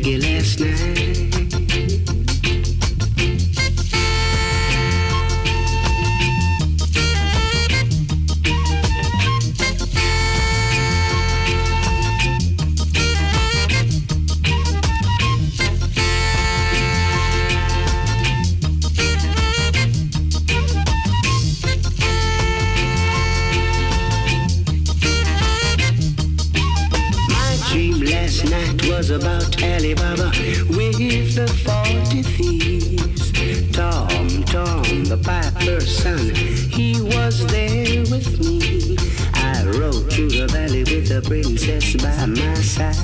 princess 41.28 41.94
by 41.98 42.26
my 42.26 42.54
side. 42.56 42.95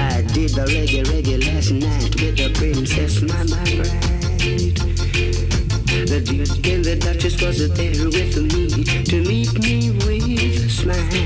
I 0.00 0.22
did 0.32 0.50
the 0.56 0.64
reggae, 0.72 1.04
reggae 1.04 1.38
last 1.44 1.72
night 1.72 2.14
with 2.20 2.36
the 2.38 2.50
princess, 2.54 3.20
my, 3.20 3.42
my 3.44 3.64
bride. 3.76 4.14
The 6.08 6.20
Duke 6.24 6.66
and 6.66 6.84
the 6.84 6.96
Duchess 6.96 7.40
was 7.42 7.58
there 7.74 8.08
with 8.08 8.36
me 8.50 8.84
to 9.04 9.20
meet 9.28 9.52
me 9.62 9.90
with 9.90 10.64
a 10.64 10.70
smile. 10.70 11.23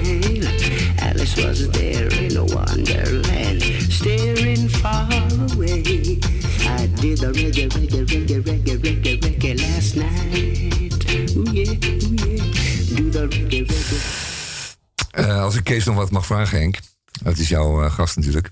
Kees 15.68 15.84
nog 15.84 15.96
wat 15.96 16.10
mag 16.10 16.26
vragen, 16.26 16.58
Henk. 16.58 16.78
Dat 17.22 17.38
is 17.38 17.48
jouw 17.48 17.84
eh, 17.84 17.92
gast 17.92 18.16
natuurlijk. 18.16 18.50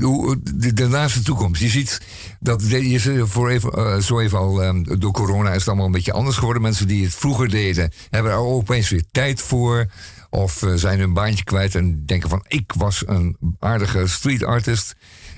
Hoe- 0.00 0.40
de, 0.74 0.88
naaste 0.88 1.22
toekomst. 1.22 1.60
Je 1.60 1.68
ziet 1.68 2.00
dat 2.40 2.70
je 2.70 3.26
voor 3.26 3.50
even, 3.50 3.72
eh, 3.72 3.98
zo 3.98 4.20
even 4.20 4.38
al 4.38 4.62
ehm, 4.62 4.82
door 4.98 5.12
corona 5.12 5.50
is 5.50 5.58
het 5.58 5.66
allemaal 5.66 5.86
een 5.86 5.92
beetje 5.92 6.12
anders 6.12 6.36
geworden. 6.36 6.62
Mensen 6.62 6.86
die 6.86 7.04
het 7.04 7.14
vroeger 7.14 7.48
deden, 7.48 7.92
hebben 8.10 8.32
er 8.32 8.38
opeens 8.38 8.88
weer 8.88 9.04
tijd 9.10 9.40
voor. 9.40 9.86
Of 10.30 10.62
zijn 10.74 10.98
hun 10.98 11.12
baantje 11.12 11.44
kwijt 11.44 11.74
en 11.74 12.06
denken 12.06 12.28
van 12.28 12.44
ik 12.48 12.72
was 12.76 13.02
een 13.06 13.36
aardige 13.58 14.06
street 14.06 14.44
artist. 14.44 14.94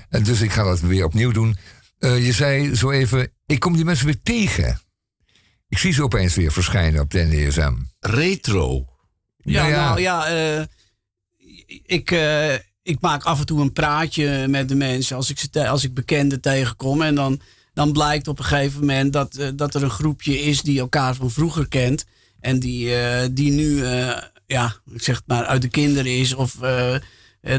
En 0.09 0.23
dus 0.23 0.41
ik 0.41 0.51
ga 0.51 0.63
dat 0.63 0.79
weer 0.79 1.05
opnieuw 1.05 1.31
doen. 1.31 1.57
Je 1.99 2.31
zei 2.31 2.75
zo 2.75 2.91
even, 2.91 3.31
ik 3.45 3.59
kom 3.59 3.75
die 3.75 3.85
mensen 3.85 4.05
weer 4.05 4.21
tegen. 4.23 4.79
Ik 5.67 5.77
zie 5.77 5.93
ze 5.93 6.03
opeens 6.03 6.35
weer 6.35 6.51
verschijnen 6.51 7.01
op 7.01 7.11
de 7.11 7.27
NDSM. 7.29 7.73
Retro. 7.99 8.85
Ja, 9.47 9.67
ja. 9.67 9.87
nou 9.87 10.01
ja, 10.01 10.27
eh, 10.27 10.63
ik, 11.85 12.11
eh, 12.11 12.53
ik 12.83 12.97
maak 12.99 13.23
af 13.23 13.39
en 13.39 13.45
toe 13.45 13.61
een 13.61 13.73
praatje 13.73 14.47
met 14.47 14.69
de 14.69 14.75
mensen 14.75 15.15
als 15.15 15.29
ik, 15.29 15.39
ze 15.39 15.67
als 15.67 15.83
ik 15.83 15.93
bekenden 15.93 16.41
tegenkom. 16.41 17.01
En 17.01 17.15
dan, 17.15 17.41
dan 17.73 17.91
blijkt 17.91 18.27
op 18.27 18.39
een 18.39 18.45
gegeven 18.45 18.79
moment 18.79 19.13
dat, 19.13 19.35
eh, 19.35 19.47
dat 19.55 19.75
er 19.75 19.83
een 19.83 19.89
groepje 19.89 20.41
is 20.41 20.61
die 20.61 20.79
elkaar 20.79 21.15
van 21.15 21.31
vroeger 21.31 21.67
kent. 21.67 22.05
En 22.39 22.59
die, 22.59 22.93
die 23.33 23.51
nu, 23.51 23.83
ja, 24.45 24.75
ik 24.91 25.01
zeg 25.01 25.21
maar, 25.25 25.45
uit 25.45 25.61
de 25.61 25.67
kinderen 25.67 26.17
is 26.17 26.33
of 26.33 26.55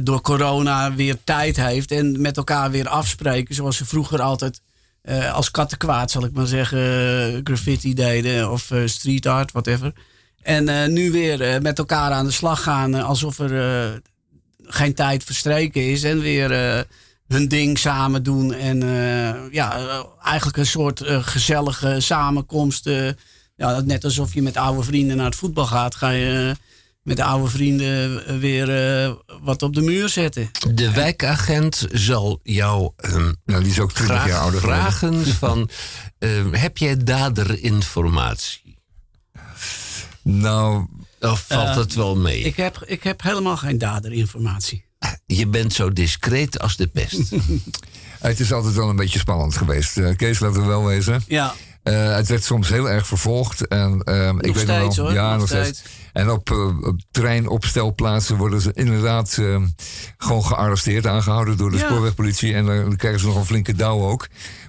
door 0.02 0.20
corona 0.20 0.94
weer 0.94 1.16
tijd 1.24 1.56
heeft. 1.56 1.90
En 1.90 2.20
met 2.20 2.36
elkaar 2.36 2.70
weer 2.70 2.88
afspreken 2.88 3.54
zoals 3.54 3.76
ze 3.76 3.84
vroeger 3.84 4.20
altijd 4.20 4.60
als 5.32 5.50
kattenkwaad, 5.50 6.10
zal 6.10 6.24
ik 6.24 6.32
maar 6.32 6.46
zeggen, 6.46 7.40
graffiti 7.44 7.94
deden 7.94 8.50
of 8.50 8.72
street 8.84 9.26
art, 9.26 9.52
whatever. 9.52 9.92
En 10.42 10.68
eh, 10.68 10.88
nu 10.88 11.10
weer 11.12 11.40
eh, 11.40 11.60
met 11.60 11.78
elkaar 11.78 12.10
aan 12.12 12.24
de 12.26 12.30
slag 12.32 12.62
gaan 12.62 12.94
eh, 12.94 13.04
alsof 13.04 13.38
er 13.38 13.60
eh, 13.84 13.92
geen 14.62 14.94
tijd 14.94 15.24
verstreken 15.24 15.90
is. 15.90 16.02
En 16.02 16.20
weer 16.20 16.52
eh, 16.52 16.80
hun 17.28 17.48
ding 17.48 17.78
samen 17.78 18.22
doen. 18.22 18.52
En 18.54 18.82
eh, 18.82 19.52
ja, 19.52 19.78
eigenlijk 20.22 20.56
een 20.56 20.66
soort 20.66 21.02
gezellige 21.06 21.96
samenkomst. 22.00 22.86
eh, 22.86 23.08
ja, 23.56 23.80
net 23.80 24.04
alsof 24.04 24.34
je 24.34 24.42
met 24.42 24.56
oude 24.56 24.82
vrienden 24.82 25.16
naar 25.16 25.26
het 25.26 25.36
voetbal 25.36 25.66
gaat. 25.66 25.94
Ga 25.94 26.10
je 26.10 26.54
met 27.02 27.16
de 27.16 27.24
oude 27.24 27.50
vrienden 27.50 28.22
weer 28.40 28.94
eh, 29.04 29.12
wat 29.42 29.62
op 29.62 29.74
de 29.74 29.80
muur 29.80 30.08
zetten. 30.08 30.50
De 30.74 30.90
wijkagent 30.92 31.86
zal 31.92 32.40
jou 32.42 32.92
ehm, 32.96 33.32
Nou, 33.44 33.62
die 33.62 33.70
is 33.72 33.78
ook 33.80 33.92
20 33.92 34.16
graag 34.16 34.28
jaar 34.28 34.40
ouder 34.40 34.60
geworden. 34.60 34.92
vragen 34.92 35.26
van... 35.44 35.70
ehm, 36.18 36.52
heb 36.54 36.76
jij 36.78 36.96
daderinformatie? 36.96 38.67
Nou, 40.32 40.86
Of 41.20 41.44
valt 41.48 41.68
Eh, 41.68 41.76
het 41.76 41.94
wel 41.94 42.16
mee? 42.16 42.40
Ik 42.40 42.56
heb, 42.56 42.82
ik 42.86 43.02
heb 43.02 43.22
helemaal 43.22 43.56
geen 43.56 43.78
daderinformatie. 43.78 44.84
Je 45.26 45.46
bent 45.46 45.72
zo 45.72 45.92
discreet 45.92 46.58
als 46.60 46.76
de 46.76 46.86
pest. 46.86 47.30
het 48.20 48.40
is 48.40 48.52
altijd 48.52 48.74
wel 48.74 48.88
een 48.88 48.96
beetje 48.96 49.18
spannend 49.18 49.56
geweest. 49.56 49.96
Eh, 49.98 50.16
Kees, 50.16 50.38
laten 50.38 50.60
we 50.60 50.66
wel 50.66 50.84
wezen. 50.84 51.22
Ja, 51.28 51.54
Eh, 51.82 52.14
het 52.14 52.28
werd 52.28 52.44
soms 52.44 52.68
heel 52.68 52.90
erg 52.90 53.06
vervolgd. 53.06 53.66
En, 53.66 54.02
ehm, 54.04 54.36
ik 54.38 54.54
weet 54.54 54.66
nog 54.66 54.76
steeds, 54.76 54.96
wel, 54.96 55.06
hoor, 55.06 55.14
Ja, 55.14 55.30
nog 55.30 55.38
nog 55.38 55.48
steeds. 55.48 55.82
En 56.12 56.30
op, 56.30 56.50
op 56.80 57.00
treinopstelplaatsen 57.10 58.36
worden 58.36 58.60
ze 58.60 58.70
inderdaad 58.74 59.38
gewoon 60.16 60.44
gearresteerd, 60.44 61.06
aangehouden 61.06 61.56
door 61.56 61.70
de 61.70 61.76
Ja. 61.76 61.86
spoorwegpolitie. 61.86 62.54
En 62.54 62.66
dan 62.66 62.96
krijgen 62.96 63.20
ze 63.20 63.26
nog 63.26 63.36
een 63.36 63.44
flinke 63.46 63.74
douw 63.74 64.00
ook. 64.02 64.26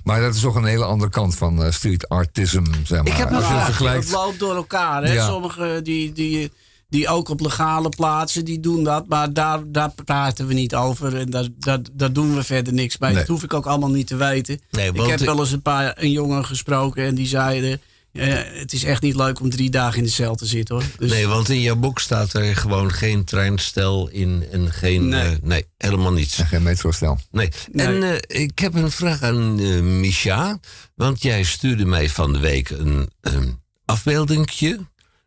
Maar 0.09 0.21
dat 0.21 0.35
is 0.35 0.41
toch 0.41 0.55
een 0.55 0.65
hele 0.65 0.83
andere 0.85 1.11
kant 1.11 1.35
van 1.35 1.63
eh, 1.63 1.71
street 1.71 2.09
artism, 2.09 2.63
zeg 2.83 3.03
maar. 3.03 3.17
heb 3.17 3.31
Als 3.31 3.43
je 3.45 3.49
een 3.49 3.55
het 3.55 3.65
vergelijkt. 3.65 4.03
Het 4.03 4.13
loopt 4.13 4.39
door 4.39 4.55
elkaar. 4.55 5.03
Hè? 5.03 5.13
Ja. 5.13 5.27
Sommigen 5.27 5.83
die, 5.83 6.11
die, 6.13 6.51
die 6.89 7.07
ook 7.07 7.29
op 7.29 7.39
legale 7.39 7.89
plaatsen, 7.89 8.45
die 8.45 8.59
doen 8.59 8.83
dat. 8.83 9.07
Maar 9.07 9.33
daar, 9.33 9.59
daar 9.65 9.91
praten 10.05 10.47
we 10.47 10.53
niet 10.53 10.75
over. 10.75 11.17
En 11.17 11.29
daar, 11.29 11.47
daar, 11.57 11.79
daar 11.91 12.13
doen 12.13 12.35
we 12.35 12.43
verder 12.43 12.73
niks 12.73 12.97
bij. 12.97 13.09
Nee. 13.09 13.17
Dat 13.17 13.27
hoef 13.27 13.43
ik 13.43 13.53
ook 13.53 13.65
allemaal 13.65 13.89
niet 13.89 14.07
te 14.07 14.15
weten. 14.15 14.61
Nee, 14.71 14.91
ik 14.93 15.05
heb 15.05 15.19
ik- 15.19 15.25
wel 15.25 15.39
eens 15.39 15.51
een 15.51 15.61
paar 15.61 15.93
een 15.95 16.11
jongen 16.11 16.45
gesproken 16.45 17.05
en 17.05 17.15
die 17.15 17.27
zeiden... 17.27 17.81
eh, 18.11 18.59
het 18.59 18.73
is 18.73 18.83
echt 18.83 19.01
niet 19.01 19.15
leuk 19.15 19.39
om 19.39 19.49
drie 19.49 19.69
dagen 19.69 19.97
in 19.97 20.03
de 20.03 20.09
cel 20.09 20.35
te 20.35 20.45
zitten 20.45 20.75
hoor. 20.75 20.83
Dus, 20.97 21.11
Nee, 21.11 21.27
want 21.27 21.49
in 21.49 21.61
jouw 21.61 21.75
boek 21.75 21.99
staat 21.99 22.33
er 22.33 22.55
gewoon 22.55 22.91
geen 22.93 23.23
treinstel 23.25 24.07
in 24.09 24.45
en 24.51 24.71
geen... 24.71 25.07
Nee. 25.09 25.23
Nee, 25.29 25.39
nee 25.43 25.65
helemaal 25.77 26.11
niets. 26.13 26.37
En 26.39 26.47
geen 26.47 26.63
metrostel. 26.63 27.19
Nee. 27.31 27.49
Nee. 27.71 27.85
En 27.87 28.03
eh, 28.03 28.41
ik 28.43 28.59
heb 28.59 28.73
een 28.73 28.91
vraag 28.91 29.21
aan 29.21 29.59
eh 29.59 29.79
Micha. 29.81 30.59
Want 30.95 31.21
jij 31.21 31.43
stuurde 31.43 31.85
mij 31.85 32.09
van 32.09 32.33
de 32.33 32.39
week 32.39 32.69
een, 32.69 33.09
een 33.21 33.59
afbeeldingje 33.85 34.79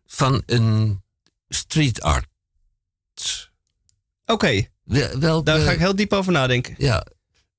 van 0.06 0.42
een 0.46 1.02
street 1.48 2.02
art. 2.02 2.26
Oké, 4.26 4.66
Wel, 4.84 5.18
welke- 5.18 5.44
daar 5.44 5.60
ga 5.60 5.70
ik 5.70 5.78
heel 5.78 5.96
diep 5.96 6.12
over 6.12 6.32
nadenken. 6.32 6.74
Ja. 6.78 7.06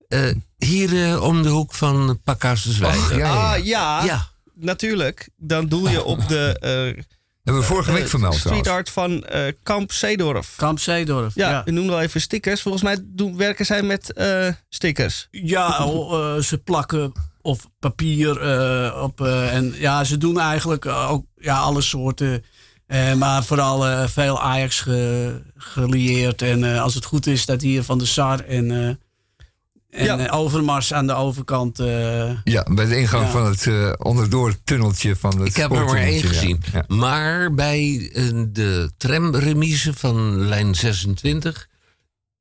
Eh, 0.08 0.32
hier 0.58 1.04
eh, 1.12 1.24
om 1.24 1.44
de 1.44 1.50
hoek 1.50 1.74
van 1.74 2.20
Pakhuis 2.24 2.62
de 2.64 2.72
Zwijger. 2.72 3.02
Och, 3.02 3.10
ja, 3.12 3.18
ja. 3.18 3.54
Ah, 3.56 3.66
ja, 3.66 4.04
Ja. 4.04 4.32
Natuurlijk. 4.56 5.30
Dan 5.38 5.68
doe 5.68 5.90
je 5.90 6.04
op 6.04 6.28
de 6.28 6.58
eh, 6.60 7.04
Hebben 7.44 7.62
we 7.62 7.68
vorige 7.68 7.92
week 7.92 8.04
eh, 8.04 8.10
vermeld 8.10 8.36
street 8.36 8.68
art 8.68 8.90
van 8.90 9.24
eh, 9.26 9.54
Kamp 9.64 9.92
Zeedorf. 9.92 10.54
Kamp 10.56 10.80
Zeedorf. 10.80 11.36
Ja, 11.36 11.50
Ja, 11.50 11.72
noemen 11.72 11.92
wel 11.94 12.02
even 12.02 12.22
stickers. 12.22 12.62
Volgens 12.62 12.84
mij 12.84 12.98
doen, 13.04 13.38
werken 13.38 13.66
zij 13.66 13.82
met 13.82 14.14
eh, 14.14 14.48
stickers. 14.70 15.28
ja 15.32 15.86
oh, 15.86 16.36
eh, 16.36 16.42
ze 16.44 16.58
plakken 16.58 17.12
of 17.42 17.68
papier 17.80 18.42
eh, 18.42 19.02
op. 19.04 19.22
eh, 19.22 19.56
en 19.56 19.74
ja, 19.78 20.04
ze 20.04 20.18
doen 20.18 20.40
eigenlijk 20.40 20.86
ook 20.86 21.26
ja, 21.36 21.58
alle 21.60 21.82
soorten. 21.82 22.44
Eh, 22.88 23.14
maar 23.14 23.44
vooral 23.44 24.08
veel 24.08 24.42
Ajax 24.42 24.80
ge, 24.80 25.42
gelieerd. 25.58 26.42
En 26.42 26.64
eh, 26.74 26.82
als 26.82 26.94
het 26.96 27.06
goed 27.06 27.28
is, 27.28 27.42
staat 27.42 27.62
hier 27.62 27.84
van 27.84 27.98
de 27.98 28.06
SAR 28.06 28.40
en, 28.46 28.88
eh, 28.88 28.96
en 29.94 30.06
Ja. 30.06 30.18
eh, 30.18 30.38
Overmars 30.40 30.94
aan 30.94 31.07
de 31.07 31.14
overkant. 31.14 31.80
eh, 31.80 32.32
Ja, 32.44 32.65
bij 32.72 32.86
de 32.86 32.98
ingang 32.98 33.24
Ja. 33.26 33.30
van 33.32 33.45
het 33.45 33.68
eh 33.68 33.91
onderdoor 33.98 34.56
tunneltje 34.64 35.15
van 35.15 35.40
het 35.40 35.48
Ik 35.48 35.56
heb 35.56 35.72
er 35.72 35.86
maar 35.86 35.95
één 35.95 36.24
gezien. 36.24 36.61
Maar 36.88 37.53
bij 37.53 38.10
de 38.52 38.91
tramremise 38.98 39.94
van 39.94 40.38
lijn 40.48 40.76
26... 40.76 41.68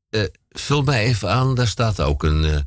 eh, 0.09 0.23
vul 0.51 0.83
mij 0.83 1.05
even 1.05 1.31
aan, 1.31 1.55
daar 1.55 1.69
staat 1.69 2.01
ook 2.01 2.23
een 2.23 2.65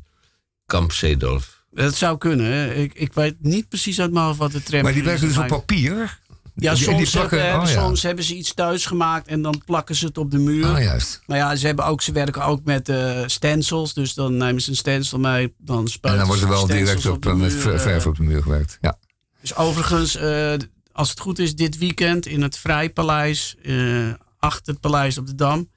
Kamp 0.66 0.92
Zeedorf. 0.92 1.64
dat 1.70 1.94
zou 1.94 2.18
kunnen. 2.18 2.76
Ik, 2.76 2.94
ik 2.94 3.12
weet 3.12 3.34
niet 3.40 3.68
precies 3.68 4.00
uit 4.00 4.12
mijn 4.12 4.24
hoofd 4.24 4.38
wat 4.38 4.52
de 4.52 4.62
tram 4.62 4.82
Maar 4.82 4.92
die 4.92 5.02
werken 5.02 5.28
dus 5.28 5.38
op 5.38 5.46
papier? 5.46 6.18
Ja, 6.58 6.74
Die- 6.74 6.82
soms, 6.84 6.96
die 6.98 7.10
plakken- 7.10 7.42
hebben, 7.42 7.60
oh, 7.68 7.74
ja. 7.74 7.80
soms 7.82 8.02
hebben 8.02 8.24
ze 8.24 8.34
iets 8.36 8.54
thuis 8.54 8.86
gemaakt 8.86 9.26
en 9.28 9.42
dan 9.42 9.62
plakken 9.64 9.94
ze 9.94 10.06
het 10.06 10.18
op 10.18 10.30
de 10.30 10.38
muur. 10.38 10.66
Ah, 10.66 10.82
juist. 10.82 11.22
Maar 11.26 11.36
ja, 11.36 11.56
ze, 11.56 11.66
hebben 11.66 11.84
ook, 11.84 12.02
ze 12.02 12.12
werken 12.12 12.44
ook 12.44 12.64
met 12.64 12.88
eh, 12.88 13.22
stencils. 13.26 13.94
Dus 13.94 14.14
dan 14.14 14.36
nemen 14.36 14.62
ze 14.62 14.70
een 14.70 14.76
stencil 14.76 15.18
mee. 15.18 15.54
Dan 15.58 15.78
En 15.80 15.88
spuiten 15.88 16.18
dan 16.26 16.26
wordt 16.36 16.42
er 16.42 16.56
wel 16.58 16.66
direct 16.66 17.06
op, 17.06 17.22
de 17.22 17.28
eh, 17.30 17.34
met 17.36 17.50
muur, 17.52 17.60
ver- 17.60 17.74
eh. 17.74 17.80
verf 17.80 18.06
op 18.06 18.16
de 18.16 18.22
muur 18.22 18.42
gewerkt. 18.42 18.78
Ja. 18.80 18.98
Dus 19.40 19.54
overigens, 19.54 20.18
als 20.92 21.10
het 21.10 21.20
goed 21.20 21.38
is, 21.38 21.54
dit 21.54 21.78
weekend 21.78 22.26
in 22.26 22.42
het 22.42 22.56
Vrijpaleis. 22.58 23.56
eh 23.62 24.08
achter 24.38 24.72
het 24.72 24.80
Paleis 24.80 25.18
op 25.18 25.26
de 25.26 25.34
Dam. 25.34 25.68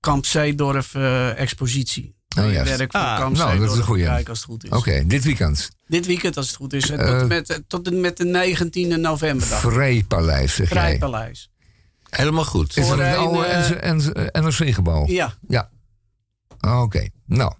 Kamp 0.00 0.26
Zeedorf 0.26 0.94
expositie. 1.36 2.14
Oh, 2.38 2.52
juist. 2.52 2.76
werk 2.76 2.92
van 2.92 3.00
Ah, 3.00 3.18
Kamp 3.18 3.36
nou, 3.36 3.58
dat 3.58 3.72
is 3.72 3.86
een 3.88 3.94
kijken 3.96 4.26
als 4.28 4.38
het 4.38 4.46
goed 4.48 4.64
is. 4.64 4.70
Oké, 4.70 5.06
dit 5.06 5.24
weekend. 5.24 5.70
Dit 5.86 6.06
weekend 6.06 6.36
als 6.36 6.46
het 6.46 6.56
goed 6.56 6.72
is. 6.72 6.90
eh, 6.90 6.96
tot, 6.98 7.20
en 7.20 7.26
met, 7.26 7.62
tot 7.66 7.86
en 7.86 8.00
met 8.00 8.16
de 8.16 8.24
19e 8.96 9.00
november. 9.00 9.46
Vrijpaleis, 9.46 10.54
zeg. 10.54 10.68
Vrijpaleis. 10.68 11.50
Helemaal 12.10 12.44
goed. 12.44 12.76
Is 12.76 12.88
dat 12.88 12.98
het 12.98 13.06
een, 13.06 13.14
oude 13.16 13.46
eh, 13.46 13.92
NRC 13.94 14.32
NRC-gebouw? 14.42 15.06
Ja, 15.06 15.34
Ja. 15.48 15.70
Ah, 16.60 16.82
Oké, 16.82 17.08
nou, 17.26 17.52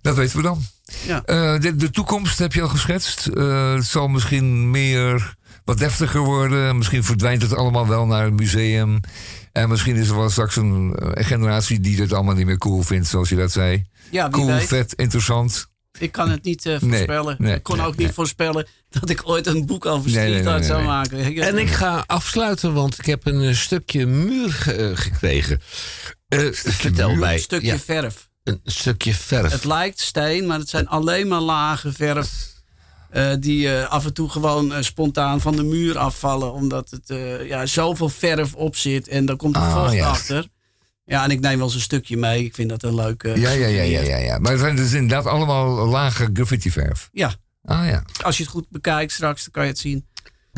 dat 0.00 0.16
weten 0.16 0.36
we 0.36 0.42
dan. 0.42 0.62
Ja. 1.06 1.22
Eh, 1.24 1.60
de, 1.60 1.76
de 1.76 1.90
toekomst 1.90 2.38
heb 2.38 2.52
je 2.52 2.62
al 2.62 2.68
geschetst. 2.68 3.26
Eh, 3.26 3.74
het 3.74 3.84
zal 3.84 4.08
misschien 4.08 4.70
meer, 4.70 5.34
wat 5.64 5.78
deftiger 5.78 6.20
worden. 6.20 6.76
Misschien 6.76 7.04
verdwijnt 7.04 7.42
het 7.42 7.54
allemaal 7.54 7.86
wel 7.86 8.06
naar 8.06 8.24
het 8.24 8.34
museum. 8.34 9.00
En 9.52 9.68
misschien 9.68 9.96
is 9.96 10.08
er 10.08 10.16
wel 10.16 10.30
straks 10.30 10.56
een, 10.56 10.94
generatie 11.14 11.80
die 11.80 12.00
het 12.00 12.12
allemaal 12.12 12.34
niet 12.34 12.46
meer 12.46 12.58
cool 12.58 12.82
vindt, 12.82 13.08
zoals 13.08 13.28
je 13.28 13.36
dat 13.36 13.52
zei. 13.52 13.86
ja 14.10 14.22
wie 14.24 14.32
Cool, 14.32 14.46
weet. 14.46 14.66
vet, 14.68 14.92
interessant. 14.92 15.66
Ik 15.98 16.12
kan 16.12 16.30
het 16.30 16.44
niet 16.44 16.66
eh, 16.66 16.76
voorspellen. 16.80 17.36
nee, 17.38 17.54
ik 17.54 17.62
kon 17.62 17.76
nee, 17.76 17.86
ook 17.86 17.96
niet 17.96 18.06
nee. 18.06 18.14
voorspellen 18.14 18.66
dat 18.88 19.10
ik 19.10 19.28
ooit 19.28 19.46
een 19.46 19.66
boek 19.66 19.86
over 19.86 20.10
Nee, 20.10 20.14
nee, 20.16 20.26
street 20.26 20.44
nee, 20.44 20.52
art 20.52 20.58
nee, 20.60 20.68
zou 20.68 20.78
nee. 20.80 20.88
maken. 20.88 21.42
En 21.46 21.58
ik 21.58 21.68
ga 21.70 22.04
afsluiten, 22.06 22.72
want 22.74 22.98
ik 22.98 23.06
heb 23.06 23.26
een 23.26 23.42
eh, 23.42 23.54
stukje 23.54 24.06
muur 24.06 24.52
ge- 24.52 24.72
eh, 24.72 24.96
gekregen. 24.96 25.60
Eh, 26.28 26.40
vertel 26.52 27.08
muur? 27.10 27.18
mij. 27.18 27.34
een 27.34 27.40
stukje 27.40 27.66
ja, 27.66 27.78
verf. 27.78 28.28
een 28.44 28.60
stukje 28.64 29.14
verf. 29.14 29.52
Het 29.52 29.64
lijkt 29.64 30.00
steen, 30.00 30.46
maar 30.46 30.58
het 30.58 30.68
zijn 30.68 30.88
alleen 30.88 31.28
maar 31.28 31.40
lagen 31.40 31.92
verf. 31.94 32.46
Eh, 33.10 33.32
die 33.40 33.74
eh, 33.76 33.88
af 33.90 34.04
en 34.04 34.12
toe 34.14 34.28
gewoon 34.28 34.74
eh, 34.74 34.82
spontaan 34.82 35.40
van 35.40 35.56
de 35.56 35.62
muur 35.62 35.98
afvallen. 35.98 36.52
Omdat 36.52 36.90
het 36.90 37.18
ja, 37.46 37.66
zoveel 37.66 38.08
verf 38.08 38.54
op 38.54 38.76
zit. 38.76 39.08
En 39.08 39.26
daar 39.26 39.36
komt 39.36 39.56
er 39.56 39.62
Ah, 39.62 39.92
juist. 39.94 40.02
achter. 40.20 40.46
Ja, 41.04 41.24
en 41.24 41.30
ik 41.30 41.40
neem 41.40 41.56
wel 41.56 41.66
eens 41.66 41.74
een 41.74 41.80
stukje 41.80 42.16
mee. 42.16 42.44
Ik 42.44 42.54
vind 42.54 42.68
dat 42.70 42.82
een 42.82 42.94
leuk. 42.94 43.22
eh, 43.22 43.36
Ja, 43.36 43.50
ja, 43.50 43.66
ja, 43.66 43.82
ja, 43.82 44.00
ja, 44.00 44.16
ja. 44.16 44.38
Maar 44.38 44.50
het 44.52 44.60
zijn 44.60 44.76
dus 44.76 44.92
inderdaad 44.92 45.26
allemaal 45.26 45.86
lage 45.86 46.30
graffitiverf. 46.32 47.08
Ja, 47.12 47.32
Ah 47.64 47.86
ja. 47.88 48.02
als 48.22 48.36
je 48.36 48.42
het 48.42 48.52
goed 48.52 48.66
bekijkt 48.70 49.12
straks, 49.12 49.42
dan 49.42 49.52
kan 49.52 49.62
je 49.62 49.68
het 49.68 49.78
zien. 49.78 50.06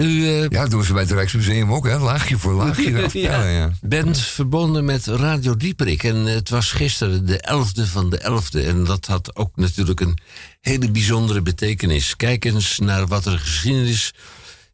U 0.00 0.26
eh, 0.26 0.40
Ja, 0.40 0.48
dat 0.48 0.70
doen 0.70 0.84
ze 0.84 0.92
bij 0.92 1.02
het 1.02 1.10
Rijksmuseum 1.10 1.72
ook, 1.72 1.86
hè? 1.86 1.98
Laagje 1.98 2.38
voor 2.38 2.52
laagje 2.52 3.06
tellen, 3.12 3.50
ja. 3.50 3.70
bent 3.80 4.18
verbonden 4.18 4.84
met 4.84 5.06
Radio 5.06 5.56
Dieperik. 5.56 6.02
En 6.02 6.16
het 6.16 6.48
was 6.48 6.72
gisteren 6.72 7.26
de 7.26 7.44
11e 7.48 7.90
van 7.90 8.10
de 8.10 8.20
11e. 8.20 8.66
En 8.66 8.84
dat 8.84 9.06
had 9.06 9.36
ook 9.36 9.56
natuurlijk 9.56 10.00
een 10.00 10.18
hele 10.60 10.90
bijzondere 10.90 11.42
betekenis. 11.42 12.16
Kijk 12.16 12.44
eens 12.44 12.78
naar 12.78 13.06
wat 13.06 13.26
er 13.26 13.38
geschiedenis 13.38 14.14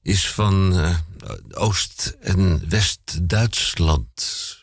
is 0.03 0.31
van 0.31 0.79
eh, 0.79 0.91
Oost- 1.51 2.17
en 2.21 2.63
West-Duitsland. 2.69 4.56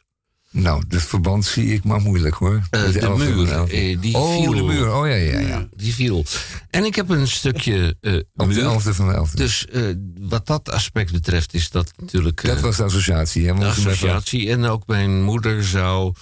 Nou, 0.54 0.84
dat 0.88 1.02
verband 1.02 1.46
zie 1.46 1.74
ik 1.74 1.84
maar 1.84 2.02
moeilijk, 2.02 2.36
hoor. 2.36 2.62
Eh, 2.70 2.92
de 2.92 3.00
11e 3.00 3.04
en 3.04 3.18
muur, 3.18 3.48
11e. 3.48 3.72
eh, 3.72 4.02
die 4.02 4.16
oh, 4.16 4.36
viel. 4.36 4.52
de 4.52 4.62
muur. 4.62 4.94
Oh, 4.96 5.08
ja, 5.08 5.14
ja, 5.14 5.40
ja. 5.40 5.68
Die 5.76 5.94
viel. 5.94 6.26
En 6.70 6.86
ik 6.86 6.96
heb 6.96 7.10
een 7.10 7.28
stukje 7.28 7.96
eh 8.02 8.14
Op 8.36 8.54
de. 8.54 8.62
11e 8.62 8.96
van 8.96 9.08
de 9.08 9.28
11e. 9.28 9.34
Dus 9.34 9.68
eh, 9.68 9.82
wat 10.20 10.48
dat 10.48 10.70
aspect 10.70 11.12
betreft 11.12 11.54
is 11.54 11.70
dat 11.70 11.94
natuurlijk... 11.98 12.44
dat 12.46 12.60
was 12.60 12.78
de 12.78 12.84
associatie, 12.84 13.48
hè? 13.48 13.54
de 13.54 13.66
associatie. 13.66 14.50
En 14.50 14.66
ook 14.66 14.88
mijn 14.88 15.24
moeder 15.24 15.64
zou 15.66 16.14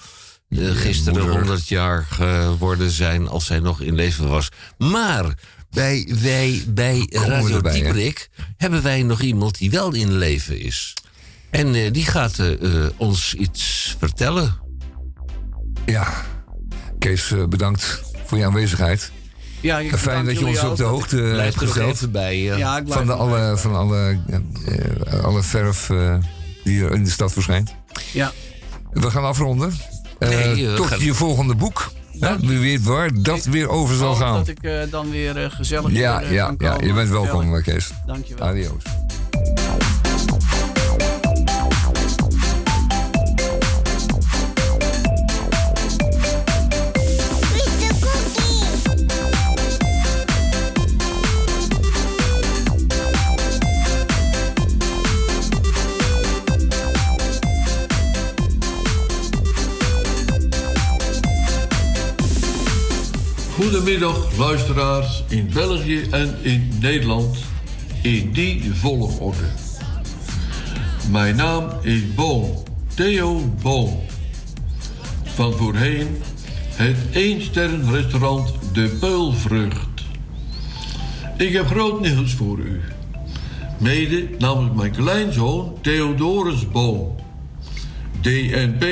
gisteren 0.58 1.18
moeder. 1.18 1.38
100 1.38 1.68
jaar 1.68 2.06
geworden 2.10 2.90
zijn 2.90 3.28
als 3.28 3.46
zij 3.46 3.58
nog 3.58 3.80
in 3.80 3.94
leven 3.94 4.28
was. 4.28 4.48
Maar 4.78 5.34
bij, 5.70 6.14
wij, 6.22 6.64
bij 6.68 7.06
Radio 7.10 7.56
erbij? 7.56 7.72
Dieperik 7.72 8.28
hebben 8.56 8.82
wij 8.82 9.02
nog 9.02 9.20
iemand 9.20 9.58
die 9.58 9.70
wel 9.70 9.94
in 9.94 10.12
leven 10.12 10.60
is. 10.60 10.94
En 11.52 11.74
eh, 11.74 11.92
die 11.92 12.04
gaat 12.04 12.38
eh, 12.38 12.52
eh, 12.84 12.90
ons 12.96 13.34
iets 13.34 13.94
vertellen. 13.98 14.54
Ja. 15.86 16.06
Kees, 16.98 17.34
bedankt 17.48 18.00
voor 18.24 18.38
je 18.38 18.44
aanwezigheid. 18.44 19.10
Ja, 19.60 19.78
ik 19.78 19.96
Fijn 19.96 20.24
dat 20.24 20.38
je 20.38 20.46
ons 20.46 20.62
op 20.64 20.76
de 20.76 20.82
hoogte 20.82 21.16
hebt 21.16 21.56
gesteld. 21.58 22.12
bij. 22.12 22.42
Ja, 22.42 22.76
ik 22.78 22.84
blijf 22.84 22.98
Van, 22.98 23.06
de 23.06 23.12
alle, 23.14 23.56
van 23.56 23.74
alle, 23.76 24.18
alle 25.22 25.42
verf 25.42 25.90
eh, 25.90 26.14
die 26.64 26.84
er 26.84 26.92
in 26.92 27.04
de 27.04 27.10
stad 27.10 27.32
verschijnt. 27.32 27.74
Ja. 28.12 28.32
We 28.92 29.10
gaan 29.10 29.24
afronden. 29.24 29.72
Nee, 30.18 30.74
tot 30.74 30.86
gaan- 30.86 31.04
je 31.04 31.14
volgende 31.14 31.54
boek. 31.54 31.92
Dank 32.12 32.40
Wie 32.40 32.58
weet 32.58 32.82
waar 32.82 33.10
dat 33.22 33.44
weer 33.44 33.68
over 33.68 33.96
zal 33.96 34.06
hoop 34.08 34.16
gaan. 34.16 34.34
dat 34.34 34.48
ik 34.48 34.90
dan 34.90 35.10
weer 35.10 35.50
gezellig 35.50 35.90
Ja, 35.90 36.18
weer, 36.20 36.32
ja, 36.32 36.54
kan 36.56 36.56
ja, 36.80 36.86
je 36.86 36.92
bent 36.92 37.08
welkom, 37.08 37.40
Gezellig. 37.40 37.64
Kees. 37.64 37.90
Dankjewel. 38.06 38.46
Adios. 38.48 38.82
Goedemiddag 63.82 64.36
luisteraars 64.38 65.24
in 65.28 65.50
België 65.52 66.02
en 66.10 66.36
in 66.42 66.72
Nederland 66.80 67.36
in 68.02 68.32
die 68.32 68.74
volgorde. 68.74 69.46
Mijn 71.10 71.36
naam 71.36 71.68
is 71.80 72.14
Boon, 72.14 72.56
Theo 72.94 73.54
Boon. 73.62 73.98
Van 75.24 75.52
voorheen 75.52 76.08
het 76.74 76.96
éénsterrenrestaurant 77.12 78.52
De 78.72 78.96
Peulvrucht. 79.00 80.04
Ik 81.36 81.52
heb 81.52 81.66
groot 81.66 82.00
nieuws 82.00 82.32
voor 82.32 82.58
u. 82.58 82.80
Mede 83.78 84.28
namens 84.38 84.76
mijn 84.76 84.92
kleinzoon 84.92 85.78
Theodorus 85.80 86.70
Boon. 86.70 87.16
DNP 88.20 88.84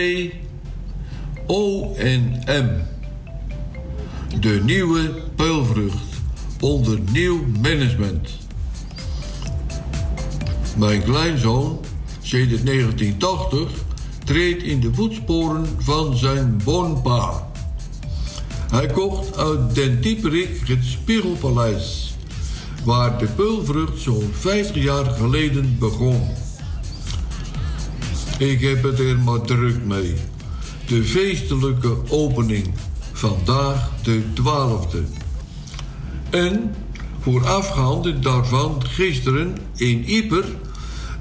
ONM 1.47 2.90
de 4.39 4.61
nieuwe 4.65 5.15
peulvrucht 5.37 5.97
onder 6.61 6.99
nieuw 7.13 7.45
management. 7.63 8.29
Mijn 10.77 11.03
kleinzoon, 11.03 11.81
sedert 12.23 12.67
1980, 12.67 13.71
treedt 14.25 14.63
in 14.63 14.81
de 14.81 14.95
voetsporen 14.95 15.67
van 15.79 16.17
zijn 16.17 16.61
bonpa. 16.65 17.51
Hij 18.71 18.87
kocht 18.87 19.37
uit 19.37 19.75
Den 19.75 20.01
Dieperik 20.01 20.61
het 20.67 20.85
Spiegelpaleis, 20.85 22.15
waar 22.85 23.19
de 23.19 23.27
peulvrucht 23.27 24.01
zo'n 24.01 24.31
50 24.33 24.83
jaar 24.83 25.05
geleden 25.05 25.77
begon. 25.79 26.29
Ik 28.39 28.61
heb 28.61 28.83
het 28.83 28.99
er 28.99 29.19
maar 29.19 29.41
druk 29.41 29.85
mee. 29.85 30.15
De 30.87 31.05
feestelijke 31.05 31.97
opening. 32.09 32.75
Vandaag 33.21 33.91
de 34.03 34.23
12e. 34.35 34.99
En 36.31 36.75
voorafgaande 37.21 38.19
daarvan 38.19 38.85
gisteren 38.87 39.57
in 39.77 40.05
Ieper 40.05 40.45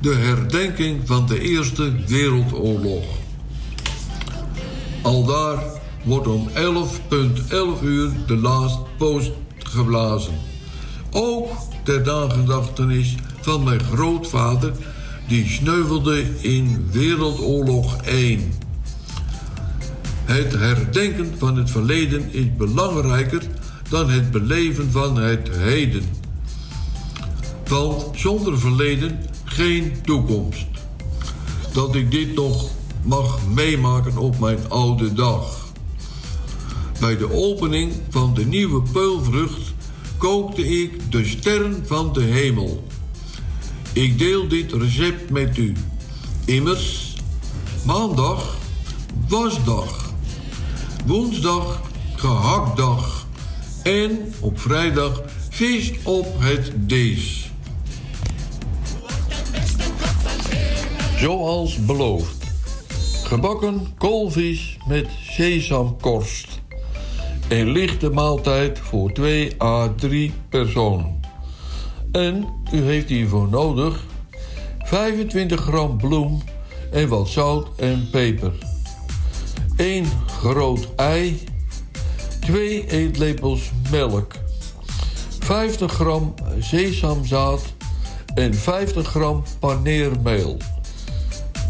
de 0.02 0.14
herdenking 0.14 1.02
van 1.06 1.26
de 1.26 1.42
Eerste 1.42 1.96
Wereldoorlog. 2.08 3.04
Aldaar 5.02 5.64
wordt 6.04 6.28
om 6.28 6.50
11.11 6.50 7.84
uur 7.84 8.12
de 8.28 8.38
last 8.38 8.80
post 8.98 9.32
geblazen. 9.58 10.40
Ook 11.12 11.50
ter 11.84 12.02
nagedachtenis 12.02 13.16
van 13.42 13.64
mijn 13.64 13.82
grootvader 13.82 14.74
die 15.28 15.48
sneuvelde 15.48 16.24
in 16.42 16.88
Wereldoorlog 16.92 18.02
1. 18.02 18.69
Het 20.30 20.54
herdenken 20.54 21.34
van 21.38 21.58
het 21.58 21.70
verleden 21.70 22.34
is 22.34 22.56
belangrijker 22.58 23.42
dan 23.90 24.10
het 24.10 24.32
beleven 24.32 24.92
van 24.92 25.18
het 25.18 25.50
heden. 25.56 26.04
Want 27.68 28.20
zonder 28.20 28.60
verleden 28.60 29.20
geen 29.44 29.94
toekomst. 30.02 30.66
Dat 31.74 31.96
ik 31.96 32.12
dit 32.12 32.36
nog 32.36 32.70
mag 33.04 33.40
meemaken 33.48 34.18
op 34.18 34.40
mijn 34.40 34.70
oude 34.70 35.14
dag. 35.14 35.68
Bij 37.00 37.18
de 37.18 37.32
opening 37.34 37.92
van 38.10 38.34
de 38.34 38.46
nieuwe 38.46 38.82
peulvrucht 38.92 39.74
kookte 40.18 40.68
ik 40.82 41.12
de 41.12 41.26
sterren 41.26 41.84
van 41.86 42.14
de 42.14 42.24
hemel. 42.24 42.88
Ik 43.94 44.18
deel 44.18 44.48
dit 44.48 44.74
recept 44.74 45.30
met 45.30 45.58
u. 45.58 45.74
Immers, 46.46 47.16
maandag, 47.86 48.58
wasdag. 49.28 50.09
Woensdag, 51.10 51.82
gehaktdag. 52.16 53.28
En 53.84 54.34
op 54.40 54.60
vrijdag, 54.60 55.24
vis 55.50 55.94
op 56.04 56.26
het 56.38 56.72
dees. 56.76 57.52
Zoals 61.18 61.86
beloofd. 61.86 62.44
Gebakken 63.24 63.88
koolvis 63.98 64.78
met 64.88 65.08
sesamkorst. 65.22 66.62
Een 67.48 67.70
lichte 67.70 68.10
maaltijd 68.10 68.80
voor 68.80 69.12
2 69.12 69.62
à 69.62 69.94
3 69.96 70.34
personen. 70.50 71.20
En 72.12 72.46
u 72.74 72.82
heeft 72.82 73.10
hiervoor 73.10 73.50
nodig 73.50 74.04
25 74.80 75.62
gram 75.62 75.98
bloem 75.98 76.42
en 76.92 77.08
wat 77.08 77.28
zout 77.28 77.68
en 77.78 78.08
peper. 78.12 78.69
1 79.80 80.06
groot 80.28 80.88
ei, 80.96 81.40
2 82.40 82.86
eetlepels 82.88 83.72
melk, 83.92 84.34
50 85.40 85.92
gram 85.92 86.34
sesamzaad 86.60 87.62
en 88.34 88.56
50 88.56 89.08
gram 89.08 89.44
paneermeel 89.60 90.58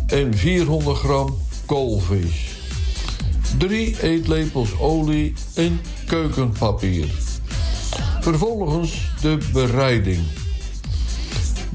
en 0.07 0.37
400 0.37 0.97
gram 0.97 1.37
koolvis. 1.65 2.47
3 3.57 4.01
eetlepels 4.01 4.77
olie 4.79 5.33
en 5.55 5.81
keukenpapier. 6.05 7.07
Vervolgens 8.21 9.11
de 9.21 9.37
bereiding. 9.53 10.23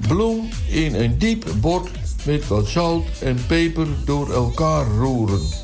Bloem 0.09 0.48
in 0.69 0.94
een 0.94 1.19
diep 1.19 1.44
bord 1.61 1.89
met 2.24 2.47
wat 2.47 2.69
zout 2.69 3.05
en 3.20 3.47
peper 3.47 3.86
door 4.05 4.32
elkaar 4.32 4.86
roeren. 4.86 5.64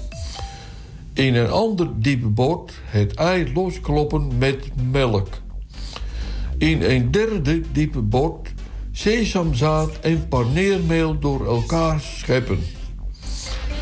In 1.20 1.34
een 1.34 1.50
ander 1.50 1.88
diep 1.96 2.22
bord 2.34 2.72
het 2.84 3.14
ei 3.14 3.52
loskloppen 3.54 4.38
met 4.38 4.70
melk. 4.90 5.28
In 6.58 6.82
een 6.82 7.10
derde 7.10 7.60
diepe 7.72 8.00
bord 8.00 8.52
sesamzaad 8.92 9.98
en 9.98 10.28
paneermeel 10.28 11.18
door 11.18 11.46
elkaar 11.46 12.00
scheppen. 12.00 12.58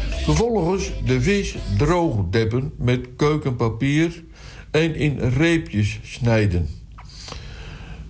Vervolgens 0.08 0.92
de 1.04 1.20
vis 1.20 1.56
droog 1.76 2.24
deppen 2.30 2.72
met 2.76 3.08
keukenpapier 3.16 4.24
en 4.70 4.94
in 4.94 5.18
reepjes 5.18 6.00
snijden. 6.02 6.68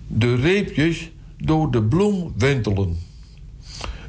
De 0.07 0.35
reepjes 0.35 1.11
door 1.37 1.71
de 1.71 1.83
bloem 1.83 2.33
wentelen. 2.37 2.97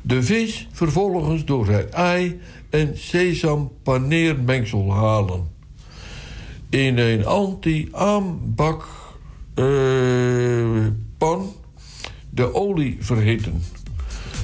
De 0.02 0.22
vis 0.22 0.68
vervolgens 0.72 1.44
door 1.44 1.68
het 1.68 1.88
ei 1.88 2.40
en 2.70 2.98
sesampaneermengsel 2.98 4.92
halen. 4.92 5.48
In 6.68 6.98
een 6.98 7.26
anti-aanbakpan 7.26 8.88
uh, 9.54 10.86
eh, 10.86 10.92
pan 11.18 11.52
de 12.30 12.54
olie 12.54 12.96
verhitten. 13.00 13.62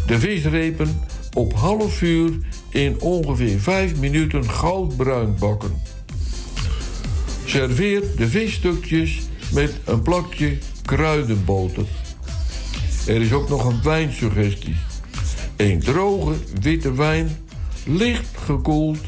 De 0.07 0.19
visrepen 0.19 1.01
op 1.33 1.53
half 1.53 1.93
vuur 1.93 2.33
in 2.69 3.01
ongeveer 3.01 3.61
5 3.61 3.97
minuten 3.97 4.51
goudbruin 4.51 5.37
bakken. 5.39 5.83
Serveer 7.45 8.03
de 8.17 8.29
visstukjes 8.29 9.21
met 9.53 9.81
een 9.85 10.03
plakje 10.03 10.59
kruidenboter. 10.85 11.85
Er 13.07 13.21
is 13.21 13.33
ook 13.33 13.49
nog 13.49 13.65
een 13.65 13.83
wijnsuggestie. 13.83 14.77
Een 15.57 15.81
droge 15.81 16.35
witte 16.61 16.95
wijn, 16.95 17.29
licht 17.85 18.37
gekoeld, 18.37 18.99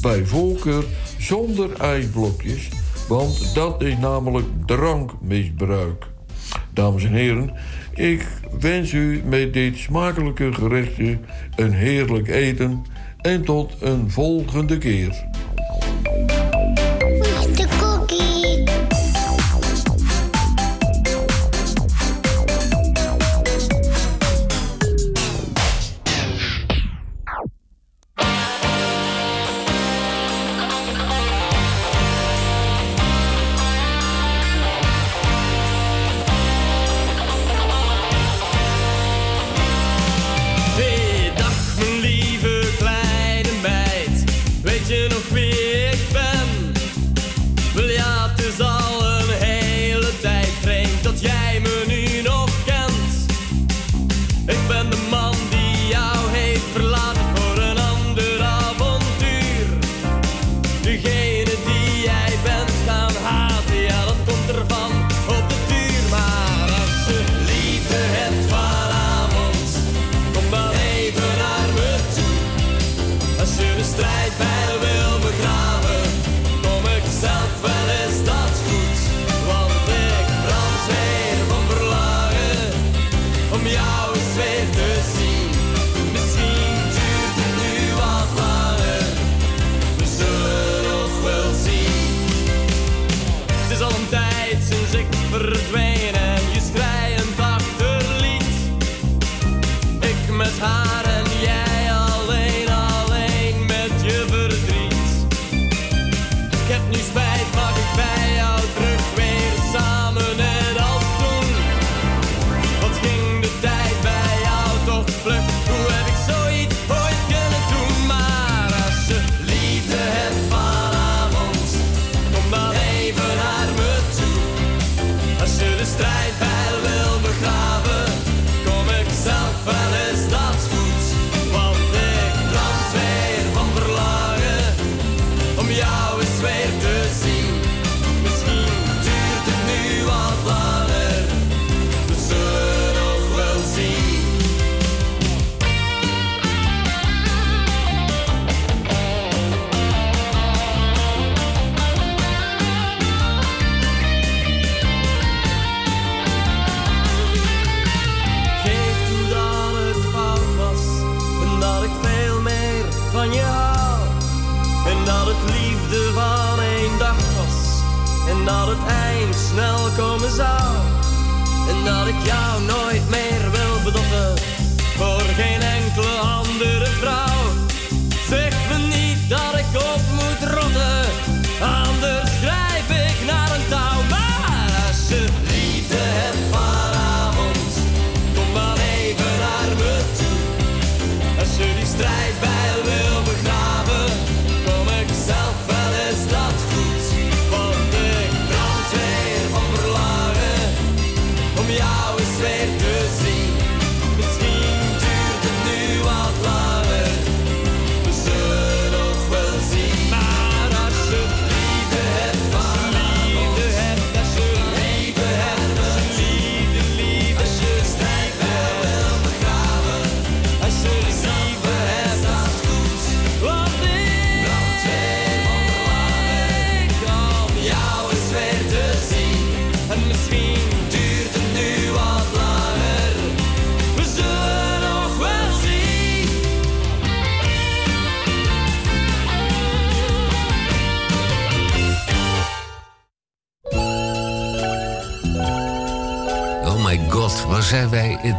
bij 0.00 0.24
voorkeur 0.24 0.84
zonder 1.18 1.72
ijsblokjes, 1.80 2.68
want 3.08 3.54
dat 3.54 3.82
is 3.82 3.96
namelijk 3.96 4.46
drankmisbruik. 4.66 6.06
Dames 6.72 7.04
en 7.04 7.12
heren, 7.12 7.52
ik 7.94 8.26
wens 8.60 8.92
u 8.92 9.22
met 9.24 9.52
dit 9.52 9.76
smakelijke 9.76 10.52
gerechtje 10.52 11.18
een 11.56 11.72
heerlijk 11.72 12.28
eten 12.28 12.84
en 13.20 13.44
tot 13.44 13.74
een 13.80 14.10
volgende 14.10 14.78
keer. 14.78 15.29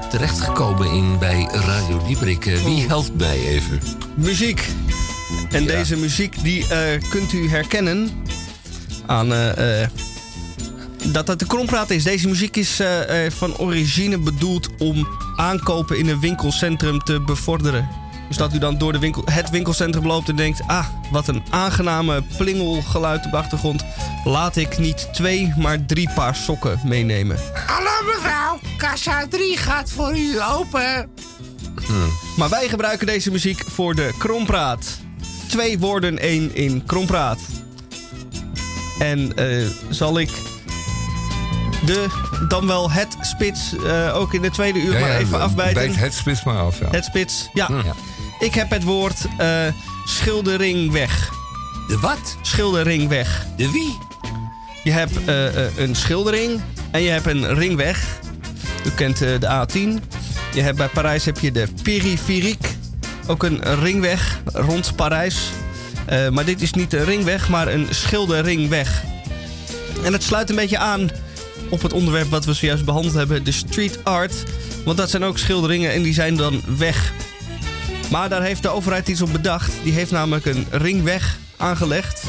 terechtgekomen 0.10 0.92
in, 0.92 1.20
bij 1.20 1.48
Radio 1.52 2.02
Dieprik. 2.08 2.46
Eh, 2.46 2.64
wie 2.64 2.84
oh. 2.84 2.88
helpt 2.88 3.18
mij 3.18 3.48
even? 3.48 3.80
Muziek. 4.16 4.68
En 5.52 5.66
deze 5.66 5.96
muziek 5.96 6.44
die 6.44 6.68
eh, 6.68 7.10
kunt 7.10 7.34
u 7.34 7.50
herkennen 7.50 8.10
aan 9.06 9.32
uh, 9.32 9.88
dat 11.12 11.28
het 11.28 11.40
de 11.40 11.46
krompraat 11.48 11.90
is. 11.90 12.04
Deze 12.04 12.28
muziek 12.28 12.58
is 12.58 12.82
van 13.30 13.58
origine 13.58 14.18
bedoeld 14.18 14.70
om 14.78 15.08
aankopen 15.36 15.98
in 15.98 16.08
een 16.08 16.20
winkelcentrum 16.20 17.00
te 17.00 17.22
bevorderen. 17.22 17.90
Dus 18.28 18.40
dat 18.40 18.54
u 18.54 18.58
dan 18.58 18.78
door 18.78 18.92
de 18.92 19.00
winkel, 19.00 19.24
het 19.26 19.50
winkelcentrum 19.50 20.06
loopt 20.06 20.30
en 20.30 20.36
denkt... 20.36 20.62
ah, 20.68 20.86
wat 21.12 21.28
een 21.28 21.44
aangename 21.50 22.24
plingelgeluid 22.38 23.26
op 23.26 23.32
de 23.32 23.38
achtergrond. 23.38 23.84
Laat 24.24 24.56
ik 24.56 24.78
niet 24.78 25.10
twee, 25.14 25.54
maar 25.58 25.86
drie 25.86 26.10
paar 26.16 26.36
sokken 26.36 26.80
meenemen. 26.84 27.38
Hallo 27.66 27.90
mevrouw, 28.06 28.60
kassa 28.78 29.26
3 29.30 29.58
gaat 29.58 29.92
voor 29.92 30.18
u 30.18 30.42
open. 30.42 31.10
Maar 32.38 32.50
wij 32.50 32.68
gebruiken 32.70 33.08
deze 33.08 33.32
muziek 33.32 33.64
voor 33.68 33.96
de 33.96 34.14
krompraat. 34.18 35.00
Twee 35.48 35.80
woorden, 35.80 36.20
één 36.20 36.56
in 36.56 36.86
krompraat. 36.86 37.40
En 39.00 39.36
eh, 39.38 39.68
zal 39.90 40.20
ik 40.20 40.30
de, 41.86 42.06
dan 42.48 42.68
wel 42.68 42.92
het 42.92 43.16
spits 43.22 43.76
eh, 43.86 44.16
ook 44.16 44.34
in 44.34 44.42
de 44.42 44.50
tweede 44.50 44.80
uur 44.82 44.94
Ja, 44.94 45.00
maar 45.00 45.10
ja, 45.10 45.18
even 45.18 45.42
afbijten? 45.42 45.74
bijt 45.74 45.96
het 45.96 46.14
spits 46.14 46.44
maar 46.44 46.58
af, 46.60 46.80
ja. 46.80 46.88
Het 46.92 47.04
spits, 47.06 47.50
ja. 47.54 47.68
Ja. 47.70 47.94
Ik 48.40 48.54
heb 48.54 48.70
het 48.70 48.84
woord 48.84 49.26
eh, 49.38 49.48
schilderingweg. 50.06 51.30
De 51.88 52.00
wat? 52.00 52.38
Schilderingweg. 52.42 53.46
De 53.58 53.72
wie? 53.72 53.98
Je 54.84 54.92
hebt 54.92 55.26
eh, 55.26 55.66
eh, 55.66 55.78
een 55.78 55.96
schildering 55.96 56.62
en 56.92 57.02
je 57.02 57.10
hebt 57.10 57.26
een 57.26 57.54
ringweg. 57.54 58.20
U 58.86 58.90
kent 58.90 59.22
eh, 59.22 59.40
de 59.40 59.48
A10. 59.48 60.04
Je 60.54 60.62
hebt 60.62 60.78
bij 60.78 60.88
Parijs 60.88 61.26
heb 61.26 61.40
je 61.40 61.52
de 61.52 61.68
Périphérique. 61.84 62.70
Ook 63.28 63.44
een 63.44 63.80
ringweg 63.80 64.42
rond 64.46 64.96
Parijs. 64.96 65.50
Maar 66.32 66.46
dit 66.46 66.62
is 66.62 66.74
niet 66.74 66.94
een 66.94 67.04
ringweg, 67.04 67.50
maar 67.50 67.68
een 67.68 67.88
schilderingweg. 67.90 69.04
En 70.04 70.14
het 70.14 70.24
sluit 70.24 70.50
een 70.50 70.56
beetje 70.56 70.78
aan 70.78 71.10
op 71.70 71.82
het 71.82 71.94
onderwerp 71.94 72.30
wat 72.30 72.46
we 72.46 72.54
zojuist 72.54 72.86
behandeld 72.86 73.14
hebben, 73.14 73.44
de 73.44 73.52
street 73.52 74.00
art. 74.04 74.34
Want 74.86 74.98
dat 74.98 75.10
zijn 75.10 75.24
ook 75.24 75.38
schilderingen 75.38 75.92
en 75.92 76.02
die 76.02 76.14
zijn 76.14 76.36
dan 76.36 76.62
weg. 76.78 77.14
Maar 78.10 78.30
daar 78.30 78.44
heeft 78.44 78.62
de 78.62 78.70
overheid 78.70 79.08
iets 79.08 79.22
op 79.22 79.32
bedacht. 79.32 79.72
Die 79.84 79.94
heeft 79.94 80.12
namelijk 80.12 80.46
een 80.46 80.66
ringweg 80.72 81.38
aangelegd. 81.58 82.24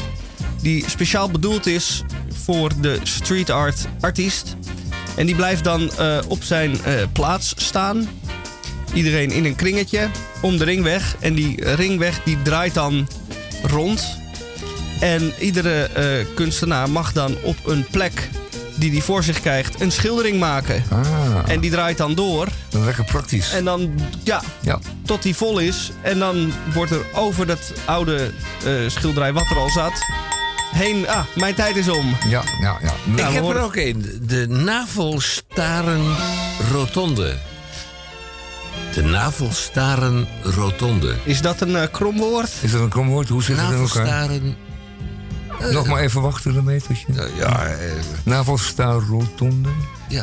Die 0.61 0.89
speciaal 0.89 1.29
bedoeld 1.29 1.65
is 1.65 2.03
voor 2.43 2.71
de 2.81 2.99
street 3.03 3.49
art 3.49 3.87
artiest. 3.99 4.55
En 5.15 5.25
die 5.25 5.35
blijft 5.35 5.63
dan 5.63 5.91
eh, 5.97 6.17
op 6.27 6.43
zijn 6.43 6.83
eh, 6.83 6.93
plaats 7.13 7.53
staan. 7.57 8.07
Iedereen 8.93 9.31
in 9.31 9.45
een 9.45 9.55
kringetje 9.55 10.07
om 10.41 10.57
de 10.57 10.63
ringweg. 10.63 11.15
En 11.19 11.33
die 11.33 11.73
ringweg 11.75 12.23
die 12.23 12.41
draait 12.41 12.73
dan 12.73 13.07
rond. 13.63 14.17
En 14.99 15.33
iedere 15.39 15.83
eh, 15.83 16.25
kunstenaar 16.35 16.89
mag 16.89 17.11
dan 17.13 17.37
op 17.43 17.55
een 17.65 17.85
plek 17.91 18.29
die 18.75 18.91
hij 18.91 19.01
voor 19.01 19.23
zich 19.23 19.39
krijgt 19.41 19.81
een 19.81 19.91
schildering 19.91 20.39
maken. 20.39 20.83
Ah, 20.89 20.99
En 21.47 21.59
die 21.59 21.71
draait 21.71 21.97
dan 21.97 22.15
door. 22.15 22.45
dat 22.69 22.79
is 22.79 22.85
lekker 22.85 23.03
praktisch. 23.03 23.51
En 23.51 23.65
dan, 23.65 23.91
ja, 24.23 24.41
Ja. 24.61 24.79
tot 25.05 25.23
die 25.23 25.35
vol 25.35 25.59
is. 25.59 25.91
En 26.01 26.19
dan 26.19 26.53
wordt 26.73 26.91
er 26.91 27.05
over 27.13 27.45
dat 27.45 27.73
oude 27.85 28.31
schilderij 28.87 29.33
wat 29.33 29.49
er 29.49 29.57
al 29.57 29.69
zat... 29.69 29.93
heen... 30.73 31.09
Ah, 31.09 31.23
mijn 31.35 31.55
tijd 31.55 31.75
is 31.75 31.89
om. 31.89 32.15
Ja, 32.27 32.41
ja, 32.61 32.77
ja. 32.81 32.93
Nou, 33.03 33.27
ik 33.27 33.33
heb 33.33 33.43
horen- 33.43 33.57
er 33.57 33.63
ook 33.63 33.75
een. 33.75 34.21
De 34.27 34.47
navelstaren 34.47 36.01
rotonde. 36.71 37.35
De 38.93 39.03
navelstaren 39.03 40.27
rotonde. 40.43 41.15
Is 41.23 41.41
dat 41.41 41.61
een 41.61 41.75
eh, 41.75 41.87
krom 41.91 42.17
woord? 42.17 42.49
Is 42.61 42.71
dat 42.71 42.81
een 42.81 42.89
kromwoord? 42.89 43.29
Hoe 43.29 43.43
zit 43.43 43.57
het 43.59 43.71
in 43.71 43.79
elkaar? 43.81 44.05
Navelstaren... 44.05 44.55
Nog 45.71 45.87
maar 45.87 46.01
even 46.01 46.21
wachten 46.21 46.55
een 46.55 46.63
metertje. 46.63 47.05
Ja, 47.37 47.65
eh, 47.65 47.91
Navelstaar 48.23 48.93
rotonde. 49.09 49.69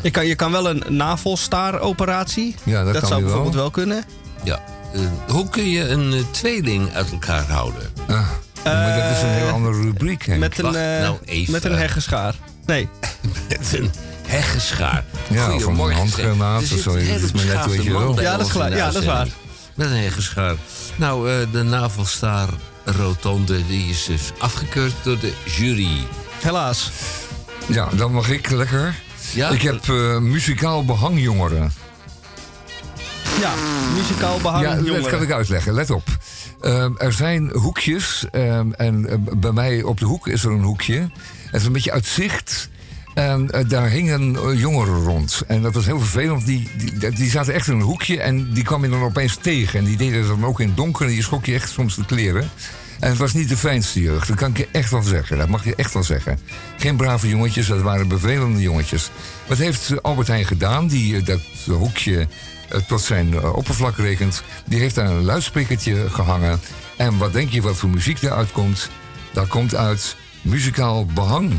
Je 0.02 0.10
kan, 0.10 0.27
je 0.27 0.35
kan 0.35 0.52
wel 0.52 0.68
een 0.70 0.82
navelstaar-operatie. 0.89 2.55
Ja, 2.62 2.85
dat 2.85 2.93
kan 2.93 3.01
zou 3.01 3.10
wel. 3.12 3.20
bijvoorbeeld 3.22 3.55
wel 3.55 3.70
kunnen. 3.70 4.05
ja. 4.43 4.60
Eh, 4.94 5.01
hoe 5.28 5.48
kun 5.48 5.68
je 5.70 5.89
een 5.89 6.12
eh, 6.12 6.18
tweeling 6.31 6.94
uit 6.94 7.10
elkaar 7.12 7.44
houden? 7.44 7.90
Ah, 8.09 8.28
maar 8.65 8.99
dat 8.99 9.16
is 9.16 9.23
een 9.23 9.28
heel 9.28 9.49
andere 9.49 9.81
rubriek, 9.82 10.27
Henk. 10.27 10.39
Met 10.39 10.59
een, 10.59 10.74
eh, 10.74 11.01
nou 11.01 11.19
even. 11.24 11.53
met 11.53 11.65
een 11.65 11.78
heggenschaar. 11.78 12.35
Nee. 12.66 12.89
Met 13.49 13.73
een 13.73 13.91
heggenschaar. 14.27 15.05
Ja, 15.28 15.55
of 15.55 15.65
een 15.66 15.93
handgranaat 15.93 16.62
of 16.62 16.69
zo. 16.81 16.93
Dat 16.93 17.01
is 17.01 17.09
hele 17.09 17.28
maar 17.35 17.45
net 17.45 17.66
wat 17.66 17.85
je 17.85 17.91
wil. 17.91 18.20
Ja, 18.20 18.37
dat 18.37 18.47
is 18.47 18.53
Ja, 18.55 18.91
dat 18.91 19.03
is 19.03 19.09
waar. 19.09 19.28
Met 19.74 19.91
een 19.91 19.97
heggenschaar. 20.03 20.55
Nou, 20.97 21.31
eh, 21.31 21.47
de 21.53 21.62
navelstaar 21.62 22.49
rotonde 22.85 23.66
die 23.66 23.89
is 23.91 24.05
dus 24.05 24.32
afgekeurd 24.39 24.95
door 25.03 25.19
de 25.19 25.32
jury. 25.45 26.07
Helaas. 26.41 26.91
Ja, 27.66 27.89
dan 27.97 28.12
mag 28.12 28.28
ik 28.28 28.51
lekker. 28.51 28.95
Ja? 29.32 29.49
Ik 29.49 29.62
heb 29.62 29.89
eh, 29.89 30.19
muzikaal 30.19 30.85
behangjongeren. 30.85 31.73
Ja, 33.41 33.51
muzikaal 33.95 34.39
behang 34.39 34.65
Ja, 34.65 34.74
dat 34.74 34.87
jongeren. 34.87 35.11
kan 35.11 35.23
ik 35.23 35.32
uitleggen. 35.32 35.73
Let 35.74 35.91
op. 35.91 36.09
Ehm, 36.61 36.93
er 36.97 37.12
zijn 37.12 37.51
hoekjes. 37.51 38.27
ehm, 38.31 38.73
en 38.73 39.09
eh, 39.09 39.16
bij 39.37 39.53
mij 39.53 39.82
op 39.82 39.99
de 39.99 40.05
hoek 40.05 40.28
is 40.28 40.45
er 40.45 40.51
een 40.51 40.62
hoekje. 40.62 41.11
Het 41.51 41.61
is 41.61 41.66
een 41.66 41.73
beetje 41.73 41.93
uit 41.93 42.07
zicht. 42.07 42.69
En 43.15 43.51
eh, 43.51 43.69
daar 43.69 43.89
hingen 43.89 44.37
eh, 44.37 44.61
jongeren 44.61 45.03
rond. 45.03 45.43
En 45.47 45.62
dat 45.62 45.74
was 45.74 45.87
heel 45.87 45.99
vervelend. 45.99 46.47
Die, 46.47 46.69
die, 46.77 47.11
die 47.11 47.31
zaten 47.31 47.55
echt 47.55 47.66
in 47.66 47.74
een 47.74 47.81
hoekje. 47.81 48.20
En 48.20 48.53
die 48.53 48.65
kwam 48.65 48.85
je 48.85 48.91
dan 48.91 49.03
opeens 49.03 49.37
tegen. 49.37 49.78
En 49.78 49.85
die 49.85 49.97
deden 49.97 50.27
dan 50.27 50.45
ook 50.45 50.61
in 50.61 50.66
het 50.66 50.77
donker. 50.77 51.07
En 51.07 51.12
die 51.12 51.23
schrok 51.23 51.47
je 51.47 51.55
echt 51.55 51.70
soms 51.70 51.95
de 51.95 52.05
kleren. 52.05 52.51
En 53.01 53.09
het 53.09 53.19
was 53.19 53.32
niet 53.32 53.49
de 53.49 53.57
fijnste 53.57 54.01
jeugd. 54.01 54.28
Dat 54.28 54.37
kan 54.37 54.51
ik 54.51 54.57
je 54.57 54.69
echt 54.73 54.91
wel 54.91 55.03
zeggen. 55.03 55.39
Dat 55.39 55.49
mag 55.49 55.65
je 55.65 55.74
echt 55.74 55.93
wel 55.93 56.03
zeggen. 56.03 56.39
Geen 56.78 56.97
brave 56.97 57.28
jongetjes. 57.28 57.66
Dat 57.66 57.82
waren 57.82 58.09
bevelende 58.09 58.61
jongetjes. 58.61 59.11
Wat 59.47 59.59
heeft 59.59 60.03
Albert 60.03 60.28
Heijn 60.28 60.45
gedaan? 60.45 60.87
Die 60.87 61.23
dat 61.23 61.41
hoekje 61.66 62.28
tot 62.88 63.01
zijn 63.01 63.34
eh, 63.34 63.52
oppervlak 63.56 63.97
rekent. 63.97 64.42
Die 64.66 64.78
heeft 64.80 64.94
daar 64.94 65.06
een 65.10 65.24
luidsprekertje 65.24 66.10
gehangen. 66.10 66.60
En 66.97 67.18
wat 67.18 67.32
denk 67.32 67.51
je 67.51 67.62
wat 67.62 67.76
voor 67.76 67.88
muziek 67.88 68.22
eruit 68.22 68.52
komt? 68.52 68.88
Daar 69.32 69.47
komt 69.47 69.74
uit 69.74 70.16
muzikaal 70.42 71.06
behang. 71.06 71.52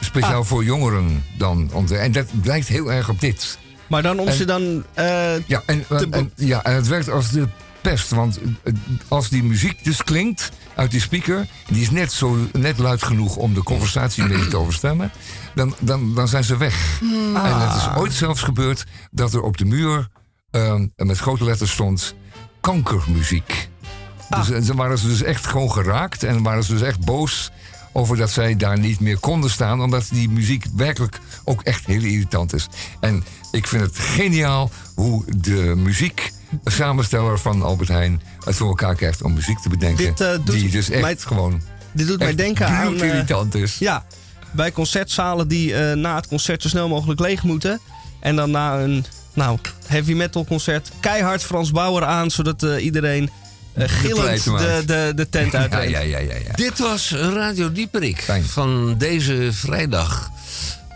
Speciaal 0.00 0.40
Ah. 0.40 0.46
voor 0.46 0.64
jongeren 0.64 1.24
dan. 1.38 1.70
En 1.90 2.12
dat 2.12 2.40
blijkt 2.40 2.68
heel 2.68 2.92
erg 2.92 3.08
op 3.08 3.20
dit. 3.20 3.58
Maar 3.86 4.02
dan 4.02 4.18
om 4.18 4.26
En- 4.28 4.34
ze 4.34 4.44
dan... 4.44 4.84
eh, 4.94 5.46
Ja, 5.46 5.62
en, 5.66 5.84
te 5.88 6.08
be- 6.08 6.16
en- 6.16 6.32
ja, 6.36 6.62
en 6.64 6.74
het 6.74 6.86
werkt 6.88 7.10
als 7.10 7.30
de 7.30 7.48
pest. 7.80 8.10
Want 8.10 8.38
eh, 8.62 8.72
als 9.08 9.28
die 9.28 9.42
muziek 9.42 9.84
dus 9.84 10.02
klinkt 10.04 10.50
uit 10.74 10.90
die 10.90 11.00
speaker... 11.00 11.46
die 11.68 11.82
is 11.82 11.90
net, 11.90 12.12
zo, 12.12 12.36
net 12.52 12.78
luid 12.78 13.02
genoeg 13.02 13.36
om 13.36 13.54
de 13.54 13.62
conversatie 13.62 14.22
een 14.22 14.28
beetje 14.28 14.48
te 14.48 14.56
overstemmen... 14.56 15.10
Dan, 15.54 15.74
dan, 15.80 16.14
dan 16.14 16.28
zijn 16.28 16.44
ze 16.44 16.56
weg. 16.56 17.00
En 17.34 17.58
het 17.60 17.76
is 17.76 17.88
ooit 17.96 18.12
zelfs 18.12 18.42
gebeurd 18.42 18.84
dat 19.10 19.34
er 19.34 19.40
op 19.42 19.56
de 19.56 19.64
muur... 19.64 20.08
eh, 20.52 20.80
met 20.96 21.18
grote 21.18 21.44
letters 21.44 21.70
stond... 21.72 22.14
kankermuziek. 22.60 23.68
Dus 24.36 24.50
en 24.50 24.64
ze 24.64 24.74
waren 24.74 24.98
ze 24.98 25.06
dus 25.06 25.22
echt 25.22 25.46
gewoon 25.46 25.72
geraakt... 25.72 26.22
en 26.22 26.42
waren 26.42 26.64
ze 26.64 26.72
dus 26.72 26.82
echt 26.82 27.04
boos 27.04 27.50
over 27.92 28.16
dat 28.16 28.30
zij 28.30 28.56
daar 28.56 28.78
niet 28.78 29.00
meer 29.00 29.18
konden 29.18 29.50
staan... 29.50 29.82
omdat 29.82 30.08
die 30.10 30.28
muziek 30.28 30.64
werkelijk 30.76 31.20
ook 31.44 31.62
echt 31.62 31.86
heel 31.86 32.02
irritant 32.02 32.52
is. 32.54 32.68
En 33.00 33.24
ik 33.50 33.66
vind 33.66 33.82
het 33.82 33.98
geniaal 33.98 34.70
hoe 34.94 35.24
de 35.36 35.72
muziek... 35.76 36.32
samensteller 36.64 37.38
van 37.38 37.62
Albert 37.62 37.88
Heijn 37.88 38.22
het 38.44 38.56
voor 38.56 38.68
elkaar 38.68 38.94
krijgt 38.94 39.22
om 39.22 39.32
muziek 39.32 39.58
te 39.58 39.68
bedenken... 39.68 40.04
Dit, 40.04 40.20
eh, 40.20 40.32
doet 40.44 40.50
die 40.54 40.70
dus 40.70 40.90
echt 40.90 41.02
mij- 41.02 41.16
gewoon 41.18 41.62
dit 41.92 42.06
doet 42.06 42.18
mij 42.18 42.34
denken 42.34 42.66
aan... 42.66 42.82
eh, 42.82 42.88
bloedirritant 42.88 43.54
is. 43.54 43.78
Ja, 43.78 44.04
bij 44.50 44.72
concertzalen 44.72 45.48
die 45.48 45.74
eh, 45.74 45.96
na 45.96 46.14
het 46.14 46.28
concert 46.28 46.62
zo 46.62 46.68
snel 46.68 46.88
mogelijk 46.88 47.20
leeg 47.20 47.42
moeten. 47.42 47.80
En 48.20 48.36
dan 48.36 48.50
na 48.50 48.80
een 48.80 49.04
nou, 49.34 49.58
heavy 49.86 50.12
metal 50.12 50.44
concert 50.44 50.90
keihard 51.00 51.42
Frans 51.44 51.70
Bauer 51.70 52.04
aan, 52.04 52.30
zodat 52.30 52.62
eh, 52.62 52.84
iedereen 52.84 53.30
eh, 53.72 53.88
gillend 53.88 54.44
de, 54.44 54.82
de, 54.86 55.12
de 55.14 55.28
tent 55.28 55.52
Ja, 55.52 55.58
uitrent. 55.58 55.90
ja, 55.90 56.00
ja, 56.00 56.18
ja, 56.18 56.34
ja. 56.34 56.52
Dit 56.54 56.78
was 56.78 57.10
Radio 57.12 57.72
Dieperik 57.72 58.20
Fijn. 58.20 58.44
van 58.44 58.94
deze 58.98 59.48
vrijdag. 59.52 60.30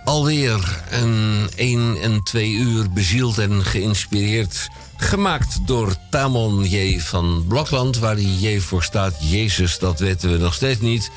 Alweer 0.04 0.80
een 0.90 1.48
1 1.56 1.96
en 2.02 2.22
2 2.22 2.50
uur 2.52 2.90
bezield 2.90 3.38
en 3.38 3.64
geïnspireerd. 3.64 4.68
Gemaakt 4.96 5.58
door 5.66 5.94
Tamon 6.10 6.64
J. 6.64 7.00
van 7.00 7.44
Blokland, 7.48 7.98
waar 7.98 8.16
die 8.16 8.40
J 8.40 8.60
voor 8.60 8.82
staat. 8.82 9.14
Jezus, 9.20 9.78
dat 9.78 9.98
weten 10.00 10.32
we 10.32 10.38
nog 10.38 10.54
steeds 10.54 10.80
niet. 10.80 11.10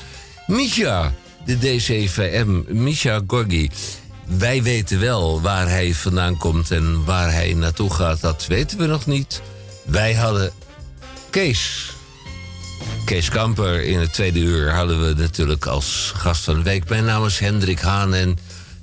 Misha, 0.46 1.12
de 1.44 1.58
DCVM, 1.58 2.60
Misha 2.68 3.20
Gorgi. 3.26 3.70
Wij 4.38 4.62
weten 4.62 5.00
wel 5.00 5.40
waar 5.40 5.68
hij 5.68 5.94
vandaan 5.94 6.36
komt 6.36 6.70
en 6.70 7.04
waar 7.04 7.32
hij 7.32 7.54
naartoe 7.54 7.94
gaat. 7.94 8.20
Dat 8.20 8.46
weten 8.46 8.78
we 8.78 8.86
nog 8.86 9.06
niet. 9.06 9.42
Wij 9.84 10.14
hadden 10.14 10.52
Kees. 11.30 11.92
Kees 13.04 13.28
Kamper 13.28 13.84
in 13.84 13.98
het 13.98 14.12
tweede 14.12 14.38
uur 14.38 14.70
hadden 14.74 15.06
we 15.06 15.14
natuurlijk 15.22 15.66
als 15.66 16.12
gast 16.16 16.44
van 16.44 16.54
de 16.54 16.62
week. 16.62 16.88
Mijn 16.88 17.04
naam 17.04 17.24
is 17.24 17.38
Hendrik 17.38 17.80
Haan 17.80 18.14
en 18.14 18.38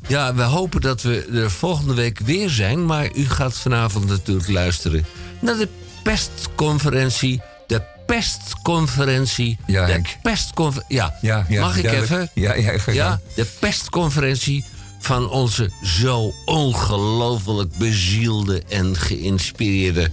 ja, 0.08 0.36
we 0.36 0.42
hopen 0.42 0.82
dat 0.82 1.02
we 1.02 1.28
er 1.34 1.52
volgende 1.52 1.94
week 1.94 2.20
weer 2.20 2.50
zijn. 2.50 2.86
Maar 2.86 3.10
u 3.16 3.30
gaat 3.30 3.58
vanavond 3.58 4.08
natuurlijk 4.08 4.50
luisteren 4.50 5.06
naar 5.40 5.58
de 5.58 5.68
pestconferentie. 6.04 7.42
De 7.68 7.82
pestconferentie. 8.06 9.58
Ja, 9.68 9.86
de 9.86 10.02
pestconferentie. 10.22 10.96
Ja. 10.98 11.18
Ja, 11.22 11.46
ja, 11.50 11.62
mag 11.62 11.78
ik 11.78 11.84
duidelijk. 11.84 12.12
even? 12.12 12.30
Ja, 12.34 12.54
ja, 12.54 12.94
ja, 12.94 13.20
de 13.36 13.46
pestconferentie 13.60 14.66
van 15.00 15.30
onze 15.30 15.70
zo 15.84 16.34
ongelooflijk 16.46 17.78
bezielde 17.78 18.64
en 18.70 18.96
geïnspireerde 18.96 20.10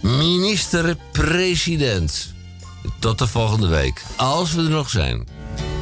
minister-president. 0.00 2.34
Tot 2.98 3.18
de 3.18 3.26
volgende 3.26 3.66
week, 3.66 4.02
als 4.16 4.52
we 4.52 4.62
er 4.62 4.70
nog 4.70 4.90
zijn. 4.90 5.26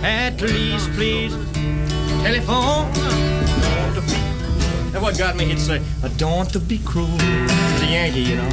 At 0.02 0.40
least, 0.40 0.94
please. 0.94 1.34
Telephone. 2.22 2.86
And 4.94 5.02
what 5.02 5.16
got 5.16 5.34
me 5.34 5.44
here 5.44 5.56
to 5.56 5.60
say, 5.60 5.80
I 6.04 6.08
don't 6.16 6.48
to 6.52 6.60
be 6.60 6.78
cruel. 6.84 7.08
It's 7.18 7.82
a 7.82 7.86
Yankee, 7.86 8.22
you 8.22 8.36
know. 8.36 8.48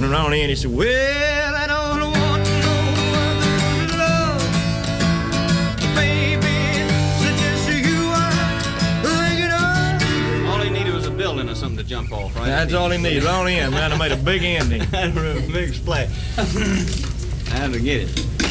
and 0.00 0.04
around 0.04 0.34
end, 0.34 0.50
he 0.50 0.56
said, 0.56 0.70
Well, 0.70 1.37
jump 11.88 12.12
off, 12.12 12.36
right? 12.36 12.46
That's 12.46 12.74
all 12.74 12.90
he 12.90 12.98
on 13.26 13.46
the 13.46 13.52
end, 13.52 13.72
man. 13.72 13.92
I 13.92 13.96
made 13.96 14.12
a 14.12 14.16
big 14.16 14.44
ending. 14.44 14.80
big 15.52 15.72
splash. 15.72 16.10
I 16.38 17.56
had 17.56 17.72
to 17.72 17.80
get 17.80 18.02
it. 18.02 18.47